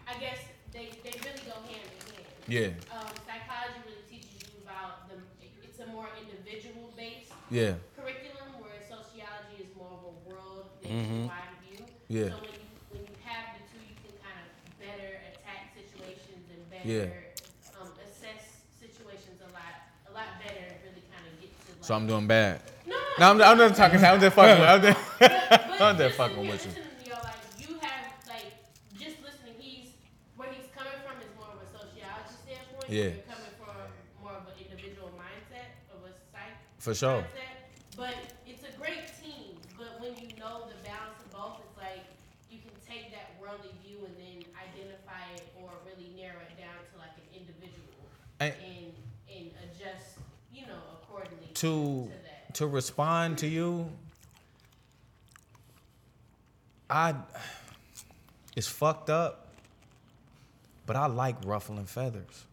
I 0.06 0.14
guess 0.22 0.38
they, 0.72 0.94
they 1.02 1.18
really 1.26 1.42
go 1.42 1.58
hand 1.66 1.82
in 1.82 2.14
hand. 2.14 2.26
yeah 2.46 2.94
Um, 2.94 3.10
psychology 3.26 3.82
really 3.82 4.06
teaches 4.08 4.46
you 4.46 4.62
about 4.62 5.10
the, 5.10 5.18
it's 5.66 5.80
a 5.80 5.86
more 5.90 6.06
individual 6.22 6.94
based 6.96 7.34
yeah 7.53 7.74
curriculum, 7.96 8.48
where 8.64 8.80
sociology 8.88 9.57
is 9.61 9.70
more 9.76 9.92
of 9.92 10.03
a 10.09 10.14
world 10.28 10.66
nationwide 10.82 11.53
view. 11.68 11.84
Yeah. 12.09 12.32
So 12.32 12.40
when 12.40 12.53
you 12.57 12.66
when 12.90 13.03
you 13.05 13.14
have 13.28 13.44
the 13.57 13.62
two, 13.70 13.82
you 13.84 13.96
can 14.00 14.14
kind 14.24 14.38
of 14.40 14.46
better 14.80 15.11
attack 15.30 15.76
situations 15.76 16.44
and 16.48 16.61
better 16.72 16.88
Yeah. 16.88 17.76
um, 17.80 17.92
assess 18.00 18.64
situations 18.80 19.38
a 19.44 19.50
lot 19.53 19.72
a 20.09 20.12
lot 20.16 20.40
better 20.40 20.64
and 20.64 20.76
really 20.82 21.05
kind 21.12 21.24
of 21.28 21.32
get 21.40 21.53
to. 21.53 21.68
Like, 21.76 21.84
so 21.84 21.94
I'm 21.94 22.07
doing 22.09 22.26
bad 22.26 22.61
no, 22.88 22.96
no 23.20 23.24
I'm, 23.30 23.36
I'm 23.42 23.59
just 23.68 23.76
talking 23.76 24.00
I'm 24.03 24.18
just 24.20 24.34
fucking 24.34 24.59
with- 24.61 24.68
I'm 24.72 24.82
just, 24.82 24.98
but, 25.20 25.30
but 25.30 25.80
I'm 25.92 25.96
just 26.00 26.16
listen 26.16 26.18
fucking 26.18 26.44
here, 26.44 26.53
with 26.53 26.64
you. 26.66 26.72
to 26.72 26.80
me, 26.80 26.88
you 27.68 27.72
have 27.84 28.05
like 28.32 28.48
just 28.96 29.16
listening. 29.22 29.55
He's 29.61 29.92
where 30.36 30.48
he's 30.57 30.68
coming 30.74 30.96
from 31.05 31.20
is 31.20 31.28
more 31.36 31.53
of 31.53 31.61
a 31.61 31.68
sociology 31.68 32.32
standpoint. 32.42 32.88
Yeah. 32.88 33.12
You're 33.20 33.28
coming 33.30 33.53
from 33.61 33.76
more 34.24 34.34
of 34.40 34.44
an 34.50 34.57
individual 34.59 35.12
mindset 35.20 35.68
of 35.94 36.00
a 36.09 36.12
psych. 36.32 36.57
For 36.82 36.94
sure. 36.94 37.22
mindset. 37.22 37.41
But 38.03 38.16
it's 38.48 38.64
a 38.64 38.76
great 38.80 39.07
team. 39.22 39.55
But 39.78 40.00
when 40.00 40.11
you 40.18 40.26
know 40.36 40.66
the 40.66 40.74
balance 40.82 41.22
of 41.24 41.30
both, 41.30 41.62
it's 41.62 41.78
like 41.78 42.03
you 42.50 42.59
can 42.59 42.74
take 42.82 43.12
that 43.12 43.30
worldly 43.40 43.70
view 43.86 43.98
and 44.05 44.14
then 44.18 44.42
identify 44.59 45.22
it 45.36 45.46
or 45.62 45.70
really 45.86 46.11
narrow 46.20 46.40
it 46.42 46.59
down 46.59 46.82
to 46.90 46.98
like 46.98 47.14
an 47.16 47.28
individual 47.40 48.03
And- 48.40 48.55
and 48.59 48.92
and 49.30 49.50
adjust, 49.62 50.18
you 50.53 50.66
know, 50.66 50.82
accordingly 51.00 51.46
to 51.55 52.11
that. 52.24 52.55
to 52.57 52.66
respond 52.66 53.38
to 53.38 53.46
you 53.46 53.88
i 56.90 57.14
it's 58.57 58.66
fucked 58.68 59.09
up 59.09 59.46
but 60.86 60.96
i 60.96 61.07
like 61.07 61.36
ruffling 61.46 61.86
feathers 61.86 62.44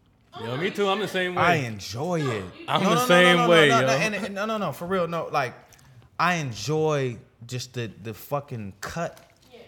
yo, 0.43 0.57
me 0.57 0.71
too. 0.71 0.87
I'm 0.87 0.99
the 0.99 1.07
same 1.07 1.35
way. 1.35 1.41
i 1.41 1.55
enjoy 1.55 2.21
it 2.21 2.43
I'm 2.67 2.83
No, 2.83 2.89
the 2.89 2.95
no, 2.95 3.01
no, 3.01 3.07
same 3.07 3.37
no, 3.37 3.43
no, 3.43 3.49
way, 3.49 3.69
no, 3.69 3.79
yo. 3.81 3.85
no, 3.87 3.93
and- 3.93 4.15
and- 4.15 4.35
no 4.35 4.45
no 4.45 4.57
no 4.57 4.71
for 4.71 4.85
real 4.87 5.07
no 5.07 5.29
like 5.31 5.53
i 6.19 6.35
enjoy 6.35 7.17
just 7.47 7.73
the 7.73 7.89
the 8.03 8.13
fucking 8.13 8.73
cut 8.81 9.19
Yeah. 9.51 9.59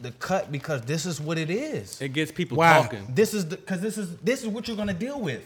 the 0.00 0.10
cut 0.12 0.50
because 0.52 0.82
this 0.82 1.06
is 1.06 1.20
what 1.20 1.38
it 1.38 1.50
is 1.50 2.00
it 2.00 2.12
gets 2.12 2.30
people 2.32 2.56
Wow. 2.58 2.82
talking. 2.82 3.06
this 3.14 3.34
is 3.34 3.48
the 3.48 3.56
because 3.56 3.80
this 3.80 3.96
is 3.98 4.16
this 4.18 4.42
is 4.42 4.48
what 4.48 4.68
you're 4.68 4.76
gonna 4.76 4.94
deal 4.94 5.20
with. 5.20 5.42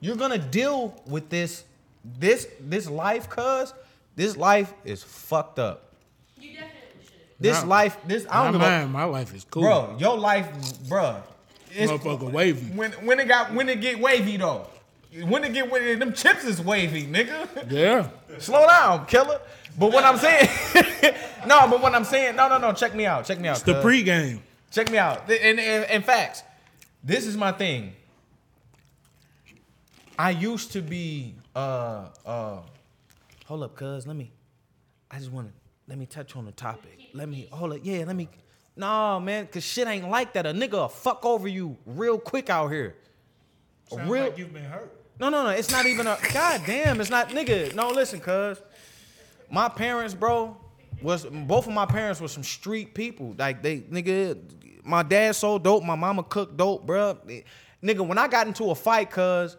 You're 0.00 0.16
gonna 0.16 0.38
deal 0.38 0.94
with 1.06 1.30
this 1.30 1.64
this 2.04 2.46
this 2.60 2.88
life, 2.90 3.28
cuz 3.30 3.72
this 4.16 4.36
life 4.36 4.72
is 4.84 5.02
fucked 5.02 5.58
up. 5.58 5.94
You 6.38 6.52
definitely 6.52 7.04
should. 7.04 7.12
This 7.40 7.62
Nah. 7.62 7.68
life, 7.68 7.96
this 8.06 8.26
I 8.28 8.44
don't 8.44 8.52
give 8.52 8.60
a 8.60 8.64
mind, 8.64 8.92
my 8.92 9.04
life 9.04 9.34
is 9.34 9.44
cool. 9.50 9.62
bro. 9.62 9.96
Your 9.98 10.18
life, 10.18 10.48
bro. 10.88 11.22
It's, 11.74 11.90
Motherfucker 11.90 12.30
wavy. 12.30 12.66
when 12.74 12.92
when 12.92 13.18
it 13.20 13.26
got 13.26 13.52
when 13.52 13.68
it 13.68 13.80
get 13.80 13.98
wavy 14.00 14.36
though. 14.36 14.66
When 15.22 15.44
it 15.44 15.52
get 15.52 15.70
wavy, 15.70 15.94
them 15.94 16.12
chips 16.12 16.44
is 16.44 16.60
wavy, 16.60 17.06
nigga. 17.06 17.70
Yeah. 17.70 18.08
Slow 18.38 18.66
down, 18.66 19.06
killer. 19.06 19.40
But 19.78 19.92
what 19.92 20.04
I'm 20.04 20.18
saying, 20.18 20.48
no. 21.46 21.68
But 21.68 21.80
what 21.82 21.94
I'm 21.94 22.04
saying, 22.04 22.36
no, 22.36 22.48
no, 22.48 22.58
no. 22.58 22.72
Check 22.72 22.94
me 22.94 23.06
out. 23.06 23.24
Check 23.24 23.38
me 23.40 23.48
out. 23.48 23.56
It's 23.56 23.64
the 23.64 23.74
pregame. 23.74 24.40
Check 24.70 24.90
me 24.90 24.98
out. 24.98 25.30
And, 25.30 25.60
in, 25.60 25.84
in 25.84 26.02
facts, 26.02 26.42
this 27.02 27.26
is 27.26 27.36
my 27.36 27.52
thing. 27.52 27.92
I 30.18 30.30
used 30.30 30.72
to 30.72 30.82
be 30.82 31.34
uh 31.56 32.08
uh 32.24 32.60
hold 33.46 33.62
up, 33.62 33.74
cuz 33.76 34.06
let 34.06 34.16
me 34.16 34.32
I 35.10 35.18
just 35.18 35.30
wanna 35.30 35.52
let 35.88 35.98
me 35.98 36.06
touch 36.06 36.36
on 36.36 36.44
the 36.44 36.52
topic. 36.52 36.98
Let 37.12 37.28
me 37.28 37.48
hold 37.52 37.72
up, 37.72 37.80
yeah, 37.82 38.04
let 38.04 38.16
me 38.16 38.28
No 38.76 39.20
man, 39.20 39.46
cause 39.46 39.62
shit 39.62 39.86
ain't 39.86 40.08
like 40.08 40.32
that. 40.32 40.46
A 40.46 40.50
nigga 40.50 40.72
will 40.72 40.88
fuck 40.88 41.24
over 41.24 41.46
you 41.46 41.76
real 41.86 42.18
quick 42.18 42.50
out 42.50 42.68
here. 42.68 42.96
Sounds 43.88 44.10
real 44.10 44.24
like 44.24 44.38
you've 44.38 44.52
been 44.52 44.64
hurt. 44.64 44.92
no, 45.20 45.28
no, 45.28 45.44
no. 45.44 45.50
It's 45.50 45.70
not 45.70 45.86
even 45.86 46.06
a. 46.06 46.18
God 46.32 46.62
damn, 46.66 47.00
it's 47.00 47.10
not, 47.10 47.28
nigga. 47.28 47.74
No, 47.74 47.90
listen, 47.90 48.20
cuz. 48.20 48.60
My 49.50 49.68
parents, 49.68 50.14
bro, 50.14 50.56
was 51.02 51.24
both 51.24 51.66
of 51.66 51.72
my 51.72 51.86
parents 51.86 52.20
were 52.20 52.28
some 52.28 52.42
street 52.42 52.94
people. 52.94 53.34
Like 53.38 53.62
they, 53.62 53.80
nigga, 53.80 54.38
my 54.82 55.02
dad 55.02 55.36
sold 55.36 55.62
dope, 55.62 55.84
my 55.84 55.94
mama 55.94 56.24
cooked 56.24 56.56
dope, 56.56 56.84
bro. 56.84 57.18
Nigga, 57.82 58.06
when 58.06 58.18
I 58.18 58.26
got 58.26 58.46
into 58.46 58.70
a 58.70 58.74
fight, 58.74 59.10
cuz, 59.10 59.56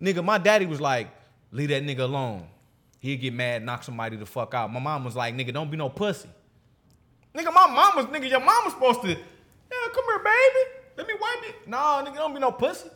nigga, 0.00 0.24
my 0.24 0.38
daddy 0.38 0.64
was 0.64 0.80
like, 0.80 1.08
leave 1.50 1.68
that 1.68 1.82
nigga 1.82 2.00
alone. 2.00 2.46
He'd 3.00 3.16
get 3.16 3.34
mad, 3.34 3.62
knock 3.64 3.82
somebody 3.82 4.16
the 4.16 4.26
fuck 4.26 4.54
out. 4.54 4.72
My 4.72 4.80
mom 4.80 5.04
was 5.04 5.14
like, 5.14 5.34
nigga, 5.34 5.52
don't 5.52 5.70
be 5.70 5.76
no 5.76 5.88
pussy. 5.88 6.28
Nigga, 7.36 7.52
my 7.52 7.66
mom 7.66 7.96
was, 7.96 8.06
nigga, 8.06 8.30
your 8.30 8.40
mom 8.40 8.64
was 8.64 8.72
supposed 8.72 9.02
to, 9.02 9.08
yeah, 9.08 9.92
come 9.92 10.04
here, 10.06 10.18
baby. 10.18 10.86
Let 10.96 11.06
me 11.06 11.14
wipe 11.20 11.50
it. 11.50 11.68
No, 11.68 11.76
nigga, 11.76 12.14
don't 12.14 12.32
be 12.32 12.40
no 12.40 12.52
pussy. 12.52 12.88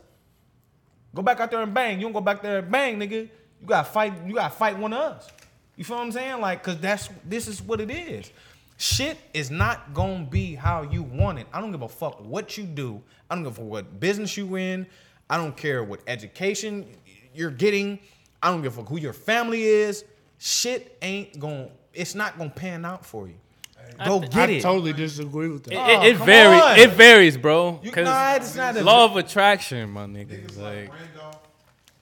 Go 1.14 1.22
back 1.22 1.40
out 1.40 1.50
there 1.50 1.60
and 1.60 1.74
bang. 1.74 1.98
You 1.98 2.04
don't 2.04 2.12
go 2.12 2.20
back 2.20 2.40
there 2.40 2.60
and 2.60 2.70
bang, 2.70 2.98
nigga. 2.98 3.28
You 3.60 3.66
gotta 3.66 3.88
fight. 3.88 4.14
You 4.26 4.34
gotta 4.34 4.54
fight 4.54 4.78
one 4.78 4.92
of 4.92 5.00
us. 5.00 5.28
You 5.76 5.84
feel 5.84 5.96
what 5.96 6.04
I'm 6.04 6.12
saying? 6.12 6.40
Like, 6.40 6.62
cause 6.62 6.78
that's 6.78 7.08
this 7.24 7.48
is 7.48 7.60
what 7.60 7.80
it 7.80 7.90
is. 7.90 8.30
Shit 8.76 9.18
is 9.34 9.50
not 9.50 9.92
gonna 9.92 10.24
be 10.24 10.54
how 10.54 10.82
you 10.82 11.02
want 11.02 11.38
it. 11.38 11.46
I 11.52 11.60
don't 11.60 11.70
give 11.70 11.82
a 11.82 11.88
fuck 11.88 12.24
what 12.24 12.56
you 12.56 12.64
do. 12.64 13.02
I 13.28 13.34
don't 13.34 13.44
give 13.44 13.52
a 13.52 13.56
fuck 13.56 13.64
what 13.66 14.00
business 14.00 14.36
you 14.36 14.56
in. 14.56 14.86
I 15.28 15.36
don't 15.36 15.56
care 15.56 15.84
what 15.84 16.00
education 16.06 16.86
you're 17.34 17.50
getting. 17.50 17.98
I 18.42 18.50
don't 18.50 18.62
give 18.62 18.78
a 18.78 18.80
fuck 18.80 18.88
who 18.88 18.98
your 18.98 19.12
family 19.12 19.64
is. 19.64 20.04
Shit 20.38 20.96
ain't 21.02 21.38
gonna. 21.38 21.68
It's 21.92 22.14
not 22.14 22.38
gonna 22.38 22.50
pan 22.50 22.84
out 22.84 23.04
for 23.04 23.26
you. 23.26 23.34
Go 24.04 24.20
get 24.20 24.36
I 24.36 24.52
it. 24.52 24.60
totally 24.62 24.92
disagree 24.92 25.48
with 25.48 25.64
that. 25.64 25.72
It, 25.72 25.76
Oh, 25.78 26.02
it, 26.02 26.06
it 26.14 26.16
come 26.18 26.26
varies. 26.26 26.62
on. 26.62 26.78
It 26.78 26.90
varies, 26.92 27.36
bro. 27.36 27.80
You- 27.82 27.92
Cause 27.92 28.04
nah, 28.04 28.34
it's 28.34 28.54
not 28.54 28.76
a- 28.76 28.82
law 28.82 29.04
of 29.06 29.16
attraction, 29.16 29.90
my 29.90 30.06
nigga. 30.06 30.28
Niggas 30.46 30.56
Like, 30.58 30.88
like 30.88 31.00
Randolph 31.00 31.38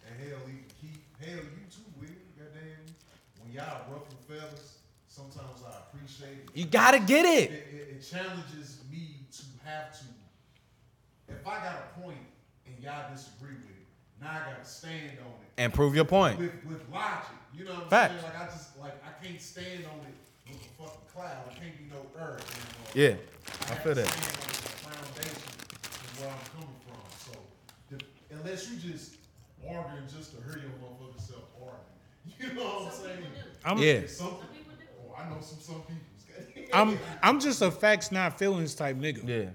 and 0.07 0.29
hell, 0.29 0.39
he 0.47 0.53
keep 0.81 1.21
hell 1.21 1.37
you 1.37 1.67
too, 1.71 1.83
Will. 2.01 2.09
Goddamn, 2.39 2.95
when 3.43 3.53
y'all 3.53 3.83
ruffle 3.93 4.17
feathers, 4.29 4.79
sometimes 5.09 5.63
I 5.67 5.79
appreciate 5.91 6.39
it. 6.45 6.51
You 6.55 6.65
gotta 6.67 6.99
get 7.01 7.25
It, 7.25 7.51
it. 7.51 7.53
it, 7.53 7.89
it 7.97 8.09
challenges 8.11 8.79
me 8.91 9.17
to 9.33 9.43
have 9.69 9.93
to. 9.99 10.05
If 11.29 11.47
I 11.47 11.59
got 11.63 11.77
a 11.97 12.01
point 12.01 12.17
and 12.67 12.75
y'all 12.83 13.11
disagree 13.13 13.55
with 13.55 13.71
it, 13.71 13.87
now 14.21 14.31
I 14.31 14.51
gotta 14.53 14.65
stand 14.65 15.19
on 15.21 15.27
it 15.29 15.49
And 15.63 15.73
prove 15.73 15.95
your 15.95 16.05
point. 16.05 16.39
with 16.39 16.53
with 16.65 16.83
logic. 16.93 17.27
You 17.55 17.65
know 17.65 17.73
what 17.75 17.85
I'm 17.85 17.89
Facts. 17.91 18.13
saying? 18.21 18.25
Like 18.25 18.41
I 18.41 18.47
just 18.47 18.79
like 18.79 18.95
I 19.05 19.25
can't 19.25 19.41
stand 19.41 19.85
on 19.87 19.99
it 20.01 20.05
with 20.07 20.15
a 20.15 20.15
fucking 20.15 20.28
cloud. 21.15 21.45
It 21.51 21.61
can't 21.61 21.79
be 21.79 21.85
no 21.91 22.03
earth 22.21 22.45
anymore. 22.95 23.19
Yeah, 23.19 23.69
I, 23.69 23.73
I 23.73 23.77
feel 23.77 23.95
that. 23.95 24.07
stand 24.07 24.27
on 24.27 24.49
the 24.49 25.13
foundation 25.13 25.43
of 25.43 26.21
where 26.21 26.31
I'm 26.31 26.45
coming 26.53 26.79
from. 26.87 27.01
So 27.19 27.33
the, 27.91 28.37
unless 28.37 28.71
you 28.71 28.77
just 28.77 29.17
arguing 29.69 30.05
just 30.15 30.31
to 30.37 30.43
hear 30.45 30.63
your 30.63 30.73
motherfucking 30.79 31.21
self 31.21 31.45
arguing, 31.61 32.39
you 32.39 32.53
know 32.55 32.65
what 32.69 32.87
I'm 32.87 32.93
Some 32.93 33.05
saying? 33.05 33.19
do. 33.21 33.25
I'm, 33.65 33.79
Yeah. 33.79 34.07
Some, 34.07 34.27
Some 34.29 34.37
people 34.37 34.73
do. 34.79 34.85
oh, 35.11 35.17
I 35.21 35.29
know 35.29 35.41
some 35.41 35.59
some 35.61 35.83
people. 35.83 36.69
I'm 36.73 36.99
I'm 37.23 37.41
just 37.41 37.63
a 37.63 37.71
facts 37.71 38.13
not 38.13 38.39
feelings 38.39 38.75
type 38.75 38.97
nigga. 38.97 39.27
Yeah. 39.27 39.51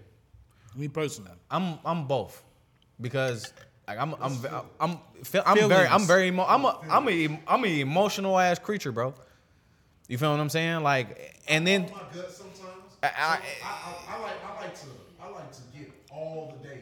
Me 0.75 0.87
personally. 0.87 1.31
I'm 1.51 1.77
I'm 1.85 2.07
both 2.07 2.43
because 2.99 3.53
like 3.87 3.99
I'm 3.99 4.15
I'm 4.19 4.37
I'm 4.51 4.65
I'm, 4.79 4.99
feel, 5.23 5.43
I'm 5.45 5.69
very 5.69 5.87
I'm 5.87 6.01
very 6.07 6.27
emo- 6.29 6.45
I'm 6.47 6.65
a 6.65 6.79
I'm 6.89 7.07
a 7.07 7.39
I'm 7.47 7.63
an 7.63 7.69
emotional 7.71 8.37
ass 8.39 8.57
creature, 8.59 8.91
bro. 8.91 9.13
You 10.13 10.19
feel 10.19 10.29
what 10.29 10.39
I'm 10.39 10.49
saying? 10.49 10.83
Like, 10.83 11.33
and 11.47 11.65
then 11.65 11.81
my 11.91 12.01
gut 12.13 12.31
sometimes. 12.31 12.69
I- 13.01 13.07
I, 13.07 13.09
I- 13.09 13.39
I, 13.63 14.15
I, 14.15 14.21
like 14.21 14.33
I 14.45 14.61
like 14.61 14.75
to 14.81 14.85
I 15.19 15.27
like 15.31 15.51
to 15.53 15.61
get 15.75 15.89
all 16.11 16.53
the 16.61 16.67
data 16.67 16.81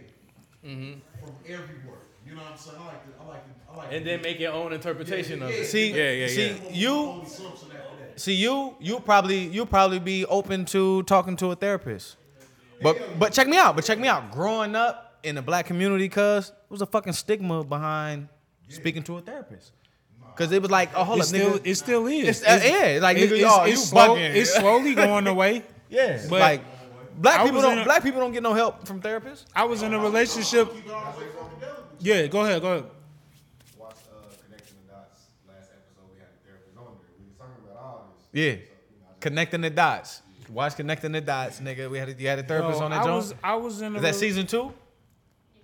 Mm-hmm. 0.67 0.99
from 1.25 1.35
everywhere. 1.47 1.99
You 2.27 2.35
know 2.35 2.41
what 2.41 2.51
I'm 2.51 2.57
saying? 2.57 2.77
I 2.81 2.87
like 2.87 3.05
to 3.05 3.23
I 3.23 3.27
like 3.29 3.43
to 3.45 3.71
I 3.71 3.77
like 3.77 3.87
And 3.93 4.03
to 4.03 4.11
then 4.11 4.21
make 4.21 4.37
your 4.37 4.51
own 4.51 4.73
interpretation 4.73 5.41
of 5.43 5.49
it. 5.49 5.65
See- 5.65 5.91
yeah, 5.91 6.11
yeah, 6.11 6.27
see, 6.27 6.41
yeah. 6.41 6.49
Come 6.49 6.57
up 6.59 6.65
with 6.67 6.75
you- 6.75 6.89
my 6.89 6.97
own 7.13 7.21
assumption 7.21 7.67
after 7.71 8.05
that. 8.05 8.19
see 8.19 8.33
you 8.33 8.75
you 8.81 8.99
probably 8.99 9.37
you 9.47 9.65
probably 9.65 9.99
be 9.99 10.25
open 10.25 10.65
to 10.65 11.03
talking 11.03 11.37
to 11.37 11.51
a 11.51 11.55
therapist. 11.55 12.17
But 12.81 13.17
but 13.17 13.31
check 13.31 13.47
me 13.47 13.55
out. 13.57 13.77
But 13.77 13.85
check 13.85 13.97
me 13.97 14.09
out. 14.09 14.33
Growing 14.33 14.75
up 14.75 15.19
in 15.23 15.35
the 15.35 15.41
black 15.41 15.67
community, 15.67 16.09
cuz 16.09 16.49
there 16.49 16.57
was 16.67 16.81
a 16.81 16.85
fucking 16.85 17.13
stigma 17.13 17.63
behind 17.63 18.27
speaking 18.67 19.03
to 19.03 19.19
a 19.19 19.21
therapist. 19.21 19.71
Cause 20.41 20.51
it 20.51 20.61
was 20.61 20.71
like, 20.71 20.89
oh 20.95 21.03
hold 21.03 21.19
It 21.19 21.21
up, 21.21 21.27
still 21.27 21.51
nigga. 21.53 21.61
it 21.67 21.75
still 21.75 22.07
is. 22.07 22.41
It's- 22.41 22.63
uh, 22.63 22.65
yeah, 22.65 22.99
like, 22.99 23.15
nigga, 23.17 23.31
it's, 23.31 23.39
y'all, 23.41 23.63
it's 23.63 23.69
you 23.71 23.77
slow- 23.77 24.15
bugging. 24.15 24.35
it's 24.35 24.53
slowly 24.55 24.95
going 24.95 25.27
away. 25.27 25.63
Yeah, 25.89 26.19
But 26.29 26.39
like 26.39 26.61
black 27.17 27.41
I 27.41 27.43
people 27.45 27.61
don't 27.61 27.77
a- 27.79 27.83
black 27.83 28.01
people 28.01 28.21
don't 28.21 28.31
get 28.31 28.41
no 28.41 28.53
help 28.53 28.87
from 28.87 29.01
therapists. 29.01 29.43
I 29.53 29.65
was 29.65 29.83
in 29.83 29.93
a 29.93 29.99
relationship. 29.99 30.73
Keep 30.73 30.85
it 30.87 30.91
all 30.91 31.11
the 31.13 31.19
way 31.19 31.25
funkadelic. 31.27 31.83
Yeah, 31.99 32.27
go 32.27 32.41
ahead, 32.45 32.61
go 32.61 32.71
ahead. 32.71 32.85
watch 33.77 33.91
uh, 34.09 34.23
Connecting 34.45 34.77
the 34.87 34.93
Dots 34.93 35.21
last 35.47 35.69
episode. 35.75 36.07
We 36.13 36.19
had 36.19 36.29
a 36.31 36.47
therapist 36.47 36.77
on 36.77 36.85
there. 36.85 37.11
We 37.19 37.25
was 37.27 37.35
talking 37.37 37.63
about 37.69 37.83
all 37.83 38.07
this. 38.31 38.41
Yeah, 38.41 38.51
So, 38.53 38.57
you 38.57 39.01
know, 39.01 39.07
connecting 39.19 39.61
the 39.61 39.69
dots. 39.69 40.21
Watch 40.49 40.75
connecting 40.77 41.11
the 41.11 41.21
dots, 41.21 41.59
nigga. 41.59 41.89
We 41.91 41.97
had 41.97 42.09
a, 42.09 42.13
you 42.13 42.27
had 42.29 42.39
a 42.39 42.43
therapist 42.43 42.79
No, 42.79 42.85
on 42.85 42.91
that 42.91 43.01
I 43.01 43.03
joint. 43.03 43.15
was 43.17 43.35
I 43.43 43.55
was 43.55 43.81
in 43.81 43.93
a 43.93 43.97
Is 43.97 44.01
that 44.03 44.15
season 44.15 44.47
two? 44.47 44.73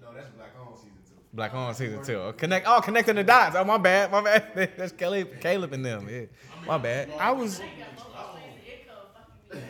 No, 0.02 0.14
that's 0.14 0.28
Black 0.32 0.50
on 0.60 0.76
season 0.76 0.92
two. 1.08 1.16
Black 1.38 1.54
on 1.54 1.76
season 1.76 2.04
two. 2.04 2.16
Oh, 2.16 2.34
Connect. 2.34 2.66
Oh, 2.68 2.82
connecting 2.82 3.16
the 3.16 3.24
dots. 3.24 3.56
Oh, 3.56 3.64
my 3.64 3.78
bad. 3.78 4.12
My 4.12 4.22
bad. 4.22 4.72
That's 4.76 4.92
Kelly, 4.92 5.24
Caleb, 5.40 5.72
and 5.72 5.86
them. 5.86 6.10
Yeah, 6.10 6.22
my 6.66 6.80
bad. 6.80 7.12
I 7.20 7.32
was 7.32 7.60
They 7.60 7.66
got 7.78 7.96
multiple 7.96 8.34
ways 8.34 8.56
of 8.58 9.52
income 9.54 9.62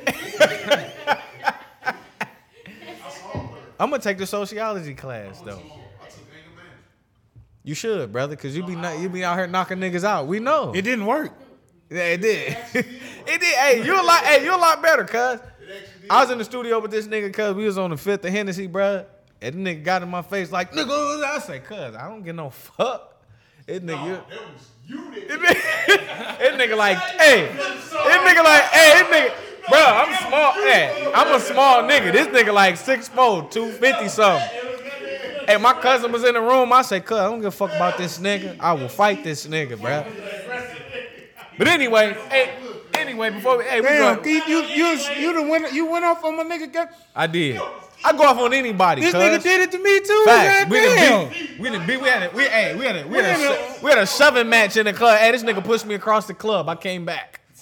fucking 0.55 1.18
me. 1.97 1.97
I'm 3.78 3.89
gonna 3.89 4.01
take 4.01 4.18
the 4.18 4.26
sociology 4.26 4.93
class 4.93 5.41
though. 5.41 5.51
I 5.51 5.55
took 5.57 5.65
anger 5.65 6.55
management. 6.55 6.80
You 7.65 7.76
should, 7.76 8.13
brother, 8.13 8.38
cause 8.38 8.55
you 8.55 8.65
be 8.65 8.76
not, 8.76 8.99
you 8.99 9.09
be 9.09 9.26
out 9.26 9.38
here 9.38 9.45
knocking 9.45 9.80
niggas 9.80 10.05
out. 10.05 10.26
We 10.26 10.39
know. 10.39 10.72
it 10.74 10.84
didn't 10.84 11.05
work. 11.05 11.34
Yeah, 11.89 11.99
it 12.03 12.22
did. 12.22 12.57
it 12.76 12.86
did. 13.26 13.41
Hey, 13.41 13.84
you 13.86 13.93
a 13.93 14.01
lot. 14.01 14.24
Hey, 14.24 14.41
you 14.41 14.55
a 14.55 14.57
lot 14.57 14.82
better, 14.82 15.03
cuz. 15.03 15.41
I 16.09 16.22
was 16.22 16.32
in 16.32 16.38
the 16.38 16.45
studio 16.45 16.80
with 16.80 16.91
this 16.91 17.07
nigga, 17.07 17.34
cuz 17.34 17.53
we 17.55 17.65
was 17.65 17.78
on 17.78 17.89
the 17.89 17.97
fifth 17.97 18.24
of 18.24 18.32
Hennessy, 18.32 18.70
bruh. 18.70 19.05
And 19.42 19.66
the 19.66 19.76
nigga 19.76 19.84
got 19.84 20.02
in 20.04 20.10
my 20.10 20.22
face 20.22 20.52
like, 20.52 20.72
nigga, 20.72 20.88
what 20.88 21.18
was 21.18 21.22
that?" 21.22 21.36
I 21.36 21.40
say, 21.40 21.60
cuz, 21.60 21.96
I 21.96 22.08
don't 22.08 22.24
get 22.24 22.36
no 22.36 22.50
fuck. 22.50 23.14
This 23.66 23.80
nigga, 23.82 24.06
you, 24.06 24.14
That 24.14 24.30
was 24.30 24.70
you 24.88 25.28
that 25.28 26.38
this 26.40 26.52
nigga 26.62 26.78
like, 26.78 26.98
hey, 26.98 27.48
this 27.54 27.94
nigga 27.94 28.44
like, 28.44 28.64
hey, 28.64 29.04
this 29.04 29.08
nigga, 29.12 29.70
bro, 29.70 29.80
I'm 29.80 30.28
small, 30.28 30.52
hey, 30.54 31.12
I'm 31.14 31.36
a 31.36 31.40
small 31.40 31.84
nigga. 31.84 32.12
This 32.14 32.28
nigga 32.28 32.54
like 32.54 32.76
6'4", 32.76 33.52
250 33.52 34.08
something. 34.08 34.50
Hey, 35.48 35.58
my 35.58 35.74
cousin 35.74 36.12
was 36.12 36.24
in 36.24 36.34
the 36.34 36.42
room. 36.42 36.74
I 36.74 36.82
say, 36.82 37.00
cuz, 37.00 37.18
I 37.18 37.26
don't 37.26 37.40
give 37.40 37.48
a 37.48 37.52
fuck 37.52 37.74
about 37.76 37.98
this 37.98 38.20
nigga. 38.20 38.58
I 38.60 38.74
will 38.74 38.90
fight 38.90 39.24
this 39.24 39.46
nigga, 39.48 39.78
bruh. 39.78 40.06
But 41.58 41.68
anyway, 41.68 42.16
hey, 42.30 42.54
anyway, 42.94 43.30
before 43.32 43.58
we, 43.58 43.64
hey, 43.64 43.82
we 43.82 43.88
Damn, 43.88 44.16
go, 44.18 44.22
Keith, 44.22 44.48
you 44.48 44.62
you 44.64 44.88
you 45.20 45.34
the 45.34 45.42
went 45.50 45.74
you 45.74 45.86
went 45.88 46.06
off 46.06 46.24
on 46.24 46.38
my 46.38 46.44
nigga. 46.44 46.72
Got, 46.72 46.90
I 47.16 47.28
did. 47.28 47.60
I 48.04 48.12
go 48.14 48.24
off 48.24 48.38
on 48.38 48.54
anybody. 48.54 49.02
this 49.02 49.14
cuz. 49.14 49.22
nigga 49.22 49.43
did 49.43 49.62
it 49.62 49.72
to 49.72 49.80
me 49.80 50.00
too. 50.00 50.24
Facts. 50.26 50.70
We 50.70 50.80
didn't 50.80 51.30
beat. 51.30 51.60
We 51.60 51.70
beat. 51.86 52.02
We 52.02 52.08
had 52.08 52.24
a. 52.24 52.36
We 52.36 52.43
hey. 52.43 52.76
We 52.76 52.86
had 52.86 52.95
a. 52.95 53.08
We 53.08 53.18
had 53.18 53.26
a. 53.26 53.38
We 53.39 53.48
had 53.48 53.76
sho- 53.78 53.84
We 53.84 53.89
had 53.89 54.00
a 54.00 54.06
shoving 54.08 54.50
match 54.50 54.78
in 54.78 54.86
the 54.86 54.93
club. 54.93 55.20
Hey, 55.20 55.32
this 55.32 55.43
nigga 55.43 55.64
pushed 55.64 55.86
me 55.86 55.95
across 55.95 56.28
the 56.28 56.34
club. 56.34 56.70
I 56.70 56.76
came 56.76 57.06
back. 57.06 57.41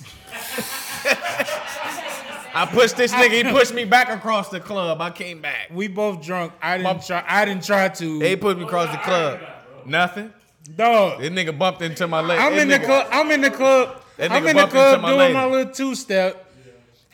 I 2.53 2.65
pushed 2.65 2.97
this 2.97 3.11
nigga. 3.11 3.31
He 3.31 3.43
pushed 3.51 3.73
me 3.73 3.85
back 3.85 4.09
across 4.09 4.49
the 4.49 4.59
club. 4.59 5.01
I 5.01 5.09
came 5.09 5.41
back. 5.41 5.69
We 5.71 5.87
both 5.87 6.21
drunk. 6.21 6.53
I 6.61 6.77
didn't 6.77 7.05
try. 7.05 7.23
I 7.27 7.45
didn't 7.45 7.63
try 7.63 7.89
to. 7.89 8.19
He 8.19 8.35
pushed 8.35 8.57
me 8.57 8.63
across 8.63 8.91
the 8.91 8.97
club. 8.99 9.39
Nothing. 9.85 10.33
Dog. 10.75 11.19
This 11.19 11.29
nigga 11.31 11.57
bumped 11.57 11.81
into 11.81 12.07
my 12.07 12.21
leg. 12.21 12.39
I'm 12.39 12.53
This 12.53 12.63
in 12.63 12.69
the 12.69 12.79
club. 12.79 13.07
I'm 13.11 13.31
in 13.31 13.41
the 13.41 13.51
club. 13.51 14.01
That 14.17 14.31
I'm 14.31 14.47
in 14.47 14.55
the 14.55 14.67
club 14.67 15.01
my 15.01 15.11
doing 15.11 15.33
my 15.33 15.45
little 15.45 15.73
two 15.73 15.93
step. 15.93 16.44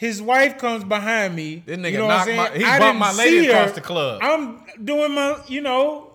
His 0.02 0.20
wife 0.20 0.58
comes 0.58 0.84
behind 0.84 1.36
me. 1.36 1.62
This 1.64 1.78
nigga 1.78 1.92
you 1.92 1.98
know 2.00 2.08
what 2.08 2.28
I'm 2.28 2.36
knocked 2.36 2.54
saying? 2.54 2.54
my- 2.54 2.58
he 2.58 2.64
I 2.66 2.80
bumped 2.80 3.00
my 3.00 3.14
lady 3.14 3.42
see 3.42 3.46
her. 3.52 3.52
across 3.60 3.76
the 3.76 3.82
club. 3.82 4.20
I'm 4.24 4.60
doing 4.84 5.12
my, 5.14 5.38
you 5.48 5.62
know, 5.62 6.08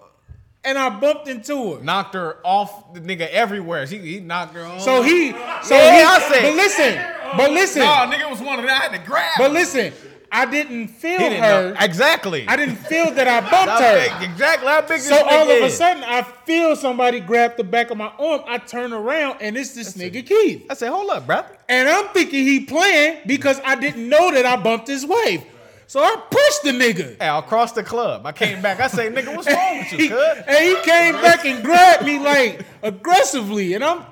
and 0.64 0.76
I 0.76 0.88
bumped 0.88 1.28
into 1.28 1.74
her. 1.76 1.82
Knocked 1.84 2.14
her 2.14 2.38
off 2.42 2.94
the 2.94 3.00
nigga 3.00 3.28
everywhere. 3.28 3.86
He, 3.86 3.98
he 3.98 4.18
knocked 4.18 4.54
her 4.54 4.64
on. 4.64 4.80
So 4.80 5.02
he, 5.02 5.30
so 5.30 5.76
Yeah, 5.76 5.98
he, 5.98 6.02
I 6.02 6.18
said- 6.28 6.42
but 6.42 6.54
listen, 6.56 7.00
but 7.36 7.50
listen, 7.52 7.82
No, 7.82 7.86
nigga 8.10 8.28
was 8.28 8.40
one 8.40 8.58
of 8.58 8.64
them. 8.64 8.74
I 8.74 8.82
had 8.82 8.92
to 9.00 9.06
grab. 9.08 9.30
but 9.38 9.52
listen, 9.52 9.92
I 10.32 10.44
didn't 10.46 10.88
feel 10.88 11.18
didn't 11.18 11.42
her. 11.42 11.70
know. 11.72 11.76
Exactly. 11.80 12.46
I 12.48 12.56
didn't 12.56 12.76
feel 12.76 13.10
that 13.12 13.28
I 13.28 13.40
bumped 13.50 13.82
her. 13.82 14.18
big- 14.20 14.30
Exactly. 14.30 14.68
How 14.68 14.82
big 14.82 15.00
So 15.00 15.16
all 15.24 15.50
of 15.50 15.62
a 15.62 15.70
sudden, 15.70 16.02
I 16.04 16.22
feel 16.22 16.74
somebody 16.76 17.20
grab 17.20 17.56
the 17.56 17.64
back 17.64 17.90
of 17.90 17.96
my 17.96 18.12
arm. 18.18 18.42
I 18.46 18.58
turn 18.58 18.92
around, 18.92 19.38
and 19.40 19.56
it's 19.56 19.74
this 19.74 19.96
nigga 19.96 20.26
Keith. 20.26 20.66
I 20.70 20.74
said, 20.74 20.90
hold 20.90 21.10
up, 21.10 21.26
brother. 21.26 21.48
And 21.68 21.88
I'm 21.88 22.06
thinking 22.08 22.44
he 22.44 22.60
playing 22.60 23.20
because 23.26 23.60
I 23.64 23.76
didn't 23.76 24.08
know 24.08 24.32
that 24.32 24.44
I 24.46 24.56
bumped 24.56 24.88
his 24.88 25.06
wife. 25.06 25.44
So 25.88 26.00
I 26.00 26.16
pushed 26.30 26.62
the 26.64 26.70
nigga. 26.72 27.16
Hey, 27.22 27.28
across 27.38 27.70
the 27.72 27.84
club. 27.84 28.26
I 28.26 28.32
came 28.32 28.60
back. 28.60 28.80
I 28.80 28.88
say, 28.88 29.08
nigga, 29.08 29.34
what's 29.36 29.46
wrong 29.48 29.78
with 29.78 29.92
you, 29.92 30.08
cuz? 30.10 30.38
and 30.48 30.64
he 30.64 30.74
came 30.82 31.14
back 31.14 31.44
and 31.44 31.62
grabbed 31.64 32.04
me 32.04 32.18
like 32.18 32.62
aggressively, 32.82 33.74
and 33.74 33.84
I'm 33.84 34.02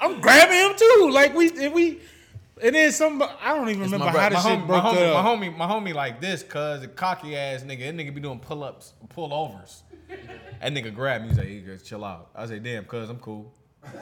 I'm 0.00 0.20
grabbing 0.22 0.56
him 0.56 0.76
too. 0.76 1.10
Like 1.12 1.34
we 1.34 1.50
and 1.66 1.74
we 1.74 1.98
and 2.62 2.74
then 2.74 2.92
some 2.92 3.22
I 3.22 3.54
don't 3.54 3.68
even 3.68 3.82
remember 3.82 4.10
bro- 4.10 4.20
how 4.20 4.28
the 4.28 4.34
my, 4.36 4.40
shit 4.42 4.50
homie, 4.60 4.66
broke 4.66 4.84
my, 4.84 4.94
homie, 4.94 5.14
up. 5.16 5.24
my 5.24 5.46
homie, 5.46 5.56
my 5.56 5.66
homie, 5.66 5.94
like 5.94 6.20
this, 6.20 6.42
cuz 6.42 6.82
a 6.82 6.88
cocky 6.88 7.36
ass 7.36 7.62
nigga. 7.62 7.80
That 7.86 7.96
nigga 7.96 8.14
be 8.14 8.20
doing 8.20 8.40
pull 8.40 8.62
ups, 8.64 8.94
pull 9.08 9.32
overs. 9.32 9.82
That 10.60 10.72
nigga 10.72 10.94
grabbed 10.94 11.24
me. 11.24 11.28
He's 11.30 11.38
like, 11.38 11.46
hey, 11.48 11.60
guys, 11.60 11.82
chill 11.82 12.04
out. 12.04 12.30
I 12.34 12.46
say, 12.46 12.58
damn, 12.58 12.84
cuz 12.84 13.08
I'm 13.08 13.18
cool. 13.18 13.52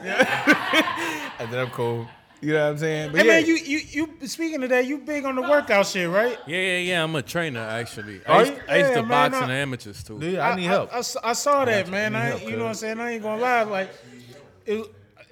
Yeah. 0.03 0.23
I 1.39 1.45
said, 1.49 1.53
I'm 1.59 1.69
cool. 1.71 2.07
You 2.39 2.53
know 2.53 2.65
what 2.65 2.69
I'm 2.73 2.77
saying? 2.77 3.11
But 3.13 3.21
Hey 3.21 3.25
yeah, 3.27 3.33
man, 3.33 3.45
you 3.47 3.55
you 3.55 3.79
you 4.19 4.27
speaking 4.27 4.61
of 4.61 4.69
that, 4.69 4.85
you 4.85 4.99
big 4.99 5.25
on 5.25 5.33
the 5.35 5.41
workout 5.41 5.87
shit, 5.87 6.07
right? 6.07 6.37
Yeah, 6.45 6.57
yeah, 6.59 6.77
yeah. 6.77 7.03
I'm 7.03 7.15
a 7.15 7.23
trainer 7.23 7.61
actually. 7.61 8.21
Are 8.27 8.35
I 8.35 8.39
used, 8.41 8.51
you? 8.53 8.59
I 8.69 8.77
used 8.77 8.89
Yeah, 8.89 8.95
to 8.97 9.01
man, 9.03 9.31
box 9.31 9.35
I- 9.41 9.43
in 9.45 9.49
amateurs 9.49 10.03
too. 10.03 10.19
dude, 10.19 10.37
I 10.37 10.55
need 10.55 10.65
help. 10.65 10.93
I, 10.93 10.97
I, 10.97 11.03
I 11.23 11.33
saw 11.33 11.65
that, 11.65 11.89
man. 11.89 12.15
I 12.15 12.19
need 12.19 12.25
I, 12.25 12.29
help, 12.29 12.41
you 12.43 12.51
know 12.57 12.63
what 12.65 12.69
I'm 12.69 12.75
saying? 12.75 12.99
I 12.99 13.11
ain't 13.13 13.23
gonna 13.23 13.41
lie. 13.41 13.63
Like, 13.63 13.89
it, 14.67 14.85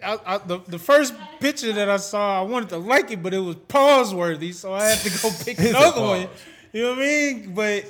I, 0.05 0.35
I, 0.35 0.37
the, 0.37 0.59
the 0.67 0.79
first 0.79 1.13
picture 1.39 1.73
that 1.73 1.89
I 1.89 1.97
saw, 1.97 2.39
I 2.39 2.43
wanted 2.43 2.69
to 2.69 2.77
like 2.77 3.11
it, 3.11 3.23
but 3.23 3.33
it 3.33 3.39
was 3.39 3.55
pause 3.55 4.13
worthy, 4.13 4.51
so 4.51 4.73
I 4.73 4.85
had 4.85 4.99
to 4.99 5.09
go 5.21 5.31
pick 5.45 5.59
another 5.59 6.01
one. 6.01 6.27
You 6.71 6.83
know 6.83 6.89
what 6.91 6.99
I 6.99 7.01
mean? 7.01 7.53
But 7.53 7.85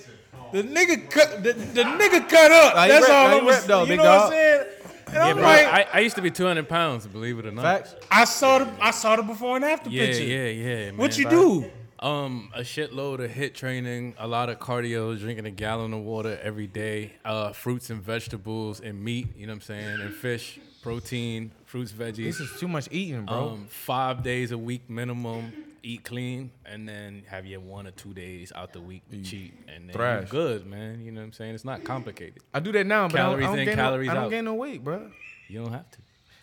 the 0.51 0.63
nigga 0.63 1.09
cut 1.09 1.43
the, 1.43 1.53
the 1.53 1.83
nigga 1.83 2.29
cut 2.29 2.51
up. 2.51 2.75
Nah, 2.75 2.87
That's 2.87 3.01
ripped- 3.01 3.13
all 3.13 3.29
nah, 3.29 3.37
I'm 3.37 3.47
ripped 3.47 3.67
though, 3.67 3.81
You 3.81 3.87
big 3.89 3.97
know 3.97 4.03
what 4.05 4.21
I'm 4.21 4.29
saying? 4.31 4.65
And 5.07 5.13
yeah, 5.15 5.21
I'm 5.29 5.35
bro. 5.35 5.43
like, 5.43 5.65
I, 5.67 5.87
I 5.93 5.99
used 5.99 6.15
to 6.15 6.21
be 6.21 6.31
200 6.31 6.67
pounds, 6.67 7.05
believe 7.07 7.37
it 7.39 7.45
or 7.45 7.51
not. 7.51 7.61
Facts. 7.63 7.95
I 8.11 8.25
saw 8.25 8.59
the 8.59 8.71
I 8.81 8.91
saw 8.91 9.15
the 9.15 9.23
before 9.23 9.55
and 9.55 9.63
after 9.65 9.89
Yeah, 9.89 10.05
picture. 10.05 10.23
yeah, 10.23 10.47
yeah. 10.47 10.75
Man. 10.91 10.97
What 10.97 11.17
you 11.17 11.29
do? 11.29 11.71
Um, 11.99 12.51
a 12.53 12.59
shitload 12.61 13.23
of 13.23 13.31
HIIT 13.31 13.53
training, 13.53 14.15
a 14.19 14.27
lot 14.27 14.49
of 14.49 14.59
cardio, 14.59 15.17
drinking 15.17 15.45
a 15.45 15.51
gallon 15.51 15.93
of 15.93 16.01
water 16.01 16.37
every 16.43 16.67
day, 16.67 17.13
uh, 17.23 17.53
fruits 17.53 17.89
and 17.89 18.01
vegetables 18.01 18.81
and 18.81 19.01
meat. 19.01 19.27
You 19.37 19.47
know 19.47 19.53
what 19.53 19.55
I'm 19.57 19.61
saying? 19.61 20.01
And 20.01 20.13
fish, 20.13 20.59
protein, 20.83 21.51
fruits, 21.75 21.91
veggies. 21.91 22.23
This 22.23 22.39
is 22.39 22.59
too 22.59 22.67
much 22.67 22.87
eating, 22.91 23.25
bro. 23.25 23.49
Um, 23.49 23.65
five 23.67 24.23
days 24.23 24.51
a 24.51 24.57
week 24.57 24.89
minimum. 24.89 25.51
Eat 25.83 26.03
clean, 26.03 26.49
and 26.65 26.89
then 26.89 27.21
have 27.27 27.45
your 27.45 27.59
one 27.59 27.85
or 27.85 27.91
two 27.91 28.11
days 28.11 28.51
out 28.55 28.73
the 28.73 28.81
week 28.81 29.07
to 29.11 29.21
cheat, 29.21 29.53
and 29.67 29.87
then 29.87 29.95
you're 29.95 30.23
good, 30.23 30.65
man. 30.65 30.99
You 31.05 31.11
know 31.11 31.21
what 31.21 31.25
I'm 31.27 31.33
saying? 31.33 31.53
It's 31.53 31.63
not 31.63 31.83
complicated. 31.83 32.41
I 32.55 32.59
do 32.59 32.71
that 32.71 32.87
now, 32.87 33.07
but 33.07 33.19
I 33.19 33.23
don't, 33.29 33.43
I 33.43 33.45
don't 33.45 33.59
in, 33.59 33.65
gain 33.65 33.75
calories 33.75 34.07
no, 34.07 34.11
I 34.11 34.15
don't 34.15 34.23
out. 34.23 34.29
gain 34.31 34.45
no 34.45 34.55
weight, 34.55 34.83
bro. 34.83 35.11
You 35.47 35.61
don't 35.61 35.71
have 35.71 35.91
to. 35.91 35.99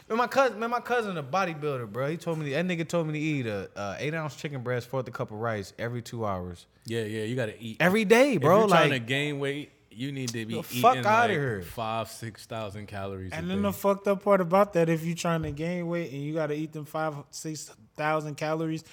Man, 0.09 0.19
my 0.19 0.29
cousin, 0.29 0.61
man, 0.61 0.71
my 0.71 0.79
cousin, 0.79 1.17
a 1.17 1.25
bodybuilder, 1.25 1.91
bro. 1.91 2.09
He 2.11 2.19
told 2.19 2.39
me 2.39 2.53
that 2.53 2.65
nigga 2.67 2.87
told 2.87 3.09
me 3.09 3.15
to 3.15 3.19
eat 3.19 3.47
a, 3.47 3.69
a 3.75 3.97
eight 3.99 4.15
ounce 4.15 4.37
chicken 4.37 4.63
breast, 4.63 4.87
fourth 4.89 5.09
a 5.09 5.11
cup 5.11 5.33
of 5.33 5.39
rice 5.39 5.73
every 5.77 6.03
two 6.03 6.25
hours, 6.25 6.67
Yeah, 6.87 7.03
yeah, 7.03 7.25
you 7.25 7.35
gotta 7.35 7.61
eat. 7.61 7.79
every 7.81 8.05
day, 8.05 8.35
if 8.35 8.43
bro. 8.43 8.61
you're 8.61 8.69
trying 8.69 8.91
to 8.91 9.01
gain 9.01 9.41
weight, 9.41 9.73
you 9.95 10.13
need 10.13 10.29
to 10.31 10.45
be 10.47 10.55
The 10.55 10.61
eating 10.61 10.81
fuck 10.83 10.97
like 10.97 11.07
outta 11.07 11.33
here. 11.33 11.63
five, 11.63 12.09
six 12.09 12.47
thousand 12.47 12.87
calories. 12.87 13.33
And 13.33 13.47
a 13.47 13.49
then 13.49 13.59
day. 13.59 13.63
the 13.63 13.73
fucked 13.73 14.09
up 14.09 14.23
part 14.23 14.41
about 14.41 14.73
that, 14.75 14.89
if 14.89 15.05
you're 15.05 15.17
trying 15.17 15.43
to 15.43 15.51
gain 15.51 15.87
weight 15.89 16.13
and 16.13 16.23
you 16.23 16.35
got 16.35 16.49
to 16.49 16.55
eat 16.55 16.73
them 16.73 16.85
five, 16.85 17.15
six 17.31 17.71
thousand 17.97 18.37
calories, 18.37 18.85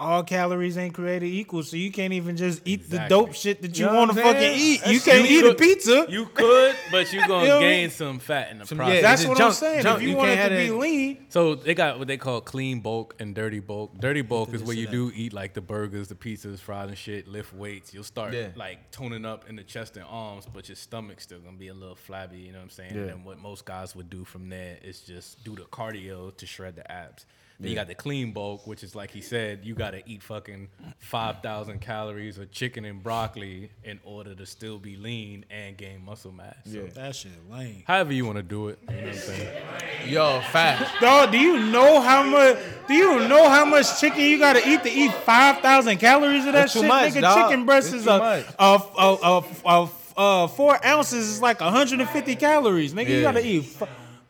all 0.00 0.22
calories 0.24 0.76
ain't 0.78 0.94
created 0.94 1.26
equal. 1.26 1.62
So 1.62 1.76
you 1.76 1.92
can't 1.92 2.12
even 2.12 2.36
just 2.36 2.62
eat 2.64 2.88
the 2.90 3.06
dope 3.08 3.34
shit 3.34 3.60
that 3.62 3.78
you, 3.78 3.84
You 3.86 3.92
know 3.92 3.98
want 3.98 4.10
to 4.12 4.16
fucking 4.16 4.40
saying? 4.40 4.58
eat. 4.58 4.86
You 4.86 5.00
can't 5.00 5.28
you 5.30 5.38
eat 5.46 5.50
a 5.50 5.54
pizza. 5.54 6.06
You 6.08 6.26
could, 6.26 6.74
but 6.90 7.12
you're 7.12 7.26
gonna 7.28 7.42
You 7.44 7.48
know 7.50 7.60
gain 7.60 7.80
mean? 7.82 7.90
some 7.90 8.18
fat 8.18 8.50
in 8.50 8.58
the 8.58 8.66
Some- 8.66 8.78
process. 8.78 8.94
yeah, 8.96 9.00
That's 9.02 9.26
what 9.26 9.38
junk- 9.38 9.48
I'm 9.48 9.54
saying. 9.54 9.82
junk. 9.82 9.96
If 9.98 10.02
you, 10.02 10.08
You 10.10 10.16
want 10.16 10.30
it 10.30 10.42
to 10.48 10.56
be 10.56 10.68
that- 10.68 10.74
lean, 10.76 11.26
So 11.28 11.54
they 11.54 11.74
got 11.74 11.98
what 11.98 12.08
they 12.08 12.16
call 12.16 12.40
clean 12.40 12.80
bulk 12.80 13.14
and 13.20 13.34
dirty 13.34 13.60
bulk. 13.60 13.98
Dirty 14.00 14.22
bulk 14.22 14.54
is 14.54 14.62
where 14.62 14.74
you 14.76 14.86
do 14.86 15.12
eat 15.14 15.32
like 15.32 15.54
the 15.54 15.60
burgers, 15.60 16.08
the 16.08 16.14
pizzas, 16.14 16.58
fries 16.58 16.88
and 16.88 16.96
shit, 16.98 17.28
lift 17.28 17.52
weights. 17.54 17.92
You'll 17.92 18.02
start 18.04 18.32
Yeah. 18.32 18.48
like 18.56 18.90
toning 18.90 19.24
up 19.26 19.48
in 19.48 19.56
the 19.56 19.62
chest 19.64 19.96
and 19.96 20.06
arms, 20.08 20.46
but 20.52 20.68
your 20.68 20.76
stomach's 20.76 21.24
still 21.24 21.40
gonna 21.40 21.56
be 21.58 21.68
a 21.68 21.74
little 21.74 21.94
flabby, 21.94 22.38
you 22.38 22.52
know 22.52 22.58
what 22.58 22.64
I'm 22.64 22.70
saying? 22.70 22.94
Yeah. 22.94 23.12
And 23.12 23.24
what 23.24 23.38
most 23.38 23.64
guys 23.66 23.94
would 23.94 24.08
do 24.08 24.24
from 24.24 24.48
there 24.48 24.78
is 24.82 25.00
just 25.00 25.44
do 25.44 25.54
the 25.54 25.62
cardio 25.62 26.34
to 26.36 26.46
shred 26.46 26.74
the 26.76 26.90
abs. 26.90 27.26
Then 27.60 27.68
you 27.68 27.74
got 27.74 27.88
the 27.88 27.94
clean 27.94 28.32
bulk, 28.32 28.66
which 28.66 28.82
is 28.82 28.94
like 28.94 29.10
he 29.10 29.20
said, 29.20 29.60
you 29.64 29.74
gotta 29.74 30.00
eat 30.06 30.22
fucking 30.22 30.68
five 30.98 31.42
thousand 31.42 31.80
calories 31.82 32.38
of 32.38 32.50
chicken 32.50 32.86
and 32.86 33.02
broccoli 33.02 33.70
in 33.84 34.00
order 34.02 34.34
to 34.34 34.46
still 34.46 34.78
be 34.78 34.96
lean 34.96 35.44
and 35.50 35.76
gain 35.76 36.02
muscle 36.02 36.32
mass. 36.32 36.56
So 36.64 36.86
that 36.94 37.14
shit 37.14 37.32
lame. 37.50 37.82
however 37.86 38.14
you 38.14 38.24
want 38.24 38.36
to 38.38 38.42
do 38.42 38.68
it, 38.68 38.78
you 38.88 38.94
know 38.96 39.02
what 39.02 39.08
I'm 39.08 39.14
saying? 39.14 39.62
yo, 40.08 40.40
fat. 40.52 40.90
Dog, 41.02 41.32
do 41.32 41.38
you 41.38 41.58
know 41.58 42.00
how 42.00 42.22
much? 42.22 42.56
Do 42.88 42.94
you 42.94 43.28
know 43.28 43.48
how 43.50 43.66
much 43.66 44.00
chicken 44.00 44.20
you 44.22 44.38
gotta 44.38 44.66
eat 44.66 44.82
to 44.84 44.90
eat 44.90 45.12
five 45.12 45.58
thousand 45.58 45.98
calories 45.98 46.46
of 46.46 46.54
that 46.54 46.64
It's 46.64 46.72
too 46.72 46.80
shit? 46.80 46.88
much, 46.88 47.12
Nigga, 47.12 47.20
dog. 47.20 47.50
chicken 47.50 47.66
breast 47.66 47.88
It's 47.88 47.96
is 47.96 48.04
too 48.04 48.10
a 48.10 48.18
much. 48.18 48.46
a, 48.58 48.80
a, 48.98 49.16
a, 49.22 49.44
a, 49.66 49.90
a 50.16 50.48
four 50.48 50.86
ounces 50.86 51.28
is 51.28 51.42
like 51.42 51.60
150 51.60 52.36
calories. 52.36 52.94
Nigga, 52.94 53.08
you 53.10 53.20
gotta 53.22 53.46
eat. 53.46 53.76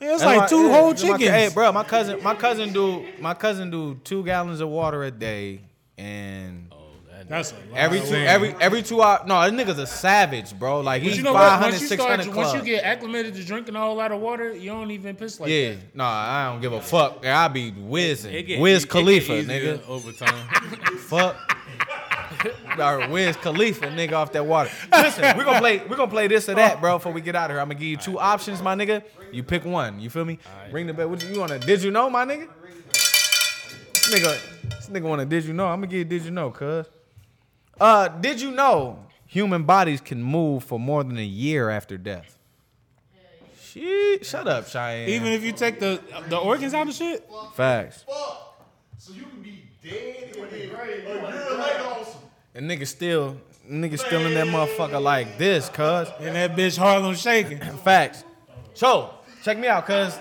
Fu- 0.00 0.04
It's 0.06 0.22
That's 0.22 0.24
like 0.24 0.40
why- 0.40 0.46
two 0.48 0.62
yeah, 0.66 0.72
whole 0.72 0.88
my- 0.90 0.94
chickens. 0.96 1.22
hey, 1.24 1.50
bro, 1.52 1.70
my 1.72 1.84
cousin, 1.84 2.22
my 2.22 2.34
cousin 2.34 2.72
do, 2.72 3.06
my 3.20 3.34
cousin 3.34 3.70
do 3.70 3.94
two 4.02 4.24
gallons 4.24 4.60
of 4.60 4.68
water 4.68 5.04
a 5.04 5.10
day, 5.10 5.60
and 5.98 6.68
oh, 6.72 6.76
That's 7.28 7.52
a 7.52 7.54
lot. 7.54 7.62
every 7.76 8.00
two, 8.00 8.14
every 8.14 8.54
every 8.60 8.82
two 8.82 9.00
hours. 9.02 9.20
No, 9.26 9.48
this 9.48 9.52
nigga's 9.52 9.78
a 9.78 9.86
savage, 9.86 10.58
bro. 10.58 10.80
Like 10.80 11.02
he's 11.02 11.16
you 11.18 11.22
know 11.22 11.32
500, 11.34 11.70
Once 11.70 11.80
you 11.82 11.86
600 11.88 12.22
start, 12.22 12.36
once 12.36 12.54
you 12.54 12.62
get 12.62 12.82
acclimated 12.84 13.34
to 13.34 13.44
drinking 13.44 13.76
a 13.76 13.78
whole 13.80 13.94
lot 13.94 14.10
of 14.10 14.20
water, 14.20 14.52
you 14.54 14.70
don't 14.70 14.90
even 14.90 15.14
piss 15.16 15.38
like 15.38 15.50
yeah, 15.50 15.70
that. 15.72 15.94
no, 15.94 16.04
I 16.04 16.50
don't 16.50 16.60
give 16.62 16.72
a 16.72 16.80
fuck. 16.80 17.24
I 17.24 17.46
be 17.48 17.70
whizzing, 17.70 18.32
It 18.34 18.42
get- 18.44 18.60
Wiz 18.60 18.82
it 18.84 18.86
get 18.86 18.90
Khalifa, 18.92 19.32
easier 19.38 19.76
nigga. 19.78 19.88
Over 19.88 20.12
time. 20.12 20.48
Fuck. 21.10 21.36
or 22.78 23.08
Wiz 23.08 23.36
Khalifa, 23.36 23.86
nigga, 23.86 24.12
off 24.12 24.32
that 24.32 24.44
water. 24.46 24.70
Listen, 24.92 25.36
we're 25.36 25.44
gonna 25.44 25.58
play, 25.60 25.78
we're 25.88 25.96
gonna 25.96 26.10
play 26.10 26.28
this 26.28 26.48
or 26.48 26.54
that, 26.54 26.80
bro. 26.80 26.98
Before 26.98 27.12
we 27.12 27.20
get 27.20 27.34
out 27.36 27.50
of 27.50 27.54
here, 27.54 27.60
I'm 27.60 27.68
gonna 27.68 27.78
give 27.78 27.88
you 27.88 27.96
two 27.96 28.18
options, 28.18 28.62
my 28.62 28.74
nigga. 28.74 29.02
You 29.32 29.42
pick 29.42 29.64
one. 29.64 30.00
You 30.00 30.10
feel 30.10 30.24
me? 30.24 30.38
Ring 30.70 30.86
the 30.86 30.92
bell. 30.94 31.08
What 31.08 31.22
you 31.22 31.38
wanna? 31.38 31.58
Did 31.58 31.82
you 31.82 31.90
know, 31.90 32.08
my 32.10 32.24
nigga? 32.24 32.48
This 32.92 34.10
nigga, 34.14 34.68
this 34.70 34.88
nigga 34.88 35.02
wanna? 35.02 35.24
Did 35.26 35.44
you 35.44 35.52
know? 35.52 35.66
I'm 35.66 35.80
gonna 35.80 35.86
give 35.86 35.98
you. 35.98 36.04
Did 36.04 36.24
you 36.24 36.30
know, 36.30 36.50
cuz? 36.50 36.86
Uh, 37.80 38.08
did 38.08 38.40
you 38.40 38.50
know 38.50 39.06
human 39.26 39.64
bodies 39.64 40.00
can 40.00 40.22
move 40.22 40.64
for 40.64 40.78
more 40.78 41.04
than 41.04 41.16
a 41.18 41.24
year 41.24 41.70
after 41.70 41.96
death? 41.96 42.38
Shit, 43.60 44.26
shut 44.26 44.48
up, 44.48 44.66
Cheyenne. 44.66 45.08
Even 45.08 45.28
if 45.28 45.44
you 45.44 45.52
take 45.52 45.78
the 45.78 46.00
the 46.28 46.36
organs 46.36 46.74
out 46.74 46.88
of 46.88 46.94
shit. 46.94 47.28
facts. 47.54 48.04
Fuck. 48.08 48.66
So 48.98 49.12
you 49.12 49.22
can 49.22 49.42
be 49.42 49.62
dead 49.82 50.36
and 50.36 50.50
then 50.50 50.52
a 50.52 50.56
year 50.56 51.56
later 51.56 51.84
on 51.84 52.04
some 52.04 52.20
And 52.60 52.70
nigga 52.70 52.86
still, 52.86 53.38
nigga 53.66 53.98
still 53.98 54.20
in 54.26 54.34
that 54.34 54.46
motherfucker 54.48 55.00
like 55.00 55.38
this, 55.38 55.70
cuz. 55.70 56.08
And 56.20 56.36
that 56.36 56.54
bitch 56.54 56.76
Harlem 56.76 57.14
shaking. 57.14 57.58
Facts. 57.84 58.22
So, 58.74 59.14
check 59.42 59.56
me 59.56 59.66
out, 59.66 59.86
cuz. 59.86 60.18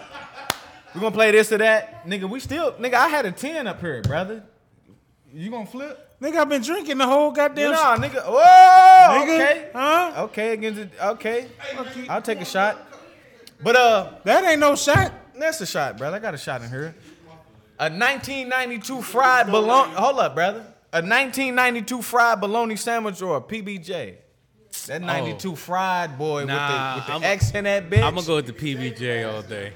we 0.95 1.01
gonna 1.01 1.11
play 1.13 1.31
this 1.31 1.51
or 1.51 1.57
that. 1.57 2.07
Nigga, 2.07 2.29
we 2.29 2.39
still, 2.39 2.71
nigga, 2.75 2.93
I 2.93 3.09
had 3.09 3.25
a 3.25 3.33
10 3.33 3.67
up 3.67 3.81
here, 3.81 4.01
brother. 4.03 4.41
You 5.33 5.51
gonna 5.51 5.65
flip? 5.65 6.15
Nigga, 6.21 6.37
I've 6.37 6.47
been 6.47 6.61
drinking 6.61 6.97
the 6.97 7.07
whole 7.07 7.31
goddamn. 7.31 7.73
Nah, 7.73 7.97
nigga. 7.97 8.25
Whoa, 8.25 9.25
Nigga, 9.25 9.35
okay. 9.35 9.69
huh? 9.73 10.13
Okay, 10.23 10.53
against 10.53 10.79
it. 10.79 10.91
Okay. 10.97 11.47
I'll 12.07 12.21
take 12.21 12.39
a 12.39 12.45
shot. 12.45 12.77
But, 13.61 13.75
uh, 13.75 14.13
That 14.23 14.45
ain't 14.45 14.61
no 14.61 14.77
shot. 14.77 15.11
that's 15.37 15.59
a 15.59 15.65
shot, 15.65 15.97
brother. 15.97 16.15
I 16.15 16.19
got 16.21 16.33
a 16.35 16.37
shot 16.37 16.61
in 16.61 16.69
here. 16.69 16.95
A 17.77 17.89
1992 17.89 19.01
fried 19.01 19.47
bologna. 19.47 19.91
Hold 19.95 20.19
up, 20.19 20.35
brother. 20.35 20.65
A 20.91 21.01
1992 21.01 22.01
fried 22.01 22.41
bologna 22.41 22.75
sandwich 22.75 23.21
or 23.21 23.37
a 23.37 23.41
PBJ? 23.41 24.15
That 24.87 25.01
92 25.01 25.55
fried 25.55 26.17
boy. 26.17 26.45
Nah, 26.45 26.95
with 26.95 27.05
the, 27.05 27.11
with 27.11 27.11
I'm- 27.11 27.21
the 27.21 27.27
X 27.27 27.51
in 27.53 27.63
that 27.65 27.89
bitch. 27.89 28.03
I'm 28.03 28.15
gonna 28.15 28.25
go 28.25 28.35
with 28.37 28.47
the 28.47 28.53
PBJ 28.53 29.31
all 29.31 29.41
day. 29.43 29.73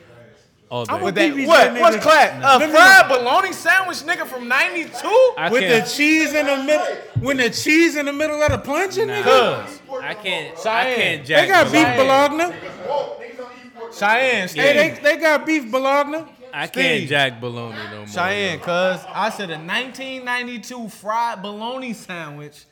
All 0.70 0.86
day. 0.86 0.94
I'm 0.94 1.02
With 1.02 1.14
that, 1.16 1.32
PBJ 1.34 1.46
what? 1.48 1.70
nigga. 1.72 1.82
What's 1.82 1.98
clap? 2.04 2.42
No, 2.42 2.56
A 2.56 2.60
no, 2.60 2.66
no. 2.66 2.72
fried 2.74 3.08
bologna 3.10 3.54
sandwich, 3.54 3.98
nigga, 3.98 4.26
from 4.26 4.48
'92. 4.48 5.34
I 5.38 5.50
With 5.52 5.62
the 5.62 5.68
can't, 5.82 5.88
cheese 5.90 6.34
in 6.34 6.48
the 6.48 6.58
middle, 6.64 6.86
when 7.20 7.38
the 7.38 7.50
cheese 7.52 7.96
in 7.96 8.08
the 8.08 8.14
middle 8.14 8.42
of 8.42 8.52
the 8.52 8.58
plunger, 8.58 9.06
nigga. 9.06 9.66
Cuz 9.68 9.80
I 10.02 10.14
can't. 10.16 10.58
I 10.58 10.84
Cheyenne. 10.84 10.96
can't 10.96 11.28
They 11.28 11.48
got 11.48 11.72
beef 11.72 11.88
bologna. 11.96 12.38
bologna. 12.38 13.94
Cheyenne, 13.96 14.42
Hey, 14.42 14.48
Steve. 14.48 14.64
they, 14.64 15.00
they 15.04 15.18
got 15.18 15.46
beef 15.46 15.70
bologna. 15.70 16.24
I 16.54 16.68
can't 16.68 16.98
Steve. 17.00 17.10
jack 17.10 17.42
bologna 17.42 17.78
no 17.92 17.98
more. 18.00 18.08
Cheyenne, 18.08 18.60
cuz 18.60 19.02
I 19.12 19.30
said 19.36 19.50
a 19.50 19.58
1992 19.58 20.90
fried 20.90 21.42
bologna 21.42 21.94
sandwich 21.94 22.66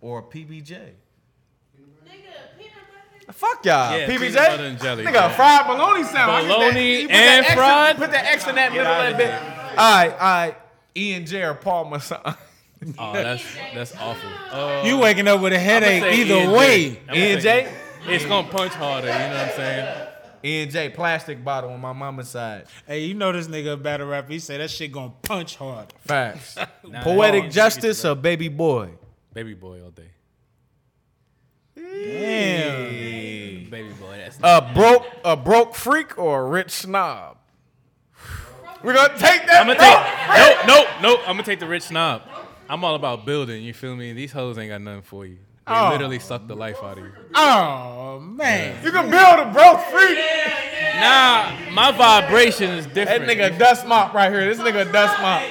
or 0.00 0.18
a 0.18 0.22
PBJ. 0.22 0.68
Nigga, 0.68 0.92
peanut 2.58 2.72
butter. 3.26 3.32
Fuck 3.32 3.64
y'all, 3.64 3.98
Yeah, 3.98 4.06
PBJ. 4.06 4.34
peanut 4.34 4.60
and 4.60 4.80
jelly, 4.80 5.04
Nigga, 5.04 5.12
man. 5.14 5.30
a 5.30 5.34
fried 5.34 5.66
bologna 5.66 6.04
sandwich. 6.04 6.46
Bologna 6.52 6.92
You 7.02 7.08
and 7.08 7.10
that 7.10 7.44
X- 7.46 7.54
fried? 7.54 7.96
Put 7.96 8.10
that 8.12 8.24
X 8.26 8.46
in 8.46 8.54
that 8.56 8.72
middle 8.72 8.86
outta 8.86 9.10
of 9.12 9.16
that 9.16 9.40
bit. 9.72 9.78
All 9.78 9.96
right, 9.96 10.10
all 10.12 10.18
right. 10.18 10.56
E 10.94 11.14
and 11.14 11.26
J 11.26 11.42
or 11.42 11.54
Palmer 11.54 11.98
something. 12.00 12.34
Oh, 12.98 13.12
that's 13.12 13.44
that's 13.74 13.94
awful. 13.96 14.28
Uh, 14.50 14.82
You 14.84 14.98
waking 14.98 15.28
up 15.28 15.40
with 15.40 15.52
a 15.52 15.56
I'ma 15.56 15.64
headache 15.64 16.02
either 16.18 16.34
E&J. 16.34 16.48
way. 16.48 16.86
E 17.14 17.32
and 17.32 17.40
J. 17.40 17.72
It's 18.08 18.24
gonna 18.26 18.48
punch 18.48 18.72
harder. 18.72 19.06
You 19.06 19.12
know 19.14 19.28
what 19.28 19.36
I'm 19.36 19.50
saying? 19.56 20.08
E 20.44 20.62
and 20.62 20.70
J 20.70 20.88
plastic 20.90 21.44
bottle 21.44 21.70
on 21.70 21.80
my 21.80 21.92
mama's 21.92 22.28
side. 22.28 22.66
Hey, 22.86 23.04
you 23.04 23.14
know 23.14 23.32
this 23.32 23.46
nigga 23.46 23.74
a 23.74 23.76
battle 23.76 24.08
rapper. 24.08 24.32
He 24.32 24.38
say 24.38 24.58
that 24.58 24.70
shit 24.70 24.92
gonna 24.92 25.12
punch 25.22 25.56
hard. 25.56 25.92
Facts. 26.00 26.56
Nah, 26.84 27.04
Poetic 27.04 27.44
nah, 27.44 27.50
justice 27.50 28.04
or 28.04 28.16
baby 28.16 28.48
boy. 28.48 28.90
Baby 29.32 29.54
boy 29.54 29.82
all 29.82 29.90
day. 29.90 30.10
Damn. 31.76 33.70
Baby 33.70 33.88
boy. 34.00 34.16
That's 34.16 34.38
A 34.42 34.72
broke 34.74 35.06
a 35.24 35.36
broke 35.36 35.74
freak 35.74 36.18
or 36.18 36.42
a 36.42 36.44
rich 36.44 36.70
snob. 36.70 37.38
We're 38.82 38.94
gonna 38.94 39.16
take 39.16 39.46
that. 39.46 39.60
I'm 39.60 39.68
gonna 39.68 39.78
take. 39.78 40.36
Nope, 40.36 40.66
nope, 40.66 40.88
nope. 41.02 41.20
I'm 41.20 41.34
gonna 41.34 41.44
take 41.44 41.60
the 41.60 41.66
rich 41.68 41.84
snob. 41.84 42.22
I'm 42.68 42.84
all 42.84 42.94
about 42.96 43.24
building. 43.24 43.62
You 43.62 43.72
feel 43.72 43.94
me? 43.94 44.12
These 44.12 44.32
hoes 44.32 44.58
ain't 44.58 44.70
got 44.70 44.80
nothing 44.80 45.02
for 45.02 45.24
you. 45.24 45.38
They 45.66 45.72
Oh. 45.74 45.90
literally 45.92 46.18
suck 46.18 46.46
the 46.48 46.56
life 46.56 46.78
out 46.82 46.98
of 46.98 47.04
you. 47.04 47.12
Oh 47.34 48.18
man. 48.20 48.76
You 48.84 48.90
can 48.90 49.10
build 49.10 49.38
a 49.38 49.50
broke 49.52 49.80
freak. 49.92 50.18
Nah, 50.96 51.52
my 51.72 51.92
vibration 51.92 52.70
is 52.70 52.86
different. 52.86 53.26
That 53.26 53.36
nigga 53.36 53.58
dust 53.58 53.86
mop 53.86 54.12
right 54.12 54.30
here. 54.32 54.44
This 54.44 54.58
nigga 54.58 54.90
dust 54.92 55.20
mop. 55.22 55.42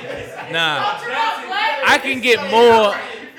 Nah, 0.52 1.00
I 1.88 1.98
can 2.02 2.20
get 2.22 2.40
more. 2.52 2.94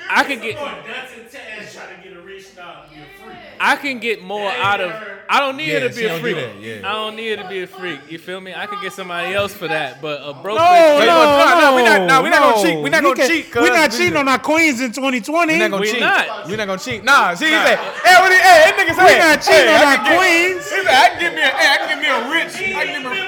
I 0.09 0.23
can 0.23 0.39
get. 0.41 0.55
Dutton 0.55 1.25
Taz 1.31 1.73
trying 1.73 1.95
to 2.01 2.03
get 2.09 2.17
a 2.17 2.21
rich 2.21 2.47
snob 2.47 2.89
to 2.89 2.95
be 2.95 3.01
a 3.01 3.05
freak. 3.23 3.37
I 3.65 3.77
can 3.77 3.99
get 3.99 4.21
more 4.21 4.51
out 4.51 4.81
of. 4.81 4.91
I 5.29 5.39
don't 5.39 5.55
need 5.55 5.69
Yeah, 5.71 5.79
her 5.79 5.89
to 5.89 5.95
be 5.95 6.03
a 6.03 6.07
don't 6.09 6.21
do 6.21 6.35
freak. 6.35 6.55
yeah. 6.59 6.83
I 6.83 6.91
don't 6.99 7.15
need 7.15 7.29
her 7.39 7.43
to 7.43 7.49
be 7.49 7.63
a 7.63 7.67
freak. 7.67 7.99
You 8.11 8.19
feel 8.19 8.41
me? 8.41 8.53
I 8.53 8.65
can 8.67 8.81
get 8.81 8.91
somebody 8.91 9.33
else 9.33 9.53
for 9.53 9.69
that. 9.69 10.01
But 10.01 10.19
a 10.21 10.33
broke 10.33 10.57
No, 10.57 10.63
bitch. 10.67 11.07
no, 11.07 11.15
no, 11.23 11.59
no, 11.71 11.75
we 11.77 11.81
not- 11.83 12.01
no, 12.01 12.07
no, 12.07 12.21
we 12.23 12.29
not 12.29 12.41
no. 12.43 12.51
gonna 12.51 12.61
cheat. 12.67 12.77
We 12.83 12.89
not 12.89 13.01
gonna 13.03 13.15
can't- 13.15 13.29
cheat, 13.31 13.45
We 13.47 13.51
cuz 13.51 13.69
not 13.69 13.91
cheating 13.93 14.17
on 14.17 14.27
our 14.27 14.37
queens 14.37 14.81
in 14.81 14.91
2020. 14.91 15.53
We 15.53 15.59
not 15.59 15.71
gonna 15.71 15.81
We 15.81 15.91
cheat. 15.91 15.99
not. 16.01 16.47
We 16.47 16.55
not 16.57 16.67
gonna 16.67 16.77
cheat. 16.79 17.03
Nah, 17.05 17.33
see, 17.35 17.45
he 17.45 17.51
said, 17.51 17.79
uh, 17.79 18.03
hey, 18.03 18.15
what 18.21 18.31
he, 18.33 18.37
hey, 18.37 18.59
that 18.67 18.75
nigga 18.77 18.95
said, 18.99 19.07
We 19.07 19.17
not 19.17 19.41
cheating 19.41 19.67
hey, 19.71 19.75
on 19.75 19.81
I 19.81 19.85
our 19.85 19.95
can 19.95 20.05
get- 20.05 20.17
queens. 20.19 20.63
He 20.69 20.83
said, 20.83 20.93
I 20.93 21.07
can 21.09 21.19
get 21.23 21.33
me 21.35 21.41
a, 21.41 21.45
hey, 21.55 21.67
I 21.71 21.77
can 21.77 21.87
get 21.87 21.99
me 22.03 22.09
a 22.11 22.19
rich, 22.29 22.53
I 22.53 22.85
can 22.85 23.01
get 23.01 23.11
me 23.11 23.19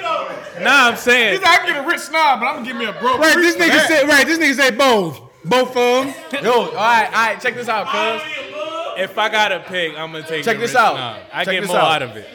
a, 0.59 0.63
Nah, 0.63 0.87
I'm 0.91 0.95
saying. 0.97 1.33
he 1.33 1.39
saying. 1.39 1.41
said, 1.41 1.47
I 1.47 1.57
can 1.63 1.67
get 1.73 1.77
a 1.83 1.87
rich 1.87 1.99
snob, 2.01 2.39
but 2.41 2.45
I'm 2.47 2.53
gonna 2.55 2.67
give 2.67 2.75
me 2.75 2.85
a 2.85 2.91
broke 2.93 3.19
Right, 3.19 3.31
freak 3.33 3.45
this 3.45 3.55
for 3.55 3.63
nigga 3.63 3.87
said. 3.87 4.07
Right, 4.07 4.27
this 4.27 4.37
nigga 4.37 4.55
said 4.55 4.77
both. 4.77 5.21
Both 5.45 5.77
of 5.77 6.05
them. 6.05 6.43
Yo, 6.43 6.51
all 6.51 6.73
right, 6.75 7.05
all 7.07 7.11
right, 7.27 7.39
check 7.41 7.55
this 7.55 7.69
out, 7.69 7.87
cuz. 7.87 8.21
If 8.97 9.17
I 9.17 9.29
got 9.29 9.49
to 9.49 9.59
pick, 9.61 9.97
I'm 9.97 10.11
gonna 10.11 10.27
take. 10.27 10.41
It. 10.41 10.43
Check 10.45 10.57
this 10.59 10.71
rich 10.71 10.77
out. 10.77 10.95
snob. 10.95 11.21
I 11.33 11.45
Check 11.45 11.53
get 11.53 11.61
this 11.61 11.69
more 11.69 11.77
out. 11.79 12.01
out 12.01 12.09
of 12.09 12.15
it. 12.17 12.27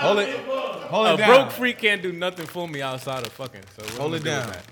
Hold 0.00 0.18
it, 0.20 0.28
hold 0.46 1.06
A 1.08 1.14
it 1.14 1.16
down. 1.18 1.28
broke 1.28 1.50
freak 1.52 1.78
can't 1.78 2.00
do 2.02 2.12
nothing 2.12 2.46
for 2.46 2.66
me 2.66 2.80
outside 2.80 3.26
of 3.26 3.32
fucking. 3.32 3.60
So 3.76 3.82
what 3.82 3.92
Hold 4.00 4.14
it 4.14 4.24
down. 4.24 4.46
that? 4.48 4.62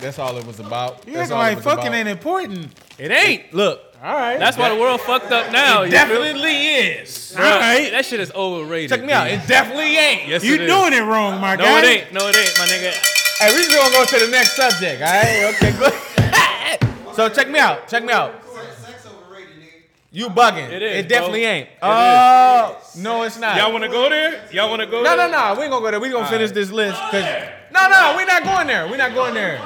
That's 0.00 0.18
all 0.18 0.36
it 0.38 0.46
was 0.46 0.60
about. 0.60 1.06
You 1.06 1.14
That's 1.14 1.24
acting 1.30 1.36
all 1.36 1.42
it 1.42 1.46
like 1.48 1.56
was 1.56 1.64
fucking 1.64 1.86
about. 1.88 1.96
ain't 1.96 2.08
important. 2.08 2.68
It 2.98 3.10
ain't. 3.10 3.52
Look, 3.52 3.82
All 4.02 4.14
right. 4.14 4.38
That's 4.38 4.56
why 4.56 4.68
the 4.70 4.76
world 4.80 5.00
fucked 5.02 5.30
up 5.32 5.50
now. 5.52 5.82
you 5.82 5.90
feel? 5.90 5.98
definitely 5.98 6.66
is. 6.66 7.34
all 7.36 7.42
right. 7.42 7.90
That 7.90 8.06
shit 8.06 8.20
is 8.20 8.30
overrated. 8.32 8.90
Check 8.90 9.04
me 9.04 9.12
out. 9.12 9.26
It 9.26 9.46
definitely 9.46 9.96
ain't. 9.96 10.28
Yes, 10.28 10.44
You 10.44 10.54
it 10.54 10.60
is. 10.62 10.70
doing 10.70 10.92
it 10.94 11.02
wrong, 11.02 11.40
my 11.40 11.56
No, 11.56 11.64
guy. 11.64 11.78
it 11.80 11.84
ain't. 11.84 12.12
No, 12.14 12.28
it 12.28 12.36
ain't, 12.36 12.56
my 12.58 12.64
nigga. 12.66 12.92
Hey, 13.40 13.52
we 13.54 13.62
just 13.64 13.76
gonna 13.76 13.92
go 13.92 14.04
to 14.04 14.24
the 14.24 14.30
next 14.30 14.56
subject. 14.56 15.02
All 15.02 15.08
right. 15.12 15.54
Okay. 15.54 15.72
Good. 15.78 17.14
so 17.14 17.28
check 17.28 17.48
me 17.50 17.58
out. 17.58 17.88
Check 17.88 18.04
me 18.04 18.12
out. 18.12 18.40
Sex 20.12 20.22
overrated, 20.24 20.32
nigga. 20.32 20.64
You 20.66 20.68
bugging. 20.68 20.70
It 20.76 20.82
is, 20.82 20.98
It 21.04 21.08
definitely 21.08 21.40
bro. 21.42 21.48
ain't. 21.50 21.68
Oh 21.82 22.82
no, 22.96 23.22
it's 23.22 23.38
not. 23.38 23.56
Y'all 23.56 23.72
want 23.72 23.84
to 23.84 23.90
go 23.90 24.08
there? 24.08 24.44
Y'all 24.52 24.68
want 24.70 24.80
to 24.80 24.86
go 24.86 25.02
No, 25.02 25.16
there? 25.16 25.28
no, 25.30 25.54
no. 25.54 25.54
We 25.58 25.64
ain't 25.64 25.70
gonna 25.72 25.84
go 25.84 25.90
there. 25.90 26.00
We 26.00 26.10
gonna 26.10 26.26
finish 26.28 26.50
this 26.50 26.70
list. 26.70 26.98
Cause 27.10 27.24
no, 27.72 27.88
no, 27.88 28.14
we 28.16 28.24
not 28.24 28.42
going 28.44 28.66
there. 28.66 28.88
We 28.88 28.96
not 28.96 29.14
going 29.14 29.34
there. 29.34 29.58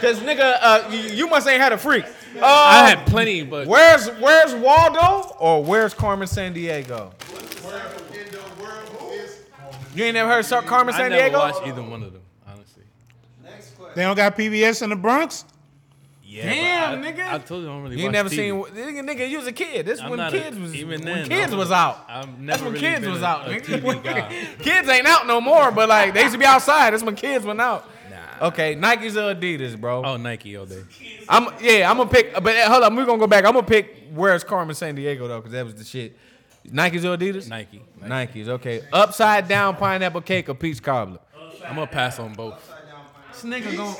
Cause 0.00 0.18
nigga, 0.20 0.56
uh, 0.60 0.88
you, 0.90 0.98
you 0.98 1.26
must 1.28 1.46
ain't 1.46 1.60
had 1.60 1.72
a 1.72 1.78
freak. 1.78 2.04
Uh, 2.36 2.40
I 2.44 2.88
had 2.88 3.06
plenty, 3.06 3.42
but 3.42 3.66
Where's 3.66 4.08
Where's 4.18 4.54
Waldo 4.54 5.34
or 5.38 5.62
where's 5.64 5.92
Carmen 5.94 6.26
San 6.28 6.52
Diego? 6.54 7.12
In 7.28 7.34
the 8.30 8.38
world 8.58 9.12
is 9.12 9.40
You 9.94 10.04
ain't 10.04 10.14
never 10.14 10.30
heard 10.30 10.44
Sir 10.46 10.62
Carmen 10.62 10.94
I 10.94 10.98
San 10.98 11.10
never 11.10 11.22
Diego? 11.24 11.38
watched 11.38 11.66
either 11.66 11.82
one 11.82 12.02
of 12.04 12.12
them, 12.12 12.22
honestly. 12.48 12.84
next 13.44 13.76
question. 13.76 13.92
They 13.96 14.02
don't 14.04 14.16
got 14.16 14.36
PBS 14.38 14.82
in 14.82 14.90
the 14.90 14.96
Bronx. 14.96 15.44
Yeah, 16.32 16.44
Damn, 16.48 17.02
I, 17.04 17.10
nigga. 17.12 17.26
I 17.26 17.38
told 17.38 17.64
you 17.64 17.68
I 17.68 17.72
don't 17.72 17.82
really 17.82 17.96
You 17.96 18.02
ain't 18.04 18.08
watch 18.10 18.12
never 18.12 18.28
TV. 18.28 18.36
seen 18.36 18.54
nigga, 18.94 19.08
nigga. 19.10 19.28
You 19.28 19.38
was 19.38 19.46
a 19.48 19.52
kid. 19.52 19.84
This 19.84 20.00
I'm 20.00 20.10
when 20.10 20.18
not 20.20 20.32
a- 20.32 20.40
kids 20.40 20.56
was 20.58 20.74
even 20.76 20.88
when 20.90 21.04
then, 21.04 21.28
kids 21.28 21.50
I'm- 21.50 21.58
was 21.58 21.72
out. 21.72 22.04
I've 22.08 22.46
That's 22.46 22.62
when 22.62 22.72
really 22.74 22.80
kids 22.86 23.06
was 23.08 23.22
a- 23.22 23.26
out. 23.26 23.48
a 23.48 23.54
nigga. 23.54 24.58
Kids 24.62 24.88
ain't 24.88 25.06
out 25.08 25.26
no 25.26 25.40
more, 25.40 25.72
but 25.72 25.88
like 25.88 26.14
they 26.14 26.20
used 26.22 26.34
to 26.34 26.38
be 26.38 26.44
outside. 26.44 26.92
That's 26.92 27.02
when 27.02 27.16
kids 27.16 27.44
went 27.44 27.60
out. 27.60 27.90
Nah. 28.10 28.46
Okay, 28.48 28.76
Nikes 28.76 29.16
or 29.16 29.34
Adidas, 29.34 29.78
bro. 29.80 30.04
Oh, 30.04 30.16
Nike 30.16 30.56
all 30.56 30.66
day. 30.66 30.82
I'm 31.28 31.48
yeah, 31.60 31.90
I'm 31.90 31.96
gonna 31.96 32.08
pick. 32.08 32.32
But 32.34 32.54
uh, 32.56 32.70
hold 32.70 32.84
on, 32.84 32.94
we're 32.94 33.06
gonna 33.06 33.18
go 33.18 33.26
back. 33.26 33.44
I'm 33.44 33.52
gonna 33.54 33.66
pick 33.66 33.96
where's 34.14 34.44
Carmen 34.44 34.76
Sandiego 34.76 35.26
though, 35.26 35.38
because 35.40 35.50
that 35.52 35.64
was 35.64 35.74
the 35.74 35.84
shit. 35.84 36.16
Nikes 36.68 37.02
or 37.04 37.16
Adidas? 37.16 37.48
Nike. 37.48 37.82
Nikes. 38.00 38.46
Okay. 38.46 38.82
Upside 38.92 39.48
down 39.48 39.74
pineapple 39.74 40.20
cake 40.20 40.48
or 40.48 40.54
peach 40.54 40.80
cobbler. 40.80 41.18
I'm 41.66 41.74
gonna 41.74 41.88
pass 41.88 42.20
on 42.20 42.34
both. 42.34 42.54
This 43.32 43.42
nigga 43.42 43.76
gonna. 43.76 43.96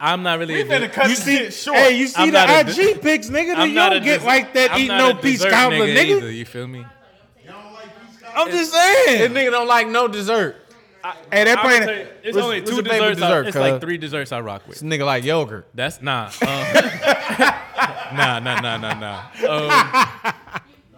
I'm 0.00 0.22
not 0.22 0.38
really. 0.38 0.60
a 0.60 0.64
big- 0.64 0.92
cut 0.92 1.04
You 1.08 1.14
this 1.16 1.24
see, 1.24 1.36
shit 1.36 1.54
short. 1.54 1.76
hey, 1.78 1.96
you 1.98 2.06
see 2.06 2.14
I'm 2.22 2.28
the 2.28 2.32
not 2.46 2.48
a 2.50 2.60
IG 2.92 3.00
pics, 3.00 3.28
nigga. 3.28 3.54
I'm 3.56 3.68
you 3.68 3.74
not 3.74 3.90
don't 3.90 4.02
get 4.04 4.20
des- 4.20 4.26
like 4.26 4.54
that 4.54 4.70
I'm 4.72 4.78
eating 4.78 4.88
not 4.88 4.98
no 5.14 5.18
a 5.18 5.22
peach 5.22 5.40
cobbler, 5.40 5.86
nigga, 5.86 5.96
nigga. 5.96 6.16
Either, 6.18 6.30
you 6.30 6.44
feel 6.44 6.66
me? 6.66 6.84
Y'all 7.44 7.72
like? 7.74 7.88
I'm 8.36 8.50
just 8.50 8.72
saying. 8.72 9.18
this 9.18 9.30
nigga 9.32 9.50
don't 9.50 9.66
like 9.68 9.88
no 9.88 10.08
dessert. 10.08 10.56
Hey, 11.32 11.44
that 11.44 11.58
I'm 11.58 11.64
playing. 11.64 11.80
gonna 11.80 11.86
tell 11.86 11.96
you, 12.04 12.10
it's 12.22 12.34
what's- 12.34 12.44
only 12.44 12.58
what's 12.60 12.70
two 12.70 12.76
your 12.76 12.84
favorite 12.84 13.14
desserts. 13.14 13.46
I- 13.46 13.48
it's 13.48 13.56
like 13.72 13.80
three 13.80 13.98
desserts 13.98 14.32
I 14.32 14.40
rock 14.40 14.66
with. 14.68 14.78
This 14.80 14.82
nigga 14.88 15.06
like 15.06 15.24
yogurt. 15.24 15.66
That's 15.74 16.02
nah. 16.02 16.26
Um, 16.26 16.48
nah, 18.16 18.38
nah, 18.40 18.60
nah, 18.60 18.76
nah, 18.76 18.94
nah. 18.94 19.22
Um, 19.48 20.32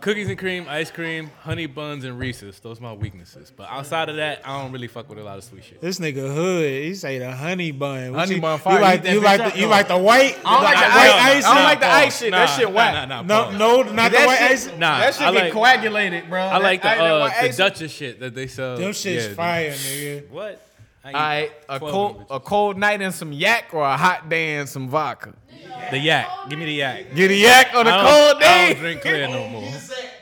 cookies 0.00 0.28
and 0.28 0.38
cream, 0.38 0.66
ice 0.68 0.90
cream, 0.90 1.30
honey 1.40 1.66
buns, 1.66 2.04
and 2.04 2.18
Reese's. 2.18 2.58
Those 2.60 2.78
are 2.78 2.82
my 2.82 2.92
weaknesses. 2.92 3.52
But 3.54 3.68
outside 3.70 4.08
of 4.08 4.16
that, 4.16 4.40
I 4.44 4.60
don't 4.60 4.72
really 4.72 4.86
fuck 4.88 5.08
with 5.08 5.18
a 5.18 5.22
lot 5.22 5.38
of 5.38 5.44
sweet 5.44 5.64
shit. 5.64 5.80
This 5.80 5.98
nigga 5.98 6.34
hood. 6.34 6.64
He 6.84 6.94
say 6.94 7.18
the 7.18 7.30
honey 7.30 7.70
bun. 7.70 8.12
What 8.12 8.20
Honey 8.20 8.34
you, 8.36 8.40
bun 8.40 8.58
fire. 8.58 8.74
You 8.76 8.80
like 8.80 9.04
Eat 9.04 9.12
you 9.12 9.20
like 9.20 9.40
up, 9.40 9.52
the, 9.54 9.60
you 9.60 9.66
like 9.66 9.88
the 9.88 9.98
white? 9.98 10.38
I 10.44 10.54
don't 10.54 10.64
like 10.64 10.74
the 10.76 10.80
white 10.82 11.20
ice. 11.22 11.36
ice. 11.36 11.44
I 11.44 11.54
don't 11.54 11.64
like 11.64 11.80
the 11.80 11.86
ice 11.86 12.18
shit. 12.18 12.30
That 12.32 12.46
shit 12.46 12.68
nah, 12.68 12.74
whack. 12.74 13.08
Nah, 13.08 13.22
nah, 13.22 13.22
No, 13.22 13.44
pause. 13.50 13.58
no, 13.58 13.82
not 13.92 14.10
the 14.10 14.16
That 14.18 14.26
white 14.26 14.38
shit- 14.38 14.50
ice. 14.50 14.78
Nah, 14.78 14.98
that 15.00 15.14
shit 15.14 15.22
I 15.22 15.32
get 15.32 15.42
like- 15.44 15.52
coagulated, 15.52 16.28
bro. 16.28 16.40
I 16.40 16.58
like 16.58 16.82
the 16.82 16.88
That- 16.88 16.98
that 16.98 17.04
uh, 17.12 17.18
the 17.28 17.40
ice- 17.48 17.56
Duchess 17.56 17.92
shit 17.92 18.20
that 18.20 18.34
they 18.34 18.46
sell. 18.46 18.76
Them 18.76 18.92
shit's 18.92 19.28
Yeah, 19.28 19.34
fire, 19.34 19.70
nigga. 19.70 20.28
What? 20.30 20.66
I 21.02 21.08
All 21.08 21.12
right, 21.14 21.50
a 21.70 21.80
cold 21.80 22.26
a 22.28 22.38
cold 22.40 22.76
night 22.76 23.00
and 23.00 23.14
some 23.14 23.32
yak 23.32 23.72
or 23.72 23.82
a 23.82 23.96
hot 23.96 24.28
day 24.28 24.56
and 24.56 24.68
some 24.68 24.86
vodka. 24.86 25.32
Bitches. 25.80 25.90
The 25.90 25.98
yak. 25.98 26.28
Give 26.48 26.58
me 26.58 26.64
the 26.66 26.72
yak. 26.74 27.14
Get 27.14 27.30
a 27.30 27.34
yak 27.34 27.74
on 27.74 27.86
a 27.86 27.90
I 27.90 27.96
don't, 27.96 28.06
cold 28.06 28.36
I 28.36 28.40
day. 28.40 28.72
don't 28.74 28.80
drink 28.82 29.00
clear 29.02 29.28
no 29.28 29.48
more. 29.48 29.68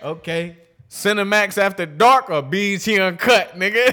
Okay. 0.03 0.57
Cinemax 0.91 1.59
after 1.59 1.85
dark 1.87 2.31
or 2.31 2.41
BT 2.43 2.99
uncut, 3.01 3.59
nigga. 3.59 3.93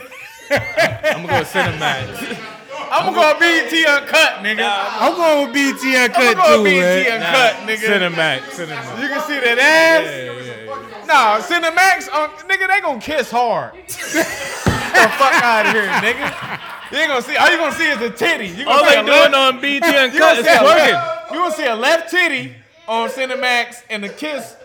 I'm 0.49 1.25
gonna 1.25 1.27
go 1.27 1.39
with 1.39 1.51
Cinemax. 1.51 2.37
I'm 2.91 3.13
gonna 3.13 3.33
go 3.33 3.39
BT 3.39 3.85
uncut, 3.85 4.43
nigga. 4.43 4.63
I'm 4.63 5.15
going 5.15 5.45
with 5.47 5.53
BT 5.53 5.97
I'm 5.97 6.03
uncut 6.05 6.35
gonna 6.35 6.35
go 6.35 6.57
too, 6.57 6.63
BT 6.63 6.79
man. 6.79 7.21
uncut, 7.21 7.55
nigga. 7.67 7.87
Cinemax. 7.87 8.39
Cinemax. 8.55 9.01
You 9.01 9.07
can 9.09 9.21
see 9.27 9.39
that 9.41 9.57
ass. 9.59 10.05
Yeah, 10.05 10.31
yeah, 10.31 10.41
yeah. 10.41 11.05
Nah, 11.05 11.39
Cinemax, 11.39 12.07
uh, 12.13 12.27
nigga, 12.47 12.67
they 12.67 12.81
gonna 12.81 13.01
kiss 13.01 13.29
hard. 13.29 13.73
the 13.87 15.11
fuck 15.19 15.43
out 15.43 15.65
of 15.65 15.73
here, 15.73 15.87
nigga. 15.99 16.59
You 16.91 16.97
ain't 16.99 17.09
gonna 17.09 17.21
see. 17.21 17.35
All 17.35 17.51
you 17.51 17.57
gonna 17.57 17.75
see 17.75 17.89
is 17.89 17.99
a 18.01 18.09
titty. 18.09 18.47
You 18.47 18.63
gonna 18.65 18.77
All 18.77 18.83
see 18.85 18.91
they 18.91 18.99
a 19.01 19.03
doing 19.03 19.31
left, 19.31 19.35
on 19.35 19.59
BT 19.61 19.85
you 19.91 19.97
Uncut 19.97 20.19
gonna 20.19 20.39
is 20.39 20.45
see 20.45 20.51
a 20.53 20.57
twerking. 20.57 21.14
You 21.35 21.41
gonna 21.41 21.53
see 21.53 21.65
a 21.65 21.75
left 21.75 22.09
titty 22.11 22.55
on 22.87 23.09
Cinemax 23.09 23.83
and 23.89 24.05
a 24.05 24.09
kiss, 24.09 24.55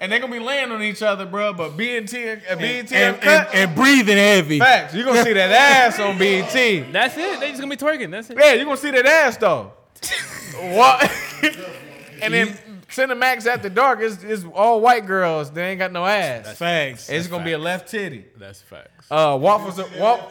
and 0.00 0.12
they're 0.12 0.20
gonna 0.20 0.32
be 0.32 0.38
laying 0.38 0.70
on 0.70 0.80
each 0.80 1.02
other, 1.02 1.26
bro. 1.26 1.52
But 1.52 1.76
BT, 1.76 2.30
uh, 2.30 2.56
BT 2.56 2.94
And, 2.94 3.16
and, 3.22 3.48
and 3.52 3.74
breathing 3.74 4.16
heavy. 4.16 4.60
Facts. 4.60 4.94
You 4.94 5.04
gonna 5.04 5.24
see 5.24 5.32
that 5.32 5.50
ass 5.50 5.98
on 5.98 6.16
BT. 6.18 6.80
That's 6.92 7.16
it. 7.16 7.40
They 7.40 7.48
just 7.48 7.60
gonna 7.60 7.74
be 7.74 7.76
twerking. 7.76 8.12
That's 8.12 8.30
it. 8.30 8.38
Yeah, 8.38 8.54
you 8.54 8.64
gonna 8.64 8.76
see 8.76 8.92
that 8.92 9.06
ass 9.06 9.36
though. 9.38 9.72
what? 10.76 11.10
and 12.22 12.32
then 12.32 12.56
Cinemax 12.88 13.46
after 13.46 13.68
dark 13.68 14.00
is 14.00 14.22
is 14.22 14.44
all 14.54 14.80
white 14.80 15.06
girls. 15.06 15.50
They 15.50 15.70
ain't 15.70 15.80
got 15.80 15.90
no 15.90 16.06
ass. 16.06 16.56
Facts. 16.56 17.08
It's 17.10 17.26
gonna 17.26 17.44
be 17.44 17.52
a 17.52 17.58
left 17.58 17.90
titty. 17.90 18.26
That's 18.36 18.62
facts. 18.62 19.06
Uh, 19.10 19.36
waffles. 19.40 19.80
Are, 19.80 19.88
wa- 19.98 20.30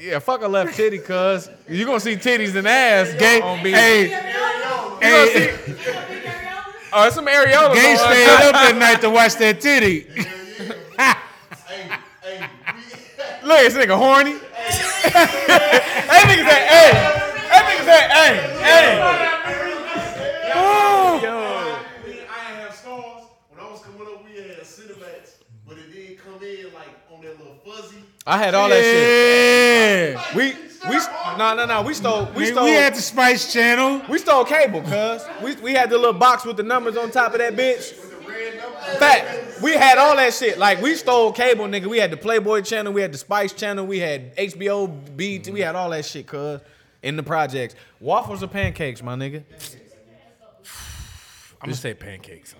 yeah, 0.00 0.18
fuck 0.18 0.42
a 0.42 0.48
left 0.48 0.74
titty, 0.76 0.98
cuz 0.98 1.48
you 1.68 1.84
gonna 1.84 2.00
see 2.00 2.16
titties 2.16 2.54
and 2.56 2.66
ass 2.66 3.12
Gay, 3.18 3.40
BT. 3.62 3.76
hey, 3.76 4.08
hey, 5.00 5.54
Oh, 6.92 7.06
it's 7.06 7.14
some 7.14 7.26
areolas. 7.26 7.74
gay 7.74 7.94
stayed 7.96 8.28
up 8.48 8.54
at 8.56 8.76
night 8.76 9.00
to 9.02 9.10
watch 9.10 9.34
that 9.36 9.60
titty. 9.60 10.00
Hey, 10.00 10.24
hey, 12.22 12.48
Look, 13.44 13.58
this 13.60 13.74
nigga 13.74 13.96
horny. 13.96 14.32
that 15.12 16.24
nigga 16.26 16.44
said, 16.50 16.66
hey. 16.66 16.90
That 17.48 17.62
nigga 17.68 17.84
said, 17.86 18.10
hey, 18.10 18.34
hey. 18.60 18.86
we, 22.04 22.12
I 22.20 22.50
ain't 22.50 22.58
have 22.60 22.74
stars. 22.74 23.22
When 23.50 23.60
I 23.60 23.70
was 23.70 23.80
coming 23.82 24.02
up, 24.02 24.24
we 24.24 24.30
had 24.40 24.60
Cinemax, 24.62 25.38
but 25.66 25.78
it 25.78 25.92
didn't 25.92 26.18
come 26.18 26.42
in 26.42 26.72
like 26.74 26.90
on 27.12 27.20
that 27.22 27.38
little 27.38 27.54
fuzzy. 27.64 28.02
I 28.26 28.38
had 28.38 28.54
all 28.54 28.68
that 28.68 28.82
shit. 28.82 30.14
Yeah. 30.14 30.36
We 30.36 30.54
we 30.88 30.96
no 31.38 31.54
no 31.54 31.66
no. 31.66 31.82
We 31.82 31.94
stole 31.94 32.26
we 32.26 32.44
We, 32.44 32.46
stole 32.46 32.64
we 32.64 32.70
had 32.72 32.94
the 32.94 33.00
Spice 33.02 33.52
Channel. 33.52 34.02
we 34.08 34.18
stole 34.18 34.44
cable, 34.44 34.82
cuz 34.82 35.24
we 35.42 35.54
we 35.56 35.72
had 35.72 35.90
the 35.90 35.98
little 35.98 36.12
box 36.12 36.44
with 36.44 36.56
the 36.56 36.62
numbers 36.62 36.96
on 36.96 37.10
top 37.10 37.32
of 37.32 37.38
that 37.38 37.54
bitch. 37.56 37.94
Fact, 38.98 39.60
we 39.62 39.72
had 39.72 39.98
all 39.98 40.16
that 40.16 40.32
shit. 40.34 40.58
Like 40.58 40.80
we 40.80 40.94
stole 40.94 41.32
cable, 41.32 41.66
nigga. 41.66 41.86
We 41.86 41.98
had 41.98 42.10
the 42.10 42.16
Playboy 42.16 42.62
channel, 42.62 42.92
we 42.92 43.02
had 43.02 43.12
the 43.12 43.18
Spice 43.18 43.52
channel, 43.52 43.86
we 43.86 43.98
had 43.98 44.34
HBO, 44.36 44.88
BT, 45.16 45.50
we 45.50 45.60
had 45.60 45.74
all 45.76 45.90
that 45.90 46.04
shit, 46.04 46.26
cuz 46.26 46.60
in 47.02 47.16
the 47.16 47.22
projects. 47.22 47.74
Waffles 48.00 48.42
or 48.42 48.48
pancakes, 48.48 49.02
my 49.02 49.14
nigga. 49.14 49.42
I'm 51.62 51.66
gonna 51.66 51.74
say 51.76 51.94
pancakes 51.94 52.54
on 52.54 52.59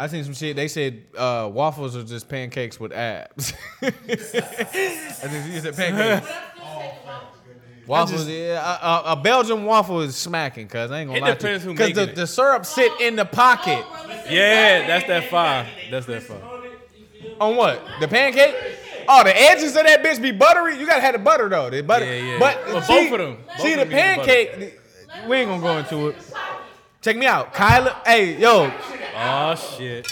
I 0.00 0.06
seen 0.06 0.24
some 0.24 0.32
shit. 0.34 0.56
They 0.56 0.66
said 0.68 1.02
uh, 1.16 1.50
waffles 1.52 1.94
are 1.94 2.02
just 2.02 2.26
pancakes 2.28 2.80
with 2.80 2.90
abs. 2.92 3.52
I 3.82 3.90
think 3.90 5.52
you 5.54 5.60
said 5.60 5.76
pancakes. 5.76 6.26
Waffles, 7.86 8.28
yeah, 8.28 8.78
a, 8.82 8.86
a, 8.86 9.12
a 9.12 9.16
Belgian 9.16 9.64
waffle 9.64 10.00
is 10.00 10.16
smacking, 10.16 10.68
cuz 10.68 10.90
I 10.90 11.00
ain't 11.00 11.08
gonna 11.08 11.18
It 11.18 11.22
lie 11.22 11.34
depends 11.34 11.64
to 11.64 11.70
you. 11.70 11.72
who 11.74 11.78
Cause 11.78 11.88
making 11.88 12.06
the, 12.06 12.12
it. 12.12 12.14
the 12.16 12.26
syrup 12.26 12.64
sit 12.64 12.92
in 13.00 13.16
the 13.16 13.24
pocket. 13.24 13.84
Yeah, 14.30 14.86
that's 14.86 15.06
that 15.08 15.24
five. 15.24 15.66
That's 15.90 16.06
that 16.06 16.22
five. 16.22 16.42
On 17.40 17.56
what? 17.56 17.82
The 18.00 18.06
pancake? 18.08 18.54
Oh, 19.08 19.24
the 19.24 19.36
edges 19.36 19.74
of 19.76 19.84
that 19.84 20.04
bitch 20.04 20.22
be 20.22 20.30
buttery. 20.30 20.78
You 20.78 20.86
gotta 20.86 21.00
have 21.00 21.14
the 21.14 21.18
butter 21.18 21.48
though. 21.48 21.68
The 21.68 21.82
butter. 21.82 22.04
Yeah, 22.04 22.32
yeah. 22.34 22.38
But 22.38 22.64
Well, 22.68 22.82
see, 22.82 22.92
both 23.10 23.12
of 23.12 23.18
them. 23.26 23.36
Both 23.48 23.60
see 23.60 23.72
of 23.72 23.78
the 23.80 23.84
them 23.86 23.88
the 23.90 23.96
butter. 23.96 24.32
pancake. 24.32 24.80
we 25.28 25.36
ain't 25.38 25.48
gonna 25.50 25.60
go 25.62 25.76
into 25.78 26.08
it. 26.08 26.16
Check 27.00 27.16
me 27.16 27.26
out, 27.26 27.52
Kyla. 27.54 27.96
Hey, 28.04 28.36
yo, 28.38 28.70
Oh 29.16 29.54
shit. 29.54 30.06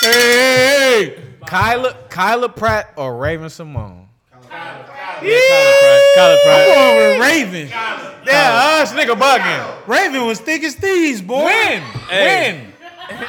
Hey, 0.00 0.10
hey, 0.10 1.04
hey. 1.14 1.22
Kyla, 1.46 1.94
Kyla 2.08 2.48
Pratt 2.48 2.92
or 2.96 3.16
Raven-Symoné? 3.16 4.06
Kyler 4.32 4.48
Pratt. 4.48 5.22
Kyler 6.16 6.42
Pratt. 6.42 6.66
Going 6.66 6.96
with 6.96 7.20
Raven. 7.20 7.68
Yeah, 8.26 8.80
us 8.82 8.92
nigga 8.92 9.14
bugging. 9.18 9.86
Raven 9.88 10.26
was 10.26 10.40
thick 10.40 10.62
as 10.64 10.74
thieves, 10.74 11.20
boy. 11.22 11.44
When? 11.44 11.82
Hey. 12.10 12.72
When? 13.08 13.26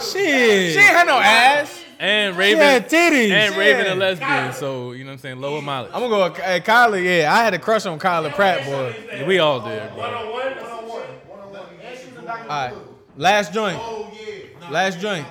Shit. 0.00 0.72
She 0.72 0.78
ain't 0.78 0.78
had 0.78 1.06
no 1.06 1.18
ass. 1.18 1.82
And 1.98 2.34
She 2.34 2.38
Raven. 2.38 2.60
had 2.60 2.88
titties. 2.90 3.30
And 3.30 3.56
Raven 3.56 3.86
Yeah. 3.86 3.92
a 3.92 3.96
lesbian, 3.96 4.52
so 4.52 4.92
you 4.92 5.04
know 5.04 5.10
what 5.10 5.12
I'm 5.14 5.18
saying, 5.18 5.40
lower 5.40 5.62
mileage. 5.62 5.90
I'm 5.94 6.00
gonna 6.02 6.14
go 6.14 6.24
with 6.24 6.36
hey, 6.38 6.60
Kyla. 6.60 6.98
Yeah, 7.00 7.32
I 7.34 7.42
had 7.44 7.54
a 7.54 7.58
crush 7.58 7.86
on 7.86 7.98
Kyla 7.98 8.30
Pratt, 8.30 8.64
boy. 8.66 8.94
Yeah, 9.14 9.26
we 9.26 9.38
all 9.38 9.60
did, 9.60 9.94
bro. 9.94 10.32
All 12.28 12.46
right, 12.48 12.74
last 13.16 13.52
joint. 13.52 13.78
Oh 13.80 14.10
yeah. 14.14 14.70
Last 14.70 15.00
joint. 15.00 15.26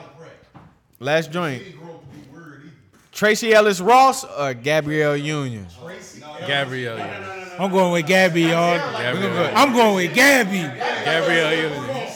Last 1.00 1.32
joint. 1.32 1.64
Didn't 1.64 1.80
grow 1.80 1.96
up 1.96 2.02
to 2.12 2.18
be 2.18 2.30
word 2.34 2.62
either. 2.66 2.74
Tracee 3.12 3.54
Ellis 3.54 3.82
Ross 3.82 4.24
or 4.24 4.54
Gabrielle 4.54 5.18
Union? 5.18 5.68
Tracy 5.84 6.22
Gabrielle 6.48 6.98
Union. 6.98 7.24
I'm 7.60 7.72
going 7.72 7.92
with 7.94 8.08
Gabby, 8.08 8.42
y'all. 8.44 8.78
Gabrielle, 8.78 9.52
I'm 9.56 9.74
going 9.74 9.96
with 9.96 10.14
Gabby. 10.16 10.60
Gabrielle 11.06 11.72
Union. 11.72 12.08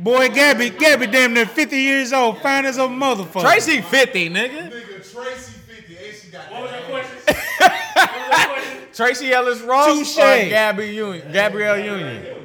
Boy, 0.00 0.28
Gabby, 0.28 0.70
Gabby 0.70 1.06
damn 1.08 1.34
near 1.34 1.44
50 1.44 1.76
years 1.76 2.12
old, 2.12 2.38
fine 2.40 2.64
as 2.66 2.78
a 2.78 2.82
motherfucker. 2.82 3.40
Tracy 3.42 3.80
50, 3.82 4.30
nigga. 4.30 4.70
Nigga, 4.70 5.12
Tracy 5.12 5.52
50, 5.66 5.96
ain't 5.98 6.14
she 6.14 6.30
got 6.30 6.52
What 6.52 6.62
was 6.62 6.70
your 6.70 6.80
that? 6.80 6.90
question? 6.90 7.16
What 7.58 7.70
was 7.70 8.36
your 8.36 8.46
question? 8.54 8.88
Tracee 8.94 9.32
Ellis 9.32 9.60
Ross 9.62 9.86
Touche. 10.14 10.18
or 10.18 10.48
Gabby 10.48 10.86
Union? 10.94 11.32
Gabrielle 11.32 11.78
Union. 11.78 12.37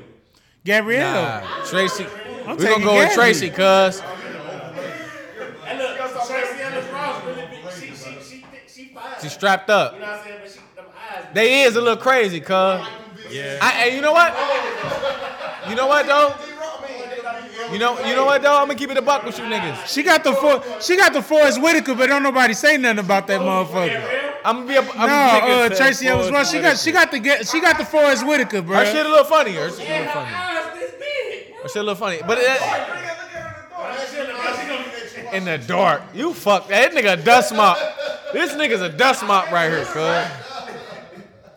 Gabrielle. 0.64 1.42
Nah, 1.42 1.66
Tracy. 1.66 2.06
I'm 2.46 2.58
we 2.58 2.64
taking 2.66 2.84
gonna 2.84 2.86
go 2.86 2.98
with 2.98 3.14
Tracy, 3.14 3.50
cuz. 3.50 4.00
Hey, 4.00 5.78
look, 5.78 5.98
Tracee 5.98 6.62
Ellis 6.62 6.88
Ross 6.92 7.26
really 7.26 7.42
big. 7.48 7.72
She, 7.72 7.88
she, 7.88 8.20
she, 8.22 8.46
she 8.68 8.86
fine. 8.94 9.04
She's 9.22 9.34
strapped 9.34 9.70
up. 9.70 9.94
You 9.94 10.00
know 10.00 10.06
what 10.08 10.16
I'm 10.16 10.24
saying? 10.24 10.40
But 10.42 10.52
she, 10.52 10.60
them 10.76 10.86
eyes. 11.16 11.26
They 11.34 11.64
is 11.64 11.76
a 11.76 11.82
little 11.82 11.98
crazy, 11.98 12.40
cuz. 12.40 12.86
Yeah. 13.30 13.58
I, 13.62 13.70
hey, 13.72 13.96
you 13.96 14.02
know 14.02 14.12
what? 14.14 14.34
You 15.70 15.76
know 15.76 15.88
what 15.88 16.06
though? 16.06 16.34
You 17.72 17.80
know, 17.80 18.00
you 18.06 18.16
know 18.16 18.26
what 18.26 18.42
though? 18.42 18.56
I'm 18.56 18.68
gonna 18.68 18.76
keep 18.76 18.92
it 18.92 18.98
a 18.98 19.02
buck 19.02 19.24
with 19.24 19.38
you 19.40 19.46
niggas. 19.46 19.88
She 19.88 20.04
got 20.04 20.24
the 20.24 20.34
for, 20.34 20.64
she 20.82 20.96
got 20.96 21.14
the 21.14 21.22
Forest 21.22 21.62
Whitaker, 21.62 21.96
but 21.96 22.08
don't 22.08 22.22
nobody 22.22 22.54
say 22.54 22.78
nothing 22.78 23.00
about 23.00 23.26
that 23.28 23.42
motherfucker. 23.42 24.32
I'm 24.46 24.68
gonna 24.68 24.68
be 24.68 24.76
a. 24.76 24.82
I'm 24.94 25.10
No, 25.10 25.66
uh. 25.66 25.70
Tracee 25.70 26.08
Ellis 26.08 26.30
Ross, 26.30 26.52
she 26.52 26.60
got 26.60 26.78
she 26.78 26.92
got 26.92 27.10
the 27.12 27.20
get 27.20 27.48
she 27.48 27.62
got 27.62 27.78
the 27.78 27.86
Forest 27.86 28.28
Whitaker, 28.28 28.62
bro. 28.62 28.78
Her 28.78 28.86
shit 28.86 29.06
a 29.06 29.10
little 29.10 29.26
funny. 29.26 29.54
Her 29.54 29.70
shit 29.72 29.80
a 29.90 30.06
little 30.06 30.22
Her 30.22 30.53
funny. 31.70 31.70
eyes 31.70 31.70
this 31.70 31.70
big. 31.70 31.70
Her 31.70 31.70
shit 31.70 31.76
a 31.78 31.84
little 31.84 31.96
funny. 31.96 32.20
But 32.26 32.38
it, 32.40 32.62
in 35.34 35.46
the 35.46 35.58
dark, 35.58 36.02
you 36.14 36.34
fuck 36.34 36.68
that 36.68 36.92
nigga 36.92 37.24
dust 37.24 37.54
mop. 37.56 37.78
This 38.34 38.52
nigga's 38.54 38.82
a 38.82 38.90
dust 38.90 39.24
mop 39.26 39.52
right 39.52 39.70
here, 39.70 39.86
cuz. 39.86 40.26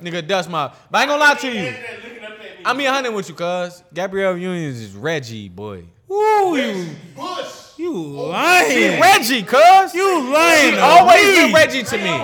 Nigga 0.03 0.27
dust 0.27 0.49
mop. 0.51 0.77
But 0.91 0.99
I 0.99 1.03
ain't 1.03 1.09
gonna 1.11 1.21
lie 1.21 1.35
to 1.35 1.47
you. 1.51 1.65
Looking 1.65 2.25
up 2.25 2.31
at 2.33 2.39
me. 2.39 2.47
I'm 2.65 2.77
being 2.77 2.91
hunting 2.91 3.15
with 3.15 3.29
you, 3.29 3.35
cuz. 3.35 3.83
Gabrielle 3.93 4.37
Unions 4.37 4.81
is 4.81 4.93
Reggie, 4.95 5.49
boy. 5.49 5.85
Woo, 6.09 6.57
you 6.57 6.87
Bush. 7.17 7.73
you 7.77 7.93
She 7.93 7.99
lying. 8.15 9.01
Reggie, 9.01 9.43
cuz. 9.43 9.95
You 9.95 10.33
lying. 10.33 10.75
She 10.75 10.79
always 10.81 11.25
me. 11.27 11.35
been 11.45 11.53
Reggie 11.55 11.83
to 11.83 11.97
me. 11.99 12.19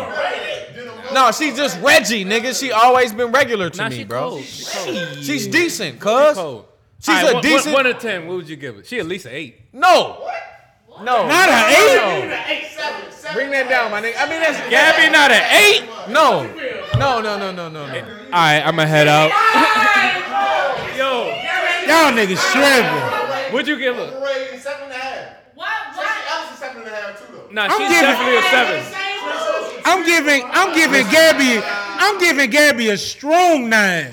No, 1.14 1.30
she's 1.32 1.56
just 1.56 1.78
Reggie, 1.82 2.24
nigga. 2.24 2.58
She 2.58 2.72
always 2.72 3.12
been 3.12 3.32
regular 3.32 3.68
to 3.70 3.82
Nah, 3.82 3.88
me, 3.90 4.04
bro. 4.04 4.30
cold. 4.30 4.44
She 4.44 4.64
cold. 4.64 5.24
She's 5.24 5.46
decent, 5.46 5.98
cuz. 6.00 6.38
Cold. 7.04 7.16
She's 7.18 7.24
All 7.24 7.24
right, 7.24 7.30
a 7.30 7.34
one- 7.34 7.42
decent. 7.42 7.74
One, 7.74 7.84
one 7.84 7.94
to 7.94 8.00
ten. 8.00 8.26
What 8.26 8.36
would 8.36 8.48
you 8.48 8.56
give 8.56 8.76
it? 8.78 8.86
She 8.86 8.98
at 8.98 9.06
least 9.06 9.26
an 9.26 9.32
eight. 9.34 9.60
No. 9.72 10.18
What? 10.20 10.34
No. 11.04 11.26
Not 11.26 11.48
no, 11.48 11.54
an 11.54 11.70
eight? 11.70 11.96
no. 12.28 12.36
Eight, 12.46 12.66
seven, 12.76 13.10
seven. 13.10 13.34
Bring 13.34 13.50
that 13.50 13.68
down, 13.68 13.90
my 13.90 14.00
nigga. 14.00 14.14
I 14.18 14.28
mean, 14.28 14.40
that's 14.40 14.58
Gabby 14.70 15.10
not 15.10 15.30
an 15.32 15.42
eight. 15.50 15.88
No. 16.08 16.44
No, 16.98 17.20
no, 17.20 17.38
no, 17.38 17.50
no, 17.52 17.68
no, 17.68 17.68
no. 17.68 17.82
All 17.82 18.30
right, 18.30 18.60
I'm 18.60 18.76
gonna 18.76 18.86
head 18.86 19.08
out. 19.08 19.30
Yo, 20.96 21.26
Y'all 21.88 22.12
niggas 22.12 22.38
shriveled. 22.52 23.52
what'd 23.52 23.66
you 23.66 23.78
give 23.78 23.96
her? 23.96 24.20
Parade 24.20 24.54
is 24.54 24.62
seven 24.62 24.84
and 24.84 24.92
a 24.92 24.96
half. 24.96 25.28
What? 25.54 25.68
Tracy 25.94 26.06
Why? 26.06 26.36
Ellis 26.38 26.52
is 26.52 26.58
seven 26.58 26.82
and 26.82 26.90
a 26.90 26.94
half 26.94 27.18
too 27.18 27.32
though. 27.34 27.48
Nah, 27.50 27.68
she's 27.68 27.78
giving- 27.78 28.02
definitely 28.02 28.36
a 28.36 28.42
seven. 28.42 28.94
I'm 29.84 30.04
giving 30.06 30.42
I'm 30.52 30.74
giving 30.74 31.06
Gabby 31.10 31.60
I'm 31.64 32.18
giving 32.20 32.50
Gabby 32.50 32.90
a 32.90 32.96
strong 32.98 33.68
nine. 33.68 34.12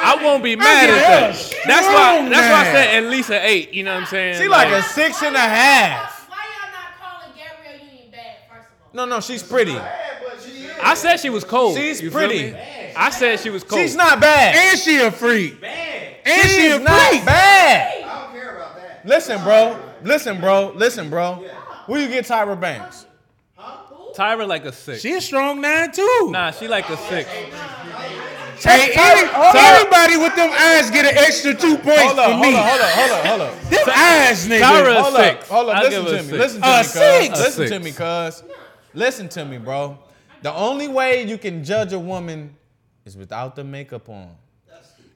I 0.00 0.18
won't 0.22 0.42
be 0.44 0.56
mad 0.56 0.88
at 0.90 0.96
that. 0.96 1.54
That's 1.66 1.86
why. 1.86 2.28
That's 2.28 2.52
why 2.52 2.60
I 2.60 2.72
said 2.72 3.04
at 3.04 3.10
least 3.10 3.30
an 3.30 3.40
eight. 3.42 3.72
You 3.74 3.84
know 3.84 3.94
what 3.94 4.02
I'm 4.02 4.06
saying? 4.06 4.40
She 4.40 4.48
like 4.48 4.68
a 4.72 4.82
six 4.82 5.22
and 5.22 5.34
a 5.36 5.38
half. 5.38 6.28
Why 6.28 6.36
y'all 6.36 6.72
not 6.72 6.98
calling 7.20 7.34
Gabrielle 7.36 7.86
Union 7.88 8.10
bad? 8.10 8.36
First 8.50 8.68
of 8.68 8.98
all. 9.00 9.06
No, 9.06 9.16
no, 9.16 9.20
she's 9.20 9.42
pretty. 9.42 9.74
But 9.74 10.40
she 10.44 10.50
is. 10.64 10.72
I 10.82 10.94
said 10.94 11.16
she 11.18 11.30
was 11.30 11.44
cold. 11.44 11.76
She's 11.76 12.00
You 12.00 12.10
feel 12.10 12.18
pretty. 12.20 12.52
me? 12.52 12.58
I 12.96 13.10
said 13.10 13.40
she 13.40 13.50
was 13.50 13.62
cold. 13.64 13.80
She's 13.80 13.94
not 13.96 14.20
bad. 14.20 14.54
And 14.54 14.78
she 14.78 14.98
a 15.00 15.10
freak. 15.10 15.62
And 15.62 16.48
she 16.48 16.60
She's 16.62 16.74
a 16.74 16.78
not 16.80 17.08
freak. 17.10 17.24
bad. 17.24 18.02
I 18.04 18.22
don't 18.24 18.32
care 18.32 18.56
about 18.56 18.76
that. 18.76 19.06
Listen, 19.06 19.42
bro. 19.42 19.78
Listen, 20.02 20.40
bro. 20.40 20.72
Listen, 20.74 21.10
bro. 21.10 21.44
Where 21.86 22.00
you 22.00 22.08
get 22.08 22.24
Tyra 22.26 22.58
Banks? 22.58 23.06
Tyra 24.14 24.46
like 24.48 24.64
a 24.64 24.72
six. 24.72 25.00
She 25.00 25.12
a 25.12 25.20
strong 25.20 25.60
nine 25.60 25.92
too. 25.92 26.28
Nah, 26.30 26.50
she 26.50 26.66
like 26.66 26.88
a 26.90 26.96
six. 26.96 27.28
Hey, 28.62 28.92
any- 28.94 29.28
everybody 29.58 30.16
with 30.16 30.34
them 30.36 30.50
eyes 30.52 30.90
get 30.90 31.04
an 31.06 31.16
extra 31.18 31.54
two 31.54 31.76
points 31.78 32.02
Hold 32.02 32.16
for 32.16 32.36
me. 32.38 32.52
hold 32.52 32.56
up, 32.56 32.62
hold 32.62 32.80
up, 32.80 32.90
hold 32.90 33.10
up, 33.10 33.26
hold 33.26 33.40
up. 33.42 33.70
Them 33.70 33.88
eyes, 33.96 34.46
nigga. 34.48 34.60
Tyra- 34.62 35.00
Hold 35.02 35.14
six. 35.16 35.42
up, 35.44 35.48
hold 35.48 35.68
up. 35.68 35.76
I'll 35.76 35.82
Listen 35.84 36.04
to 36.04 36.10
a 36.10 36.12
me. 36.12 36.18
six. 36.18 36.32
Listen 36.32 36.60
to 36.62 36.68
A 36.68 36.78
me, 36.78 36.82
six. 36.84 36.92
cuz. 36.94 37.40
Listen 37.58 37.62
A 37.64 37.68
to 37.68 37.78
me, 37.80 37.92
cuz. 37.92 38.42
Listen 38.94 39.28
to 39.28 39.44
me, 39.44 39.58
bro. 39.58 39.98
The 40.42 40.52
only 40.54 40.88
way 40.88 41.24
you 41.24 41.38
can 41.38 41.62
judge 41.64 41.92
a 41.92 41.98
woman 41.98 42.56
is 43.04 43.16
without 43.16 43.54
the 43.56 43.64
makeup 43.64 44.08
on. 44.08 44.30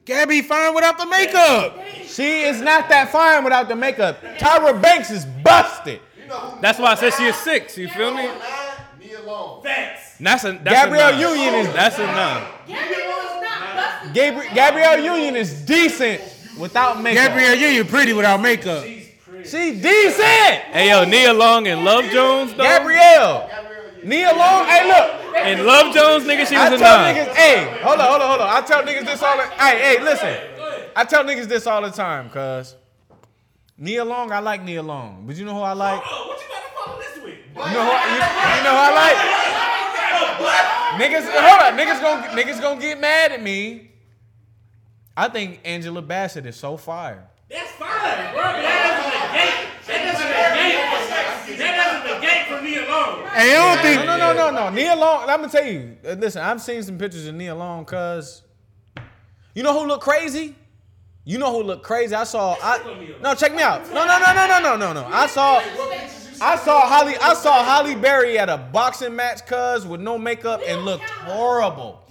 Gabby 0.05 0.41
fine 0.41 0.75
without 0.75 0.97
the 0.97 1.05
makeup. 1.05 1.79
She 2.05 2.41
is 2.43 2.59
not 2.61 2.89
that 2.89 3.09
fine 3.11 3.43
without 3.43 3.69
the 3.69 3.75
makeup. 3.75 4.21
Tyra 4.37 4.79
Banks 4.81 5.09
is 5.11 5.25
busted. 5.25 6.01
That's 6.61 6.77
why 6.79 6.91
I 6.91 6.95
said 6.95 7.13
she 7.13 7.23
is 7.25 7.35
six. 7.37 7.77
You 7.77 7.87
feel 7.89 8.13
me? 8.13 8.27
Nine, 9.25 9.25
me 9.25 9.31
alone. 9.31 9.63
Facts. 9.63 10.17
That's 10.19 10.43
a 10.45 10.51
that's 10.63 10.85
Gabrielle. 10.85 11.19
Union 11.35 11.53
is 11.55 11.73
That's 11.73 11.97
a 11.99 12.05
nine. 12.05 12.43
Gabrielle 12.67 13.07
was. 13.09 14.13
Gabri- 14.13 14.53
Gabrielle 14.53 14.99
Union 14.99 15.35
is 15.35 15.61
decent 15.61 16.21
without 16.59 17.01
makeup. 17.01 17.27
Gabrielle 17.27 17.55
Union 17.55 17.87
pretty 17.87 18.13
without 18.13 18.41
makeup. 18.41 18.83
She's 18.83 19.09
pretty. 19.25 19.49
she 19.49 19.79
decent. 19.81 20.23
Hey 20.71 20.89
yo, 20.89 21.03
Nia 21.05 21.33
Long 21.33 21.67
and 21.67 21.83
Love 21.83 22.05
Jones 22.05 22.53
though. 22.53 22.63
Gabrielle. 22.63 23.49
Nia 24.03 24.33
Long. 24.35 24.65
Hey, 24.67 24.87
look. 24.87 25.35
And 25.37 25.65
Love 25.65 25.93
Jones, 25.93 26.25
nigga, 26.25 26.45
she 26.45 26.55
I 26.55 26.69
was 26.69 26.79
tell 26.79 26.99
a 26.99 27.03
nine. 27.03 27.15
niggas, 27.15 27.33
hey, 27.35 27.79
hold 27.81 27.99
on, 27.99 28.07
hold 28.09 28.21
on, 28.21 28.27
hold 28.29 28.41
on. 28.41 28.49
I 28.49 28.61
tell 28.65 28.83
niggas 28.83 29.05
this 29.05 29.21
all 29.23 29.37
the 29.37 29.43
Hey, 29.43 29.95
hey, 29.97 30.03
listen. 30.03 30.37
I 30.95 31.05
tell 31.05 31.23
niggas 31.23 31.45
this 31.47 31.65
all 31.65 31.81
the 31.81 31.89
time, 31.89 32.29
cuz. 32.29 32.75
Nia 33.77 34.03
Long, 34.05 34.31
I 34.31 34.39
like 34.39 34.61
Nia 34.63 34.83
Long. 34.83 35.23
But 35.25 35.35
you 35.37 35.45
know 35.45 35.55
who 35.55 35.61
I 35.61 35.73
like? 35.73 36.01
Oh, 36.05 36.27
what 36.27 36.39
you 36.39 36.45
about 36.47 36.63
to 36.63 36.85
follow 36.85 36.99
this 37.01 37.23
with? 37.23 37.39
You 37.55 37.59
know 37.59 37.85
who, 37.85 37.91
you, 37.91 38.17
you 38.17 38.63
know 38.63 38.73
who 38.73 38.81
I 38.81 38.91
like? 38.95 39.17
Niggas, 41.01 41.25
hold 41.29 41.61
up, 41.61 41.73
niggas 41.73 42.01
gonna 42.01 42.27
niggas 42.41 42.61
gonna 42.61 42.79
get 42.81 42.99
mad 42.99 43.31
at 43.31 43.41
me. 43.41 43.91
I 45.15 45.27
think 45.29 45.59
Angela 45.63 46.01
Bassett 46.01 46.45
is 46.45 46.55
so 46.55 46.77
fire. 46.77 47.27
That's 47.49 47.71
fine, 47.71 48.33
bro. 48.33 48.41
That 48.43 48.89
doesn't 48.89 49.13
negate. 49.13 49.67
That 49.87 49.99
doesn't 50.13 50.29
negate. 50.29 51.59
That 51.59 51.73
doesn't 52.03 52.21
negate 52.21 52.47
for 52.47 52.61
me 52.63 52.75
alone. 52.77 53.27
Hey, 53.29 53.55
I 53.55 53.75
don't 53.75 53.81
think 53.83 54.05
No, 54.05 54.17
no, 54.17 54.33
no, 54.33 54.49
no, 54.51 54.69
no. 54.69 54.75
Nia 54.75 54.95
Long, 54.95 55.21
I'm 55.29 55.41
gonna 55.41 55.49
tell 55.49 55.65
you. 55.65 55.97
uh, 56.05 56.13
Listen, 56.13 56.41
I've 56.41 56.61
seen 56.61 56.81
some 56.83 56.97
pictures 56.97 57.27
of 57.27 57.35
Nia 57.35 57.53
Long, 57.55 57.85
cuz. 57.85 58.41
You 59.55 59.61
know 59.63 59.79
who 59.79 59.85
look 59.87 60.01
crazy? 60.01 60.55
You 61.25 61.37
know 61.37 61.51
who 61.53 61.61
look 61.63 61.83
crazy? 61.83 62.15
I 62.15 62.23
saw. 62.23 62.55
I, 62.61 62.79
no, 63.21 63.33
check 63.35 63.53
me 63.55 63.61
out. 63.61 63.85
No, 63.93 64.05
no, 64.05 64.17
no, 64.19 64.33
no, 64.33 64.47
no, 64.47 64.59
no, 64.59 64.75
no, 64.77 64.93
no. 64.93 65.07
I 65.13 65.27
saw. 65.27 65.61
I 66.45 66.57
saw 66.57 66.87
Halle. 66.87 67.15
I 67.21 67.33
saw 67.35 67.63
Halle 67.63 67.95
Berry 67.95 68.37
at 68.37 68.49
a 68.49 68.57
boxing 68.57 69.15
match, 69.15 69.45
cuz, 69.45 69.85
with 69.87 70.01
no 70.01 70.17
makeup 70.17 70.61
and 70.67 70.83
looked 70.83 71.09
horrible. 71.09 72.01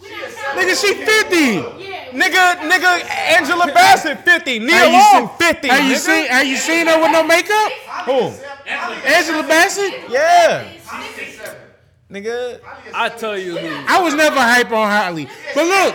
nigga 0.57 0.81
she 0.81 0.95
50. 0.95 1.37
Yeah. 1.37 1.99
Nigga, 2.13 2.71
nigga, 2.71 3.05
Angela 3.37 3.67
Bassett 3.73 4.21
50, 4.25 4.59
Nia 4.59 4.75
Have 4.75 4.87
you 4.93 4.99
Long 4.99 5.29
seen- 5.29 5.39
50. 5.39 5.69
Have 5.69 5.85
you 5.85 5.95
nigga. 5.97 5.99
seen 5.99 6.27
have 6.27 6.47
you 6.47 6.57
seen 6.57 6.87
her 6.87 7.01
with 7.01 7.11
no 7.13 7.23
makeup? 7.23 7.73
Who? 8.07 8.33
Angela 9.07 9.43
Bassett? 9.45 9.95
Yeah. 10.11 10.65
Nigga. 12.11 12.61
I 12.95 13.09
tell 13.09 13.39
you 13.39 13.57
who. 13.57 13.85
I 13.89 14.01
was 14.01 14.15
never 14.15 14.39
hype 14.39 14.71
on 14.71 14.89
Halle. 14.91 15.27
But 15.55 15.65
look, 15.65 15.95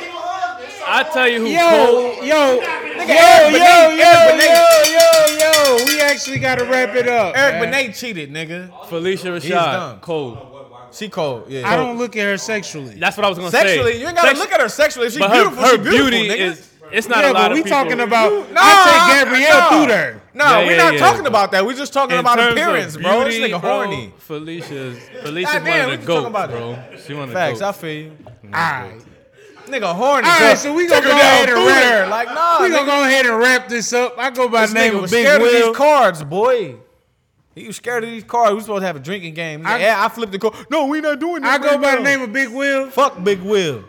I 0.90 1.04
tell 1.14 1.28
you 1.28 1.40
who 1.42 1.48
yo, 1.48 1.60
cold. 1.60 2.18
yo, 2.18 2.24
yo, 2.26 2.56
yo, 2.56 3.52
Benet- 3.52 3.98
yo, 3.98 4.84
yo, 4.94 4.98
yo, 4.98 5.78
yo. 5.80 5.86
We 5.86 6.00
actually 6.02 6.40
gotta 6.40 6.64
wrap 6.66 6.96
it 6.96 7.08
up. 7.08 7.36
Eric 7.38 7.56
man. 7.56 7.72
Benet 7.72 7.94
cheated, 7.94 8.32
nigga. 8.32 8.70
Phylicia 8.88 9.24
done. 9.26 9.42
Rashad, 9.42 10.02
cold. 10.02 10.38
She 10.92 11.10
cold. 11.10 11.46
Yeah. 11.50 11.70
I 11.70 11.76
don't 11.76 11.98
look 11.98 12.16
at 12.16 12.24
her 12.24 12.38
sexually. 12.38 12.96
That's 12.96 13.18
what 13.18 13.26
I 13.26 13.30
was 13.30 13.38
gonna 13.38 13.52
say. 13.52 13.64
Sexually, 13.64 14.00
you 14.00 14.08
ain't 14.08 14.16
gotta 14.16 14.30
Sex- 14.30 14.40
look 14.40 14.52
at 14.54 14.62
her 14.62 14.70
sexually. 14.70 15.08
If 15.08 15.14
she's 15.14 15.20
But 15.20 15.30
her, 15.32 15.36
beautiful, 15.44 15.64
her 15.64 15.72
she 15.72 15.78
beautiful, 15.78 16.10
beauty 16.10 16.30
nigga. 16.30 16.38
is. 16.52 16.74
It's 16.90 17.10
not 17.10 17.18
yeah, 17.26 17.32
a 17.32 17.34
lot 17.34 17.42
but 17.42 17.52
of 17.52 17.58
we 17.58 17.64
people. 17.64 17.78
talking 17.78 18.00
about. 18.00 18.32
no 18.32 18.62
I 18.64 19.10
take 19.10 19.26
Gabrielle 19.26 19.60
nah. 19.60 19.70
through 19.70 19.88
there. 19.88 20.22
No, 20.34 20.46
Yeah, 20.46 20.58
we're 20.60 20.72
yeah, 20.72 20.78
not 20.78 20.94
yeah. 20.94 21.00
talking 21.00 21.28
about 21.28 21.52
that. 21.52 21.66
We're 21.66 21.74
just 21.76 21.92
talking 21.92 22.14
In 22.14 22.20
about 22.22 22.38
terms 22.38 22.52
of 22.54 22.58
appearance, 22.58 22.96
bro. 22.96 23.24
This 23.26 23.36
nigga 23.36 23.60
bro, 23.60 23.70
horny. 23.70 24.14
Phylicia's 24.26 24.98
Phylicia's 25.22 25.44
God 25.46 25.54
one 25.56 25.64
damn, 25.66 25.86
of 25.86 25.92
we 25.92 25.98
the 25.98 26.06
goats, 26.06 26.52
bro. 26.52 26.78
She 27.06 27.14
one 27.14 27.24
of 27.24 27.30
the 27.30 27.34
Facts, 27.36 27.62
I 27.62 27.72
feel 27.74 27.92
you. 27.92 28.12
Alright. 28.46 29.02
Nigga 29.68 29.94
horny. 29.96 30.28
All 30.28 30.38
cuz. 30.52 30.62
so 30.62 30.74
we 30.74 30.88
gonna 30.88 31.02
go 31.06 31.12
ahead 31.12 31.50
and 31.50 31.66
wrap-. 31.66 32.10
Like, 32.10 32.28
nah, 32.30 32.62
We 32.62 32.68
nigga. 32.68 32.72
gonna 32.74 32.86
go 32.86 33.04
ahead 33.04 33.26
and 33.26 33.38
wrap 33.38 33.68
this 33.68 33.92
up. 33.94 34.16
I 34.18 34.30
go 34.30 34.48
by 34.48 34.62
This 34.62 34.72
the 34.74 34.80
name 34.80 34.94
nigga 34.94 35.04
of 35.04 35.12
Big 35.12 35.26
scared 35.26 35.42
of 35.42 35.52
these 35.52 35.76
cards, 35.76 36.24
boy. 36.24 36.76
He 37.56 37.68
was 37.68 37.76
scared 37.78 38.04
of 38.04 38.10
these 38.12 38.24
cards. 38.24 38.54
We 38.54 38.62
supposed 38.62 38.82
to 38.82 38.88
have 38.88 38.96
a 38.96 39.00
drinking 39.00 39.34
game. 39.34 39.64
Like, 39.64 39.74
I- 39.74 39.80
yeah, 39.80 40.06
I 40.06 40.10
flipped 40.10 40.32
the 40.32 40.40
card. 40.40 40.54
No, 40.70 40.86
we 40.86 41.02
not 41.02 41.20
doing 41.20 41.42
that. 41.42 41.60
I 41.60 41.64
go 41.64 41.78
by 41.78 41.92
now. 41.92 41.98
the 41.98 42.04
name 42.04 42.22
of 42.22 42.32
Big 42.32 42.50
Will. 42.50 42.90
Fuck 42.92 43.24
Big 43.24 43.42
Will. 43.42 43.84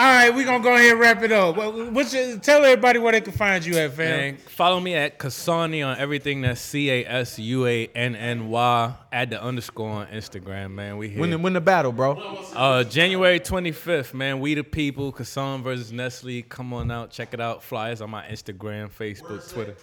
All 0.00 0.04
right, 0.06 0.30
we're 0.32 0.44
gonna 0.44 0.62
go 0.62 0.76
ahead 0.76 0.92
and 0.92 1.00
wrap 1.00 1.22
it 1.24 1.32
up. 1.32 1.56
What's 1.92 2.14
your, 2.14 2.38
tell 2.38 2.64
everybody 2.64 3.00
where 3.00 3.10
they 3.10 3.20
can 3.20 3.32
find 3.32 3.66
you 3.66 3.76
at, 3.78 3.94
fam. 3.94 4.06
Man, 4.16 4.36
follow 4.36 4.78
me 4.78 4.94
at 4.94 5.18
Kasani 5.18 5.84
on 5.84 5.98
everything 5.98 6.40
that's 6.42 6.60
C 6.60 6.88
A 6.88 7.04
S 7.04 7.36
U 7.40 7.66
A 7.66 7.88
N 7.96 8.14
N 8.14 8.48
Y. 8.48 8.94
Add 9.12 9.30
the 9.30 9.42
underscore 9.42 9.90
on 9.90 10.06
Instagram, 10.06 10.70
man. 10.70 10.98
We 10.98 11.08
here. 11.08 11.20
Win 11.20 11.30
the, 11.30 11.38
win 11.38 11.52
the 11.52 11.60
battle, 11.60 11.90
bro. 11.90 12.12
Uh, 12.54 12.84
January 12.84 13.40
25th, 13.40 14.14
man. 14.14 14.38
We 14.38 14.54
the 14.54 14.62
people, 14.62 15.12
Kassan 15.12 15.64
versus 15.64 15.90
Nestle. 15.90 16.42
Come 16.42 16.72
on 16.74 16.92
out, 16.92 17.10
check 17.10 17.34
it 17.34 17.40
out. 17.40 17.64
Flyers 17.64 18.00
on 18.00 18.08
my 18.08 18.24
Instagram, 18.26 18.90
Facebook, 18.92 19.52
Twitter. 19.52 19.74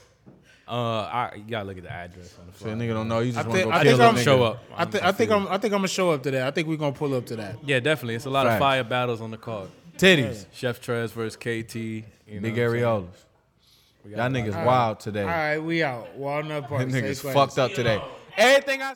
Uh, 0.65 0.71
I 1.01 1.31
you 1.35 1.43
gotta 1.51 1.65
look 1.67 1.77
at 1.77 1.83
the 1.83 1.91
address 1.91 2.33
on 2.39 2.47
the 2.47 2.53
So 2.57 2.65
flyer. 2.65 2.75
nigga 2.77 2.93
don't 2.93 3.09
know. 3.09 3.19
You 3.19 3.31
I 3.31 3.33
just 3.33 3.47
want 3.47 3.51
to 3.51 3.57
think, 3.57 3.65
go 3.65 3.77
I 3.77 3.83
kill 3.83 3.91
think 3.97 3.99
a 4.01 4.05
I'm 4.07 4.15
nigga. 4.15 4.23
Show 4.23 4.43
up. 4.43 4.63
I, 4.77 4.85
thi- 4.85 4.99
I 5.03 5.11
think 5.11 5.31
I'm. 5.31 5.47
I 5.47 5.57
think 5.57 5.73
I'm 5.73 5.79
gonna 5.79 5.87
show 5.89 6.11
up 6.11 6.23
to 6.23 6.31
that. 6.31 6.47
I 6.47 6.51
think 6.51 6.69
we're 6.69 6.77
gonna 6.77 6.95
pull 6.95 7.13
up 7.13 7.25
to 7.25 7.35
that. 7.35 7.57
Yeah, 7.65 7.81
definitely. 7.81 8.15
It's 8.15 8.25
a 8.25 8.29
lot 8.29 8.45
Facts. 8.47 8.53
of 8.55 8.59
fire 8.59 8.83
battles 8.85 9.19
on 9.19 9.29
the 9.31 9.37
card. 9.37 9.67
Titties. 9.97 10.45
Chef 10.53 10.81
Trez 10.81 11.11
versus 11.11 11.35
KT. 11.35 11.75
You 11.75 12.03
know 12.35 12.41
Big 12.41 12.53
what 12.57 12.63
I'm 12.63 12.71
saying? 12.71 12.83
areolas. 12.83 13.07
We 14.03 14.11
got 14.11 14.31
Y'all 14.31 14.41
niggas 14.43 14.65
wild 14.65 14.99
today. 14.99 15.21
All 15.21 15.27
right, 15.27 15.57
we 15.59 15.83
out. 15.83 16.15
Walnut 16.15 16.67
Park. 16.67 16.87
Niggas 16.87 17.15
Stay 17.17 17.31
classy. 17.31 17.33
fucked 17.33 17.57
up 17.59 17.71
today. 17.73 18.01
Everything 18.37 18.81
I 18.81 18.93